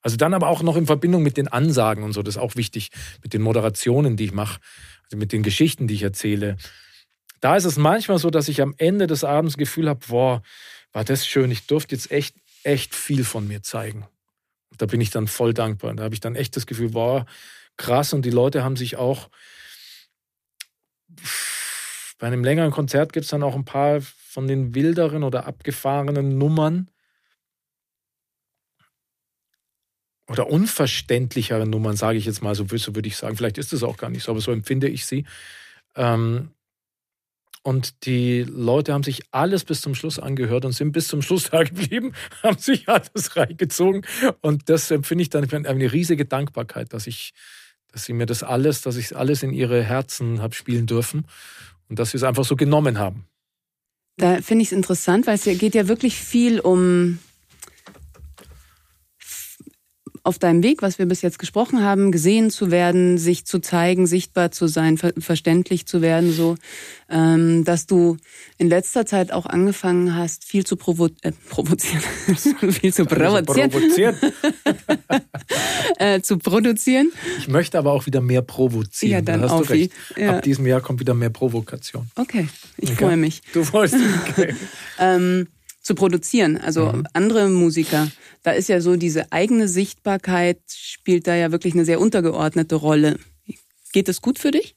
also 0.01 0.17
dann 0.17 0.33
aber 0.33 0.49
auch 0.49 0.61
noch 0.61 0.75
in 0.75 0.85
Verbindung 0.85 1.23
mit 1.23 1.37
den 1.37 1.47
Ansagen 1.47 2.03
und 2.03 2.13
so, 2.13 2.23
das 2.23 2.35
ist 2.35 2.41
auch 2.41 2.55
wichtig, 2.55 2.89
mit 3.23 3.33
den 3.33 3.41
Moderationen, 3.41 4.17
die 4.17 4.25
ich 4.25 4.33
mache, 4.33 4.59
also 5.03 5.17
mit 5.17 5.31
den 5.31 5.43
Geschichten, 5.43 5.87
die 5.87 5.93
ich 5.93 6.03
erzähle, 6.03 6.57
da 7.39 7.55
ist 7.55 7.65
es 7.65 7.77
manchmal 7.77 8.19
so, 8.19 8.29
dass 8.29 8.47
ich 8.47 8.61
am 8.61 8.73
Ende 8.77 9.07
des 9.07 9.23
Abends 9.23 9.53
das 9.53 9.57
Gefühl 9.57 9.89
habe, 9.89 9.99
boah, 10.07 10.41
war 10.91 11.03
das 11.03 11.27
schön, 11.27 11.51
ich 11.51 11.67
durfte 11.67 11.95
jetzt 11.95 12.11
echt, 12.11 12.35
echt 12.63 12.95
viel 12.95 13.23
von 13.23 13.47
mir 13.47 13.61
zeigen. 13.61 14.07
Da 14.77 14.85
bin 14.85 15.01
ich 15.01 15.09
dann 15.09 15.27
voll 15.27 15.53
dankbar. 15.53 15.93
Da 15.95 16.03
habe 16.03 16.13
ich 16.13 16.19
dann 16.19 16.35
echt 16.35 16.55
das 16.55 16.67
Gefühl, 16.67 16.89
boah, 16.89 17.25
krass. 17.77 18.13
Und 18.13 18.23
die 18.23 18.31
Leute 18.31 18.63
haben 18.63 18.75
sich 18.75 18.97
auch, 18.97 19.29
bei 22.19 22.27
einem 22.27 22.43
längeren 22.43 22.71
Konzert 22.71 23.13
gibt 23.13 23.25
es 23.25 23.29
dann 23.29 23.43
auch 23.43 23.55
ein 23.55 23.65
paar 23.65 24.01
von 24.01 24.47
den 24.47 24.75
wilderen 24.75 25.23
oder 25.23 25.45
abgefahrenen 25.45 26.37
Nummern 26.37 26.89
oder 30.27 30.47
unverständlicheren 30.47 31.69
Nummern, 31.69 31.95
sage 31.95 32.17
ich 32.17 32.25
jetzt 32.25 32.41
mal, 32.43 32.53
so, 32.53 32.65
so 32.67 32.95
würde 32.95 33.07
ich 33.07 33.17
sagen. 33.17 33.37
Vielleicht 33.37 33.57
ist 33.57 33.73
es 33.73 33.83
auch 33.83 33.97
gar 33.97 34.09
nicht 34.09 34.23
so, 34.23 34.31
aber 34.31 34.41
so 34.41 34.51
empfinde 34.51 34.89
ich 34.89 35.05
sie. 35.05 35.25
Ähm, 35.95 36.51
und 37.63 38.05
die 38.05 38.43
Leute 38.43 38.93
haben 38.93 39.03
sich 39.03 39.23
alles 39.31 39.63
bis 39.63 39.81
zum 39.81 39.95
Schluss 39.95 40.19
angehört 40.19 40.65
und 40.65 40.71
sind 40.71 40.91
bis 40.91 41.07
zum 41.07 41.21
Schluss 41.21 41.49
da 41.51 41.63
geblieben, 41.63 42.13
haben 42.43 42.57
sich 42.57 42.87
alles 42.87 43.35
reingezogen. 43.35 44.05
Und 44.41 44.69
das 44.69 44.91
empfinde 44.91 45.23
ich 45.23 45.29
dann 45.29 45.49
eine 45.65 45.91
riesige 45.91 46.25
Dankbarkeit, 46.25 46.93
dass 46.93 47.07
ich, 47.07 47.33
dass 47.91 48.05
sie 48.05 48.13
mir 48.13 48.25
das 48.25 48.43
alles, 48.43 48.81
dass 48.81 48.95
ich 48.97 49.15
alles 49.15 49.43
in 49.43 49.51
ihre 49.51 49.83
Herzen 49.83 50.41
habe 50.41 50.55
spielen 50.55 50.85
dürfen 50.85 51.25
und 51.89 51.99
dass 51.99 52.11
sie 52.11 52.17
es 52.17 52.23
einfach 52.23 52.45
so 52.45 52.55
genommen 52.55 52.99
haben. 52.99 53.25
Da 54.17 54.41
finde 54.41 54.63
ich 54.63 54.69
es 54.69 54.71
interessant, 54.71 55.27
weil 55.27 55.35
es 55.35 55.43
geht 55.43 55.75
ja 55.75 55.87
wirklich 55.87 56.15
viel 56.15 56.59
um 56.59 57.19
auf 60.27 60.37
deinem 60.39 60.61
Weg, 60.61 60.81
was 60.81 60.99
wir 60.99 61.05
bis 61.05 61.21
jetzt 61.21 61.39
gesprochen 61.39 61.81
haben, 61.81 62.11
gesehen 62.11 62.49
zu 62.49 62.69
werden, 62.69 63.17
sich 63.17 63.45
zu 63.45 63.59
zeigen, 63.59 64.07
sichtbar 64.07 64.51
zu 64.51 64.67
sein, 64.67 64.97
ver 64.97 65.13
verständlich 65.17 65.85
zu 65.85 66.01
werden, 66.01 66.33
so, 66.33 66.55
ähm, 67.09 67.63
dass 67.63 67.87
du 67.87 68.17
in 68.57 68.67
letzter 68.67 69.05
Zeit 69.05 69.31
auch 69.31 69.45
angefangen 69.45 70.15
hast, 70.15 70.43
viel 70.43 70.65
zu 70.65 70.75
provo 70.75 71.07
äh, 71.21 71.31
provozieren, 71.49 72.01
viel 72.71 72.93
zu 72.93 73.05
provozieren, 73.05 73.71
provozieren. 73.71 74.17
äh, 75.97 76.19
zu 76.19 76.37
produzieren. 76.39 77.09
Ich 77.37 77.47
möchte 77.47 77.79
aber 77.79 77.93
auch 77.93 78.05
wieder 78.05 78.19
mehr 78.19 78.41
provozieren. 78.41 79.11
Ja, 79.13 79.21
dann 79.21 79.43
da 79.43 79.49
hast 79.49 79.69
du 79.69 79.73
recht. 79.73 79.93
Ja. 80.17 80.35
Ab 80.35 80.41
diesem 80.43 80.67
Jahr 80.67 80.81
kommt 80.81 80.99
wieder 80.99 81.13
mehr 81.13 81.29
Provokation. 81.29 82.11
Okay, 82.15 82.49
ich 82.75 82.91
okay. 82.91 83.05
freue 83.05 83.17
mich. 83.17 83.41
Du 83.53 83.63
freust 83.63 83.93
dich. 83.93 84.01
Okay. 84.37 84.55
ähm, 84.99 85.47
zu 85.87 85.95
produzieren. 85.95 86.57
Also 86.57 86.91
mhm. 86.91 87.07
andere 87.13 87.47
Musiker, 87.47 88.11
da 88.43 88.51
ist 88.51 88.67
ja 88.67 88.81
so 88.81 88.97
diese 88.97 89.31
eigene 89.31 89.69
Sichtbarkeit 89.69 90.59
spielt 90.67 91.27
da 91.27 91.33
ja 91.33 91.53
wirklich 91.53 91.75
eine 91.75 91.85
sehr 91.85 92.01
untergeordnete 92.01 92.75
Rolle. 92.75 93.17
Geht 93.93 94.09
das 94.09 94.21
gut 94.21 94.37
für 94.37 94.51
dich? 94.51 94.75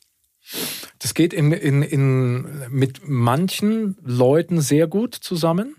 Das 1.01 1.15
geht 1.15 1.33
in, 1.33 1.51
in, 1.51 1.83
in, 1.83 2.71
mit 2.71 3.01
manchen 3.09 3.97
Leuten 4.03 4.61
sehr 4.61 4.87
gut 4.87 5.17
zusammen. 5.17 5.75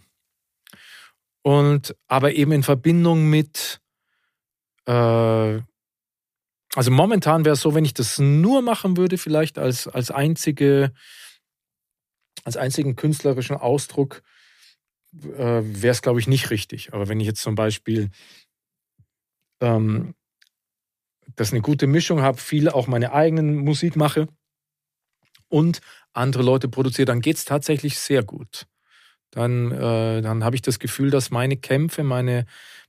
Und 1.44 1.96
aber 2.10 2.34
eben 2.34 2.52
in 2.52 2.64
Verbindung 2.64 3.30
mit, 3.30 3.80
äh, 4.86 5.62
also 6.76 6.92
momentan 6.92 7.46
wäre 7.46 7.54
es 7.54 7.62
so, 7.62 7.74
wenn 7.74 7.86
ich 7.86 7.94
das 7.94 8.20
nur 8.20 8.62
machen 8.62 8.98
würde, 8.98 9.18
vielleicht 9.18 9.58
als, 9.58 9.88
als 9.88 10.12
einzige, 10.12 10.92
als 12.44 12.58
einzigen 12.58 12.98
künstlerischen 12.98 13.56
Ausdruck, 13.56 14.24
äh, 15.14 15.62
wäre 15.64 15.92
es, 15.92 16.02
glaube 16.02 16.20
ich, 16.20 16.28
nicht 16.28 16.50
richtig. 16.50 16.94
Aber 16.94 17.08
wenn 17.08 17.20
ich 17.20 17.28
jetzt 17.28 17.42
zum 17.42 17.56
Beispiel 17.56 18.10
ähm, 19.62 20.16
das 21.36 21.52
eine 21.52 21.62
gute 21.62 21.88
Mischung 21.88 22.22
habe, 22.22 22.38
viel 22.38 22.70
auch 22.70 22.88
meine 22.88 23.14
eigenen 23.14 23.56
Musik 23.56 23.96
mache 23.96 24.28
und 25.50 25.82
andere 26.14 26.44
Leute 26.44 26.68
produziere, 26.68 27.06
dann 27.06 27.22
geht 27.22 27.38
es 27.38 27.46
tatsächlich 27.46 28.00
sehr 28.00 28.24
gut. 28.24 28.68
Dann, 29.32 29.72
äh, 29.72 30.22
dann 30.22 30.44
habe 30.44 30.56
ich 30.56 30.62
das 30.62 30.80
Gefühl, 30.80 31.10
dass 31.10 31.32
meine 31.32 31.56
Kämpfe, 31.56 32.04
meine, 32.04 32.46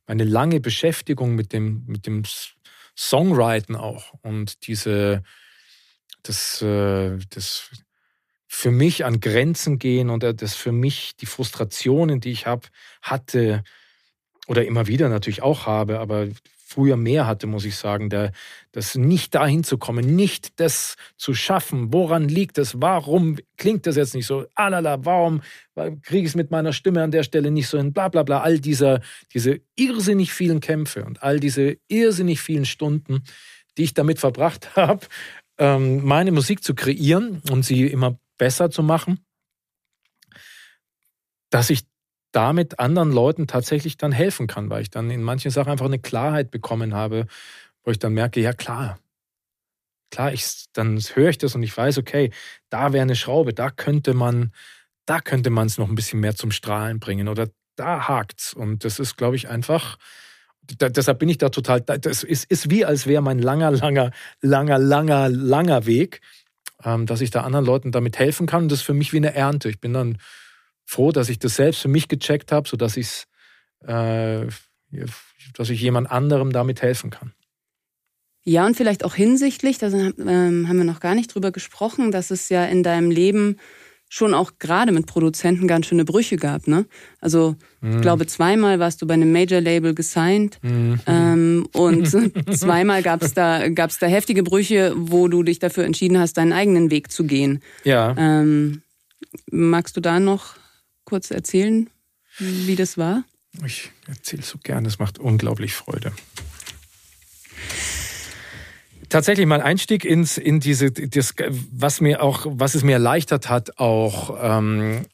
meine 0.07 0.25
lange 0.25 0.61
Beschäftigung 0.61 1.35
mit 1.35 1.53
dem, 1.53 1.85
mit 1.87 2.07
dem 2.07 2.25
Songwriten 2.97 3.77
auch 3.77 4.15
und 4.23 4.67
diese, 4.67 5.23
das, 6.23 6.61
äh, 6.63 7.17
das, 7.31 7.71
für 8.55 8.71
mich 8.71 9.07
an 9.07 9.21
Grenzen 9.21 9.79
gehen 9.79 10.11
und 10.11 10.23
das 10.23 10.55
für 10.55 10.73
mich 10.73 11.17
die 11.17 11.27
Frustrationen, 11.27 12.21
die 12.21 12.31
ich 12.31 12.47
habe, 12.47 12.69
hatte 13.01 13.65
oder 14.47 14.67
immer 14.67 14.87
wieder 14.87 15.09
natürlich 15.09 15.43
auch 15.43 15.65
habe, 15.65 15.99
aber 16.01 16.29
früher 16.45 16.99
mehr 16.99 17.27
hatte, 17.27 17.47
muss 17.47 17.65
ich 17.65 17.77
sagen, 17.77 18.11
der, 18.11 18.31
das 18.71 18.95
nicht 18.95 19.35
dahin 19.35 19.65
zu 19.65 19.79
kommen, 19.79 20.15
nicht 20.15 20.61
das 20.61 20.97
zu 21.17 21.33
schaffen. 21.33 21.95
Woran 21.95 22.29
liegt 22.29 22.59
es? 22.59 22.81
Warum 22.81 23.39
klingt 23.57 23.87
das 23.87 23.97
jetzt 23.97 24.15
nicht 24.15 24.27
so? 24.27 24.45
Alala, 24.55 25.03
warum 25.05 25.41
kriege 26.03 26.25
ich 26.25 26.29
es 26.29 26.35
mit 26.35 26.51
meiner 26.51 26.75
Stimme 26.75 27.03
an 27.03 27.11
der 27.11 27.23
Stelle 27.23 27.51
nicht 27.51 27.69
so 27.69 27.79
hin? 27.79 27.95
Bla 27.95 28.11
bla 28.11 28.23
bla. 28.23 28.43
All 28.43 28.61
dieser, 28.61 29.01
diese 29.33 29.61
irrsinnig 29.77 30.33
vielen 30.33 30.61
Kämpfe 30.61 31.05
und 31.05 31.23
all 31.23 31.41
diese 31.41 31.79
irrsinnig 31.89 32.43
vielen 32.43 32.67
Stunden, 32.67 33.25
die 33.79 33.85
ich 33.85 33.95
damit 33.95 34.19
verbracht 34.19 34.71
habe, 34.77 35.07
ähm, 35.57 36.05
meine 36.05 36.33
Musik 36.33 36.63
zu 36.63 36.75
kreieren 36.75 37.41
und 37.51 37.65
sie 37.65 37.87
immer 37.87 38.19
besser 38.43 38.73
zu 38.73 38.83
machen, 38.83 39.25
dass 41.49 41.71
ich 41.71 41.85
damit 42.33 42.81
anderen 42.81 43.13
Leuten 43.13 43.47
tatsächlich 43.47 43.99
dann 43.99 44.11
helfen 44.11 44.49
kann, 44.49 44.69
weil 44.69 44.83
ich 44.83 44.91
dann 44.91 45.11
in 45.11 45.23
manchen 45.23 45.53
Sachen 45.53 45.71
einfach 45.71 45.87
eine 45.87 46.01
Klarheit 46.01 46.51
bekommen 46.51 46.93
habe, 46.93 47.29
wo 47.85 47.93
ich 47.93 48.01
dann 48.01 48.15
merke, 48.15 48.41
ja 48.41 48.53
klar, 48.53 48.99
klar, 50.11 50.33
ich, 50.33 50.65
dann 50.73 50.99
höre 50.99 51.29
ich 51.29 51.39
das 51.39 51.55
und 51.55 51.63
ich 51.63 51.77
weiß, 51.77 51.99
okay, 51.99 52.33
da 52.69 52.93
wäre 52.93 53.03
eine 53.03 53.15
Schraube, 53.15 53.55
da 53.55 53.71
könnte 53.71 54.13
man, 54.13 54.51
da 55.07 55.21
könnte 55.21 55.51
man 55.51 55.69
es 55.69 55.79
noch 55.79 55.89
ein 55.89 55.95
bisschen 55.95 56.19
mehr 56.19 56.35
zum 56.35 56.51
Strahlen 56.51 56.99
bringen 56.99 57.29
oder 57.29 57.47
da 57.77 58.09
hakt's. 58.09 58.55
Und 58.55 58.85
das 58.85 58.99
ist, 58.99 59.17
glaube 59.17 59.37
ich, 59.37 59.49
einfach, 59.49 59.99
da, 60.79 60.89
deshalb 60.89 61.21
bin 61.21 61.29
ich 61.29 61.39
da 61.39 61.51
total, 61.51 61.81
das 61.83 62.25
ist, 62.25 62.51
ist 62.51 62.71
wie, 62.71 62.85
als 62.85 63.07
wäre 63.07 63.23
mein 63.23 63.39
langer, 63.39 63.71
langer, 63.71 64.11
langer, 64.41 64.81
langer, 64.81 65.29
langer 65.29 65.87
Weg, 65.87 66.21
dass 66.83 67.21
ich 67.21 67.31
da 67.31 67.43
anderen 67.43 67.65
Leuten 67.65 67.93
damit 67.93 68.19
helfen 68.19 68.47
kann. 68.47 68.65
Und 68.65 68.73
das 68.73 68.81
ist 68.81 68.85
für 68.85 68.95
mich 68.95 69.13
wie 69.13 69.19
eine 69.19 69.35
Ernte. 69.35 69.69
Ich 69.69 69.81
bin 69.81 69.93
dann 69.93 70.19
froh, 70.85 71.13
dass 71.13 71.29
ich 71.29 71.39
das 71.39 71.57
selbst 71.57 71.81
für 71.81 71.89
mich 71.89 72.09
gecheckt 72.09 72.53
habe, 72.53 72.69
sodass 72.69 72.97
ich 72.97 73.25
äh, 73.87 74.47
dass 75.55 75.71
ich 75.71 75.81
jemand 75.81 76.11
anderem 76.11 76.53
damit 76.53 76.83
helfen 76.83 77.11
kann. 77.11 77.33
Ja, 78.45 78.67
und 78.67 78.77
vielleicht 78.77 79.05
auch 79.05 79.15
hinsichtlich, 79.15 79.79
da 79.79 79.87
ähm, 79.87 80.69
haben 80.69 80.79
wir 80.79 80.85
noch 80.85 81.01
gar 81.01 81.15
nicht 81.15 81.33
drüber 81.33 81.53
gesprochen, 81.53 82.11
dass 82.11 82.31
es 82.31 82.49
ja 82.49 82.65
in 82.65 82.83
deinem 82.83 83.11
Leben 83.11 83.59
schon 84.13 84.35
auch 84.35 84.59
gerade 84.59 84.93
mit 84.93 85.07
Produzenten 85.07 85.67
ganz 85.67 85.87
schöne 85.87 86.05
Brüche 86.05 86.37
gab, 86.37 86.67
ne? 86.67 86.85
Also 87.23 87.57
mm. 87.81 87.95
ich 87.95 88.03
glaube, 88.03 88.27
zweimal 88.27 88.79
warst 88.79 89.01
du 89.01 89.07
bei 89.07 89.15
einem 89.15 89.33
Major-Label 89.33 89.95
gesigned 89.95 90.59
mm. 90.61 90.95
ähm, 91.07 91.67
und 91.73 92.07
zweimal 92.55 93.03
gab 93.03 93.23
es 93.23 93.33
da, 93.33 93.71
gab's 93.71 93.99
da 93.99 94.07
heftige 94.07 94.43
Brüche, 94.43 94.93
wo 94.95 95.29
du 95.29 95.43
dich 95.43 95.61
dafür 95.61 95.85
entschieden 95.85 96.19
hast, 96.19 96.35
deinen 96.35 96.53
eigenen 96.53 96.91
Weg 96.91 97.11
zu 97.11 97.25
gehen. 97.25 97.63
Ja. 97.85 98.15
Ähm, 98.19 98.83
magst 99.51 99.97
du 99.97 100.03
da 100.03 100.21
noch 100.21 100.57
kurz 101.07 101.31
erzählen, 101.31 101.89
wie 102.37 102.77
das 102.77 102.99
war? 102.99 103.25
Ich 103.65 103.93
erzähle 104.07 104.43
so 104.43 104.59
gern, 104.63 104.85
es 104.85 104.99
macht 104.99 105.21
unglaublich 105.21 105.73
Freude 105.73 106.13
tatsächlich 109.13 109.47
mein 109.47 109.61
Einstieg 109.61 110.05
ins 110.05 110.39
in 110.39 110.59
diese 110.59 110.91
das, 110.91 111.35
was 111.71 112.01
mir 112.01 112.23
auch 112.23 112.47
was 112.49 112.75
es 112.75 112.83
mir 112.83 112.95
erleichtert 112.95 113.49
hat 113.49 113.79
auch 113.79 114.37
ähm, 114.43 115.07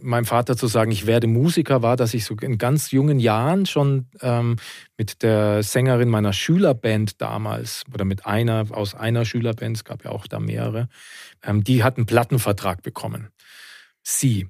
meinem 0.00 0.24
Vater 0.24 0.56
zu 0.56 0.66
sagen, 0.66 0.90
ich 0.90 1.06
werde 1.06 1.28
Musiker, 1.28 1.82
war, 1.82 1.96
dass 1.96 2.14
ich 2.14 2.24
so 2.24 2.34
in 2.34 2.58
ganz 2.58 2.90
jungen 2.90 3.20
Jahren 3.20 3.66
schon 3.66 4.06
ähm, 4.22 4.56
mit 4.96 5.22
der 5.22 5.62
Sängerin 5.62 6.08
meiner 6.08 6.32
Schülerband 6.32 7.20
damals 7.20 7.84
oder 7.92 8.04
mit 8.04 8.26
einer 8.26 8.66
aus 8.70 8.94
einer 8.94 9.24
Schülerband, 9.24 9.76
es 9.76 9.84
gab 9.84 10.04
ja 10.04 10.10
auch 10.10 10.26
da 10.26 10.40
mehrere, 10.40 10.88
ähm, 11.44 11.62
die 11.62 11.84
hat 11.84 11.96
einen 11.96 12.06
Plattenvertrag 12.06 12.82
bekommen. 12.82 13.28
Sie 14.02 14.48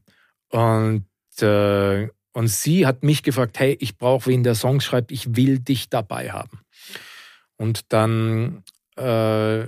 und 0.50 1.04
äh, 1.40 2.08
und 2.32 2.46
sie 2.46 2.86
hat 2.86 3.02
mich 3.02 3.24
gefragt, 3.24 3.58
hey, 3.58 3.76
ich 3.80 3.98
brauche 3.98 4.26
wen 4.26 4.44
der 4.44 4.54
Songs 4.54 4.84
schreibt, 4.84 5.10
ich 5.10 5.34
will 5.34 5.58
dich 5.58 5.90
dabei 5.90 6.30
haben. 6.30 6.60
Und 7.58 7.92
dann 7.92 8.62
äh, 8.96 9.66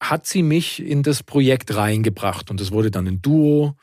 hat 0.00 0.26
sie 0.26 0.42
mich 0.42 0.82
in 0.82 1.02
das 1.02 1.22
Projekt 1.22 1.74
reingebracht 1.74 2.50
und 2.50 2.60
es 2.60 2.72
wurde 2.72 2.90
dann 2.90 3.06
ein 3.06 3.20
Duo. 3.20 3.76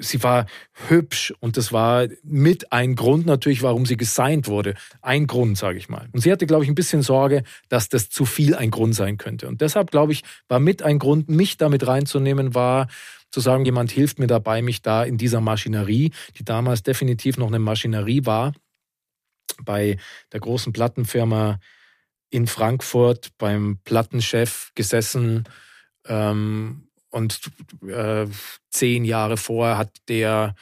Sie 0.00 0.22
war 0.22 0.46
hübsch 0.88 1.32
und 1.40 1.56
das 1.56 1.72
war 1.72 2.08
mit 2.22 2.72
ein 2.72 2.96
Grund 2.96 3.26
natürlich, 3.26 3.62
warum 3.62 3.86
sie 3.86 3.96
gesigned 3.96 4.48
wurde. 4.48 4.74
Ein 5.02 5.26
Grund, 5.26 5.56
sage 5.56 5.78
ich 5.78 5.88
mal. 5.88 6.08
Und 6.12 6.20
sie 6.20 6.32
hatte, 6.32 6.46
glaube 6.46 6.64
ich, 6.64 6.70
ein 6.70 6.74
bisschen 6.74 7.02
Sorge, 7.02 7.44
dass 7.68 7.88
das 7.88 8.10
zu 8.10 8.24
viel 8.24 8.54
ein 8.54 8.70
Grund 8.70 8.94
sein 8.94 9.18
könnte. 9.18 9.46
Und 9.46 9.60
deshalb, 9.60 9.90
glaube 9.90 10.12
ich, 10.12 10.22
war 10.48 10.58
mit 10.58 10.82
ein 10.82 10.98
Grund, 10.98 11.28
mich 11.28 11.56
damit 11.56 11.86
reinzunehmen, 11.86 12.54
war 12.54 12.88
zu 13.30 13.40
sagen, 13.40 13.64
jemand 13.64 13.90
hilft 13.90 14.18
mir 14.18 14.26
dabei, 14.26 14.62
mich 14.62 14.82
da 14.82 15.04
in 15.04 15.18
dieser 15.18 15.40
Maschinerie, 15.40 16.12
die 16.38 16.44
damals 16.44 16.82
definitiv 16.82 17.36
noch 17.36 17.48
eine 17.48 17.58
Maschinerie 17.58 18.26
war, 18.26 18.52
bei 19.64 19.96
der 20.32 20.40
großen 20.40 20.72
Plattenfirma 20.72 21.58
in 22.30 22.46
Frankfurt 22.46 23.30
beim 23.38 23.78
Plattenchef 23.84 24.72
gesessen 24.74 25.44
ähm, 26.06 26.88
und 27.10 27.40
äh, 27.86 28.26
zehn 28.70 29.04
Jahre 29.04 29.36
vorher 29.36 29.78
hat 29.78 29.96
der 30.08 30.54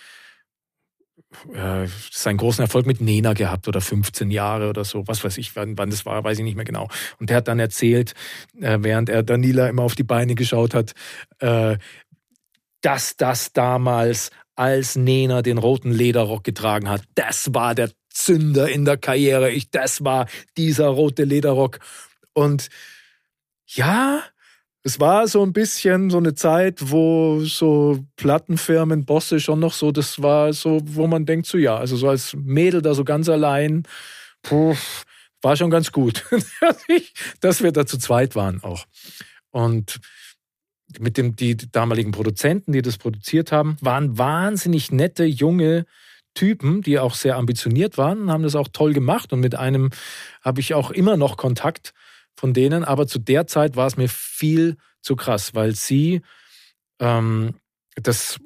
äh, 1.55 1.87
seinen 2.11 2.37
großen 2.37 2.63
Erfolg 2.63 2.87
mit 2.87 3.01
Nena 3.01 3.33
gehabt 3.33 3.67
oder 3.67 3.81
15 3.81 4.31
Jahre 4.31 4.69
oder 4.69 4.85
so, 4.85 5.07
was 5.09 5.25
weiß 5.25 5.39
ich, 5.39 5.57
wann, 5.57 5.79
wann 5.79 5.91
das 5.91 6.05
war, 6.05 6.23
weiß 6.23 6.39
ich 6.39 6.45
nicht 6.45 6.57
mehr 6.57 6.65
genau. 6.65 6.89
Und 7.19 7.31
der 7.31 7.39
hat 7.39 7.49
dann 7.49 7.59
erzählt, 7.59 8.15
äh, 8.61 8.79
während 8.81 9.09
er 9.09 9.23
Danila 9.23 9.69
immer 9.69 9.83
auf 9.83 9.95
die 9.95 10.05
Beine 10.05 10.35
geschaut 10.35 10.75
hat, 10.75 10.93
äh, 11.39 11.79
dass 12.83 13.17
das 13.17 13.53
damals 13.53 14.31
als 14.57 14.97
Nena 14.97 15.43
den 15.43 15.59
roten 15.59 15.91
Lederrock 15.91 16.45
getragen 16.45 16.89
hat, 16.89 17.03
das 17.15 17.55
war 17.55 17.75
der 17.75 17.91
Zünder 18.13 18.69
in 18.69 18.85
der 18.85 18.97
Karriere. 18.97 19.51
Ich, 19.51 19.71
das 19.71 20.05
war 20.05 20.27
dieser 20.57 20.89
rote 20.89 21.25
Lederrock. 21.25 21.79
Und 22.33 22.69
ja, 23.67 24.23
es 24.85 24.99
war 24.99 25.29
so 25.29 25.43
ein 25.45 25.53
bisschen 25.53 26.11
so 26.11 26.19
eine 26.19 26.35
Zeit, 26.35 26.91
wo 26.91 27.45
so 27.45 28.05
Plattenfirmen, 28.17 29.05
Bosse 29.05 29.39
schon 29.39 29.61
noch 29.61 29.73
so, 29.73 29.93
das 29.93 30.21
war 30.23 30.53
so, 30.53 30.81
wo 30.85 31.07
man 31.07 31.25
denkt, 31.25 31.47
so 31.47 31.57
ja, 31.57 31.77
also 31.77 31.97
so 31.97 32.09
als 32.09 32.35
Mädel 32.35 32.83
da 32.83 32.95
so 32.95 33.05
ganz 33.05 33.29
allein, 33.29 33.85
puh, 34.43 34.75
war 35.41 35.57
schon 35.57 35.71
ganz 35.71 35.93
gut, 35.93 36.25
dass 37.41 37.63
wir 37.63 37.73
da 37.73 37.87
zu 37.87 37.99
zweit 37.99 38.35
waren 38.35 38.63
auch. 38.63 38.87
Und 39.51 40.01
mit 40.99 41.17
dem, 41.17 41.37
die 41.37 41.57
damaligen 41.57 42.11
Produzenten, 42.11 42.73
die 42.73 42.83
das 42.83 42.99
produziert 42.99 43.53
haben, 43.53 43.77
waren 43.81 44.19
wahnsinnig 44.19 44.91
nette, 44.91 45.25
junge 45.25 45.87
Typen, 46.35 46.83
die 46.83 46.99
auch 46.99 47.15
sehr 47.15 47.37
ambitioniert 47.37 47.99
waren, 47.99 48.31
haben 48.31 48.43
das 48.43 48.57
auch 48.57 48.69
toll 48.73 48.93
gemacht 48.93 49.33
und 49.33 49.41
mit 49.41 49.55
einem 49.55 49.91
habe 50.43 50.61
ich 50.61 50.75
auch 50.75 50.91
immer 50.91 51.17
noch 51.17 51.37
Kontakt 51.37 51.93
von 52.35 52.55
denen, 52.55 52.85
aber 52.85 53.07
zu 53.07 53.19
der 53.19 53.47
Zeit 53.47 53.77
war 53.77 53.87
es 53.87 53.97
mir 53.97 54.09
viel 54.09 54.77
zu 55.03 55.17
krass, 55.17 55.55
weil 55.55 55.75
sie 55.75 56.23
ähm, 57.01 57.55
das 57.95 58.39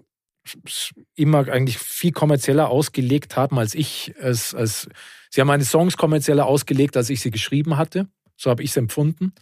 immer 1.14 1.48
eigentlich 1.48 1.78
viel 1.78 2.12
kommerzieller 2.12 2.68
ausgelegt 2.68 3.36
haben, 3.36 3.58
als 3.58 3.74
ich 3.74 4.14
es, 4.18 4.54
als 4.54 4.88
sie 5.30 5.40
haben 5.40 5.48
meine 5.48 5.64
Songs 5.64 5.96
kommerzieller 5.96 6.46
ausgelegt, 6.46 6.96
als 6.96 7.10
ich 7.10 7.20
sie 7.20 7.30
geschrieben 7.30 7.76
hatte. 7.76 8.08
So 8.36 8.50
habe 8.50 8.62
ich 8.62 8.70
es 8.70 8.76
empfunden. 8.76 9.32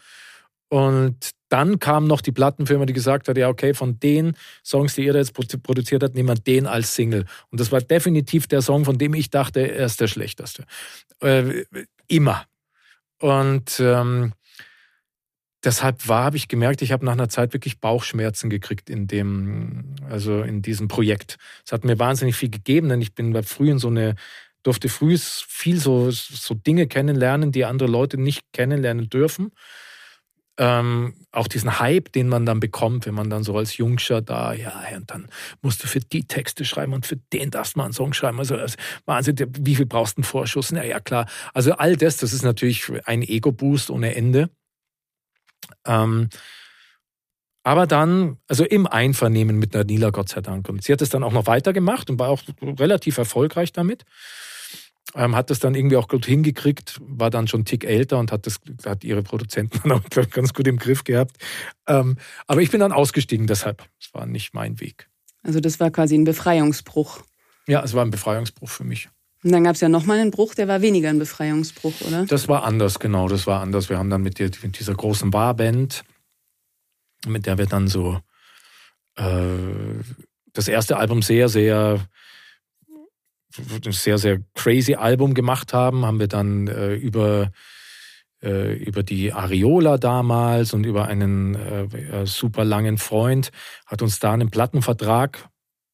Und 0.68 1.30
dann 1.48 1.78
kam 1.78 2.06
noch 2.06 2.20
die 2.20 2.32
Plattenfirma, 2.32 2.84
die 2.84 2.92
gesagt 2.92 3.28
hat, 3.28 3.36
ja, 3.36 3.48
okay, 3.48 3.74
von 3.74 4.00
den 4.00 4.34
Songs, 4.64 4.94
die 4.94 5.04
ihr 5.04 5.14
jetzt 5.14 5.34
produziert 5.34 6.02
habt, 6.02 6.14
nehmen 6.14 6.28
wir 6.28 6.34
den 6.34 6.66
als 6.66 6.94
Single. 6.94 7.26
Und 7.50 7.60
das 7.60 7.70
war 7.70 7.80
definitiv 7.80 8.46
der 8.46 8.60
Song, 8.60 8.84
von 8.84 8.98
dem 8.98 9.14
ich 9.14 9.30
dachte, 9.30 9.60
er 9.60 9.86
ist 9.86 10.00
der 10.00 10.08
schlechteste. 10.08 10.64
Äh, 11.20 11.64
immer. 12.08 12.44
Und 13.20 13.78
ähm, 13.78 14.32
deshalb 15.62 16.08
war, 16.08 16.24
habe 16.24 16.36
ich 16.36 16.48
gemerkt, 16.48 16.82
ich 16.82 16.90
habe 16.90 17.04
nach 17.04 17.12
einer 17.12 17.28
Zeit 17.28 17.52
wirklich 17.52 17.78
Bauchschmerzen 17.78 18.50
gekriegt 18.50 18.90
in 18.90 19.06
dem, 19.06 19.94
also 20.10 20.42
in 20.42 20.60
diesem 20.60 20.88
Projekt. 20.88 21.36
Es 21.64 21.72
hat 21.72 21.84
mir 21.84 21.98
wahnsinnig 21.98 22.34
viel 22.34 22.50
gegeben, 22.50 22.88
denn 22.88 23.00
ich 23.00 23.14
bin 23.14 23.40
früh 23.44 23.70
in 23.70 23.78
so 23.78 23.88
eine 23.88 24.16
durfte 24.64 24.88
früh 24.88 25.16
viel 25.18 25.78
so, 25.78 26.10
so 26.10 26.54
Dinge 26.54 26.86
kennenlernen, 26.86 27.52
die 27.52 27.66
andere 27.66 27.88
Leute 27.88 28.18
nicht 28.18 28.42
kennenlernen 28.52 29.08
dürfen 29.10 29.52
ähm, 30.56 31.14
auch 31.32 31.48
diesen 31.48 31.80
Hype, 31.80 32.12
den 32.12 32.28
man 32.28 32.46
dann 32.46 32.60
bekommt, 32.60 33.06
wenn 33.06 33.14
man 33.14 33.28
dann 33.28 33.42
so 33.42 33.56
als 33.56 33.76
Jungscher 33.76 34.22
da, 34.22 34.52
ja, 34.52 34.84
und 34.96 35.10
dann 35.10 35.28
musst 35.62 35.82
du 35.82 35.88
für 35.88 36.00
die 36.00 36.24
Texte 36.24 36.64
schreiben 36.64 36.92
und 36.92 37.06
für 37.06 37.16
den 37.32 37.50
darfst 37.50 37.74
du 37.74 37.80
mal 37.80 37.86
einen 37.86 37.92
Song 37.92 38.12
schreiben. 38.12 38.38
Also, 38.38 38.56
also 38.56 38.76
Wahnsinn, 39.04 39.36
wie 39.58 39.74
viel 39.74 39.86
brauchst 39.86 40.16
du 40.16 40.20
einen 40.20 40.24
Vorschuss? 40.24 40.70
Na 40.70 40.84
ja, 40.84 41.00
klar. 41.00 41.26
Also 41.54 41.72
all 41.72 41.96
das, 41.96 42.18
das 42.18 42.32
ist 42.32 42.44
natürlich 42.44 42.84
ein 43.04 43.22
Ego-Boost 43.22 43.90
ohne 43.90 44.14
Ende. 44.14 44.50
Ähm, 45.86 46.28
aber 47.64 47.86
dann, 47.86 48.36
also 48.46 48.64
im 48.64 48.86
Einvernehmen 48.86 49.58
mit 49.58 49.74
Nadila, 49.74 50.10
Gott 50.10 50.28
sei 50.28 50.40
Dank. 50.40 50.68
Und 50.68 50.84
sie 50.84 50.92
hat 50.92 51.02
es 51.02 51.08
dann 51.08 51.24
auch 51.24 51.32
noch 51.32 51.46
weitergemacht 51.46 52.10
und 52.10 52.18
war 52.18 52.28
auch 52.28 52.42
relativ 52.62 53.18
erfolgreich 53.18 53.72
damit 53.72 54.04
ähm, 55.14 55.36
hat 55.36 55.50
das 55.50 55.58
dann 55.58 55.74
irgendwie 55.74 55.96
auch 55.96 56.08
gut 56.08 56.26
hingekriegt, 56.26 57.00
war 57.00 57.30
dann 57.30 57.46
schon 57.46 57.58
einen 57.58 57.64
Tick 57.66 57.84
älter 57.84 58.18
und 58.18 58.32
hat 58.32 58.46
das, 58.46 58.60
hat 58.84 59.04
ihre 59.04 59.22
Produzenten 59.22 59.80
dann 59.88 59.92
auch 59.92 60.30
ganz 60.30 60.54
gut 60.54 60.66
im 60.66 60.78
Griff 60.78 61.04
gehabt. 61.04 61.36
Ähm, 61.86 62.16
aber 62.46 62.62
ich 62.62 62.70
bin 62.70 62.80
dann 62.80 62.92
ausgestiegen 62.92 63.46
deshalb. 63.46 63.82
Es 64.00 64.12
war 64.14 64.26
nicht 64.26 64.54
mein 64.54 64.80
Weg. 64.80 65.08
Also 65.42 65.60
das 65.60 65.78
war 65.78 65.90
quasi 65.90 66.16
ein 66.16 66.24
Befreiungsbruch. 66.24 67.20
Ja, 67.66 67.82
es 67.82 67.94
war 67.94 68.04
ein 68.04 68.10
Befreiungsbruch 68.10 68.68
für 68.68 68.84
mich. 68.84 69.08
Und 69.42 69.52
dann 69.52 69.64
gab 69.64 69.74
es 69.74 69.82
ja 69.82 69.90
nochmal 69.90 70.18
einen 70.18 70.30
Bruch, 70.30 70.54
der 70.54 70.68
war 70.68 70.80
weniger 70.80 71.10
ein 71.10 71.18
Befreiungsbruch, 71.18 72.00
oder? 72.00 72.24
Das 72.24 72.48
war 72.48 72.64
anders, 72.64 72.98
genau, 72.98 73.28
das 73.28 73.46
war 73.46 73.60
anders. 73.60 73.90
Wir 73.90 73.98
haben 73.98 74.08
dann 74.08 74.22
mit, 74.22 74.40
mit 74.40 74.78
dieser 74.78 74.94
großen 74.94 75.30
Barband, 75.30 76.02
mit 77.26 77.44
der 77.44 77.58
wir 77.58 77.66
dann 77.66 77.86
so 77.86 78.20
äh, 79.16 79.24
das 80.54 80.66
erste 80.66 80.96
Album 80.96 81.20
sehr, 81.20 81.50
sehr 81.50 82.00
ein 83.58 83.92
sehr, 83.92 84.18
sehr 84.18 84.40
crazy 84.54 84.94
Album 84.94 85.34
gemacht 85.34 85.72
haben, 85.72 86.04
haben 86.04 86.18
wir 86.20 86.28
dann 86.28 86.68
äh, 86.68 86.94
über, 86.94 87.52
äh, 88.42 88.74
über 88.74 89.02
die 89.02 89.32
Areola 89.32 89.98
damals 89.98 90.72
und 90.74 90.84
über 90.84 91.06
einen 91.06 91.54
äh, 91.54 91.84
äh, 91.84 92.26
super 92.26 92.64
langen 92.64 92.98
Freund, 92.98 93.50
hat 93.86 94.02
uns 94.02 94.18
da 94.18 94.32
einen 94.32 94.50
Plattenvertrag 94.50 95.48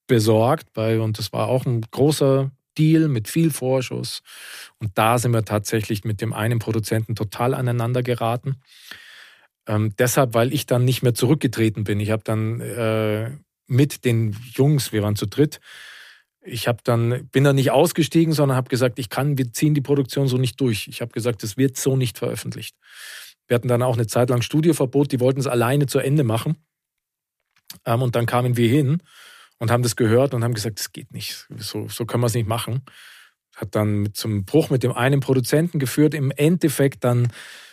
besorgt 0.07 0.73
bei, 0.73 1.01
und 1.01 1.19
das 1.19 1.33
war 1.33 1.49
auch 1.49 1.67
ein 1.67 1.83
großer 1.91 2.51
Deal 2.77 3.09
mit 3.09 3.29
viel 3.29 3.51
Vorschuss. 3.51 4.23
Und 4.79 4.91
da 4.97 5.19
sind 5.19 5.33
wir 5.33 5.45
tatsächlich 5.45 6.05
mit 6.05 6.21
dem 6.21 6.33
einen 6.33 6.59
Produzenten 6.59 7.15
total 7.15 7.55
aneinander 7.55 8.03
geraten. 8.03 8.57
Ähm, 9.67 9.95
deshalb, 9.99 10.35
weil 10.35 10.53
ich 10.53 10.67
dann 10.67 10.85
nicht 10.85 11.03
mehr 11.03 11.15
zurückgetreten 11.15 11.85
bin. 11.85 12.01
Ich 12.01 12.11
habe 12.11 12.23
dann 12.25 12.61
äh, 12.61 13.31
mit 13.67 14.05
den 14.05 14.37
Jungs, 14.55 14.93
wir 14.93 15.03
waren 15.03 15.17
zu 15.17 15.27
dritt, 15.27 15.61
ich 16.43 16.69
habe 16.69 16.79
dann 16.85 17.29
bin 17.29 17.45
dann 17.45 17.57
nicht 17.57 17.71
ausgestiegen, 17.71 18.33
sondern 18.33 18.57
habe 18.57 18.69
gesagt, 18.69 18.99
ich 18.99 19.11
kann, 19.11 19.37
wir 19.37 19.53
ziehen 19.53 19.75
die 19.75 19.81
Produktion 19.81 20.27
so 20.27 20.39
nicht 20.39 20.61
durch. 20.61 20.89
Ich 20.89 21.01
habe 21.01 21.13
gesagt, 21.13 21.43
es 21.45 21.57
wird 21.57 21.77
so 21.77 21.97
nicht 21.97 22.19
veröffentlicht. 22.19 22.77
Wir 23.47 23.57
hatten 23.57 23.69
dann 23.69 23.83
auch 23.83 23.95
eine 23.95 24.07
Zeit 24.07 24.31
lang 24.31 24.43
Studioverbot, 24.43 25.13
die 25.13 25.21
wollten 25.21 25.41
es 25.41 25.47
alleine 25.47 25.87
zu 25.87 25.99
Ende 25.99 26.25
machen. 26.25 26.57
Ähm, 27.85 28.03
und 28.03 28.17
dann 28.17 28.27
kamen 28.27 28.57
wir 28.57 28.69
hin 28.69 29.03
und 29.59 29.71
haben 29.71 29.83
das 29.83 29.97
gehört 29.97 30.35
und 30.35 30.43
haben 30.45 30.55
gesagt, 30.55 30.79
das 30.79 30.93
geht 30.93 31.13
nicht, 31.13 31.47
so, 31.57 31.89
so 31.89 32.07
können 32.07 32.23
wir 32.23 32.29
es 32.29 32.35
nicht 32.35 32.49
machen. 32.49 32.83
Hat 33.57 33.75
dann 33.75 34.11
zum 34.15 34.45
Bruch 34.45 34.71
mit 34.71 34.83
dem 34.83 34.93
einen 34.93 35.21
Produzenten 35.21 35.79
geführt, 35.79 36.15
im 36.15 36.31
Endeffekt 36.31 37.05
dann 37.05 37.33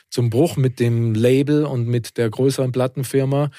zum 0.09 0.29
Bruch 0.29 0.57
mit 0.57 0.79
dem 0.79 1.13
Label 1.13 1.65
und 1.65 1.87
mit 1.87 2.17
der 2.17 2.29
größeren 2.29 2.71
Plattenfirma, 2.71 3.51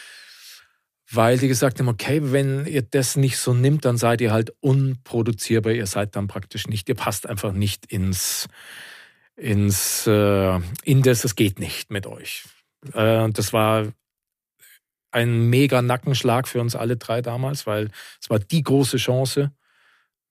weil 1.10 1.39
die 1.39 1.48
gesagt 1.48 1.78
haben, 1.78 1.89
okay, 1.89 2.20
wenn 2.32 2.66
ihr 2.66 2.82
das 2.82 3.16
nicht 3.16 3.39
so 3.39 3.55
nimmt, 3.55 3.85
dann 3.85 3.97
seid 3.97 4.20
ihr 4.20 4.30
halt 4.30 4.52
unproduzierbar, 4.60 5.72
ihr 5.72 5.86
seid 5.86 6.16
dann 6.16 6.28
praktisch 6.28 6.66
nicht, 6.66 6.89
ihr 6.89 6.94
passt 6.94 7.26
einfach 7.26 7.52
nicht 7.52 7.86
ins, 7.90 8.47
ins 9.36 10.06
äh, 10.06 10.60
in 10.85 11.02
das, 11.02 11.24
es 11.24 11.35
geht 11.35 11.59
nicht 11.60 11.90
mit 11.90 12.06
euch. 12.06 12.44
Äh, 12.93 13.30
das 13.30 13.52
war 13.52 13.89
ein 15.10 15.48
mega 15.48 15.80
Nackenschlag 15.80 16.47
für 16.47 16.60
uns 16.60 16.76
alle 16.76 16.98
drei 16.98 17.22
damals, 17.22 17.66
weil 17.66 17.90
es 18.20 18.28
war 18.28 18.39
die 18.39 18.62
große 18.62 18.98
Chance. 18.98 19.52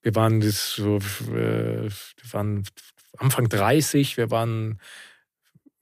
Wir 0.04 0.14
waren 0.14 0.42
so, 0.42 0.98
äh, 0.98 1.90
wir 1.90 2.34
waren 2.34 2.64
Anfang 3.18 3.50
30, 3.50 4.18
wir 4.18 4.30
waren 4.30 4.80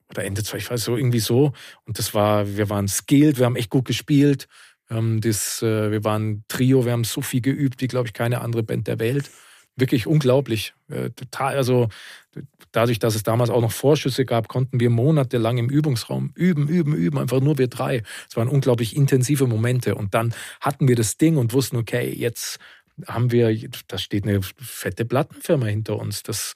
oder 0.10 0.24
Ende 0.24 0.44
20, 0.44 0.66
ich 0.66 0.72
weiß 0.72 0.84
so 0.86 0.96
irgendwie 0.96 1.20
so. 1.20 1.52
Und 1.84 2.00
das 2.00 2.14
war, 2.14 2.48
wir 2.56 2.70
waren 2.70 2.88
skilled, 2.88 3.38
wir 3.38 3.46
haben 3.46 3.58
echt 3.58 3.70
gut 3.70 3.86
gespielt. 3.86 4.48
Haben 4.90 5.22
das, 5.22 5.62
äh, 5.62 5.92
wir 5.92 6.04
waren 6.04 6.44
Trio, 6.48 6.86
wir 6.86 6.92
haben 6.92 7.04
so 7.04 7.22
viel 7.22 7.42
geübt 7.42 7.82
wie, 7.82 7.88
glaube 7.88 8.08
ich, 8.08 8.14
keine 8.14 8.42
andere 8.42 8.64
Band 8.64 8.88
der 8.88 9.00
Welt. 9.00 9.30
Wirklich 9.76 10.08
unglaublich. 10.08 10.74
Äh, 10.90 11.10
total, 11.10 11.58
also 11.58 11.90
dadurch, 12.72 13.00
dass 13.00 13.16
es 13.16 13.24
damals 13.24 13.50
auch 13.50 13.62
noch 13.62 13.72
Vorschüsse 13.72 14.26
gab, 14.26 14.48
konnten 14.48 14.80
wir 14.80 14.90
monatelang 14.90 15.58
im 15.58 15.70
Übungsraum 15.70 16.32
üben, 16.36 16.68
üben, 16.68 16.94
üben, 16.94 17.18
einfach 17.18 17.42
nur 17.42 17.58
wir 17.58 17.68
drei. 17.68 18.04
Es 18.30 18.36
waren 18.36 18.48
unglaublich 18.48 18.96
intensive 18.96 19.48
Momente. 19.48 19.96
Und 19.96 20.14
dann 20.14 20.34
hatten 20.62 20.88
wir 20.88 20.96
das 20.96 21.18
Ding 21.18 21.38
und 21.38 21.54
wussten, 21.54 21.78
okay, 21.78 22.14
jetzt 22.14 22.60
haben 23.08 23.32
wir, 23.32 23.58
da 23.88 23.98
steht 23.98 24.26
eine 24.26 24.42
fette 24.42 25.06
Plattenfirma 25.06 25.66
hinter 25.66 25.98
uns. 25.98 26.24
Das, 26.24 26.54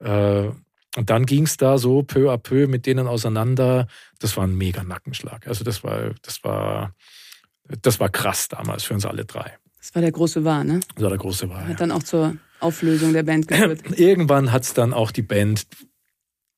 äh, 0.00 0.48
und 0.96 1.10
dann 1.10 1.26
ging 1.26 1.44
es 1.44 1.56
da 1.56 1.78
so 1.78 2.02
peu 2.02 2.32
à 2.32 2.38
peu 2.38 2.66
mit 2.66 2.86
denen 2.86 3.06
auseinander. 3.06 3.86
Das 4.18 4.36
war 4.36 4.44
ein 4.44 4.56
mega 4.56 4.82
Nackenschlag. 4.82 5.46
Also 5.46 5.64
das 5.64 5.84
war, 5.84 6.14
das 6.22 6.42
war, 6.42 6.94
das 7.82 8.00
war 8.00 8.08
krass 8.08 8.48
damals 8.48 8.84
für 8.84 8.94
uns 8.94 9.04
alle 9.04 9.24
drei. 9.24 9.58
Das 9.78 9.94
war 9.94 10.02
der 10.02 10.12
große 10.12 10.44
War, 10.44 10.64
ne? 10.64 10.80
Das 10.94 11.02
war 11.02 11.10
der 11.10 11.18
große 11.18 11.48
War. 11.48 11.62
Hat 11.62 11.68
ja. 11.70 11.74
dann 11.74 11.92
auch 11.92 12.02
zur 12.02 12.36
Auflösung 12.60 13.12
der 13.12 13.22
Band 13.22 13.48
geführt. 13.48 13.82
Irgendwann 13.98 14.52
hat 14.52 14.64
es 14.64 14.74
dann 14.74 14.92
auch 14.92 15.10
die 15.10 15.22
Band 15.22 15.66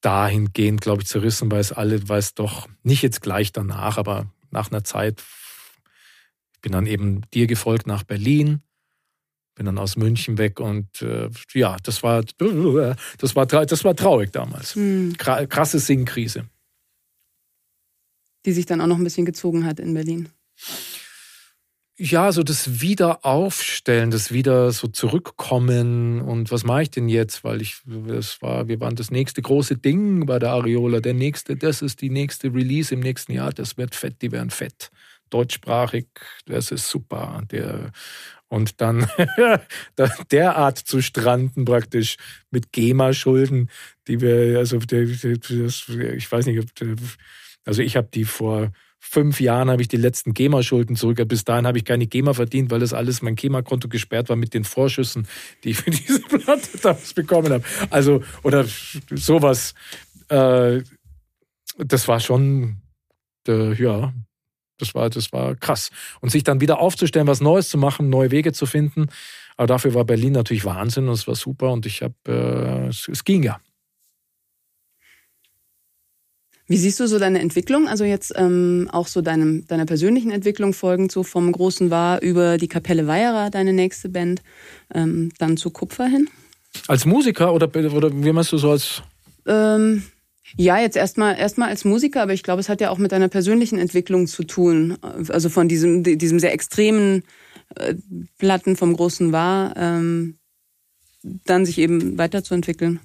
dahingehend, 0.01 0.81
glaube 0.81 1.03
ich, 1.03 1.09
zerrissen, 1.09 1.51
weil 1.51 1.61
es 1.61 1.73
alle, 1.73 2.09
weil 2.09 2.19
es 2.19 2.35
doch 2.35 2.69
nicht 2.83 3.03
jetzt 3.03 3.21
gleich 3.21 3.53
danach, 3.53 3.99
aber 3.99 4.33
nach 4.51 4.71
einer 4.71 4.83
Zeit, 4.83 5.23
ich 6.55 6.61
bin 6.61 6.73
dann 6.73 6.87
eben 6.87 7.23
dir 7.35 7.47
gefolgt 7.47 7.87
nach 7.87 8.03
Berlin, 8.03 8.63
bin 9.55 9.67
dann 9.67 9.79
aus 9.79 9.97
München 9.97 10.39
weg 10.39 10.59
und 10.59 11.03
äh, 11.03 11.29
ja, 11.53 11.77
das 11.83 12.03
war, 12.03 12.25
das 13.19 13.37
war, 13.37 13.47
das 13.47 13.85
war 13.85 13.95
traurig 13.95 14.33
damals. 14.33 14.75
Hm. 14.75 15.17
Krasse 15.19 15.79
Singkrise. 15.79 16.49
Die 18.47 18.53
sich 18.53 18.65
dann 18.65 18.81
auch 18.81 18.87
noch 18.87 18.97
ein 18.97 19.05
bisschen 19.05 19.27
gezogen 19.27 19.67
hat 19.67 19.79
in 19.79 19.93
Berlin 19.93 20.31
ja, 22.03 22.33
so 22.33 22.43
das 22.43 22.81
Wiederaufstellen, 22.81 24.11
das 24.11 24.33
wieder 24.33 24.73
so 24.73 24.89
zurückkommen 24.89 26.23
und 26.23 26.51
was 26.51 26.65
mache 26.65 26.85
ich 26.85 26.91
denn 26.91 27.11
jetzt? 27.11 27.45
Weil 27.45 27.61
ich, 27.61 27.83
das 27.85 28.41
war, 28.41 28.69
wir 28.69 28.81
waren 28.81 28.97
das 28.97 29.11
nächste 29.11 29.43
große 29.43 29.77
Ding 29.77 30.25
bei 30.25 30.39
der 30.39 30.53
Areola. 30.53 31.01
Der 31.01 31.13
nächste, 31.13 31.57
das 31.57 31.83
ist 31.83 32.01
die 32.01 32.09
nächste 32.09 32.55
Release 32.55 32.95
im 32.95 33.01
nächsten 33.01 33.33
Jahr. 33.33 33.53
Das 33.53 33.77
wird 33.77 33.95
fett, 33.95 34.23
die 34.23 34.33
werden 34.33 34.49
fett. 34.49 34.91
Deutschsprachig, 35.29 36.07
das 36.47 36.71
ist 36.71 36.89
super. 36.89 37.43
Der, 37.51 37.93
und 38.49 38.81
dann 38.81 39.07
derart 40.33 40.79
zu 40.79 41.03
stranden 41.03 41.67
praktisch 41.67 42.17
mit 42.51 42.73
GEMA-Schulden, 42.73 43.69
die 44.09 44.23
wir, 44.23 44.59
also 44.59 44.79
ich 44.79 46.33
weiß 46.33 46.47
nicht, 46.47 46.67
also 47.67 47.83
ich 47.83 47.97
habe 47.97 48.09
die 48.13 48.25
vor 48.25 48.73
fünf 49.01 49.41
Jahren 49.41 49.71
habe 49.71 49.83
ich 49.83 49.89
die 49.89 49.97
letzten 49.97 50.35
GEMA-Schulden 50.35 50.95
zurück. 50.95 51.21
Bis 51.27 51.45
dahin 51.45 51.67
habe 51.67 51.79
ich 51.79 51.85
keine 51.85 52.07
GEMA 52.07 52.35
verdient, 52.35 52.71
weil 52.71 52.81
das 52.81 52.93
alles 52.93 53.23
mein 53.23 53.35
GEMA-Konto 53.35 53.89
gesperrt 53.89 54.29
war 54.29 54.37
mit 54.37 54.55
den 54.55 54.65
Vorschüssen, 54.65 55.27
die 55.65 55.71
ich 55.71 55.79
für 55.79 55.91
diese 55.91 56.21
Platte 56.21 56.79
damals 56.81 57.15
bekommen 57.15 57.53
habe. 57.53 57.65
Also, 57.89 58.23
oder 58.43 58.67
sowas. 59.11 59.75
Äh, 60.29 60.83
das 61.79 62.07
war 62.09 62.21
schon, 62.21 62.77
äh, 63.49 63.73
ja, 63.75 64.13
das 64.79 64.95
war, 64.95 65.09
das 65.11 65.33
war 65.33 65.57
krass. 65.57 65.91
Und 66.21 66.31
sich 66.31 66.45
dann 66.45 66.61
wieder 66.61 66.79
aufzustellen, 66.79 67.27
was 67.27 67.41
Neues 67.41 67.71
zu 67.71 67.79
machen, 67.79 68.11
neue 68.11 68.31
Wege 68.31 68.53
zu 68.53 68.67
finden. 68.67 69.07
Aber 69.57 69.67
dafür 69.67 69.95
war 69.95 70.05
Berlin 70.05 70.33
natürlich 70.33 70.65
Wahnsinn 70.65 71.09
und 71.09 71.15
es 71.15 71.27
war 71.27 71.35
super 71.35 71.73
und 71.73 71.87
ich 71.87 72.03
habe, 72.03 72.15
äh, 72.27 72.89
es, 72.89 73.09
es 73.09 73.25
ging 73.25 73.43
ja. 73.43 73.61
Wie 76.71 76.77
siehst 76.77 77.01
du 77.01 77.09
so 77.09 77.19
deine 77.19 77.41
Entwicklung? 77.41 77.89
Also 77.89 78.05
jetzt 78.05 78.33
ähm, 78.37 78.89
auch 78.93 79.09
so 79.09 79.23
deinem, 79.23 79.67
deiner 79.67 79.87
persönlichen 79.87 80.31
Entwicklung 80.31 80.73
folgend 80.73 81.11
so 81.11 81.25
vom 81.25 81.51
Großen 81.51 81.91
War 81.91 82.23
über 82.23 82.59
die 82.59 82.69
Kapelle 82.69 83.09
Weierer, 83.09 83.51
deine 83.51 83.73
nächste 83.73 84.09
Band, 84.09 84.41
ähm, 84.95 85.33
dann 85.39 85.57
zu 85.57 85.71
Kupfer 85.71 86.07
hin? 86.07 86.29
Als 86.87 87.07
Musiker 87.07 87.53
oder, 87.55 87.67
oder 87.75 88.13
wie 88.13 88.31
meinst 88.31 88.53
du 88.53 88.59
so 88.59 88.71
als? 88.71 89.03
Ähm, 89.47 90.05
ja, 90.57 90.79
jetzt 90.79 90.97
erstmal 90.97 91.37
erstmal 91.37 91.71
als 91.71 91.85
Musiker, 91.85 92.23
aber 92.23 92.35
ich 92.35 92.45
glaube, 92.45 92.61
es 92.61 92.69
hat 92.69 92.81
ja 92.81 92.91
auch 92.91 92.99
mit 92.99 93.11
deiner 93.11 93.27
persönlichen 93.27 93.81
Entwicklung 93.81 94.29
zu 94.29 94.45
tun. 94.45 94.97
Also 95.03 95.49
von 95.49 95.67
diesem, 95.67 96.05
diesem 96.05 96.39
sehr 96.39 96.53
extremen 96.53 97.25
äh, 97.75 97.97
Platten 98.39 98.77
vom 98.77 98.95
Großen 98.95 99.33
War, 99.33 99.77
ähm, 99.77 100.37
dann 101.47 101.67
sich 101.67 101.79
eben 101.79 102.17
weiterzuentwickeln. 102.17 103.01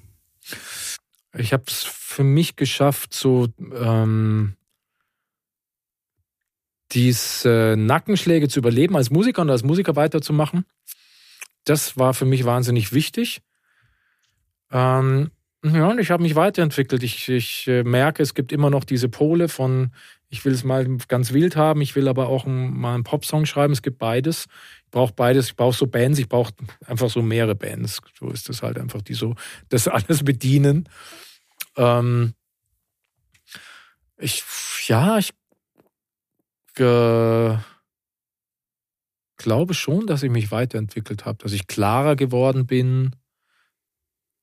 Ich 1.38 1.52
habe 1.52 1.64
es 1.66 1.84
für 1.84 2.24
mich 2.24 2.56
geschafft, 2.56 3.12
so 3.14 3.48
ähm, 3.58 4.56
diese 6.92 7.74
Nackenschläge 7.76 8.48
zu 8.48 8.60
überleben 8.60 8.96
als 8.96 9.10
Musiker 9.10 9.42
und 9.42 9.50
als 9.50 9.62
Musiker 9.62 9.96
weiterzumachen. 9.96 10.64
Das 11.64 11.96
war 11.96 12.14
für 12.14 12.24
mich 12.24 12.44
wahnsinnig 12.44 12.92
wichtig. 12.92 13.42
Ähm, 14.70 15.30
ja, 15.64 15.88
und 15.88 15.98
ich 15.98 16.10
habe 16.10 16.22
mich 16.22 16.36
weiterentwickelt. 16.36 17.02
Ich, 17.02 17.28
ich 17.28 17.66
äh, 17.66 17.82
merke, 17.82 18.22
es 18.22 18.34
gibt 18.34 18.52
immer 18.52 18.70
noch 18.70 18.84
diese 18.84 19.08
Pole 19.08 19.48
von, 19.48 19.92
ich 20.28 20.44
will 20.44 20.52
es 20.52 20.64
mal 20.64 20.84
ganz 21.08 21.32
wild 21.32 21.56
haben, 21.56 21.80
ich 21.80 21.94
will 21.94 22.08
aber 22.08 22.28
auch 22.28 22.46
ein, 22.46 22.76
mal 22.76 22.94
einen 22.94 23.04
Popsong 23.04 23.46
schreiben. 23.46 23.72
Es 23.72 23.82
gibt 23.82 23.98
beides. 23.98 24.46
Ich 24.84 24.90
brauche 24.90 25.12
beides. 25.12 25.48
Ich 25.48 25.56
brauche 25.56 25.76
so 25.76 25.86
Bands, 25.86 26.18
ich 26.18 26.28
brauche 26.28 26.52
einfach 26.84 27.08
so 27.08 27.22
mehrere 27.22 27.54
Bands. 27.54 28.00
So 28.18 28.30
ist 28.30 28.48
das 28.48 28.62
halt 28.62 28.78
einfach, 28.78 29.02
die 29.02 29.14
so 29.14 29.34
das 29.68 29.88
alles 29.88 30.24
bedienen. 30.24 30.88
Ähm, 31.76 32.34
ich, 34.18 34.42
ja, 34.88 35.18
ich 35.18 35.32
glaube 39.36 39.74
schon, 39.74 40.06
dass 40.06 40.22
ich 40.22 40.30
mich 40.30 40.50
weiterentwickelt 40.50 41.24
habe, 41.24 41.38
dass 41.38 41.52
ich 41.52 41.66
klarer 41.66 42.16
geworden 42.16 42.66
bin 42.66 43.16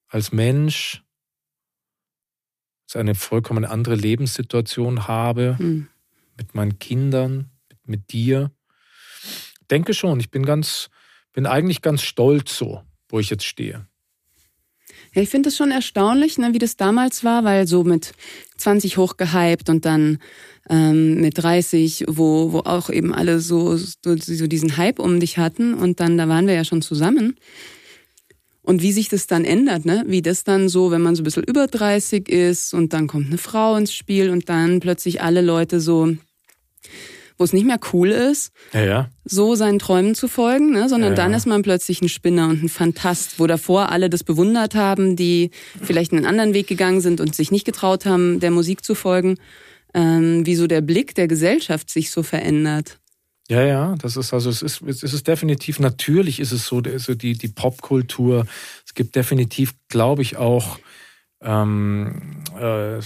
als 0.07 0.31
Mensch, 0.31 1.02
ich 2.87 2.95
eine 2.97 3.15
vollkommen 3.15 3.65
andere 3.65 3.95
Lebenssituation 3.95 5.07
habe 5.07 5.57
hm. 5.57 5.87
mit 6.37 6.55
meinen 6.55 6.79
Kindern, 6.79 7.49
mit, 7.69 7.87
mit 7.87 8.11
dir. 8.11 8.51
Denke 9.71 9.93
schon, 9.93 10.19
ich 10.19 10.29
bin 10.29 10.45
ganz, 10.45 10.89
bin 11.31 11.45
eigentlich 11.45 11.81
ganz 11.81 12.01
stolz 12.01 12.57
so, 12.57 12.83
wo 13.09 13.19
ich 13.19 13.29
jetzt 13.29 13.45
stehe. 13.45 13.87
Ja, 15.13 15.21
ich 15.21 15.29
finde 15.29 15.49
es 15.49 15.57
schon 15.57 15.71
erstaunlich, 15.71 16.37
ne, 16.37 16.53
wie 16.53 16.59
das 16.59 16.75
damals 16.75 17.23
war, 17.23 17.43
weil 17.43 17.67
so 17.67 17.83
mit 17.83 18.13
20 18.57 18.97
hochgehypt 18.97 19.69
und 19.69 19.85
dann 19.85 20.19
ähm, 20.69 21.21
mit 21.21 21.41
30, 21.41 22.05
wo, 22.07 22.51
wo 22.51 22.59
auch 22.59 22.89
eben 22.89 23.13
alle 23.13 23.39
so, 23.39 23.77
so, 23.77 23.93
so 24.17 24.47
diesen 24.47 24.77
Hype 24.77 24.99
um 24.99 25.19
dich 25.19 25.37
hatten 25.37 25.73
und 25.73 25.99
dann, 25.99 26.17
da 26.17 26.27
waren 26.27 26.47
wir 26.47 26.55
ja 26.55 26.63
schon 26.63 26.81
zusammen. 26.81 27.35
Und 28.63 28.81
wie 28.81 28.93
sich 28.93 29.09
das 29.09 29.27
dann 29.27 29.43
ändert, 29.43 29.85
ne? 29.85 30.05
Wie 30.07 30.21
das 30.21 30.45
dann 30.45 30.69
so, 30.69 30.89
wenn 30.89 31.01
man 31.01 31.15
so 31.15 31.21
ein 31.21 31.25
bisschen 31.25 31.43
über 31.43 31.67
30 31.67 32.29
ist 32.29 32.73
und 32.73 32.93
dann 32.93 33.07
kommt 33.07 33.27
eine 33.27 33.37
Frau 33.37 33.75
ins 33.75 33.93
Spiel 33.93 34.29
und 34.29 34.47
dann 34.47 34.79
plötzlich 34.79 35.21
alle 35.21 35.41
Leute 35.41 35.79
so 35.79 36.15
wo 37.37 37.43
es 37.43 37.53
nicht 37.53 37.65
mehr 37.65 37.79
cool 37.91 38.09
ist, 38.09 38.51
ja, 38.73 38.85
ja. 38.85 39.09
so 39.25 39.55
seinen 39.55 39.79
Träumen 39.79 40.15
zu 40.15 40.27
folgen, 40.27 40.71
ne? 40.71 40.87
sondern 40.87 41.11
ja, 41.11 41.15
dann 41.15 41.33
ist 41.33 41.47
man 41.47 41.61
plötzlich 41.61 42.01
ein 42.01 42.09
Spinner 42.09 42.47
und 42.47 42.63
ein 42.63 42.69
Fantast, 42.69 43.39
wo 43.39 43.47
davor 43.47 43.91
alle 43.91 44.09
das 44.09 44.23
bewundert 44.23 44.75
haben, 44.75 45.15
die 45.15 45.51
vielleicht 45.81 46.13
einen 46.13 46.25
anderen 46.25 46.53
Weg 46.53 46.67
gegangen 46.67 47.01
sind 47.01 47.19
und 47.19 47.35
sich 47.35 47.51
nicht 47.51 47.65
getraut 47.65 48.05
haben, 48.05 48.39
der 48.39 48.51
Musik 48.51 48.85
zu 48.85 48.95
folgen, 48.95 49.35
ähm, 49.93 50.45
wie 50.45 50.55
so 50.55 50.67
der 50.67 50.81
Blick 50.81 51.15
der 51.15 51.27
Gesellschaft 51.27 51.89
sich 51.89 52.11
so 52.11 52.23
verändert. 52.23 52.99
Ja, 53.49 53.61
ja, 53.61 53.95
das 53.97 54.15
ist 54.15 54.33
also 54.33 54.49
es 54.49 54.61
ist 54.61 54.81
es 54.81 55.03
ist 55.03 55.27
definitiv 55.27 55.79
natürlich 55.79 56.39
ist 56.39 56.53
es 56.53 56.65
so, 56.65 56.77
also 56.79 57.13
die 57.13 57.37
die 57.37 57.49
Popkultur. 57.49 58.45
Es 58.85 58.93
gibt 58.93 59.15
definitiv, 59.15 59.73
glaube 59.89 60.21
ich, 60.21 60.37
auch 60.37 60.79
ähm, 61.41 62.43
äh, 62.57 63.01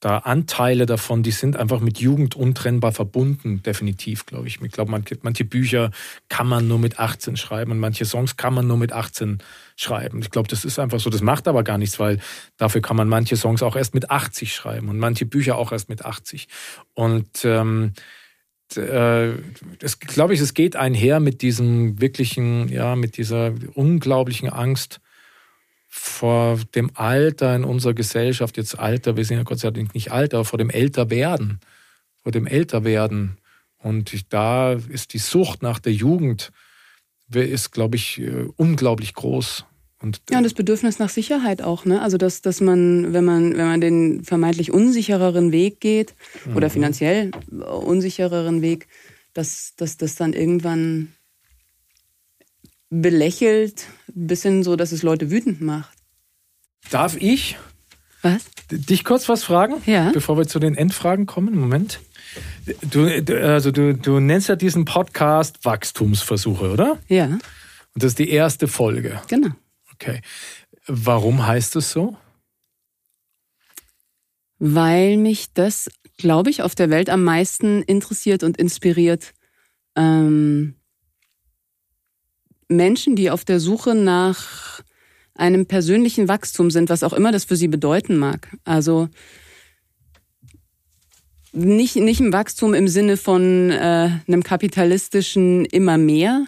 da 0.00 0.18
Anteile 0.18 0.86
davon, 0.86 1.22
die 1.22 1.30
sind 1.30 1.56
einfach 1.56 1.80
mit 1.80 1.98
Jugend 1.98 2.34
untrennbar 2.34 2.92
verbunden, 2.92 3.62
definitiv, 3.62 4.24
glaube 4.24 4.48
ich. 4.48 4.60
Ich 4.60 4.72
glaube, 4.72 4.90
manche, 4.90 5.18
manche 5.20 5.44
Bücher 5.44 5.90
kann 6.30 6.46
man 6.46 6.66
nur 6.66 6.78
mit 6.78 6.98
18 6.98 7.36
schreiben 7.36 7.70
und 7.72 7.78
manche 7.78 8.06
Songs 8.06 8.36
kann 8.38 8.54
man 8.54 8.66
nur 8.66 8.78
mit 8.78 8.92
18 8.92 9.42
schreiben. 9.76 10.20
Ich 10.20 10.30
glaube, 10.30 10.48
das 10.48 10.64
ist 10.64 10.78
einfach 10.78 11.00
so. 11.00 11.10
Das 11.10 11.20
macht 11.20 11.46
aber 11.48 11.64
gar 11.64 11.76
nichts, 11.76 11.98
weil 11.98 12.18
dafür 12.56 12.80
kann 12.80 12.96
man 12.96 13.08
manche 13.08 13.36
Songs 13.36 13.62
auch 13.62 13.76
erst 13.76 13.92
mit 13.94 14.10
80 14.10 14.54
schreiben 14.54 14.88
und 14.88 14.98
manche 14.98 15.26
Bücher 15.26 15.56
auch 15.56 15.70
erst 15.70 15.90
mit 15.90 16.04
80. 16.04 16.48
Und 16.94 17.44
ähm, 17.44 17.92
äh, 18.76 19.34
das 19.78 20.00
glaube 20.00 20.34
ich, 20.34 20.40
es 20.40 20.54
geht 20.54 20.76
einher 20.76 21.20
mit 21.20 21.42
diesem 21.42 22.00
wirklichen, 22.00 22.68
ja, 22.68 22.96
mit 22.96 23.16
dieser 23.16 23.54
unglaublichen 23.74 24.48
Angst 24.48 25.00
vor 25.88 26.58
dem 26.74 26.90
Alter 26.94 27.54
in 27.56 27.64
unserer 27.64 27.94
Gesellschaft, 27.94 28.56
jetzt 28.56 28.78
Alter, 28.78 29.16
wir 29.16 29.24
sind 29.24 29.38
ja 29.38 29.42
Gott 29.42 29.58
sei 29.58 29.70
Dank 29.70 29.92
nicht 29.94 30.12
alt, 30.12 30.34
aber 30.34 30.44
vor 30.44 30.58
dem 30.58 30.70
Älterwerden, 30.70 31.60
vor 32.22 32.30
dem 32.30 32.46
Älterwerden. 32.46 33.38
Und 33.78 34.32
da 34.32 34.72
ist 34.72 35.14
die 35.14 35.18
Sucht 35.18 35.62
nach 35.62 35.80
der 35.80 35.92
Jugend, 35.92 36.52
ist, 37.32 37.72
glaube 37.72 37.96
ich, 37.96 38.20
äh, 38.20 38.48
unglaublich 38.56 39.14
groß. 39.14 39.64
Und 40.02 40.22
ja, 40.30 40.38
und 40.38 40.44
das 40.44 40.54
Bedürfnis 40.54 40.98
nach 40.98 41.10
Sicherheit 41.10 41.60
auch, 41.60 41.84
ne? 41.84 42.00
Also 42.00 42.16
dass, 42.16 42.40
dass 42.40 42.60
man, 42.60 43.12
wenn 43.12 43.24
man, 43.24 43.56
wenn 43.56 43.66
man 43.66 43.80
den 43.80 44.24
vermeintlich 44.24 44.72
unsichereren 44.72 45.52
Weg 45.52 45.80
geht 45.80 46.14
mhm. 46.46 46.56
oder 46.56 46.70
finanziell 46.70 47.32
unsichereren 47.50 48.62
Weg, 48.62 48.88
dass, 49.34 49.74
dass 49.76 49.98
das 49.98 50.14
dann 50.14 50.32
irgendwann 50.32 51.12
belächelt, 52.88 53.86
bis 54.08 54.42
hin 54.42 54.62
so, 54.62 54.74
dass 54.74 54.92
es 54.92 55.02
Leute 55.02 55.30
wütend 55.30 55.60
macht. 55.60 55.96
Darf 56.90 57.16
ich 57.16 57.58
was? 58.22 58.44
dich 58.70 59.04
kurz 59.04 59.28
was 59.28 59.44
fragen? 59.44 59.82
Ja. 59.86 60.10
Bevor 60.12 60.36
wir 60.36 60.46
zu 60.46 60.58
den 60.58 60.74
Endfragen 60.74 61.26
kommen. 61.26 61.58
Moment. 61.58 62.00
Du, 62.90 63.06
also 63.06 63.70
du, 63.70 63.94
du 63.94 64.18
nennst 64.20 64.48
ja 64.48 64.56
diesen 64.56 64.84
Podcast 64.84 65.64
Wachstumsversuche, 65.64 66.70
oder? 66.70 66.98
Ja. 67.08 67.26
Und 67.26 67.40
das 67.94 68.12
ist 68.12 68.18
die 68.18 68.30
erste 68.30 68.66
Folge. 68.66 69.20
Genau. 69.28 69.50
Okay. 70.00 70.22
Warum 70.86 71.46
heißt 71.46 71.76
es 71.76 71.92
so? 71.92 72.16
Weil 74.58 75.18
mich 75.18 75.52
das, 75.52 75.90
glaube 76.16 76.50
ich, 76.50 76.62
auf 76.62 76.74
der 76.74 76.90
Welt 76.90 77.10
am 77.10 77.22
meisten 77.22 77.82
interessiert 77.82 78.42
und 78.42 78.56
inspiriert. 78.56 79.32
Ähm, 79.96 80.74
Menschen, 82.68 83.14
die 83.14 83.30
auf 83.30 83.44
der 83.44 83.60
Suche 83.60 83.94
nach 83.94 84.82
einem 85.34 85.66
persönlichen 85.66 86.28
Wachstum 86.28 86.70
sind, 86.70 86.88
was 86.88 87.02
auch 87.02 87.12
immer 87.12 87.32
das 87.32 87.44
für 87.44 87.56
sie 87.56 87.68
bedeuten 87.68 88.16
mag. 88.16 88.48
Also 88.64 89.08
nicht, 91.52 91.96
nicht 91.96 92.20
ein 92.20 92.32
Wachstum 92.32 92.74
im 92.74 92.88
Sinne 92.88 93.16
von 93.16 93.70
äh, 93.70 94.10
einem 94.26 94.42
kapitalistischen 94.42 95.64
immer 95.66 95.98
mehr, 95.98 96.46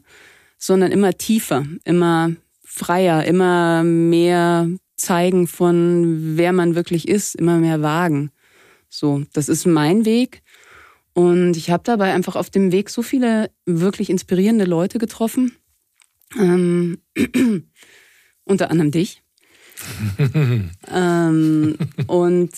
sondern 0.59 0.93
immer 0.93 1.15
tiefer, 1.15 1.66
immer 1.85 2.33
freier, 2.74 3.24
immer 3.24 3.85
mehr 3.85 4.69
zeigen 4.97 5.47
von 5.47 6.36
wer 6.39 6.53
man 6.53 6.74
wirklich 6.74 7.07
ist, 7.07 7.35
immer 7.35 7.59
mehr 7.59 7.82
wagen. 7.82 8.31
So, 8.89 9.24
das 9.35 9.51
ist 9.51 9.66
mein 9.66 10.07
Weg. 10.07 10.43
Und 11.12 11.59
ich 11.59 11.70
habe 11.70 11.82
dabei 11.85 12.15
einfach 12.15 12.35
auf 12.35 12.49
dem 12.49 12.73
Weg 12.73 12.89
so 12.89 13.03
viele 13.03 13.51
wirklich 13.66 14.09
inspirierende 14.09 14.65
Leute 14.65 14.99
getroffen. 14.99 15.53
Ähm, 16.39 16.99
unter 18.44 18.70
anderem 18.70 18.90
dich. 18.90 19.23
ähm, 20.90 21.77
und 22.07 22.51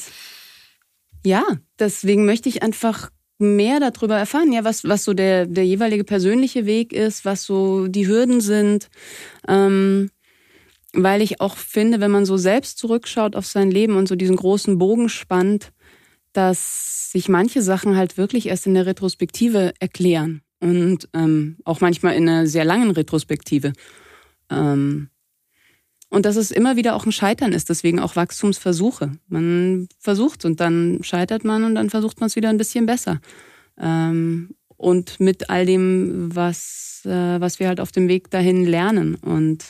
ja, 1.27 1.45
deswegen 1.81 2.25
möchte 2.25 2.49
ich 2.49 2.63
einfach 2.63 3.11
mehr 3.39 3.81
darüber 3.81 4.17
erfahren, 4.17 4.53
ja, 4.53 4.65
was, 4.65 4.85
was 4.85 5.05
so 5.05 5.15
der, 5.15 5.47
der 5.47 5.67
jeweilige 5.67 6.05
persönliche 6.05 6.67
Weg 6.67 6.93
ist, 6.93 7.25
was 7.25 7.45
so 7.45 7.89
die 7.89 8.07
Hürden 8.07 8.41
sind. 8.41 8.89
Ähm, 9.49 10.11
weil 10.93 11.23
ich 11.23 11.41
auch 11.41 11.57
finde, 11.57 12.01
wenn 12.01 12.11
man 12.11 12.25
so 12.25 12.37
selbst 12.37 12.79
zurückschaut 12.79 13.35
auf 13.35 13.47
sein 13.47 13.71
Leben 13.71 13.97
und 13.97 14.09
so 14.09 14.15
diesen 14.15 14.37
großen 14.37 14.79
Bogen 14.79 15.09
spannt, 15.09 15.73
dass 16.33 17.11
sich 17.11 17.29
manche 17.29 17.63
Sachen 17.63 17.97
halt 17.97 18.17
wirklich 18.17 18.47
erst 18.47 18.67
in 18.67 18.75
der 18.75 18.87
Retrospektive 18.87 19.73
erklären 19.81 20.43
und 20.61 21.09
ähm, 21.13 21.59
auch 21.65 21.81
manchmal 21.81 22.15
in 22.15 22.29
einer 22.29 22.47
sehr 22.47 22.65
langen 22.65 22.91
Retrospektive. 22.91 23.73
Ähm, 24.51 25.11
und 26.15 26.25
dass 26.27 26.37
es 26.37 26.51
immer 26.51 26.77
wieder 26.77 26.95
auch 26.95 27.07
ein 27.07 27.13
Scheitern 27.13 27.53
ist, 27.53 27.69
deswegen 27.71 27.99
auch 27.99 28.15
Wachstumsversuche. 28.15 29.13
Man 29.27 29.89
versucht 29.99 30.45
und 30.45 30.61
dann 30.61 31.01
scheitert 31.03 31.45
man 31.45 31.65
und 31.65 31.75
dann 31.75 31.91
versucht 31.91 32.21
man 32.21 32.29
es 32.29 32.37
wieder 32.37 32.51
ein 32.51 32.57
bisschen 32.57 32.87
besser. 32.87 33.21
Ähm, 33.79 34.55
und 34.77 35.19
mit 35.19 35.51
all 35.51 35.67
dem, 35.67 36.35
was, 36.35 37.03
äh, 37.05 37.41
was 37.41 37.59
wir 37.59 37.67
halt 37.67 37.81
auf 37.81 37.91
dem 37.91 38.07
Weg 38.07 38.31
dahin 38.31 38.65
lernen. 38.65 39.17
Und 39.17 39.65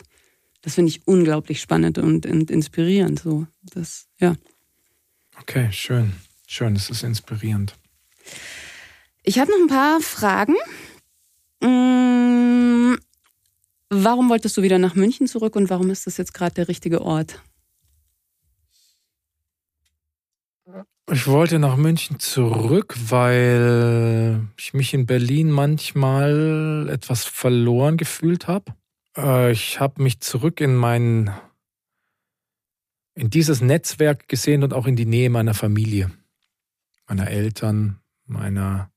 das 0.61 0.75
finde 0.75 0.91
ich 0.91 1.07
unglaublich 1.07 1.63
spannend 1.63 1.97
und, 1.97 2.27
und 2.27 2.51
inspirierend. 2.51 3.21
So, 3.21 3.47
das, 3.63 4.07
ja. 4.21 4.35
Okay, 5.41 5.69
schön. 5.73 6.13
Schön, 6.47 6.75
das 6.75 6.91
ist 6.91 7.05
inspirierend. 7.05 7.75
Ich 9.23 9.39
habe 9.39 9.51
noch 9.51 9.59
ein 9.59 9.69
paar 9.69 10.01
Fragen. 10.01 10.57
Warum 13.91 14.29
wolltest 14.29 14.57
du 14.57 14.63
wieder 14.63 14.79
nach 14.79 14.95
München 14.95 15.27
zurück 15.27 15.57
und 15.57 15.71
warum 15.71 15.91
ist 15.91 16.07
das 16.07 16.17
jetzt 16.17 16.35
gerade 16.35 16.55
der 16.55 16.69
richtige 16.69 17.03
Ort? 17.03 17.43
Ich 21.11 21.27
wollte 21.27 21.59
nach 21.59 21.77
München 21.77 22.19
zurück, 22.19 22.97
weil 23.09 24.41
ich 24.57 24.73
mich 24.73 24.95
in 24.95 25.05
Berlin 25.05 25.51
manchmal 25.51 26.89
etwas 26.91 27.27
verloren 27.27 27.99
gefühlt 27.99 28.49
habe. 28.49 28.75
Äh, 29.17 29.53
ich 29.53 29.81
habe 29.81 30.03
mich 30.03 30.21
zurück 30.21 30.61
in 30.61 30.75
mein 30.75 31.31
in 33.15 33.31
dieses 33.31 33.61
Netzwerk 33.61 34.29
gesehen 34.29 34.65
und 34.65 34.75
auch 34.75 34.87
in 34.87 34.97
die 34.97 35.07
Nähe 35.07 35.31
meiner 35.31 35.55
Familie, 35.55 36.11
meiner 37.07 37.29
Eltern, 37.31 38.01
meiner 38.27 38.91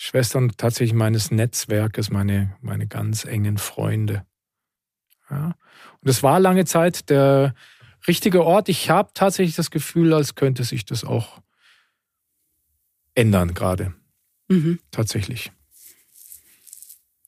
Schwestern 0.00 0.52
tatsächlich 0.56 0.94
meines 0.94 1.32
Netzwerkes, 1.32 2.08
meine, 2.10 2.56
meine 2.60 2.86
ganz 2.86 3.24
engen 3.24 3.58
Freunde. 3.58 4.24
Ja. 5.28 5.56
Und 6.00 6.08
es 6.08 6.22
war 6.22 6.38
lange 6.38 6.64
Zeit 6.66 7.10
der 7.10 7.52
richtige 8.06 8.44
Ort. 8.44 8.68
Ich 8.68 8.90
habe 8.90 9.10
tatsächlich 9.12 9.56
das 9.56 9.72
Gefühl, 9.72 10.14
als 10.14 10.36
könnte 10.36 10.62
sich 10.62 10.84
das 10.84 11.02
auch 11.02 11.42
ändern 13.16 13.54
gerade. 13.54 13.92
Mhm. 14.46 14.78
Tatsächlich. 14.92 15.50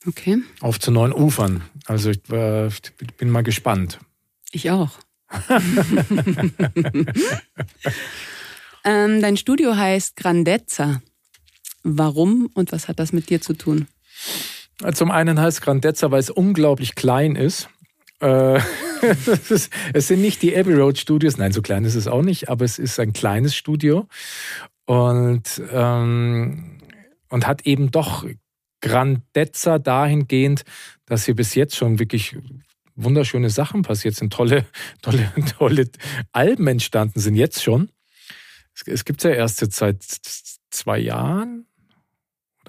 Okay. 0.07 0.39
Auf 0.61 0.79
zu 0.79 0.93
neuen 0.93 1.13
Ufern. 1.13 1.65
Also 1.87 2.11
ich 2.11 2.21
äh, 2.31 2.71
bin 3.17 3.31
mal 3.31 3.43
gespannt. 3.43 3.99
Ich 4.53 4.71
auch. 4.71 4.93
ähm, 8.85 9.21
dein 9.21 9.37
Studio 9.37 9.75
heißt 9.75 10.15
Grandezza. 10.15 11.03
Warum 11.83 12.51
und 12.55 12.73
was 12.73 12.89
hat 12.89 12.99
das 12.99 13.13
mit 13.13 13.31
dir 13.31 13.41
zu 13.41 13.55
tun? 13.55 13.87
Zum 14.95 15.11
einen 15.11 15.41
heißt 15.41 15.63
Grandezza, 15.63 16.11
weil 16.11 16.21
es 16.21 16.31
unglaublich 16.31 16.95
klein 16.95 17.37
ist. 17.37 17.69
Äh, 18.21 18.61
es 19.93 20.09
sind 20.09 20.21
nicht 20.21 20.43
die 20.43 20.57
Abbey 20.57 20.75
Road 20.75 20.99
Studios, 20.99 21.39
nein, 21.39 21.53
so 21.53 21.63
klein 21.63 21.85
ist 21.85 21.95
es 21.95 22.07
auch 22.07 22.23
nicht, 22.23 22.49
aber 22.49 22.65
es 22.65 22.79
ist 22.79 23.01
ein 23.01 23.13
kleines 23.13 23.55
Studio 23.55 24.07
und, 24.85 25.63
ähm, 25.73 26.79
und 27.29 27.47
hat 27.47 27.67
eben 27.67 27.91
doch 27.91 28.27
Grandezza 28.81 29.79
dahingehend, 29.79 30.65
dass 31.07 31.25
hier 31.25 31.35
bis 31.35 31.55
jetzt 31.55 31.77
schon 31.77 31.99
wirklich 31.99 32.37
wunderschöne 32.97 33.51
Sachen 33.51 33.83
passiert 33.83 34.15
sind, 34.15 34.33
tolle, 34.33 34.67
tolle, 35.03 35.33
tolle 35.59 35.89
Alben 36.33 36.67
entstanden 36.67 37.21
sind 37.21 37.37
jetzt 37.37 37.63
schon. 37.63 37.91
Es, 38.75 38.83
es 38.87 39.05
gibt 39.05 39.23
ja 39.23 39.31
erst 39.31 39.59
seit 39.73 40.03
zwei 40.71 40.99
Jahren, 40.99 41.67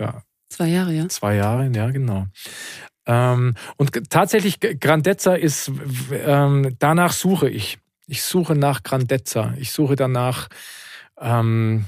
oder 0.02 0.24
zwei 0.50 0.68
Jahre, 0.68 0.94
ja. 0.94 1.08
Zwei 1.10 1.36
Jahre, 1.36 1.72
ja, 1.74 1.92
genau. 1.92 2.28
Ähm, 3.06 3.56
und 3.78 4.10
tatsächlich, 4.10 4.60
Grandezza 4.60 5.34
ist, 5.34 5.72
ähm, 6.12 6.76
danach 6.80 7.14
suche 7.14 7.50
ich. 7.50 7.80
Ich 8.08 8.24
suche 8.24 8.56
nach 8.56 8.84
Grandezza. 8.84 9.54
Ich 9.58 9.72
suche 9.72 9.96
danach 9.96 10.50
ähm, 11.20 11.86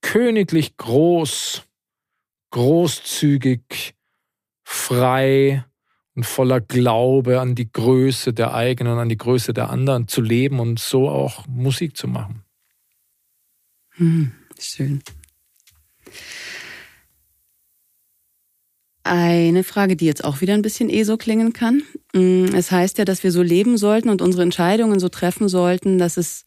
königlich 0.00 0.76
groß, 0.76 1.64
großzügig, 2.50 3.94
frei 4.64 5.64
und 6.14 6.24
voller 6.24 6.60
Glaube 6.60 7.40
an 7.40 7.54
die 7.54 7.70
Größe 7.70 8.32
der 8.32 8.54
eigenen 8.54 8.94
und 8.94 8.98
an 8.98 9.08
die 9.08 9.18
Größe 9.18 9.52
der 9.52 9.70
anderen 9.70 10.08
zu 10.08 10.20
leben 10.20 10.60
und 10.60 10.78
so 10.80 11.08
auch 11.08 11.46
Musik 11.46 11.96
zu 11.96 12.08
machen. 12.08 12.42
Hm, 13.96 14.32
schön. 14.58 15.02
Eine 19.08 19.64
Frage, 19.64 19.96
die 19.96 20.06
jetzt 20.06 20.24
auch 20.24 20.40
wieder 20.40 20.54
ein 20.54 20.62
bisschen 20.62 20.90
eh 20.90 21.02
so 21.02 21.16
klingen 21.16 21.52
kann. 21.52 21.82
Mm, 22.14 22.46
es 22.54 22.70
heißt 22.70 22.98
ja, 22.98 23.04
dass 23.04 23.22
wir 23.22 23.32
so 23.32 23.42
leben 23.42 23.78
sollten 23.78 24.08
und 24.08 24.22
unsere 24.22 24.42
Entscheidungen 24.42 25.00
so 25.00 25.08
treffen 25.08 25.48
sollten, 25.48 25.98
dass 25.98 26.16
es 26.16 26.44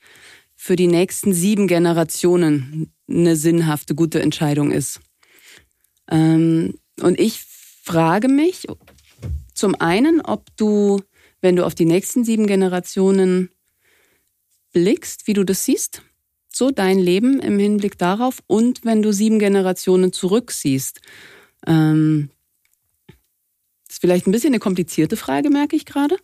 für 0.55 0.75
die 0.75 0.88
nächsten 0.88 1.33
sieben 1.33 1.67
Generationen 1.67 2.93
eine 3.09 3.35
sinnhafte, 3.35 3.95
gute 3.95 4.21
Entscheidung 4.21 4.71
ist. 4.71 4.99
Ähm, 6.09 6.75
und 7.01 7.19
ich 7.19 7.41
frage 7.83 8.27
mich 8.27 8.67
zum 9.55 9.75
einen, 9.75 10.21
ob 10.21 10.45
du, 10.57 11.01
wenn 11.41 11.55
du 11.55 11.65
auf 11.65 11.75
die 11.75 11.85
nächsten 11.85 12.23
sieben 12.23 12.47
Generationen 12.47 13.49
blickst, 14.71 15.27
wie 15.27 15.33
du 15.33 15.43
das 15.43 15.65
siehst, 15.65 16.03
so 16.53 16.69
dein 16.69 16.99
Leben 16.99 17.39
im 17.39 17.57
Hinblick 17.57 17.97
darauf 17.97 18.43
und 18.47 18.85
wenn 18.85 19.01
du 19.01 19.11
sieben 19.11 19.39
Generationen 19.39 20.13
zurücksiehst. 20.13 21.01
Ähm, 21.65 22.29
ist 23.91 24.01
vielleicht 24.01 24.26
ein 24.26 24.31
bisschen 24.31 24.51
eine 24.51 24.59
komplizierte 24.59 25.18
Frage, 25.18 25.49
merke 25.49 25.76
ich 25.76 25.85
gerade. 25.85 26.18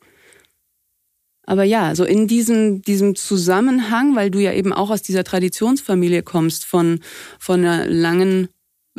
Aber 1.44 1.64
ja, 1.64 1.96
so 1.96 2.04
in 2.04 2.28
diesem, 2.28 2.82
diesem 2.82 3.16
Zusammenhang, 3.16 4.16
weil 4.16 4.32
du 4.32 4.40
ja 4.40 4.54
eben 4.54 4.74
auch 4.74 4.90
aus 4.90 5.02
dieser 5.02 5.24
Traditionsfamilie 5.24 6.24
kommst, 6.24 6.66
von, 6.66 7.00
von 7.40 7.62
einer 7.62 7.86
langen 7.86 8.50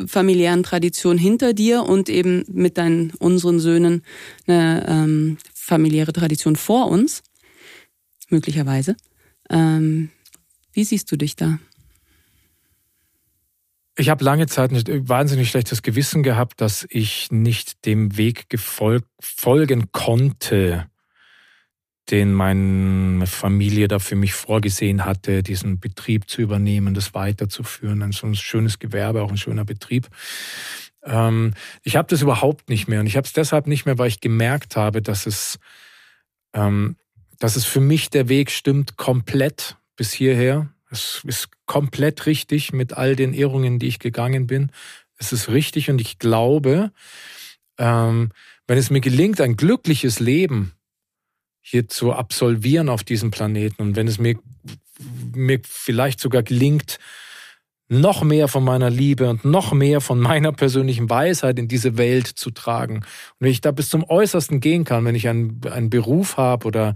familiären 0.05 0.63
Tradition 0.63 1.17
hinter 1.17 1.53
dir 1.53 1.83
und 1.83 2.09
eben 2.09 2.45
mit 2.47 2.77
deinen, 2.77 3.11
unseren 3.19 3.59
Söhnen 3.59 4.03
eine 4.47 4.85
ähm, 4.87 5.37
familiäre 5.53 6.13
Tradition 6.13 6.55
vor 6.55 6.89
uns, 6.89 7.21
möglicherweise. 8.29 8.95
Ähm, 9.49 10.09
wie 10.71 10.83
siehst 10.83 11.11
du 11.11 11.17
dich 11.17 11.35
da? 11.35 11.59
Ich 13.99 14.07
habe 14.07 14.23
lange 14.23 14.47
Zeit 14.47 14.71
ein 14.71 15.09
wahnsinnig 15.09 15.49
schlechtes 15.49 15.81
Gewissen 15.81 16.23
gehabt, 16.23 16.61
dass 16.61 16.87
ich 16.89 17.33
nicht 17.33 17.85
dem 17.85 18.15
Weg 18.15 18.47
folgen 19.19 19.91
konnte, 19.91 20.85
den 22.09 22.31
meine 22.31 23.27
Familie 23.27 23.89
da 23.89 23.99
für 23.99 24.15
mich 24.15 24.31
vorgesehen 24.33 25.03
hatte, 25.03 25.43
diesen 25.43 25.81
Betrieb 25.81 26.29
zu 26.29 26.41
übernehmen, 26.41 26.93
das 26.93 27.13
weiterzuführen. 27.13 28.01
Ein 28.01 28.13
so 28.13 28.25
ein 28.25 28.35
schönes 28.35 28.79
Gewerbe, 28.79 29.21
auch 29.21 29.31
ein 29.31 29.37
schöner 29.37 29.65
Betrieb. 29.65 30.07
Ähm, 31.03 31.53
ich 31.83 31.97
habe 31.97 32.07
das 32.07 32.21
überhaupt 32.21 32.69
nicht 32.69 32.87
mehr. 32.87 33.01
Und 33.01 33.07
ich 33.07 33.17
habe 33.17 33.27
es 33.27 33.33
deshalb 33.33 33.67
nicht 33.67 33.85
mehr, 33.85 33.97
weil 33.97 34.07
ich 34.07 34.21
gemerkt 34.21 34.77
habe, 34.77 35.01
dass 35.01 35.25
es, 35.25 35.59
ähm, 36.53 36.95
dass 37.37 37.57
es 37.57 37.65
für 37.65 37.81
mich 37.81 38.09
der 38.09 38.29
Weg 38.29 38.49
stimmt, 38.49 38.95
komplett 38.95 39.75
bis 39.97 40.13
hierher. 40.13 40.69
Es 40.89 41.21
ist 41.25 41.49
komplett 41.65 42.25
richtig 42.25 42.73
mit 42.73 42.93
all 42.93 43.15
den 43.15 43.33
Irrungen, 43.33 43.79
die 43.79 43.87
ich 43.87 43.99
gegangen 43.99 44.47
bin. 44.47 44.71
Es 45.17 45.31
ist 45.33 45.49
richtig 45.49 45.89
und 45.89 46.01
ich 46.01 46.19
glaube, 46.19 46.91
ähm, 47.77 48.31
wenn 48.67 48.77
es 48.77 48.89
mir 48.89 49.01
gelingt, 49.01 49.41
ein 49.41 49.55
glückliches 49.55 50.19
Leben 50.19 50.73
hier 51.61 51.87
zu 51.87 52.13
absolvieren 52.13 52.89
auf 52.89 53.03
diesem 53.03 53.31
Planeten 53.31 53.81
und 53.81 53.95
wenn 53.95 54.07
es 54.07 54.19
mir, 54.19 54.35
mir 55.35 55.61
vielleicht 55.63 56.19
sogar 56.19 56.43
gelingt, 56.43 56.99
noch 57.89 58.23
mehr 58.23 58.47
von 58.47 58.63
meiner 58.63 58.91
Liebe 58.91 59.27
und 59.29 59.43
noch 59.43 59.73
mehr 59.73 59.99
von 59.99 60.19
meiner 60.19 60.51
persönlichen 60.51 61.09
Weisheit 61.09 61.57
in 61.57 61.67
diese 61.67 61.97
Welt 61.97 62.27
zu 62.27 62.51
tragen. 62.51 62.97
Und 62.97 63.05
wenn 63.39 63.51
ich 63.51 63.61
da 63.61 63.71
bis 63.71 63.89
zum 63.89 64.07
Äußersten 64.07 64.59
gehen 64.59 64.83
kann, 64.83 65.05
wenn 65.05 65.15
ich 65.15 65.27
einen, 65.27 65.59
einen 65.69 65.89
Beruf 65.89 66.37
habe 66.37 66.67
oder 66.67 66.93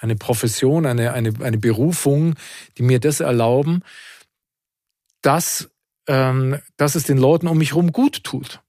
eine 0.00 0.16
Profession, 0.16 0.86
eine, 0.86 1.12
eine, 1.12 1.32
eine 1.40 1.58
Berufung, 1.58 2.34
die 2.78 2.82
mir 2.82 3.00
das 3.00 3.20
erlauben, 3.20 3.82
dass, 5.22 5.70
ähm, 6.06 6.58
dass 6.76 6.94
es 6.94 7.04
den 7.04 7.18
Leuten 7.18 7.46
um 7.46 7.58
mich 7.58 7.70
herum 7.70 7.92
gut 7.92 8.24
tut. 8.24 8.60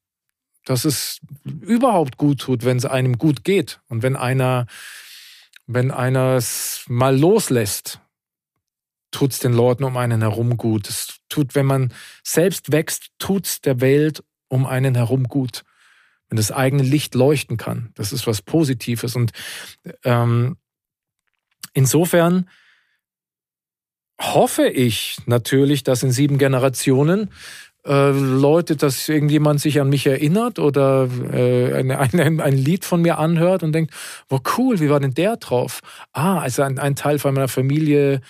Dass 0.65 0.85
es 0.85 1.19
überhaupt 1.43 2.17
gut 2.17 2.41
tut, 2.41 2.65
wenn 2.65 2.77
es 2.77 2.85
einem 2.85 3.17
gut 3.17 3.43
geht. 3.43 3.79
Und 3.87 4.03
wenn 4.03 4.15
einer, 4.15 4.67
wenn 5.65 5.89
einer 5.89 6.35
es 6.35 6.83
mal 6.87 7.17
loslässt, 7.17 7.99
tut 9.11 9.31
es 9.31 9.39
den 9.39 9.53
Leuten 9.53 9.83
um 9.83 9.97
einen 9.97 10.21
herum 10.21 10.57
gut. 10.57 10.87
Es 10.89 11.19
tut, 11.29 11.55
wenn 11.55 11.65
man 11.65 11.93
selbst 12.23 12.71
wächst, 12.71 13.09
tut 13.19 13.45
es 13.45 13.61
der 13.61 13.81
Welt 13.81 14.23
um 14.49 14.65
einen 14.65 14.95
herum 14.95 15.23
gut. 15.23 15.63
Wenn 16.29 16.37
das 16.37 16.51
eigene 16.51 16.83
Licht 16.83 17.15
leuchten 17.15 17.57
kann, 17.57 17.91
das 17.95 18.13
ist 18.13 18.27
was 18.27 18.41
Positives. 18.41 19.15
Und 19.15 19.31
ähm, 20.03 20.57
insofern 21.73 22.49
hoffe 24.19 24.67
ich 24.67 25.17
natürlich, 25.25 25.83
dass 25.83 26.03
in 26.03 26.11
sieben 26.11 26.37
Generationen 26.37 27.29
äh, 27.85 28.11
Leute, 28.11 28.75
dass 28.75 29.09
irgendjemand 29.09 29.59
sich 29.59 29.81
an 29.81 29.89
mich 29.89 30.05
erinnert 30.05 30.59
oder 30.59 31.09
äh, 31.33 31.73
ein, 31.73 32.55
Lied 32.55 32.85
von 32.85 33.01
mir 33.01 33.17
anhört 33.17 33.63
und 33.63 33.73
denkt, 33.73 33.91
wow, 34.29 34.39
cool, 34.55 34.79
wie 34.79 34.89
war 34.91 34.99
denn 34.99 35.15
der 35.15 35.37
drauf? 35.37 35.79
Ah, 36.13 36.39
also 36.39 36.61
ein, 36.61 36.77
ein 36.77 36.95
Teil 36.95 37.17
von 37.17 37.33
meiner 37.33 37.47
Familie, 37.47 38.21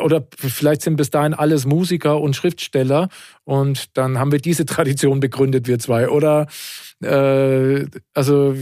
oder 0.00 0.26
vielleicht 0.38 0.80
sind 0.80 0.96
bis 0.96 1.10
dahin 1.10 1.34
alles 1.34 1.66
Musiker 1.66 2.20
und 2.20 2.34
Schriftsteller 2.34 3.10
und 3.44 3.96
dann 3.98 4.18
haben 4.18 4.32
wir 4.32 4.40
diese 4.40 4.64
Tradition 4.66 5.20
begründet, 5.20 5.66
wir 5.66 5.78
zwei. 5.78 6.08
Oder 6.08 6.46
äh, 7.02 7.84
also 8.14 8.56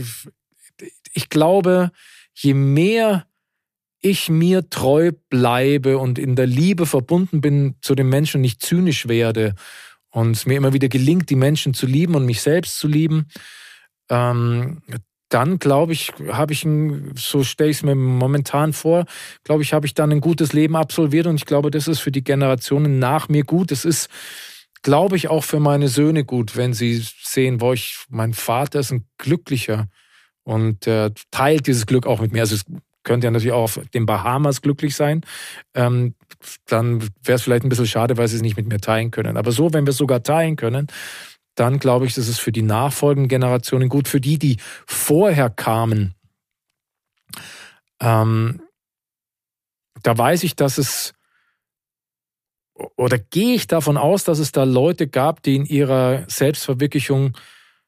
ich 1.13 1.29
glaube, 1.29 1.91
je 2.33 2.53
mehr 2.53 3.25
ich 4.05 4.29
mir 4.29 4.69
treu 4.69 5.13
bleibe 5.29 5.97
und 5.97 6.19
in 6.19 6.35
der 6.35 6.45
Liebe 6.45 6.85
verbunden 6.85 7.41
bin 7.41 7.73
zu 7.81 7.95
den 7.95 8.07
Menschen, 8.07 8.39
nicht 8.39 8.61
zynisch 8.61 9.07
werde 9.07 9.55
und 10.11 10.45
mir 10.45 10.57
immer 10.57 10.73
wieder 10.73 10.89
gelingt, 10.89 11.31
die 11.31 11.35
Menschen 11.35 11.73
zu 11.73 11.87
lieben 11.87 12.13
und 12.13 12.23
mich 12.23 12.43
selbst 12.43 12.77
zu 12.77 12.87
lieben, 12.87 13.25
ähm, 14.11 14.83
dann 15.29 15.57
glaube 15.57 15.93
ich, 15.93 16.13
habe 16.31 16.53
ich 16.53 16.63
ein, 16.65 17.13
so 17.15 17.43
stelle 17.43 17.71
ich 17.71 17.77
es 17.77 17.83
mir 17.83 17.95
momentan 17.95 18.73
vor, 18.73 19.05
glaube 19.43 19.63
ich, 19.63 19.73
habe 19.73 19.87
ich 19.87 19.95
dann 19.95 20.11
ein 20.11 20.21
gutes 20.21 20.53
Leben 20.53 20.75
absolviert 20.75 21.25
und 21.25 21.37
ich 21.37 21.47
glaube, 21.47 21.71
das 21.71 21.87
ist 21.87 21.99
für 21.99 22.11
die 22.11 22.23
Generationen 22.23 22.99
nach 22.99 23.27
mir 23.27 23.43
gut. 23.43 23.71
Es 23.71 23.85
ist, 23.85 24.07
glaube 24.83 25.15
ich, 25.15 25.29
auch 25.29 25.43
für 25.43 25.59
meine 25.59 25.87
Söhne 25.87 26.25
gut, 26.25 26.55
wenn 26.55 26.73
sie 26.73 27.03
sehen, 27.23 27.59
wo 27.59 27.73
ich, 27.73 28.05
mein 28.09 28.35
Vater 28.35 28.81
ist 28.81 28.91
ein 28.91 29.07
glücklicher 29.17 29.87
und 30.43 30.85
äh, 30.85 31.09
teilt 31.31 31.65
dieses 31.65 31.87
Glück 31.87 32.05
auch 32.05 32.21
mit 32.21 32.33
mir. 32.33 32.41
Also 32.41 32.53
es 32.53 32.65
könnte 33.05 33.27
ja 33.27 33.31
natürlich 33.31 33.53
auch 33.53 33.63
auf 33.63 33.79
den 33.93 34.05
Bahamas 34.05 34.61
glücklich 34.61 34.95
sein. 34.95 35.21
Ähm, 35.73 36.15
dann 36.65 37.01
wäre 37.23 37.37
es 37.37 37.43
vielleicht 37.43 37.63
ein 37.63 37.69
bisschen 37.69 37.87
schade, 37.87 38.17
weil 38.17 38.27
sie 38.27 38.35
es 38.35 38.41
nicht 38.41 38.57
mit 38.57 38.67
mir 38.67 38.79
teilen 38.79 39.11
können. 39.11 39.37
Aber 39.37 39.53
so, 39.53 39.71
wenn 39.71 39.85
wir 39.85 39.91
es 39.91 39.97
sogar 39.97 40.21
teilen 40.21 40.57
können, 40.57 40.87
dann 41.55 41.79
glaube 41.79 42.05
ich, 42.05 42.13
das 42.13 42.27
ist 42.27 42.39
für 42.39 42.51
die 42.51 42.61
nachfolgenden 42.61 43.29
Generationen 43.29 43.87
gut. 43.87 44.09
Für 44.09 44.19
die, 44.19 44.37
die 44.37 44.57
vorher 44.85 45.49
kamen, 45.49 46.13
ähm, 48.01 48.61
da 50.03 50.17
weiß 50.17 50.43
ich, 50.43 50.55
dass 50.55 50.77
es 50.77 51.13
oder 52.97 53.17
gehe 53.17 53.55
ich 53.55 53.67
davon 53.67 53.95
aus, 53.95 54.25
dass 54.25 54.39
es 54.39 54.51
da 54.51 54.65
Leute 54.65 55.07
gab, 55.07 55.41
die 55.43 55.55
in 55.55 55.65
ihrer 55.65 56.25
Selbstverwirklichung 56.27 57.37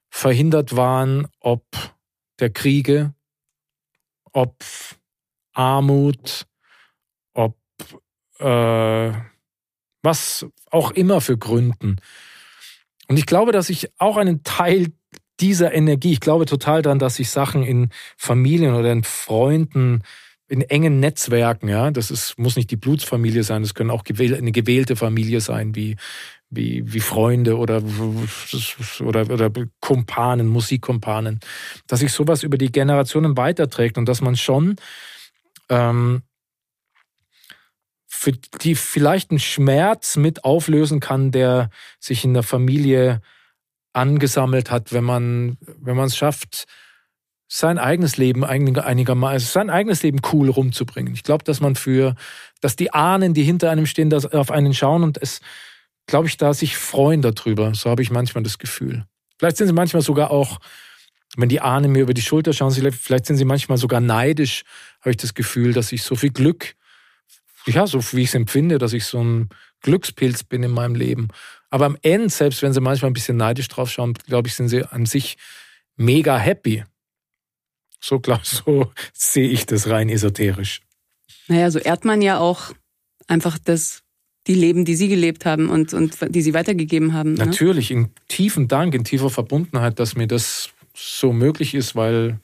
verhindert 0.09 0.77
waren, 0.77 1.27
ob 1.41 1.65
der 2.39 2.51
Kriege, 2.51 3.13
ob 4.31 4.55
Armut, 5.57 6.45
ob 7.33 7.57
äh, 8.39 9.11
was 10.03 10.45
auch 10.69 10.91
immer 10.91 11.19
für 11.19 11.37
Gründen. 11.37 11.97
Und 13.07 13.17
ich 13.17 13.25
glaube, 13.25 13.51
dass 13.51 13.69
ich 13.69 13.89
auch 13.97 14.17
einen 14.17 14.43
Teil 14.43 14.87
dieser 15.39 15.73
Energie, 15.73 16.13
ich 16.13 16.19
glaube 16.19 16.45
total 16.45 16.81
daran, 16.81 16.99
dass 16.99 17.15
sich 17.15 17.29
Sachen 17.29 17.63
in 17.63 17.89
Familien 18.17 18.73
oder 18.75 18.91
in 18.91 19.03
Freunden, 19.03 20.03
in 20.47 20.61
engen 20.61 20.99
Netzwerken, 20.99 21.67
ja, 21.67 21.91
das 21.91 22.11
ist, 22.11 22.37
muss 22.37 22.55
nicht 22.55 22.71
die 22.71 22.77
Blutsfamilie 22.77 23.43
sein, 23.43 23.63
das 23.63 23.73
können 23.73 23.91
auch 23.91 24.03
eine 24.07 24.51
gewählte 24.51 24.95
Familie 24.95 25.41
sein, 25.41 25.75
wie, 25.75 25.97
wie, 26.49 26.83
wie 26.85 26.99
Freunde 26.99 27.57
oder, 27.57 27.81
oder, 29.01 29.29
oder 29.29 29.51
Kumpanen, 29.81 30.47
Musikkumpanen, 30.47 31.39
dass 31.87 31.99
sich 31.99 32.13
sowas 32.13 32.43
über 32.43 32.57
die 32.57 32.71
Generationen 32.71 33.35
weiterträgt 33.37 33.97
und 33.97 34.07
dass 34.07 34.21
man 34.21 34.35
schon 34.35 34.77
ähm, 35.69 36.23
für 38.07 38.31
die 38.31 38.75
vielleicht 38.75 39.31
einen 39.31 39.39
Schmerz 39.39 40.17
mit 40.17 40.43
auflösen 40.43 40.99
kann, 40.99 41.31
der 41.31 41.69
sich 41.99 42.23
in 42.23 42.33
der 42.33 42.43
Familie 42.43 43.21
angesammelt 43.93 44.71
hat, 44.71 44.91
wenn 44.91 45.03
man 45.03 45.57
wenn 45.79 45.95
man 45.95 46.07
es 46.07 46.17
schafft, 46.17 46.65
sein 47.47 47.77
eigenes 47.77 48.17
Leben 48.17 48.43
einigermaßen, 48.43 49.33
also 49.33 49.45
sein 49.45 49.69
eigenes 49.69 50.03
Leben 50.03 50.19
cool 50.33 50.49
rumzubringen. 50.49 51.13
Ich 51.13 51.23
glaube, 51.23 51.43
dass 51.43 51.61
man 51.61 51.75
für, 51.75 52.15
dass 52.59 52.75
die 52.75 52.93
Ahnen, 52.93 53.33
die 53.33 53.43
hinter 53.43 53.71
einem 53.71 53.85
stehen, 53.85 54.09
das 54.09 54.25
auf 54.25 54.51
einen 54.51 54.73
schauen 54.73 55.03
und 55.03 55.17
es, 55.21 55.39
glaube 56.07 56.27
ich, 56.27 56.37
da 56.37 56.53
sich 56.53 56.75
freuen 56.75 57.21
darüber. 57.21 57.73
So 57.73 57.89
habe 57.89 58.01
ich 58.01 58.11
manchmal 58.11 58.43
das 58.43 58.57
Gefühl. 58.57 59.05
Vielleicht 59.37 59.57
sind 59.57 59.67
sie 59.67 59.73
manchmal 59.73 60.01
sogar 60.01 60.31
auch 60.31 60.59
wenn 61.35 61.49
die 61.49 61.61
Ahnen 61.61 61.91
mir 61.91 62.01
über 62.01 62.13
die 62.13 62.21
Schulter 62.21 62.51
schauen, 62.53 62.71
vielleicht 62.71 63.25
sind 63.25 63.37
sie 63.37 63.45
manchmal 63.45 63.77
sogar 63.77 63.99
neidisch, 63.99 64.63
habe 65.07 65.11
ich 65.11 65.17
das 65.17 65.33
Gefühl, 65.33 65.71
dass 65.71 65.93
ich 65.93 66.03
so 66.03 66.15
viel 66.15 66.31
Glück, 66.31 66.75
ja, 67.65 67.87
so 67.87 67.99
wie 68.11 68.23
ich 68.23 68.29
es 68.29 68.35
empfinde, 68.35 68.77
dass 68.77 68.91
ich 68.91 69.05
so 69.05 69.23
ein 69.23 69.49
Glückspilz 69.81 70.43
bin 70.43 70.63
in 70.63 70.71
meinem 70.71 70.95
Leben. 70.95 71.29
Aber 71.69 71.85
am 71.85 71.97
Ende, 72.01 72.29
selbst 72.29 72.61
wenn 72.61 72.73
sie 72.73 72.81
manchmal 72.81 73.11
ein 73.11 73.13
bisschen 73.13 73.37
neidisch 73.37 73.69
drauf 73.69 73.89
schauen, 73.89 74.13
glaube 74.13 74.49
ich, 74.49 74.55
sind 74.55 74.67
sie 74.67 74.83
an 74.83 75.05
sich 75.05 75.37
mega 75.95 76.37
happy. 76.37 76.83
So, 78.01 78.19
glaub, 78.19 78.45
so 78.45 78.91
sehe 79.13 79.47
ich 79.47 79.65
das 79.65 79.87
rein 79.87 80.09
esoterisch. 80.09 80.81
Naja, 81.47 81.71
so 81.71 81.79
ehrt 81.79 82.03
man 82.03 82.21
ja 82.21 82.39
auch 82.39 82.73
einfach 83.27 83.57
das, 83.57 84.03
die 84.47 84.55
Leben, 84.55 84.83
die 84.83 84.95
Sie 84.95 85.07
gelebt 85.07 85.45
haben 85.45 85.69
und, 85.69 85.93
und 85.93 86.17
die 86.35 86.41
Sie 86.41 86.53
weitergegeben 86.53 87.13
haben. 87.13 87.35
Ne? 87.35 87.45
Natürlich, 87.45 87.91
in 87.91 88.09
tiefen 88.27 88.67
Dank, 88.67 88.93
in 88.93 89.05
tiefer 89.05 89.29
Verbundenheit, 89.29 89.99
dass 89.99 90.17
mir 90.17 90.27
das 90.27 90.69
so 90.93 91.31
möglich 91.31 91.75
ist, 91.75 91.95
weil 91.95 92.39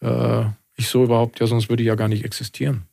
äh, 0.00 0.44
ich 0.76 0.88
so 0.88 1.04
überhaupt, 1.04 1.40
ja, 1.40 1.46
sonst 1.46 1.68
würde 1.68 1.82
ich 1.82 1.88
ja 1.88 1.94
gar 1.94 2.08
nicht 2.08 2.24
existieren. 2.24 2.86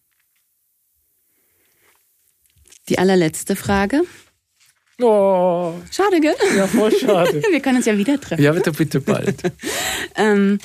Die 2.90 3.00
allerletzte 3.00 3.56
Frage. 3.56 4.02
Oh. 5.00 5.74
Schade, 5.92 6.20
gell? 6.20 6.36
Ja, 6.56 6.68
voll 6.68 6.92
schade. 6.92 7.42
Wir 7.52 7.62
können 7.62 7.78
uns 7.78 7.86
ja 7.86 7.98
wieder 7.98 8.20
treffen. 8.20 8.44
Ja, 8.44 8.52
bitte, 8.52 8.72
bitte 8.72 9.02
bald. 9.02 9.42
ähm, 10.16 10.60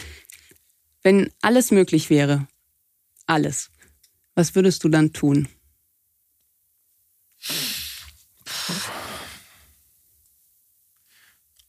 wenn 1.03 1.31
alles 1.41 1.71
möglich 1.71 2.11
wäre, 2.11 2.47
alles, 3.27 3.71
was 4.35 4.55
würdest 4.55 4.85
du 4.85 4.89
dann 4.89 5.13
tun? 5.13 5.49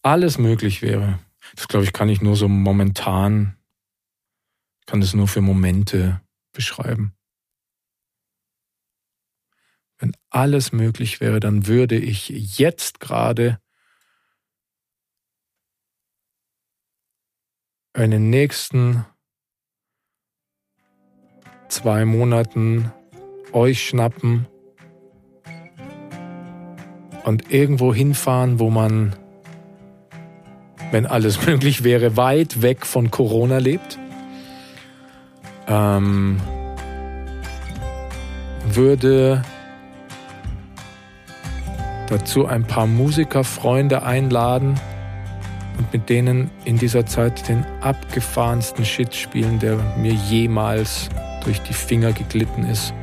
Alles 0.02 0.38
möglich 0.38 0.82
wäre. 0.82 1.20
Das 1.56 1.68
glaube 1.68 1.86
ich, 1.86 1.94
kann 1.94 2.10
ich 2.10 2.22
nur 2.22 2.36
so 2.36 2.48
momentan, 2.48 3.57
kann 4.88 5.02
das 5.02 5.14
nur 5.14 5.28
für 5.28 5.42
Momente 5.42 6.22
beschreiben. 6.54 7.14
Wenn 10.00 10.16
alles 10.30 10.72
möglich 10.72 11.22
wäre, 11.22 11.40
dann 11.40 11.68
würde 11.68 11.98
ich 11.98 12.30
jetzt 12.30 13.00
gerade 13.00 13.60
einen 17.94 18.30
nächsten 18.30 19.06
zwei 21.68 22.06
Monaten 22.06 22.92
euch 23.52 23.88
schnappen 23.88 24.48
und 27.26 27.52
irgendwo 27.52 27.94
hinfahren, 27.94 28.60
wo 28.60 28.70
man, 28.70 29.16
wenn 30.92 31.06
alles 31.06 31.46
möglich 31.48 31.84
wäre, 31.84 32.16
weit 32.16 32.62
weg 32.62 32.86
von 32.86 33.12
Corona 33.12 33.58
lebt. 33.58 34.00
Ähm, 35.68 36.40
würde 38.66 39.42
dazu 42.10 42.46
ein 42.46 42.64
paar 42.64 42.88
Musikerfreunde 42.88 44.04
einladen 44.04 44.80
und 45.78 45.92
mit 45.94 46.10
denen 46.10 46.50
in 46.66 46.78
dieser 46.78 47.06
Zeit 47.06 47.48
den 47.48 47.66
abgefahrensten 47.82 48.86
Shit 48.86 49.14
spielen, 49.14 49.60
der 49.60 49.78
mir 49.98 50.14
jemals 50.14 51.10
durch 51.44 51.62
die 51.62 51.74
Finger 51.74 52.14
geglitten 52.14 52.64
ist. 52.64 52.94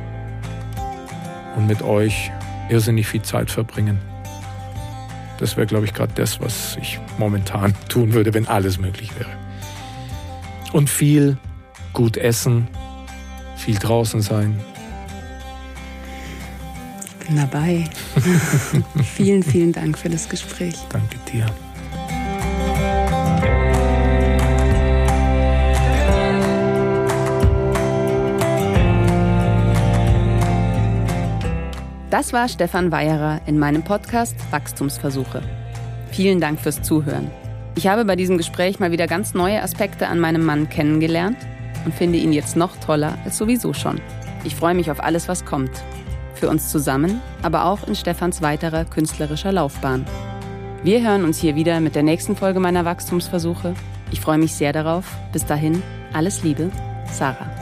Und 1.55 1.67
mit 1.67 1.81
euch 1.81 2.31
irrsinnig 2.69 3.07
viel 3.07 3.21
Zeit 3.21 3.49
verbringen. 3.49 3.99
Das 5.39 5.55
wäre, 5.57 5.67
glaube 5.67 5.85
ich, 5.85 5.93
gerade 5.93 6.13
das, 6.15 6.41
was 6.41 6.77
ich 6.81 6.99
momentan 7.17 7.73
tun 7.89 8.13
würde, 8.13 8.33
wenn 8.33 8.47
alles 8.47 8.77
möglich 8.77 9.17
wäre. 9.17 9.29
Und 10.73 10.89
viel 10.89 11.37
gut 11.95 12.17
essen, 12.17 12.67
viel 13.55 13.79
draußen 13.79 14.21
sein, 14.21 14.59
bin 17.25 17.37
dabei. 17.37 17.85
vielen, 19.03 19.41
vielen 19.41 19.71
Dank 19.71 19.97
für 19.97 20.09
das 20.09 20.29
Gespräch. 20.29 20.75
Danke 20.89 21.17
dir. 21.31 21.47
Das 32.11 32.31
war 32.31 32.47
Stefan 32.47 32.91
Weyerer 32.91 33.41
in 33.45 33.57
meinem 33.57 33.83
Podcast 33.83 34.35
Wachstumsversuche. 34.51 35.41
Vielen 36.11 36.39
Dank 36.39 36.61
fürs 36.61 36.81
Zuhören. 36.81 37.29
Ich 37.75 37.87
habe 37.87 38.05
bei 38.05 38.15
diesem 38.15 38.37
Gespräch 38.37 38.79
mal 38.79 38.91
wieder 38.91 39.07
ganz 39.07 39.33
neue 39.33 39.61
Aspekte 39.61 40.07
an 40.07 40.19
meinem 40.19 40.45
Mann 40.45 40.69
kennengelernt 40.69 41.37
und 41.85 41.93
finde 41.93 42.17
ihn 42.17 42.33
jetzt 42.33 42.55
noch 42.55 42.77
toller 42.77 43.17
als 43.23 43.37
sowieso 43.37 43.73
schon. 43.73 44.01
Ich 44.43 44.55
freue 44.55 44.75
mich 44.75 44.91
auf 44.91 45.03
alles, 45.03 45.27
was 45.27 45.45
kommt 45.45 45.71
für 46.35 46.49
uns 46.49 46.69
zusammen, 46.69 47.21
aber 47.41 47.65
auch 47.65 47.87
in 47.87 47.95
Stefans 47.95 48.41
weiterer 48.41 48.85
künstlerischer 48.85 49.51
Laufbahn. 49.51 50.05
Wir 50.83 51.01
hören 51.01 51.23
uns 51.23 51.39
hier 51.39 51.55
wieder 51.55 51.79
mit 51.79 51.95
der 51.95 52.03
nächsten 52.03 52.35
Folge 52.35 52.59
meiner 52.59 52.85
Wachstumsversuche. 52.85 53.73
Ich 54.11 54.21
freue 54.21 54.37
mich 54.37 54.53
sehr 54.53 54.73
darauf. 54.73 55.05
Bis 55.31 55.45
dahin, 55.45 55.81
alles 56.13 56.43
Liebe, 56.43 56.69
Sarah. 57.11 57.54